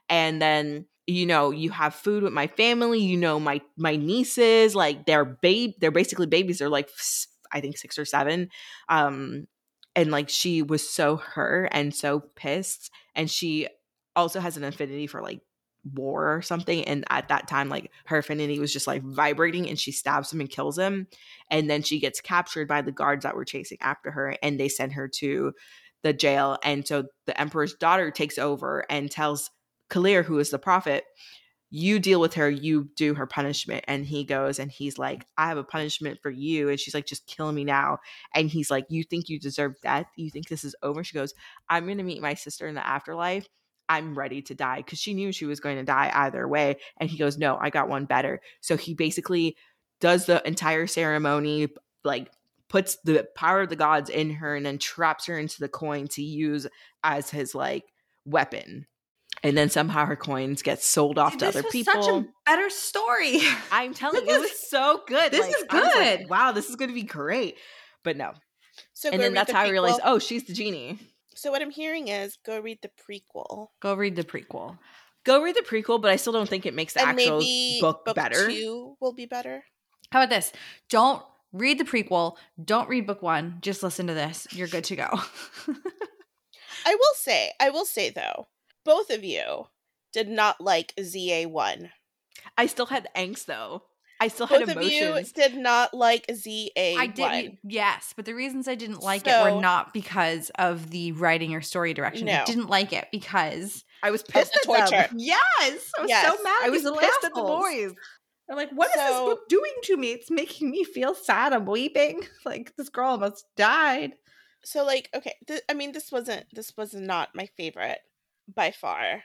And 0.08 0.42
then 0.42 0.86
you 1.06 1.26
know 1.26 1.50
you 1.50 1.70
have 1.70 1.94
food 1.94 2.22
with 2.22 2.32
my 2.32 2.46
family 2.46 3.00
you 3.00 3.16
know 3.16 3.40
my 3.40 3.60
my 3.76 3.96
nieces 3.96 4.74
like 4.74 5.06
they're 5.06 5.24
babe 5.24 5.72
they're 5.80 5.90
basically 5.90 6.26
babies 6.26 6.58
they're 6.58 6.68
like 6.68 6.88
i 7.50 7.60
think 7.60 7.76
six 7.76 7.98
or 7.98 8.04
seven 8.04 8.48
um 8.88 9.46
and 9.94 10.10
like 10.10 10.28
she 10.28 10.62
was 10.62 10.88
so 10.88 11.16
hurt 11.16 11.68
and 11.72 11.94
so 11.94 12.20
pissed 12.36 12.90
and 13.14 13.30
she 13.30 13.66
also 14.14 14.40
has 14.40 14.56
an 14.56 14.64
affinity 14.64 15.06
for 15.06 15.22
like 15.22 15.40
war 15.94 16.32
or 16.32 16.42
something 16.42 16.84
and 16.84 17.04
at 17.10 17.26
that 17.28 17.48
time 17.48 17.68
like 17.68 17.90
her 18.06 18.18
affinity 18.18 18.60
was 18.60 18.72
just 18.72 18.86
like 18.86 19.02
vibrating 19.02 19.68
and 19.68 19.80
she 19.80 19.90
stabs 19.90 20.32
him 20.32 20.40
and 20.40 20.50
kills 20.50 20.78
him 20.78 21.08
and 21.50 21.68
then 21.68 21.82
she 21.82 21.98
gets 21.98 22.20
captured 22.20 22.68
by 22.68 22.80
the 22.80 22.92
guards 22.92 23.24
that 23.24 23.34
were 23.34 23.44
chasing 23.44 23.78
after 23.80 24.12
her 24.12 24.36
and 24.42 24.60
they 24.60 24.68
send 24.68 24.92
her 24.92 25.08
to 25.08 25.52
the 26.04 26.12
jail 26.12 26.56
and 26.62 26.86
so 26.86 27.04
the 27.26 27.40
emperor's 27.40 27.74
daughter 27.74 28.12
takes 28.12 28.38
over 28.38 28.84
and 28.88 29.10
tells 29.10 29.50
Kalir, 29.92 30.24
who 30.24 30.38
is 30.38 30.50
the 30.50 30.58
prophet, 30.58 31.04
you 31.70 31.98
deal 31.98 32.20
with 32.20 32.34
her, 32.34 32.50
you 32.50 32.90
do 32.96 33.14
her 33.14 33.26
punishment. 33.26 33.84
And 33.88 34.04
he 34.04 34.24
goes 34.24 34.58
and 34.58 34.70
he's 34.70 34.98
like, 34.98 35.26
I 35.38 35.48
have 35.48 35.58
a 35.58 35.64
punishment 35.64 36.18
for 36.22 36.30
you. 36.30 36.68
And 36.68 36.78
she's 36.78 36.94
like, 36.94 37.06
just 37.06 37.26
kill 37.26 37.50
me 37.50 37.64
now. 37.64 37.98
And 38.34 38.48
he's 38.48 38.70
like, 38.70 38.86
You 38.90 39.04
think 39.04 39.28
you 39.28 39.38
deserve 39.38 39.80
death? 39.82 40.06
You 40.16 40.30
think 40.30 40.48
this 40.48 40.64
is 40.64 40.76
over? 40.82 41.02
She 41.02 41.14
goes, 41.14 41.34
I'm 41.68 41.86
going 41.86 41.98
to 41.98 42.04
meet 42.04 42.20
my 42.20 42.34
sister 42.34 42.66
in 42.66 42.74
the 42.74 42.86
afterlife. 42.86 43.48
I'm 43.88 44.16
ready 44.16 44.42
to 44.42 44.54
die 44.54 44.78
because 44.78 44.98
she 44.98 45.14
knew 45.14 45.32
she 45.32 45.46
was 45.46 45.60
going 45.60 45.76
to 45.76 45.82
die 45.82 46.10
either 46.14 46.46
way. 46.46 46.76
And 46.98 47.10
he 47.10 47.18
goes, 47.18 47.38
No, 47.38 47.58
I 47.60 47.70
got 47.70 47.88
one 47.88 48.04
better. 48.04 48.40
So 48.60 48.76
he 48.76 48.94
basically 48.94 49.56
does 50.00 50.26
the 50.26 50.46
entire 50.46 50.86
ceremony, 50.86 51.68
like 52.04 52.30
puts 52.68 52.96
the 53.04 53.26
power 53.34 53.62
of 53.62 53.68
the 53.68 53.76
gods 53.76 54.10
in 54.10 54.30
her 54.30 54.56
and 54.56 54.64
then 54.64 54.78
traps 54.78 55.26
her 55.26 55.38
into 55.38 55.60
the 55.60 55.68
coin 55.68 56.08
to 56.08 56.22
use 56.22 56.66
as 57.02 57.30
his 57.30 57.54
like 57.54 57.84
weapon 58.24 58.86
and 59.42 59.56
then 59.56 59.68
somehow 59.70 60.06
her 60.06 60.16
coins 60.16 60.62
get 60.62 60.82
sold 60.82 61.18
off 61.18 61.32
Dude, 61.32 61.40
to 61.40 61.44
this 61.46 61.56
other 61.56 61.62
was 61.64 61.72
people. 61.72 62.02
Such 62.02 62.12
a 62.12 62.26
better 62.46 62.70
story. 62.70 63.40
I'm 63.70 63.94
telling 63.94 64.26
you, 64.26 64.34
it 64.34 64.40
was 64.40 64.68
so 64.70 65.02
good. 65.06 65.32
this 65.32 65.40
Like, 65.40 65.50
is 65.50 65.64
was 65.70 65.82
like, 65.94 66.18
good. 66.20 66.28
wow, 66.30 66.52
this 66.52 66.68
is 66.70 66.76
going 66.76 66.88
to 66.90 66.94
be 66.94 67.02
great. 67.02 67.56
But 68.04 68.16
no. 68.16 68.32
So 68.94 69.10
and 69.10 69.20
then 69.20 69.34
that's 69.34 69.50
the 69.50 69.56
how 69.56 69.64
I 69.64 69.68
realized, 69.70 70.00
oh, 70.04 70.18
she's 70.18 70.44
the 70.44 70.52
genie. 70.52 70.98
So 71.34 71.50
what 71.50 71.62
I'm 71.62 71.70
hearing 71.70 72.08
is 72.08 72.38
go 72.44 72.60
read 72.60 72.78
the 72.82 72.90
prequel. 72.90 73.68
Go 73.80 73.94
read 73.94 74.16
the 74.16 74.24
prequel. 74.24 74.78
Go 75.24 75.42
read 75.42 75.56
the 75.56 75.62
prequel, 75.62 76.00
but 76.00 76.10
I 76.10 76.16
still 76.16 76.32
don't 76.32 76.48
think 76.48 76.66
it 76.66 76.74
makes 76.74 76.94
the 76.94 77.00
and 77.00 77.10
actual 77.10 77.38
maybe 77.38 77.78
book, 77.80 78.04
book 78.04 78.16
better. 78.16 78.48
two 78.48 78.96
will 79.00 79.12
be 79.14 79.26
better. 79.26 79.64
How 80.10 80.20
about 80.22 80.30
this? 80.30 80.52
Don't 80.90 81.22
read 81.52 81.78
the 81.78 81.84
prequel. 81.84 82.36
Don't 82.62 82.88
read 82.88 83.06
book 83.06 83.22
one. 83.22 83.58
Just 83.60 83.82
listen 83.82 84.06
to 84.08 84.14
this. 84.14 84.46
You're 84.52 84.68
good 84.68 84.84
to 84.84 84.96
go. 84.96 85.08
I 86.84 86.94
will 86.94 87.14
say, 87.16 87.52
I 87.60 87.70
will 87.70 87.84
say 87.84 88.10
though, 88.10 88.48
both 88.84 89.10
of 89.10 89.24
you 89.24 89.66
did 90.12 90.28
not 90.28 90.60
like 90.60 90.94
ZA1. 90.98 91.90
I 92.56 92.66
still 92.66 92.86
had 92.86 93.08
angst 93.16 93.46
though. 93.46 93.82
I 94.20 94.28
still 94.28 94.46
had 94.46 94.66
Both 94.66 94.76
of 94.76 94.82
you 94.84 95.06
emotions. 95.08 95.32
did 95.32 95.56
not 95.56 95.92
like 95.94 96.26
ZA1. 96.28 96.70
I 96.76 97.06
did, 97.08 97.58
yes, 97.64 98.12
but 98.14 98.24
the 98.24 98.34
reasons 98.34 98.68
I 98.68 98.76
didn't 98.76 99.02
like 99.02 99.26
it 99.26 99.42
were 99.54 99.60
not 99.60 99.92
because 99.92 100.50
of 100.58 100.90
the 100.90 101.10
writing 101.12 101.54
or 101.54 101.60
story 101.60 101.92
direction. 101.92 102.28
I 102.28 102.44
didn't 102.44 102.68
like 102.70 102.92
it 102.92 103.08
because 103.10 103.84
I 104.00 104.12
was 104.12 104.22
pissed 104.22 104.52
the 104.52 104.70
at 104.72 104.90
them. 104.90 105.00
torture. 105.00 105.14
yes, 105.16 105.90
I 105.98 106.02
was 106.02 106.08
Yes. 106.08 106.26
so 106.36 106.42
mad. 106.42 106.60
I 106.62 106.70
was 106.70 106.78
these 106.80 106.84
little 106.84 107.00
pissed 107.00 107.24
at 107.24 107.34
the 107.34 107.42
boys. 107.42 107.92
I'm 108.48 108.56
like, 108.56 108.70
what 108.70 108.88
is 108.90 108.94
So- 108.94 109.00
this 109.08 109.18
book 109.34 109.48
doing 109.48 109.72
to 109.84 109.96
me? 109.96 110.12
It's 110.12 110.30
making 110.30 110.70
me 110.70 110.84
feel 110.84 111.14
sad. 111.16 111.52
I'm 111.52 111.64
weeping. 111.66 112.22
Like 112.44 112.74
this 112.76 112.90
girl 112.90 113.10
almost 113.10 113.44
died. 113.56 114.12
So 114.64 114.84
like, 114.84 115.08
okay, 115.14 115.34
th- 115.48 115.62
I 115.68 115.74
mean, 115.74 115.90
this 115.90 116.12
wasn't 116.12 116.46
this 116.52 116.76
was 116.76 116.94
not 116.94 117.34
my 117.34 117.46
favorite 117.56 117.98
by 118.48 118.70
far. 118.70 119.24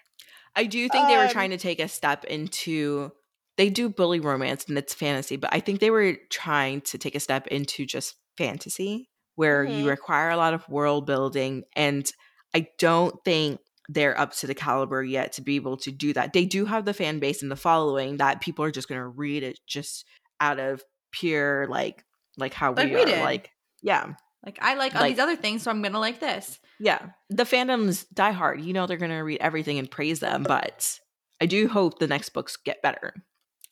I 0.55 0.65
do 0.65 0.87
think 0.89 1.07
they 1.07 1.17
were 1.17 1.27
Um, 1.27 1.27
trying 1.27 1.51
to 1.51 1.57
take 1.57 1.79
a 1.79 1.87
step 1.87 2.23
into 2.25 3.11
they 3.57 3.69
do 3.71 3.89
bully 3.89 4.19
romance 4.19 4.65
and 4.65 4.77
it's 4.77 4.93
fantasy, 4.93 5.35
but 5.35 5.51
I 5.51 5.59
think 5.59 5.79
they 5.79 5.89
were 5.89 6.15
trying 6.29 6.81
to 6.81 6.97
take 6.99 7.15
a 7.15 7.19
step 7.19 7.47
into 7.47 7.87
just 7.87 8.15
fantasy 8.37 9.09
where 9.35 9.63
you 9.65 9.87
Mhm. 9.87 9.89
require 9.89 10.29
a 10.29 10.37
lot 10.37 10.53
of 10.53 10.67
world 10.69 11.07
building 11.07 11.63
and 11.75 12.11
I 12.53 12.67
don't 12.77 13.15
think 13.25 13.59
they're 13.89 14.19
up 14.19 14.33
to 14.33 14.47
the 14.47 14.53
caliber 14.53 15.03
yet 15.03 15.31
to 15.33 15.41
be 15.41 15.55
able 15.55 15.77
to 15.77 15.91
do 15.91 16.13
that. 16.13 16.33
They 16.33 16.45
do 16.45 16.65
have 16.65 16.85
the 16.85 16.93
fan 16.93 17.19
base 17.19 17.41
and 17.41 17.51
the 17.51 17.55
following 17.55 18.17
that 18.17 18.41
people 18.41 18.63
are 18.63 18.71
just 18.71 18.87
going 18.87 19.01
to 19.01 19.07
read 19.07 19.41
it 19.43 19.59
just 19.65 20.05
out 20.39 20.59
of 20.59 20.83
pure 21.11 21.65
like 21.67 22.05
like 22.37 22.53
how 22.53 22.71
Like 22.77 22.91
we 22.91 22.93
we 22.93 23.03
are 23.03 23.05
did. 23.05 23.17
like 23.17 23.51
yeah. 23.81 24.13
Like 24.45 24.59
I 24.61 24.75
like 24.75 24.95
all 24.95 25.01
Like- 25.01 25.13
these 25.15 25.19
other 25.23 25.35
things, 25.35 25.63
so 25.63 25.71
I'm 25.71 25.81
gonna 25.81 25.99
like 25.99 26.19
this. 26.19 26.59
Yeah, 26.79 26.99
the 27.29 27.43
fandoms 27.43 28.05
die 28.13 28.31
hard. 28.31 28.61
You 28.61 28.71
know 28.73 28.85
they're 28.85 28.97
going 28.97 29.09
to 29.09 29.17
read 29.17 29.41
everything 29.41 29.79
and 29.79 29.89
praise 29.89 30.19
them, 30.19 30.43
but 30.43 30.99
I 31.41 31.47
do 31.47 31.67
hope 31.67 31.97
the 31.97 32.05
next 32.05 32.29
books 32.29 32.55
get 32.55 32.83
better. 32.83 33.15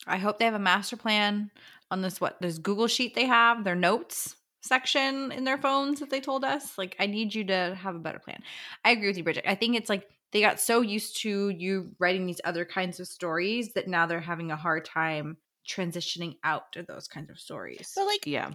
I 0.08 0.16
hope 0.16 0.38
they 0.38 0.44
have 0.44 0.54
a 0.54 0.58
master 0.58 0.96
plan 0.96 1.52
on 1.90 2.02
this 2.02 2.20
what 2.20 2.36
this 2.40 2.58
Google 2.58 2.88
sheet 2.88 3.14
they 3.14 3.26
have, 3.26 3.62
their 3.62 3.76
notes 3.76 4.34
section 4.62 5.30
in 5.30 5.44
their 5.44 5.56
phones 5.56 6.00
that 6.00 6.10
they 6.10 6.20
told 6.20 6.44
us. 6.44 6.76
Like 6.76 6.96
I 6.98 7.06
need 7.06 7.32
you 7.32 7.44
to 7.44 7.76
have 7.80 7.94
a 7.94 8.00
better 8.00 8.18
plan. 8.18 8.42
I 8.84 8.90
agree 8.90 9.06
with 9.06 9.16
you, 9.16 9.22
Bridget. 9.22 9.48
I 9.48 9.54
think 9.54 9.76
it's 9.76 9.88
like 9.88 10.08
they 10.32 10.40
got 10.40 10.58
so 10.58 10.80
used 10.80 11.18
to 11.22 11.48
you 11.50 11.92
writing 12.00 12.26
these 12.26 12.40
other 12.44 12.64
kinds 12.64 12.98
of 12.98 13.06
stories 13.06 13.72
that 13.74 13.86
now 13.86 14.06
they're 14.06 14.18
having 14.20 14.50
a 14.50 14.56
hard 14.56 14.84
time 14.84 15.36
transitioning 15.68 16.36
out 16.42 16.72
to 16.72 16.82
those 16.82 17.06
kinds 17.06 17.30
of 17.30 17.38
stories. 17.38 17.92
But 17.94 18.06
like, 18.06 18.26
Yeah, 18.26 18.50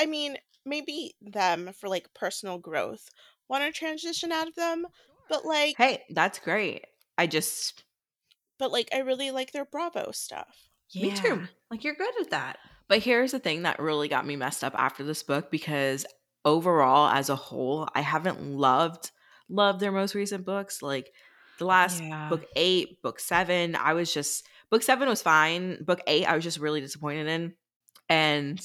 I 0.00 0.06
mean, 0.06 0.38
maybe 0.64 1.14
them 1.20 1.70
for 1.78 1.88
like 1.88 2.12
personal 2.14 2.58
growth 2.58 3.08
want 3.48 3.64
to 3.64 3.72
transition 3.78 4.32
out 4.32 4.48
of 4.48 4.54
them, 4.54 4.86
but 5.28 5.44
like, 5.44 5.76
hey, 5.76 6.02
that's 6.10 6.38
great. 6.38 6.84
I 7.18 7.26
just 7.26 7.84
but 8.58 8.72
like, 8.72 8.88
I 8.94 8.98
really 8.98 9.30
like 9.30 9.52
their 9.52 9.64
Bravo 9.64 10.12
stuff. 10.12 10.68
me 10.94 11.10
too. 11.10 11.40
Yeah. 11.40 11.46
Like 11.70 11.84
you're 11.84 11.94
good 11.94 12.20
at 12.20 12.30
that. 12.30 12.58
But 12.88 13.00
here's 13.02 13.32
the 13.32 13.38
thing 13.38 13.62
that 13.62 13.78
really 13.80 14.08
got 14.08 14.26
me 14.26 14.36
messed 14.36 14.62
up 14.62 14.74
after 14.76 15.02
this 15.02 15.22
book 15.22 15.50
because 15.50 16.04
overall, 16.44 17.08
as 17.08 17.28
a 17.30 17.36
whole, 17.36 17.88
I 17.94 18.00
haven't 18.02 18.42
loved 18.42 19.10
loved 19.48 19.80
their 19.80 19.92
most 19.92 20.14
recent 20.14 20.44
books. 20.44 20.80
Like 20.82 21.12
the 21.58 21.66
last 21.66 22.02
Yeah. 22.02 22.28
book 22.28 22.44
eight, 22.56 23.02
book 23.02 23.20
seven, 23.20 23.76
I 23.76 23.94
was 23.94 24.12
just 24.12 24.46
book 24.70 24.82
seven 24.82 25.08
was 25.08 25.22
fine. 25.22 25.82
Book 25.84 26.00
eight, 26.06 26.24
I 26.26 26.34
was 26.34 26.44
just 26.44 26.58
really 26.58 26.80
disappointed 26.80 27.26
in, 27.26 27.54
and 28.08 28.60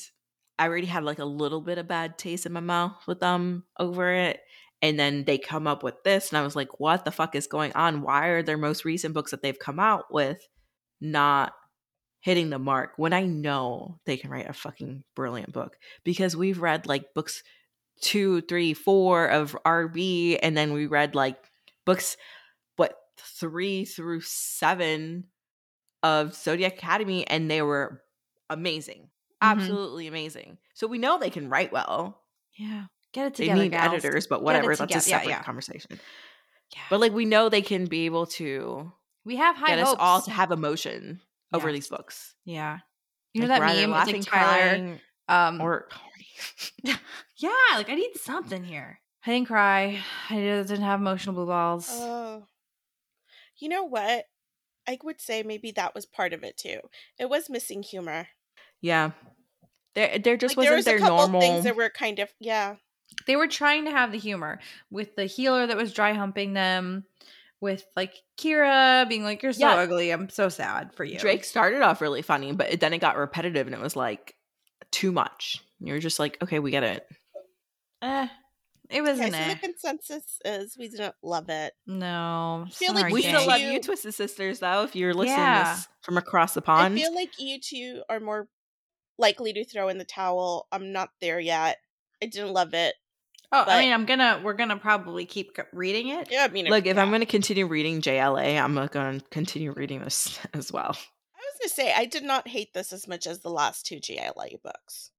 I 0.60 0.68
already 0.68 0.88
had 0.88 1.03
like 1.03 1.20
a 1.20 1.26
little 1.26 1.62
bit 1.62 1.78
of 1.78 1.88
bad 1.88 2.18
taste 2.18 2.45
in 2.45 2.53
my 2.53 2.60
mouth 2.60 2.95
with 3.08 3.20
them 3.20 3.64
over 3.80 4.12
it. 4.12 4.41
And 4.82 4.99
then 4.99 5.24
they 5.24 5.39
come 5.39 5.66
up 5.66 5.82
with 5.82 6.03
this, 6.03 6.30
and 6.30 6.38
I 6.38 6.43
was 6.43 6.55
like, 6.55 6.80
what 6.80 7.03
the 7.03 7.12
fuck 7.12 7.34
is 7.34 7.47
going 7.47 7.74
on? 7.74 8.03
Why 8.03 8.28
are 8.28 8.43
their 8.43 8.60
most 8.60 8.86
recent 8.86 9.16
books 9.16 9.32
that 9.32 9.41
they've 9.41 9.58
come 9.58 9.80
out 9.80 10.14
with 10.14 10.47
not 11.01 11.53
hitting 12.20 12.51
the 12.51 12.60
mark 12.60 12.91
when 12.95 13.12
I 13.12 13.24
know 13.24 13.99
they 14.05 14.18
can 14.18 14.30
write 14.30 14.47
a 14.47 14.53
fucking 14.53 15.03
brilliant 15.16 15.51
book? 15.51 15.78
Because 16.03 16.36
we've 16.36 16.62
read 16.62 16.86
like 16.86 17.16
books 17.16 17.41
two, 18.01 18.41
three, 18.41 18.76
four 18.76 19.26
of 19.26 19.58
RB, 19.66 20.38
and 20.43 20.55
then 20.55 20.74
we 20.74 20.86
read 20.86 21.16
like 21.16 21.38
books, 21.84 22.16
what, 22.76 22.95
three 23.18 23.84
through 23.84 24.22
seven 24.22 25.24
of 26.03 26.36
Zodiac 26.36 26.78
Academy, 26.78 27.26
and 27.26 27.49
they 27.49 27.64
were 27.64 28.03
amazing. 28.47 29.10
Mhm. 29.42 29.52
Absolutely 29.52 30.08
amazing. 30.08 30.58
So 30.74 30.88
we 30.88 30.98
know 30.98 31.18
they 31.20 31.30
can 31.30 31.50
write 31.50 31.72
well. 31.72 32.22
Yeah. 32.58 32.86
Get 33.14 33.28
it 33.28 33.34
together. 33.36 33.60
They 33.60 33.64
together, 33.64 33.64
need 33.64 33.72
gals. 33.92 34.04
editors, 34.04 34.28
but 34.28 34.42
whatever. 34.44 34.76
That's 34.76 34.80
a 34.82 34.84
together. 34.88 35.10
Yeah, 35.10 35.18
separate 35.20 35.30
yeah. 35.32 35.44
conversation. 35.44 36.00
Yeah. 36.76 36.82
But 36.90 37.00
like 37.00 37.14
we 37.14 37.26
know 37.26 37.50
they 37.50 37.62
can 37.62 37.86
be 37.86 38.06
able 38.06 38.26
to 38.28 38.92
we 39.24 39.36
have 39.38 39.56
high 39.56 39.68
get 39.68 39.80
us 39.80 39.88
hopes. 39.90 40.00
all 40.02 40.22
to 40.24 40.32
have 40.32 40.52
emotion 40.52 41.22
over 41.54 41.72
these 41.72 41.88
books. 41.88 42.36
yeah. 42.46 42.80
You 43.34 43.42
know 43.42 43.48
Like, 43.48 43.60
that 43.62 43.66
we're 43.68 43.74
either 43.74 43.88
meme? 43.88 44.00
It's 44.00 44.08
laughing, 44.08 44.22
like 44.22 44.26
Tyler. 44.32 44.70
crying, 44.70 45.00
Um, 45.28 45.62
or 45.62 45.88
yeah, 46.84 46.96
like 47.76 47.90
I 47.90 47.96
need 47.96 48.16
something 48.18 48.64
here. 48.64 49.00
I 49.26 49.32
didn't 49.32 49.48
cry. 49.48 50.00
I 50.30 50.36
didn't 50.36 50.82
have 50.82 51.00
emotional 51.00 51.36
blue 51.36 51.46
balls. 51.48 51.88
Oh. 51.92 52.48
You 53.60 53.70
know 53.70 53.84
what? 53.84 54.26
I 54.88 54.98
would 55.04 55.20
say 55.20 55.44
maybe 55.44 55.72
that 55.72 55.94
was 55.94 56.06
part 56.06 56.32
of 56.34 56.44
it 56.44 56.58
too. 56.58 56.80
It 57.20 57.30
was 57.30 57.50
missing 57.50 57.84
humor. 57.84 58.28
Yeah. 58.82 59.12
There, 59.96 60.20
there 60.20 60.38
just 60.38 60.56
like, 60.58 60.70
wasn't 60.70 60.76
was 60.78 60.86
their 60.86 60.98
a 60.98 61.00
couple 61.00 61.18
normal. 61.18 61.42
things 61.42 61.64
that 61.64 61.76
were 61.76 61.90
kind 61.90 62.20
of 62.20 62.30
yeah. 62.40 62.76
they 63.26 63.36
were 63.36 63.48
trying 63.48 63.86
to 63.86 63.92
have 63.92 64.12
the 64.12 64.20
humor 64.20 64.60
with 64.92 65.16
the 65.16 65.26
healer 65.26 65.66
that 65.66 65.76
was 65.78 65.92
dry 65.94 66.14
humping 66.14 66.54
them, 66.54 67.04
with 67.60 67.84
like 67.96 68.14
Kira 68.40 69.10
being 69.10 69.24
like, 69.24 69.42
"You're 69.42 69.54
so 69.54 69.62
Yeah. 69.62 69.74
ugly. 69.76 70.12
I'm 70.12 70.30
so 70.30 70.50
sad 70.50 70.94
for 70.94 71.04
you." 71.04 71.18
Drake 71.18 71.44
started 71.44 71.82
off 71.82 72.00
really 72.02 72.22
funny, 72.22 72.52
but 72.54 72.74
it, 72.74 72.80
then 72.80 72.94
it 72.94 73.00
got 73.00 73.18
repetitive 73.18 73.66
and 73.66 73.76
it 73.76 73.82
was 73.82 73.96
like 73.96 74.36
too 74.92 75.12
much. 75.12 75.64
You're 75.80 76.00
just 76.00 76.20
like, 76.20 76.38
okay, 76.44 76.60
we 76.60 76.70
get 76.72 76.84
it. 76.84 77.08
Eh, 78.02 78.28
it 78.92 79.02
was 79.02 79.18
Okay, 79.20 79.28
an 79.28 79.34
so 79.34 79.40
eh. 79.40 79.54
the 79.54 79.60
consensus 79.60 80.40
is 80.46 80.76
we 80.78 80.90
didn't 80.90 81.16
love 81.24 81.50
it. 81.50 81.74
No, 81.88 82.68
feel 82.72 82.94
like 82.94 83.12
We 83.12 83.22
Okay. 83.22 83.30
still 83.30 83.48
love 83.48 83.60
you, 83.62 83.82
Twisted 83.82 84.14
Sisters, 84.14 84.60
though. 84.60 84.84
If 84.84 84.96
you're 84.96 85.14
listening 85.16 85.38
Yeah. 85.40 85.74
this 85.74 85.88
from 86.04 86.18
across 86.18 86.54
the 86.54 86.62
pond, 86.62 86.94
I 86.94 87.02
feel 87.02 87.14
like 87.16 87.32
you 87.40 87.60
two 87.60 88.04
are 88.10 88.20
more 88.20 88.48
likely 89.18 89.53
to 89.53 89.63
throw 89.65 89.89
in 89.89 89.97
the 89.97 90.05
towel. 90.05 90.68
I'm 90.72 90.91
not 90.91 91.09
there 91.22 91.39
yet. 91.39 91.78
I 92.22 92.26
didn't 92.28 92.53
love 92.53 92.74
it. 92.74 92.95
Oh, 93.51 93.63
but- 93.65 93.72
I 93.76 93.82
mean, 93.82 93.93
I'm 93.93 94.05
gonna 94.05 94.41
we're 94.43 94.53
gonna 94.53 94.78
probably 94.78 95.26
keep 95.26 95.57
reading 95.72 96.09
it. 96.09 96.30
Yeah, 96.32 96.43
I 96.43 96.47
mean, 96.49 96.65
look, 96.65 96.86
if 96.86 96.97
I'm 96.97 97.09
going 97.09 97.22
to 97.22 97.26
continue 97.26 97.65
reading 97.65 98.01
JLA, 98.01 98.61
I'm 98.61 98.76
to 98.76 99.22
continue 99.32 99.72
reading 99.72 100.01
this 100.01 100.38
as 100.53 100.72
well. 100.72 100.97
I 101.36 101.39
was 101.39 101.59
gonna 101.61 101.70
say 101.70 101.93
I 101.93 102.05
did 102.05 102.24
not 102.24 102.47
hate 102.47 102.74
this 102.74 102.91
as 102.91 103.07
much 103.07 103.26
as 103.26 103.39
the 103.39 103.49
last 103.49 103.86
two 103.86 103.97
JLA 103.97 104.61
books. 104.61 105.11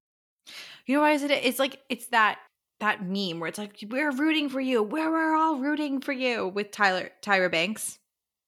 You 0.86 0.96
know 0.96 1.00
why 1.02 1.12
is 1.12 1.22
it? 1.22 1.30
It's 1.30 1.58
like 1.58 1.80
it's 1.88 2.06
that 2.08 2.38
that 2.80 3.02
meme 3.04 3.40
where 3.40 3.48
it's 3.48 3.58
like 3.58 3.76
we're 3.88 4.10
rooting 4.12 4.48
for 4.50 4.60
you. 4.60 4.82
Where 4.82 5.10
we're 5.10 5.34
all 5.34 5.56
rooting 5.58 6.00
for 6.00 6.12
you 6.12 6.48
with 6.48 6.70
Tyler 6.70 7.10
Tyra 7.22 7.50
Banks. 7.50 7.98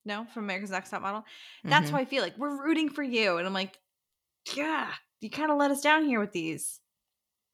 No, 0.05 0.26
from 0.32 0.44
America's 0.44 0.70
Next 0.70 0.90
Top 0.90 1.03
Model. 1.03 1.24
That's 1.64 1.90
Mhm. 1.90 1.92
why 1.94 2.01
I 2.01 2.05
feel 2.07 2.22
like 2.22 2.36
we're 2.38 2.62
rooting 2.64 2.88
for 2.90 3.03
you, 3.03 3.36
and 3.38 3.46
I'm 3.46 3.53
like, 3.53 3.78
yeah, 4.55 4.92
you 5.21 5.31
kind 5.31 5.51
of 5.51 5.59
let 5.59 5.71
us 5.71 5.81
down 5.83 6.05
here 6.05 6.21
with 6.21 6.33
these, 6.33 6.81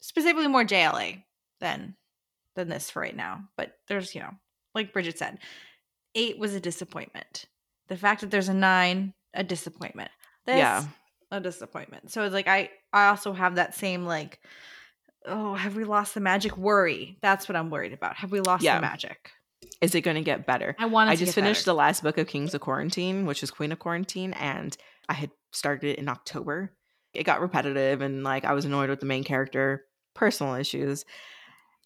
specifically 0.01 0.49
more 0.49 0.65
JLA 0.65 1.25
than 1.61 1.97
than 2.55 2.69
this 2.69 2.91
for 2.91 3.01
right 3.01 3.17
now. 3.17 3.41
But 3.57 3.73
there's 3.89 4.15
you 4.15 4.21
know, 4.23 4.31
like 4.75 4.93
Bridget 4.93 5.19
said, 5.19 5.39
eight 6.15 6.39
was 6.39 6.55
a 6.55 6.61
disappointment. 6.61 7.47
The 7.89 7.97
fact 7.97 8.21
that 8.23 8.31
there's 8.31 8.49
a 8.49 8.55
nine, 8.55 9.15
a 9.35 9.45
disappointment. 9.45 10.11
This, 10.47 10.57
Yeah. 10.59 10.85
a 11.31 11.41
disappointment. 11.41 12.11
So 12.11 12.23
it's 12.23 12.35
like 12.35 12.49
I 12.49 12.71
I 12.93 13.09
also 13.09 13.33
have 13.33 13.57
that 13.57 13.75
same 13.75 14.05
like 14.05 14.41
oh, 15.29 15.55
have 15.55 15.75
we 15.75 15.83
lost 15.83 16.15
the 16.15 16.21
magic 16.21 16.57
worry? 16.57 17.19
That's 17.21 17.49
what 17.49 17.57
I'm 17.57 17.69
worried 17.69 17.93
about. 17.93 18.15
Have 18.17 18.31
we 18.31 18.41
lost 18.41 18.63
Yeah. 18.63 18.77
the 18.77 18.83
magic? 18.83 19.33
Is 19.81 19.95
it 19.97 20.03
going 20.03 20.15
to 20.15 20.23
get 20.23 20.47
better? 20.47 20.77
I 20.79 20.87
want 20.87 21.11
I 21.11 21.17
just 21.17 21.35
finished 21.35 21.65
the 21.65 21.75
last 21.75 22.03
book 22.05 22.17
of 22.17 22.29
Kings 22.29 22.55
of 22.55 22.61
Quarantine, 22.61 23.27
which 23.27 23.43
is 23.43 23.51
Queen 23.51 23.73
of 23.73 23.81
Quarantine, 23.81 24.33
and 24.35 24.77
I 25.09 25.15
had 25.15 25.31
started 25.51 25.91
it 25.91 25.99
in 25.99 26.09
October. 26.09 26.73
It 27.17 27.25
got 27.25 27.41
repetitive 27.41 28.01
and 28.03 28.23
like 28.25 28.45
I 28.45 28.53
was 28.53 28.65
annoyed 28.65 28.91
with 28.91 29.01
the 29.01 29.07
main 29.07 29.25
character, 29.25 29.85
personal 30.15 30.55
issues. 30.55 31.05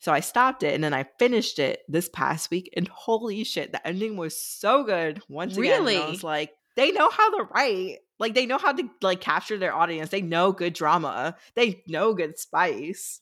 So 0.00 0.12
I 0.12 0.20
stopped 0.20 0.62
it 0.62 0.74
and 0.74 0.82
then 0.82 0.94
I 0.94 1.04
finished 1.18 1.58
it 1.58 1.80
this 1.88 2.08
past 2.08 2.50
week 2.50 2.72
and 2.76 2.88
holy 2.88 3.44
shit, 3.44 3.72
the 3.72 3.86
ending 3.86 4.16
was 4.16 4.36
so 4.40 4.82
good. 4.84 5.22
Once 5.28 5.56
again, 5.56 5.86
and 5.86 5.98
I 6.04 6.08
was 6.10 6.24
like, 6.24 6.52
they 6.76 6.90
know 6.92 7.10
how 7.10 7.36
to 7.36 7.44
write. 7.54 7.98
Like 8.18 8.34
they 8.34 8.46
know 8.46 8.58
how 8.58 8.72
to 8.72 8.88
like 9.02 9.20
capture 9.20 9.58
their 9.58 9.74
audience. 9.74 10.10
They 10.10 10.22
know 10.22 10.52
good 10.52 10.72
drama. 10.72 11.36
They 11.54 11.82
know 11.86 12.14
good 12.14 12.38
spice. 12.38 13.20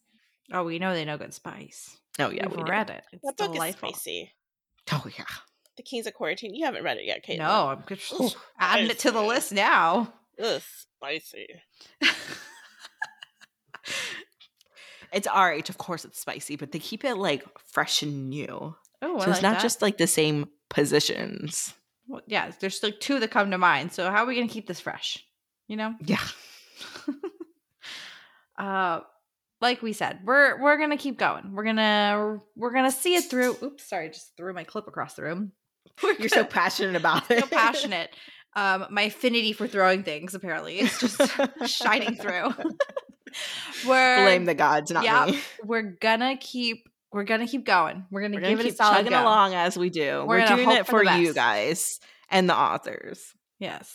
Oh, 0.53 0.65
we 0.65 0.79
know 0.79 0.93
they 0.95 1.05
know 1.05 1.19
good 1.19 1.35
spice. 1.35 1.97
Oh 2.21 2.31
yeah, 2.31 2.47
We've 2.47 2.57
we 2.59 2.63
do. 2.65 2.71
read 2.71 2.91
it. 2.91 3.03
It's 3.13 3.23
That 3.25 3.37
book 3.37 3.53
delightful. 3.53 3.91
is 3.91 3.97
spicy. 3.97 4.33
Oh 4.93 5.05
yeah. 5.19 5.25
The 5.77 5.83
Kings 5.85 6.07
of 6.09 6.15
Quarantine. 6.15 6.55
You 6.55 6.65
haven't 6.65 6.83
read 6.83 6.97
it 6.99 7.05
yet, 7.05 7.23
Kate. 7.23 7.39
No, 7.39 7.69
I'm 7.69 7.81
good. 7.87 8.01
Ooh, 8.21 8.31
adding 8.59 8.91
it 8.91 8.99
to 9.01 9.11
the 9.13 9.23
list 9.23 9.53
now. 9.53 10.13
Ugh, 10.43 10.63
spicy. 10.97 11.47
It's 15.13 15.27
RH, 15.27 15.71
of 15.71 15.79
course 15.79 16.05
it's 16.05 16.21
spicy, 16.21 16.57
but 16.57 16.73
they 16.73 16.79
keep 16.79 17.05
it 17.05 17.15
like 17.17 17.45
fresh 17.67 18.03
and 18.03 18.29
new. 18.29 18.75
Oh, 19.01 19.19
so 19.21 19.31
it's 19.31 19.43
not 19.43 19.61
just 19.61 19.81
like 19.81 19.97
the 19.97 20.07
same 20.07 20.49
positions. 20.69 21.73
well, 22.07 22.23
yeah. 22.27 22.51
There's 22.61 22.83
like 22.83 23.01
two 23.01 23.21
that 23.21 23.31
come 23.31 23.51
to 23.51 23.59
mind. 23.59 23.93
So 23.93 24.11
how 24.11 24.25
are 24.25 24.27
we 24.27 24.35
gonna 24.35 24.49
keep 24.49 24.67
this 24.67 24.81
fresh? 24.81 25.25
You 25.67 25.77
know. 25.77 25.95
Yeah. 26.05 26.21
uh 28.59 29.01
like 29.61 29.83
we 29.83 29.93
said 29.93 30.21
we're 30.25 30.61
we're 30.61 30.79
gonna 30.79 30.97
keep 30.97 31.19
going 31.19 31.55
we're 31.55 31.65
gonna 31.65 32.39
we're 32.57 32.73
gonna 32.73 32.91
see 32.91 33.15
it 33.15 33.25
through 33.25 33.57
oops 33.63 33.89
sorry 33.89 34.07
I 34.07 34.09
just 34.09 34.37
threw 34.37 34.53
my 34.53 34.65
clip 34.65 34.87
across 34.87 35.15
the 35.15 35.23
room 35.23 35.53
You're 36.19 36.29
so 36.29 36.45
passionate 36.45 36.97
about 36.97 37.29
it. 37.31 37.41
so 37.41 37.47
passionate 37.47 38.11
um 38.57 38.87
my 38.91 39.03
affinity 39.03 39.53
for 39.53 39.67
throwing 39.69 40.03
things 40.03 40.35
apparently 40.35 40.79
it's 40.81 41.01
just 41.01 41.21
shining 41.67 42.17
through 42.17 42.51
we're 43.87 44.25
Blame 44.25 44.45
the 44.47 44.55
gods, 44.55 44.91
not 44.91 45.05
yeah, 45.05 45.27
me. 45.27 45.39
we're 45.65 45.83
gonna 45.83 46.37
keep 46.39 46.89
we're 47.13 47.25
gonna 47.25 47.47
keep 47.47 47.65
going 47.65 48.07
we're 48.11 48.23
gonna 48.23 48.35
We're 48.37 48.41
gonna 48.41 48.53
give 48.53 48.61
it 48.61 48.67
a 48.67 48.69
keep 48.71 48.77
solid 48.77 48.97
chugging 48.97 49.11
go. 49.13 49.23
along 49.23 49.55
as 49.55 49.77
we 49.79 49.91
do. 49.91 50.25
We're 50.27 50.41
We're, 50.41 50.47
doing 50.47 50.71
it 50.71 50.87
for 50.87 51.05
for 51.05 51.11
you 51.19 51.33
guys 51.35 52.01
and 52.31 52.49
the 52.49 52.57
authors. 52.57 53.33
yes 53.59 53.95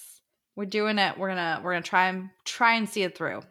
we're 0.56 0.66
doing 0.66 1.00
it 1.00 1.18
we're 1.18 1.30
gonna 1.30 1.62
we're 1.64 1.72
gonna 1.74 1.82
try 1.82 2.10
and 2.10 2.30
try 2.46 2.76
and 2.76 2.88
see 2.88 3.02
it 3.04 3.18
through 3.18 3.42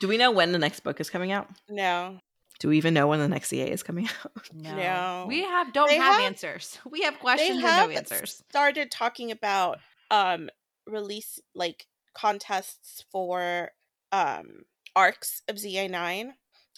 Do 0.00 0.08
we 0.08 0.16
know 0.16 0.30
when 0.30 0.52
the 0.52 0.58
next 0.58 0.80
book 0.80 1.00
is 1.00 1.10
coming 1.10 1.30
out? 1.32 1.46
No. 1.68 2.18
Do 2.60 2.68
we 2.68 2.78
even 2.78 2.92
know 2.94 3.06
when 3.06 3.20
the 3.20 3.28
next 3.28 3.50
ZA 3.50 3.70
is 3.70 3.82
coming 3.84 4.08
out? 4.24 4.48
no, 4.52 4.74
No. 4.76 5.24
we 5.28 5.42
have 5.42 5.72
don't 5.72 5.90
have, 5.90 6.14
have- 6.14 6.22
answers 6.22 6.78
we 6.90 7.02
have 7.02 7.14
They 7.14 7.20
questions 7.20 7.60
have 7.60 7.84
and 7.84 7.92
no 7.92 7.98
answers 7.98 8.42
started 8.48 8.90
talking 8.90 9.30
about 9.30 9.78
um 10.10 10.50
release 10.86 11.38
like 11.54 11.86
contests 12.14 13.04
for 13.12 13.70
um 14.12 14.62
arcs 14.96 15.42
of 15.48 15.56
ZA9. 15.56 16.30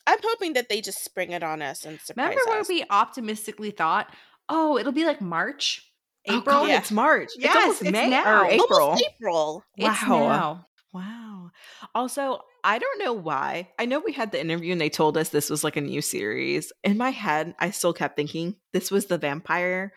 I'm 0.06 0.18
hoping 0.22 0.54
that 0.54 0.68
they 0.68 0.80
just 0.80 1.04
spring 1.04 1.30
it 1.32 1.42
on 1.42 1.62
us 1.62 1.84
and 1.84 2.00
surprise 2.00 2.28
Remember 2.30 2.42
where 2.50 2.60
us. 2.60 2.68
we 2.68 2.84
optimistically 2.90 3.70
thought, 3.70 4.12
oh, 4.48 4.76
it'll 4.78 4.92
be 4.92 5.04
like 5.04 5.20
March, 5.20 5.86
Oh, 6.28 6.38
April. 6.38 6.60
God, 6.60 6.68
Yeah. 6.68 6.78
it's 6.78 6.90
March. 6.90 7.28
Yes, 7.36 7.54
it's 7.54 7.56
almost 7.56 7.82
it's 7.82 7.90
May 7.92 8.08
now. 8.10 8.42
or 8.42 8.46
April. 8.50 8.80
Almost 8.80 9.04
April. 9.14 9.64
It's 9.76 10.02
Wow. 10.02 10.18
now. 10.28 10.66
Wow. 10.92 11.50
Also, 11.94 12.40
I 12.64 12.78
don't 12.78 12.98
know 12.98 13.12
why. 13.12 13.68
I 13.78 13.86
know 13.86 14.00
we 14.00 14.12
had 14.12 14.32
the 14.32 14.40
interview 14.40 14.72
and 14.72 14.80
they 14.80 14.90
told 14.90 15.16
us 15.16 15.28
this 15.28 15.48
was 15.48 15.62
like 15.62 15.76
a 15.76 15.80
new 15.80 16.02
series. 16.02 16.72
In 16.82 16.98
my 16.98 17.10
head, 17.10 17.54
I 17.60 17.70
still 17.70 17.92
kept 17.92 18.16
thinking 18.16 18.56
this 18.72 18.90
was 18.90 19.06
the 19.06 19.16
vampire 19.18 19.92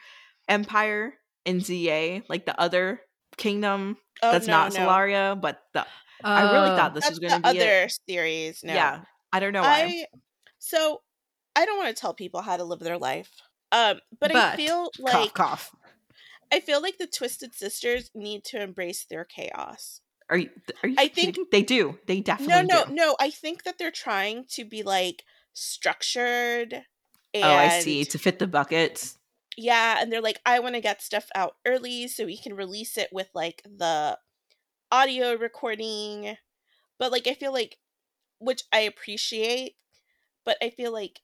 empire 0.47 1.15
in 1.45 1.59
ZA, 1.61 2.21
like 2.29 2.45
the 2.45 2.57
other 2.59 3.01
kingdom 3.37 3.97
Oh, 4.21 4.31
that's 4.31 4.47
no, 4.47 4.53
not 4.53 4.73
no. 4.73 4.79
Solaria, 4.81 5.39
but 5.41 5.61
the 5.73 5.85
I 6.23 6.43
really 6.53 6.69
Oh. 6.71 6.75
thought 6.77 6.93
this 6.93 7.09
was 7.09 7.19
going 7.19 7.33
to 7.33 7.39
be 7.39 7.59
other 7.59 7.83
it. 7.83 7.99
series. 8.07 8.63
No. 8.63 8.73
Yeah. 8.73 9.01
I 9.33 9.39
don't 9.39 9.51
know 9.53 9.61
why. 9.63 9.81
I 9.83 10.05
so 10.59 11.01
I 11.55 11.65
don't 11.65 11.77
want 11.77 11.95
to 11.95 11.99
tell 11.99 12.13
people 12.13 12.41
how 12.41 12.55
to 12.57 12.63
live 12.63 12.79
their 12.79 12.97
life. 12.97 13.29
Um, 13.71 13.99
but, 14.19 14.33
I 14.35 14.55
feel 14.55 14.89
like 14.99 15.33
cough. 15.33 15.75
I 16.51 16.59
feel 16.59 16.81
like 16.81 16.99
the 16.99 17.07
Twisted 17.07 17.53
Sisters 17.55 18.11
need 18.13 18.43
to 18.45 18.61
embrace 18.61 19.03
their 19.09 19.25
chaos. 19.25 19.99
Are 20.29 20.37
you 20.37 20.51
are 20.83 20.89
you 20.89 20.95
I 20.97 21.07
think- 21.07 21.35
kidding? 21.35 21.45
they 21.51 21.63
do. 21.63 21.99
They 22.05 22.17
No, 22.17 22.21
definitely 22.23 22.63
no, 22.67 22.85
do. 22.85 22.93
no. 22.93 23.15
I 23.19 23.29
think 23.31 23.63
that 23.63 23.77
they're 23.77 23.91
trying 23.91 24.45
to 24.51 24.63
be 24.63 24.83
like 24.83 25.23
structured. 25.53 26.73
And, 27.33 27.43
Oh, 27.43 27.49
I 27.51 27.79
see. 27.79 28.05
To 28.05 28.17
fit 28.19 28.39
the 28.39 28.47
buckets. 28.47 29.17
Yeah, 29.57 29.97
and 29.99 30.11
they're 30.11 30.21
like, 30.21 30.39
I 30.45 30.59
want 30.59 30.75
to 30.75 30.81
get 30.81 31.01
stuff 31.01 31.29
out 31.35 31.55
early 31.65 32.07
so 32.07 32.25
we 32.25 32.37
can 32.37 32.55
release 32.55 32.97
it 32.97 33.09
with 33.11 33.29
like 33.33 33.61
the 33.63 34.17
audio 34.91 35.35
recording. 35.35 36.37
But 36.97 37.11
like, 37.11 37.27
I 37.27 37.33
feel 37.33 37.53
like, 37.53 37.77
which 38.39 38.63
I 38.71 38.79
appreciate, 38.79 39.75
but 40.45 40.57
I 40.61 40.69
feel 40.69 40.91
like 40.91 41.21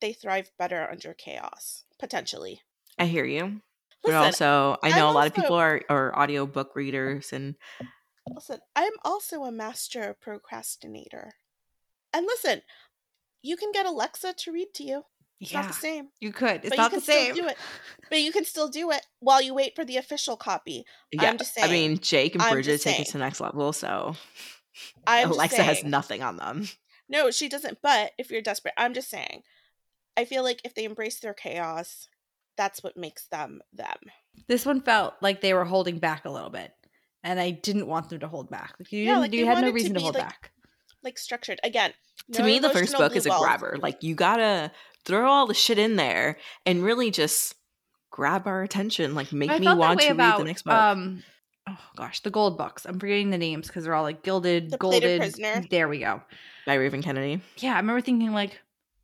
they 0.00 0.12
thrive 0.12 0.50
better 0.58 0.88
under 0.90 1.14
chaos. 1.14 1.84
potentially. 1.98 2.60
I 2.98 3.06
hear 3.06 3.24
you. 3.24 3.62
But 4.02 4.10
Listen, 4.10 4.24
also, 4.24 4.76
I 4.82 4.90
know 4.90 5.08
I'm 5.08 5.14
a 5.14 5.18
lot 5.18 5.26
of 5.28 5.34
people 5.34 5.56
are, 5.56 5.80
are 5.88 6.18
audiobook 6.18 6.74
readers 6.74 7.32
and 7.32 7.54
Listen, 8.34 8.60
I'm 8.74 8.92
also 9.04 9.44
a 9.44 9.52
master 9.52 10.16
procrastinator. 10.20 11.34
And 12.12 12.26
listen, 12.26 12.62
you 13.42 13.56
can 13.56 13.72
get 13.72 13.86
Alexa 13.86 14.34
to 14.34 14.52
read 14.52 14.74
to 14.74 14.84
you. 14.84 15.04
It's 15.42 15.52
not 15.52 15.64
Yeah, 15.64 15.68
the 15.68 15.74
same. 15.74 16.08
you 16.20 16.32
could. 16.32 16.60
It's 16.64 16.68
but 16.70 16.78
not 16.78 16.92
you 16.92 16.98
the 17.00 17.04
same. 17.04 17.32
still 17.34 17.44
do 17.44 17.50
it. 17.50 17.56
But 18.08 18.20
you 18.22 18.32
can 18.32 18.44
still 18.44 18.68
do 18.68 18.90
it 18.92 19.04
while 19.18 19.42
you 19.42 19.52
wait 19.54 19.74
for 19.74 19.84
the 19.84 19.96
official 19.96 20.36
copy. 20.36 20.84
yeah. 21.10 21.30
I'm 21.30 21.38
just 21.38 21.58
I 21.62 21.68
mean, 21.68 21.98
Jake 21.98 22.34
and 22.34 22.44
Bridget 22.50 22.80
take 22.80 23.00
it 23.00 23.06
to 23.08 23.12
the 23.14 23.18
next 23.18 23.40
level, 23.40 23.72
so 23.72 24.14
I'm 25.06 25.30
Alexa 25.30 25.62
has 25.62 25.84
nothing 25.84 26.22
on 26.22 26.36
them. 26.36 26.68
No, 27.08 27.30
she 27.30 27.48
doesn't. 27.48 27.78
But 27.82 28.12
if 28.18 28.30
you're 28.30 28.40
desperate, 28.40 28.74
I'm 28.78 28.94
just 28.94 29.10
saying. 29.10 29.42
I 30.16 30.24
feel 30.24 30.42
like 30.42 30.60
if 30.64 30.74
they 30.74 30.84
embrace 30.84 31.20
their 31.20 31.34
chaos, 31.34 32.08
that's 32.56 32.82
what 32.82 32.96
makes 32.96 33.26
them 33.28 33.60
them. 33.72 33.96
This 34.46 34.64
one 34.64 34.80
felt 34.82 35.14
like 35.20 35.40
they 35.40 35.54
were 35.54 35.64
holding 35.64 35.98
back 35.98 36.24
a 36.24 36.30
little 36.30 36.50
bit, 36.50 36.70
and 37.24 37.40
I 37.40 37.50
didn't 37.50 37.86
want 37.86 38.10
them 38.10 38.20
to 38.20 38.28
hold 38.28 38.50
back. 38.50 38.74
Like 38.78 38.92
you, 38.92 39.00
Yeah, 39.04 39.12
didn't, 39.12 39.20
like, 39.22 39.32
you 39.34 39.46
had 39.46 39.54
no 39.54 39.60
wanted 39.62 39.66
to 39.68 39.72
reason 39.74 39.94
to, 39.94 40.00
hold 40.00 40.14
like, 40.14 40.24
back. 40.24 40.52
Like 41.02 41.18
structured. 41.18 41.58
Again, 41.64 41.92
to 42.32 42.42
me, 42.42 42.58
the 42.60 42.70
first 42.70 42.96
book 42.96 43.16
is 43.16 43.26
a 43.26 43.30
grabber. 43.30 43.76
Like 43.80 44.02
you 44.02 44.14
gotta 44.14 44.70
throw 45.04 45.28
all 45.30 45.46
the 45.46 45.54
shit 45.54 45.78
in 45.78 45.96
there 45.96 46.36
and 46.66 46.82
really 46.82 47.10
just 47.10 47.54
grab 48.10 48.46
our 48.46 48.62
attention. 48.62 49.14
Like 49.14 49.32
make 49.32 49.50
I 49.50 49.58
me 49.58 49.66
want 49.72 50.00
to 50.00 50.08
about, 50.10 50.32
read 50.38 50.40
the 50.40 50.48
next 50.48 50.62
book. 50.62 50.74
Um, 50.74 51.22
oh 51.68 51.78
gosh, 51.96 52.20
the 52.20 52.30
gold 52.30 52.58
books. 52.58 52.84
I'm 52.86 52.98
forgetting 53.00 53.30
the 53.30 53.38
names 53.38 53.66
because 53.66 53.84
they're 53.84 53.94
all 53.94 54.02
like 54.02 54.22
gilded, 54.22 54.70
The 54.70 54.78
golded. 54.78 55.20
Prisoner. 55.20 55.64
There 55.70 55.88
we 55.88 55.98
go. 56.00 56.22
by 56.66 56.74
Raven 56.74 57.02
Kennedy. 57.02 57.40
Yeah, 57.58 57.74
I 57.74 57.76
remember 57.78 58.00
thinking 58.00 58.32
like, 58.32 58.60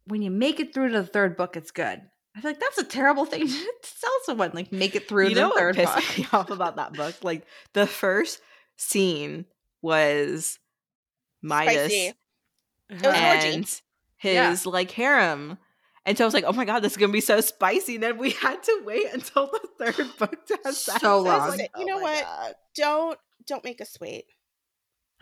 when 0.07 0.23
you 0.23 0.31
make 0.31 0.59
it 0.61 0.73
through 0.73 0.91
to 0.93 1.01
the 1.03 1.07
third 1.07 1.37
book, 1.37 1.57
it's 1.57 1.71
good. 1.71 2.01
I 2.37 2.41
feel 2.41 2.51
like 2.53 2.61
that's 2.61 2.79
a 2.79 2.85
terrible 2.85 3.25
thing 3.25 3.47
to 3.49 3.55
tell 4.01 4.11
someone. 4.25 4.53
Like, 4.55 4.71
make 4.73 4.95
it 4.95 5.09
through 5.09 5.29
you 5.31 5.35
the 5.35 5.41
know 5.41 5.49
what 5.49 5.59
third 5.59 5.75
pissed 5.77 5.95
book. 5.95 6.19
me 6.19 6.27
off 6.33 6.51
about 6.51 6.77
that 6.77 6.93
book? 6.93 7.17
Like 7.23 7.45
the 7.73 7.87
first 7.87 8.41
scene 8.77 9.45
was 9.83 10.59
Midas 11.43 11.91
Spicy. 11.93 12.13
It 12.91 13.03
was 13.03 13.45
and 13.45 13.81
Yeah. 14.23 14.51
his 14.51 14.67
like 14.67 14.91
harem. 14.93 15.59
And 16.09 16.17
so 16.19 16.25
I 16.25 16.27
was 16.27 16.35
like, 16.35 16.45
oh 16.45 16.53
my 16.53 16.65
god, 16.65 16.81
this 16.81 16.93
is 16.93 16.97
gonna 16.99 17.13
be 17.13 17.21
so 17.21 17.41
spicy. 17.41 17.95
And 17.97 18.03
then 18.03 18.19
we 18.19 18.31
had 18.43 18.63
to 18.65 18.83
wait 18.85 19.13
until 19.13 19.47
the 19.47 19.69
third 19.93 20.17
book 20.19 20.47
to 20.47 20.59
have 20.65 20.75
sex. 20.75 21.01
So 21.01 21.27
I 21.27 21.39
long. 21.39 21.51
like, 21.59 21.71
You 21.77 21.85
know 21.85 21.99
oh 21.99 22.01
my 22.03 22.15
what? 22.15 22.25
God. 22.25 22.55
Don't 22.75 23.19
don't 23.47 23.65
make 23.65 23.81
us 23.81 23.97
wait. 24.01 24.25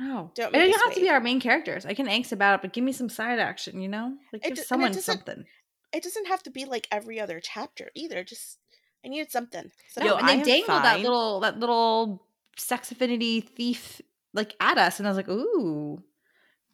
Oh, 0.01 0.30
Don't 0.34 0.53
make 0.53 0.62
it 0.62 0.66
doesn't 0.72 0.87
have 0.89 0.95
to 0.95 1.01
be 1.01 1.09
our 1.09 1.20
main 1.20 1.41
characters. 1.41 1.87
I 1.87 1.95
can 1.95 2.07
angst 2.07 2.30
about 2.32 2.55
it, 2.57 2.62
but 2.62 2.72
give 2.72 2.84
me 2.84 2.93
some 2.93 3.09
side 3.09 3.39
action. 3.39 3.80
You 3.80 3.89
know, 3.89 4.14
like 4.32 4.45
It 4.47 4.49
give 4.49 4.55
d- 4.57 4.59
and 4.59 4.59
it 4.59 4.66
someone 4.66 4.91
doesn't- 4.93 5.03
something. 5.03 5.45
It 5.93 6.03
doesn't 6.03 6.26
have 6.26 6.43
to 6.43 6.51
be 6.51 6.64
like 6.66 6.87
every 6.93 7.18
other 7.20 7.41
chapter 7.43 7.91
either. 7.95 8.22
Just 8.24 8.59
I 9.05 9.09
needed 9.09 9.30
something. 9.30 9.70
No, 9.99 10.16
and 10.16 10.26
I 10.26 10.34
they 10.37 10.41
am 10.41 10.45
dangled 10.47 10.82
that 10.84 11.01
little 11.01 11.41
that 11.41 11.59
little 11.59 12.26
sex 12.59 12.91
affinity 12.93 13.41
thief 13.41 14.01
like 14.34 14.55
at 14.61 14.78
us, 14.78 14.99
and 14.99 15.07
I 15.09 15.11
was 15.11 15.16
like, 15.16 15.28
ooh, 15.28 16.03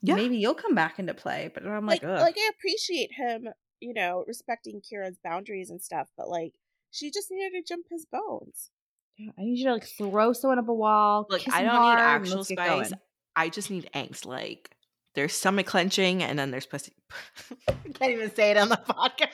Yeah. 0.03 0.17
maybe 0.17 0.37
you'll 0.39 0.55
come 0.55 0.75
back 0.75 0.99
into 0.99 1.15
play. 1.15 1.51
But 1.55 1.65
I'm 1.65 1.87
like, 1.87 2.03
like 2.03 2.11
Ugh. 2.11 2.21
like 2.21 2.37
I 2.39 2.51
appreciate 2.57 3.11
him, 3.13 3.49
you 3.83 3.95
know, 3.95 4.25
respecting 4.27 4.81
Kira's 4.81 5.19
boundaries 5.23 5.71
and 5.71 5.83
stuff, 5.83 6.09
but 6.17 6.29
like 6.29 6.55
she 6.91 7.11
just 7.11 7.31
needed 7.31 7.53
to 7.59 7.63
jump 7.67 7.87
his 7.91 8.07
bones. 8.07 8.71
Yeah, 9.19 9.33
I 9.39 9.43
need 9.43 9.59
you 9.59 9.65
to 9.67 9.73
like 9.73 9.85
throw 9.87 10.33
someone 10.33 10.59
up 10.59 10.69
a 10.69 10.75
wall. 10.75 11.27
Look, 11.29 11.43
I 11.53 11.63
don't 11.63 11.73
need 11.73 11.79
hard, 11.79 11.99
and 11.99 12.09
actual 12.09 12.37
let's 12.39 12.49
spice. 12.49 12.93
I 13.35 13.49
just 13.49 13.71
need 13.71 13.91
angst. 13.95 14.25
Like 14.25 14.71
there's 15.15 15.33
stomach 15.33 15.67
clenching 15.67 16.23
and 16.23 16.39
then 16.39 16.51
there's 16.51 16.67
pussy. 16.67 16.93
I 17.69 17.73
can't 17.93 18.13
even 18.13 18.35
say 18.35 18.53
it 18.53 18.57
on 18.57 18.69
the 18.69 18.77
podcast. 18.89 19.29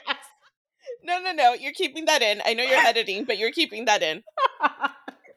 No, 1.04 1.20
no, 1.20 1.32
no. 1.32 1.54
You're 1.54 1.72
keeping 1.72 2.06
that 2.06 2.22
in. 2.22 2.42
I 2.44 2.54
know 2.54 2.64
you're 2.64 2.74
editing, 2.86 3.24
but 3.24 3.38
you're 3.38 3.52
keeping 3.52 3.84
that 3.84 4.02
in. 4.02 4.22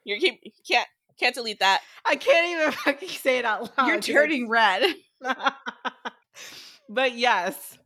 You're 0.04 0.20
keep 0.20 0.40
you 0.44 0.52
can't 0.68 0.88
can't 1.20 1.36
delete 1.36 1.60
that. 1.60 1.82
I 2.06 2.16
can't 2.16 2.48
even 2.48 2.72
fucking 2.72 3.10
say 3.10 3.38
it 3.38 3.46
out 3.46 3.72
loud. 3.78 3.88
You're 3.88 4.02
turning 4.02 4.50
red. 4.50 4.96
but 6.90 7.16
yes, 7.16 7.78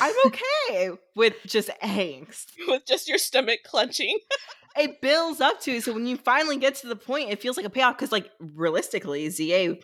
I'm 0.00 0.14
okay 0.26 0.90
with 1.14 1.34
just 1.46 1.70
angst. 1.82 2.46
with 2.68 2.86
just 2.86 3.08
your 3.08 3.18
stomach 3.18 3.60
clenching. 3.64 4.18
It 4.76 5.00
builds 5.00 5.40
up 5.40 5.60
to 5.62 5.80
so 5.80 5.92
when 5.92 6.06
you 6.06 6.16
finally 6.16 6.56
get 6.56 6.76
to 6.76 6.86
the 6.86 6.94
point, 6.94 7.30
it 7.30 7.42
feels 7.42 7.56
like 7.56 7.66
a 7.66 7.70
payoff 7.70 7.96
because, 7.96 8.12
like, 8.12 8.30
realistically, 8.38 9.28
ZA 9.28 9.74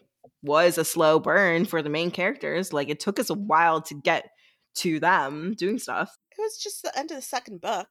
was 0.42 0.78
a 0.78 0.84
slow 0.84 1.18
burn 1.18 1.64
for 1.64 1.82
the 1.82 1.90
main 1.90 2.12
characters. 2.12 2.72
Like, 2.72 2.88
it 2.88 3.00
took 3.00 3.18
us 3.18 3.28
a 3.28 3.34
while 3.34 3.82
to 3.82 3.94
get 3.94 4.30
to 4.76 5.00
them 5.00 5.54
doing 5.58 5.80
stuff 5.80 6.16
It 6.30 6.40
was 6.40 6.56
just 6.56 6.82
the 6.82 6.96
end 6.96 7.10
of 7.10 7.16
the 7.16 7.22
second 7.22 7.60
book. 7.60 7.88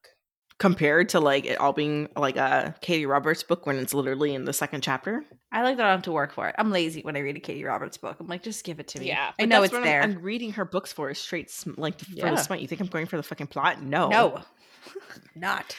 Compared 0.57 1.09
to 1.09 1.19
like 1.19 1.45
it 1.45 1.59
all 1.59 1.73
being 1.73 2.07
like 2.15 2.37
a 2.37 2.73
Katee 2.81 3.05
Roberts 3.07 3.43
book 3.43 3.65
when 3.65 3.75
it's 3.77 3.93
literally 3.93 4.33
in 4.33 4.45
the 4.45 4.53
second 4.53 4.81
chapter. 4.81 5.25
I 5.51 5.63
like 5.63 5.75
that 5.75 5.85
I 5.85 5.89
don't 5.89 5.97
have 5.97 6.03
to 6.03 6.13
work 6.13 6.33
for 6.33 6.47
it. 6.47 6.55
I'm 6.57 6.71
lazy 6.71 7.01
when 7.01 7.17
I 7.17 7.19
read 7.19 7.35
a 7.35 7.41
Katee 7.41 7.65
Roberts 7.65 7.97
book. 7.97 8.15
I'm 8.21 8.27
like, 8.27 8.41
just 8.41 8.63
give 8.63 8.79
it 8.79 8.87
to 8.89 8.99
me. 9.01 9.07
Yeah, 9.07 9.33
I 9.37 9.43
know 9.45 9.59
that's 9.61 9.65
it's 9.65 9.73
what 9.73 9.83
there. 9.83 10.01
I'm, 10.01 10.11
I'm 10.11 10.21
reading 10.21 10.53
her 10.53 10.63
books 10.63 10.93
for 10.93 11.09
is 11.09 11.17
straight 11.19 11.51
sm- 11.51 11.73
like 11.75 11.99
for 11.99 12.09
Yeah. 12.09 12.31
the 12.31 12.37
smut. 12.37 12.61
You 12.61 12.67
think 12.69 12.79
I'm 12.79 12.87
going 12.87 13.05
for 13.05 13.17
the 13.17 13.23
fucking 13.23 13.47
plot? 13.47 13.81
No, 13.81 14.07
No, 14.07 14.41
not. 15.35 15.75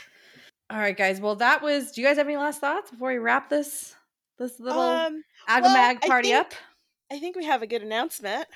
All 0.68 0.78
right, 0.78 0.96
guys. 0.96 1.20
Well, 1.20 1.36
that 1.36 1.62
was. 1.62 1.92
Do 1.92 2.02
you 2.02 2.06
guys 2.06 2.18
have 2.18 2.26
any 2.26 2.36
last 2.36 2.60
thoughts 2.60 2.90
before 2.90 3.12
we 3.12 3.18
wrap 3.18 3.48
this 3.48 3.94
this 4.38 4.60
little 4.60 4.80
Um, 4.82 5.22
Agamag 5.48 5.62
well, 5.62 5.98
I 6.02 6.06
party 6.06 6.28
think- 6.30 6.40
up? 6.40 6.52
I 7.10 7.18
think 7.18 7.36
we 7.36 7.44
have 7.46 7.62
a 7.62 7.66
good 7.66 7.82
announcement. 7.82 8.46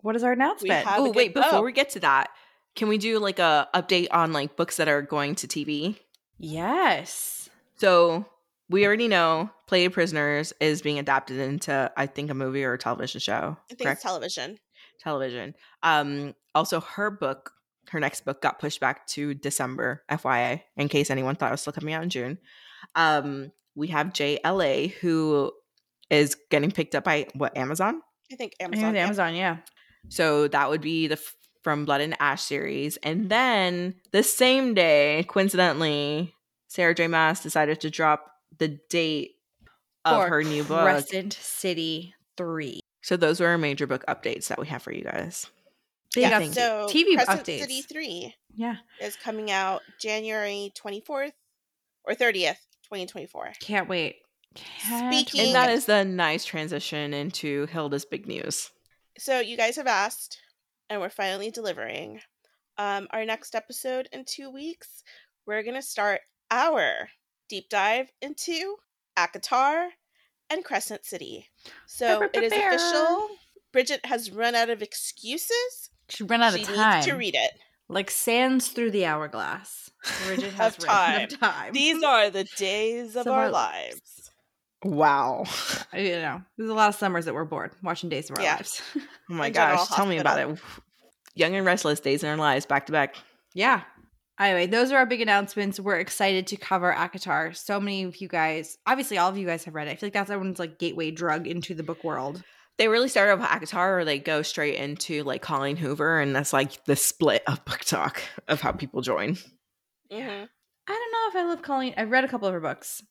What 0.00 0.16
is 0.16 0.24
our 0.24 0.32
announcement? 0.32 0.84
have 0.86 0.98
a 0.98 1.02
Oh 1.02 1.06
good- 1.06 1.14
wait, 1.14 1.34
before 1.34 1.58
oh. 1.60 1.62
we 1.62 1.70
get 1.72 1.90
to 1.90 2.00
that, 2.00 2.30
can 2.74 2.88
we 2.88 2.98
do 2.98 3.18
like 3.18 3.38
a 3.38 3.68
update 3.74 4.08
on 4.10 4.32
like 4.32 4.56
books 4.56 4.76
that 4.76 4.88
are 4.88 5.02
going 5.02 5.34
to 5.36 5.46
TV? 5.46 5.96
yes. 6.38 7.50
So 7.76 8.26
we 8.68 8.86
already 8.86 9.08
know 9.08 9.50
Plated 9.66 9.92
Prisoners 9.92 10.52
is 10.60 10.82
being 10.82 10.98
adapted 10.98 11.38
into 11.38 11.90
I 11.96 12.06
think 12.06 12.30
a 12.30 12.34
movie 12.34 12.64
or 12.64 12.74
a 12.74 12.78
television 12.78 13.20
show. 13.20 13.56
I 13.70 13.74
think 13.74 13.82
correct? 13.82 13.98
it's 13.98 14.04
television. 14.04 14.58
television. 15.00 15.54
Um, 15.82 16.34
also, 16.54 16.80
her 16.80 17.10
book, 17.10 17.52
her 17.88 18.00
next 18.00 18.24
book, 18.24 18.40
got 18.40 18.58
pushed 18.58 18.80
back 18.80 19.06
to 19.08 19.34
December. 19.34 20.02
FYI, 20.10 20.62
in 20.76 20.88
case 20.88 21.10
anyone 21.10 21.34
thought 21.36 21.48
it 21.48 21.52
was 21.52 21.60
still 21.60 21.72
coming 21.72 21.94
out 21.94 22.02
in 22.02 22.10
June. 22.10 22.38
Um, 22.94 23.52
we 23.74 23.88
have 23.88 24.08
JLA 24.08 24.92
who 24.92 25.52
is 26.10 26.36
getting 26.50 26.70
picked 26.70 26.94
up 26.94 27.04
by 27.04 27.26
what 27.34 27.56
Amazon. 27.56 28.00
I 28.30 28.36
think 28.36 28.54
Amazon. 28.60 28.84
I 28.84 28.92
think 28.92 28.98
Amazon. 28.98 29.34
yeah. 29.34 29.56
So 30.08 30.48
that 30.48 30.68
would 30.70 30.80
be 30.80 31.08
the 31.08 31.20
from 31.62 31.84
Blood 31.84 32.00
and 32.00 32.16
Ash 32.20 32.42
series, 32.42 32.96
and 32.98 33.30
then 33.30 33.94
the 34.10 34.22
same 34.22 34.74
day, 34.74 35.24
coincidentally, 35.28 36.34
Sarah 36.68 36.94
J. 36.94 37.06
Maas 37.06 37.40
decided 37.42 37.80
to 37.82 37.90
drop 37.90 38.32
the 38.58 38.68
date 38.90 39.32
of 40.04 40.22
For 40.24 40.28
her 40.28 40.42
new 40.42 40.64
book. 40.64 40.82
Crescent 40.82 41.34
City 41.34 42.14
Three. 42.36 42.80
So 43.02 43.16
those 43.16 43.40
were 43.40 43.46
our 43.48 43.58
major 43.58 43.86
book 43.86 44.04
updates 44.08 44.48
that 44.48 44.58
we 44.58 44.66
have 44.68 44.82
for 44.82 44.92
you 44.92 45.04
guys. 45.04 45.46
Big 46.14 46.22
Yeah, 46.22 46.40
update. 46.40 46.54
so 46.54 46.86
TV 46.90 47.14
Crescent 47.14 47.40
updates. 47.46 47.60
City 47.60 47.82
3 47.82 48.34
Yeah. 48.54 48.76
is 49.00 49.16
coming 49.16 49.50
out 49.50 49.82
January 49.98 50.72
24th 50.74 51.32
or 52.04 52.14
30th, 52.14 52.58
2024. 52.84 53.52
Can't 53.60 53.88
wait. 53.88 54.16
Can't 54.54 55.14
Speaking- 55.14 55.46
And 55.46 55.54
that 55.54 55.70
is 55.70 55.86
the 55.86 56.04
nice 56.04 56.44
transition 56.44 57.14
into 57.14 57.66
Hilda's 57.66 58.04
big 58.04 58.26
news. 58.26 58.70
So 59.18 59.40
you 59.40 59.56
guys 59.56 59.76
have 59.76 59.86
asked, 59.86 60.38
and 60.92 61.00
we're 61.00 61.08
finally 61.08 61.50
delivering. 61.50 62.20
Um, 62.76 63.06
our 63.12 63.24
next 63.24 63.54
episode 63.54 64.08
in 64.12 64.24
two 64.26 64.50
weeks, 64.50 65.02
we're 65.46 65.62
gonna 65.62 65.80
start 65.82 66.20
our 66.50 67.08
deep 67.48 67.68
dive 67.70 68.10
into 68.20 68.76
ACOTAR 69.18 69.88
and 70.50 70.64
Crescent 70.64 71.04
City. 71.06 71.48
So 71.86 72.28
it 72.34 72.42
is 72.42 72.52
official. 72.52 73.28
Bridget 73.72 74.04
has 74.04 74.30
run 74.30 74.54
out 74.54 74.68
of 74.68 74.82
excuses. 74.82 75.90
She 76.10 76.24
ran 76.24 76.42
out 76.42 76.52
she 76.54 76.62
of 76.62 76.68
time. 76.68 76.96
needs 76.96 77.06
to 77.06 77.14
read 77.14 77.34
it. 77.34 77.52
like 77.88 78.10
sands 78.10 78.68
through 78.68 78.90
the 78.90 79.06
hourglass. 79.06 79.90
Bridget 80.26 80.52
has 80.54 80.76
Of 80.76 80.84
run 80.84 80.94
out 81.22 81.32
of 81.32 81.40
time. 81.40 81.72
These 81.72 82.02
are 82.02 82.28
the 82.28 82.44
days 82.56 83.16
of 83.16 83.26
Of 83.26 83.32
our 83.32 83.44
our 83.44 83.50
lives. 83.50 84.30
Wow. 84.84 85.44
You 85.94 86.16
know, 86.16 86.42
there's 86.58 86.70
a 86.70 86.74
lot 86.74 86.88
of 86.88 86.94
summers 86.96 87.24
that 87.26 87.34
we're 87.34 87.44
bored 87.44 87.72
watching 87.82 88.08
Days 88.08 88.30
of 88.30 88.36
Our 88.38 88.42
Yeah. 88.42 88.56
Lives. 88.56 88.82
Oh 89.30 89.34
my 89.34 89.46
In 89.48 89.52
General 89.54 89.76
gosh. 89.78 89.88
Tell 89.96 90.06
me 90.06 90.18
about 90.18 90.38
it. 90.38 90.58
Young 91.34 91.54
and 91.54 91.64
Restless 91.64 92.00
Days 92.00 92.22
in 92.22 92.28
Our 92.28 92.36
Lives 92.36 92.66
back 92.66 92.86
to 92.86 92.92
back. 92.92 93.16
yeah. 93.54 93.82
Anyway, 94.40 94.66
those 94.66 94.90
are 94.90 94.96
our 94.96 95.06
big 95.06 95.20
announcements. 95.20 95.78
We're 95.78 95.98
excited 96.00 96.46
to 96.48 96.56
cover 96.56 96.92
ACOTAR. 96.92 97.54
So 97.54 97.78
many 97.78 98.02
of 98.04 98.16
you 98.16 98.26
guys, 98.28 98.76
obviously, 98.86 99.18
all 99.18 99.28
of 99.28 99.36
you 99.36 99.46
guys 99.46 99.62
have 99.64 99.74
read 99.74 99.86
it. 99.88 99.92
I 99.92 99.94
feel 99.96 100.06
like 100.08 100.14
that's 100.14 100.30
everyone's 100.30 100.58
like 100.58 100.78
gateway 100.78 101.10
drug 101.12 101.46
into 101.46 101.74
the 101.74 101.82
book 101.82 102.02
world. 102.02 102.42
They 102.78 102.88
really 102.88 103.08
started 103.08 103.38
with 103.38 103.48
ACOTAR 103.48 104.00
or 104.00 104.04
they 104.04 104.18
go 104.18 104.40
straight 104.42 104.76
into 104.76 105.22
like 105.22 105.42
Colleen 105.42 105.76
Hoover 105.76 106.18
and 106.18 106.34
that's 106.34 106.52
like 106.52 106.82
the 106.86 106.96
split 106.96 107.42
of 107.46 107.64
BookTok 107.66 108.16
of 108.48 108.60
how 108.62 108.72
people 108.72 109.02
join. 109.02 109.36
Mhm. 110.10 110.48
I 110.88 110.92
don't 110.92 111.12
know 111.12 111.28
if 111.28 111.36
I 111.36 111.48
love 111.48 111.62
Colleen. 111.62 111.94
I've 111.96 112.10
read 112.10 112.24
a 112.24 112.28
couple 112.28 112.48
of 112.48 112.54
her 112.54 112.60
books. 112.60 113.02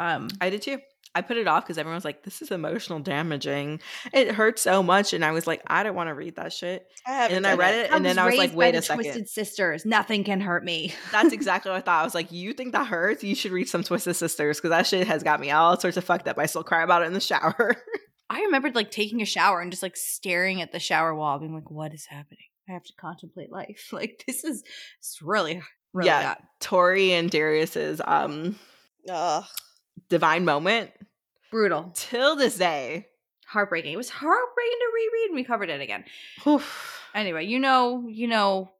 Um, 0.00 0.28
I 0.40 0.50
did 0.50 0.60
too. 0.60 0.80
I 1.14 1.20
put 1.22 1.36
it 1.36 1.46
off 1.46 1.64
because 1.64 1.78
everyone's 1.78 2.04
like, 2.04 2.22
"This 2.24 2.42
is 2.42 2.50
emotional 2.50 2.98
damaging." 3.00 3.80
It 4.12 4.32
hurt 4.32 4.58
so 4.58 4.82
much, 4.82 5.12
and 5.12 5.24
I 5.24 5.30
was 5.32 5.46
like, 5.46 5.62
"I 5.66 5.82
don't 5.82 5.94
want 5.94 6.08
to 6.08 6.14
read 6.14 6.36
that 6.36 6.52
shit." 6.52 6.86
I 7.06 7.26
And 7.26 7.44
then 7.44 7.46
I 7.46 7.54
read 7.54 7.74
it, 7.74 7.90
and 7.92 8.04
then 8.04 8.18
I 8.18 8.26
was 8.26 8.36
like, 8.36 8.54
"Wait 8.54 8.74
a 8.74 8.82
second. 8.82 9.04
Twisted 9.04 9.28
Sisters. 9.28 9.84
Nothing 9.84 10.24
can 10.24 10.40
hurt 10.40 10.64
me. 10.64 10.94
That's 11.12 11.32
exactly 11.32 11.70
what 11.70 11.78
I 11.78 11.80
thought. 11.80 12.00
I 12.00 12.04
was 12.04 12.14
like, 12.14 12.32
"You 12.32 12.52
think 12.52 12.72
that 12.72 12.86
hurts? 12.86 13.22
You 13.22 13.34
should 13.34 13.52
read 13.52 13.68
some 13.68 13.84
Twisted 13.84 14.16
Sisters 14.16 14.58
because 14.58 14.70
that 14.70 14.86
shit 14.86 15.06
has 15.06 15.22
got 15.22 15.40
me 15.40 15.50
all 15.50 15.78
sorts 15.78 15.96
of 15.96 16.04
fucked 16.04 16.26
up. 16.28 16.38
I 16.38 16.46
still 16.46 16.64
cry 16.64 16.82
about 16.82 17.02
it 17.02 17.06
in 17.06 17.12
the 17.14 17.20
shower." 17.20 17.76
I 18.30 18.40
remembered 18.42 18.74
like 18.74 18.90
taking 18.90 19.20
a 19.22 19.26
shower 19.26 19.60
and 19.60 19.70
just 19.70 19.82
like 19.82 19.96
staring 19.96 20.62
at 20.62 20.72
the 20.72 20.80
shower 20.80 21.14
wall, 21.14 21.38
being 21.38 21.54
like, 21.54 21.70
"What 21.70 21.92
is 21.94 22.06
happening? 22.06 22.46
I 22.68 22.72
have 22.72 22.84
to 22.84 22.92
contemplate 22.98 23.52
life. 23.52 23.88
Like 23.92 24.24
this 24.26 24.42
is 24.42 24.64
it's 24.98 25.20
really, 25.22 25.62
really 25.92 26.06
Yeah. 26.08 26.34
bad. 26.34 26.38
Tory 26.60 27.12
and 27.12 27.30
Darius's 27.30 28.00
um 28.04 28.58
Ugh. 29.08 29.44
Divine 30.08 30.44
moment 30.44 30.90
brutal, 31.50 31.92
till 31.94 32.36
this 32.36 32.56
day. 32.56 33.08
heartbreaking. 33.46 33.92
It 33.92 33.96
was 33.96 34.10
heartbreaking 34.10 34.78
to 34.80 34.92
reread, 34.94 35.26
and 35.30 35.36
we 35.36 35.44
covered 35.44 35.70
it 35.70 35.80
again. 35.80 36.04
Oof. 36.46 37.00
Anyway, 37.14 37.44
you 37.46 37.58
know, 37.60 38.06
you 38.08 38.26
know, 38.26 38.72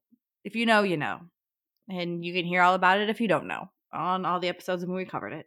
if 0.44 0.56
you 0.56 0.66
know, 0.66 0.82
you 0.82 0.96
know, 0.96 1.20
and 1.88 2.24
you 2.24 2.32
can 2.32 2.44
hear 2.44 2.62
all 2.62 2.74
about 2.74 2.98
it 3.00 3.08
if 3.10 3.20
you 3.20 3.28
don't 3.28 3.46
know 3.46 3.68
on 3.92 4.24
all 4.26 4.40
the 4.40 4.48
episodes 4.48 4.84
when 4.84 4.96
we 4.96 5.04
covered 5.04 5.32
it. 5.32 5.46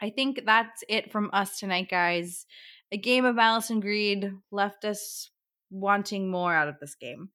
I 0.00 0.10
think 0.10 0.42
that's 0.46 0.84
it 0.88 1.10
from 1.10 1.30
us 1.32 1.58
tonight, 1.58 1.88
guys. 1.90 2.46
A 2.92 2.96
game 2.96 3.24
of 3.24 3.34
Malice 3.34 3.70
and 3.70 3.82
Greed 3.82 4.30
left 4.52 4.84
us 4.84 5.30
wanting 5.70 6.30
more 6.30 6.54
out 6.54 6.68
of 6.68 6.76
this 6.80 6.94
game. 6.94 7.30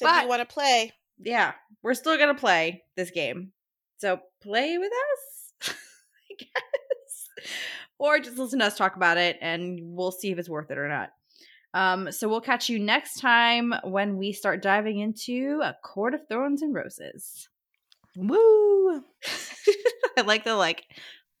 If 0.00 0.06
But- 0.06 0.22
you 0.24 0.28
want 0.28 0.40
to 0.46 0.52
play, 0.52 0.92
yeah, 1.18 1.52
we're 1.82 1.94
still 1.94 2.18
gonna 2.18 2.34
play 2.34 2.82
this 2.96 3.10
game. 3.12 3.52
So 3.98 4.20
play 4.42 4.78
with 4.78 4.92
us, 4.92 5.52
I 6.30 6.34
guess, 6.38 6.62
or 7.98 8.18
just 8.18 8.38
listen 8.38 8.60
to 8.60 8.66
us 8.66 8.76
talk 8.76 8.96
about 8.96 9.18
it, 9.18 9.38
and 9.40 9.80
we'll 9.82 10.12
see 10.12 10.30
if 10.30 10.38
it's 10.38 10.48
worth 10.48 10.70
it 10.70 10.78
or 10.78 10.88
not. 10.88 11.10
Um, 11.74 12.10
so 12.12 12.28
we'll 12.28 12.40
catch 12.40 12.68
you 12.68 12.78
next 12.78 13.20
time 13.20 13.74
when 13.84 14.16
we 14.16 14.32
start 14.32 14.62
diving 14.62 15.00
into 15.00 15.60
a 15.62 15.76
Court 15.82 16.14
of 16.14 16.26
Thorns 16.26 16.62
and 16.62 16.74
Roses. 16.74 17.48
Woo. 18.16 19.04
I 20.16 20.22
like 20.22 20.44
the 20.44 20.54
like 20.54 20.84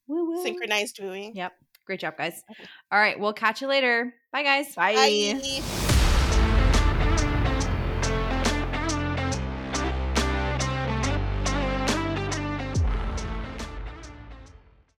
woo 0.06 0.30
woo. 0.30 0.42
synchronized 0.42 1.00
wooing. 1.00 1.34
Yep, 1.34 1.52
great 1.86 2.00
job, 2.00 2.16
guys. 2.16 2.42
All 2.92 2.98
right, 2.98 3.18
we'll 3.18 3.32
catch 3.32 3.60
you 3.62 3.68
later. 3.68 4.14
Bye, 4.32 4.42
guys. 4.42 4.74
Bye. 4.74 4.94
Bye. 4.94 5.87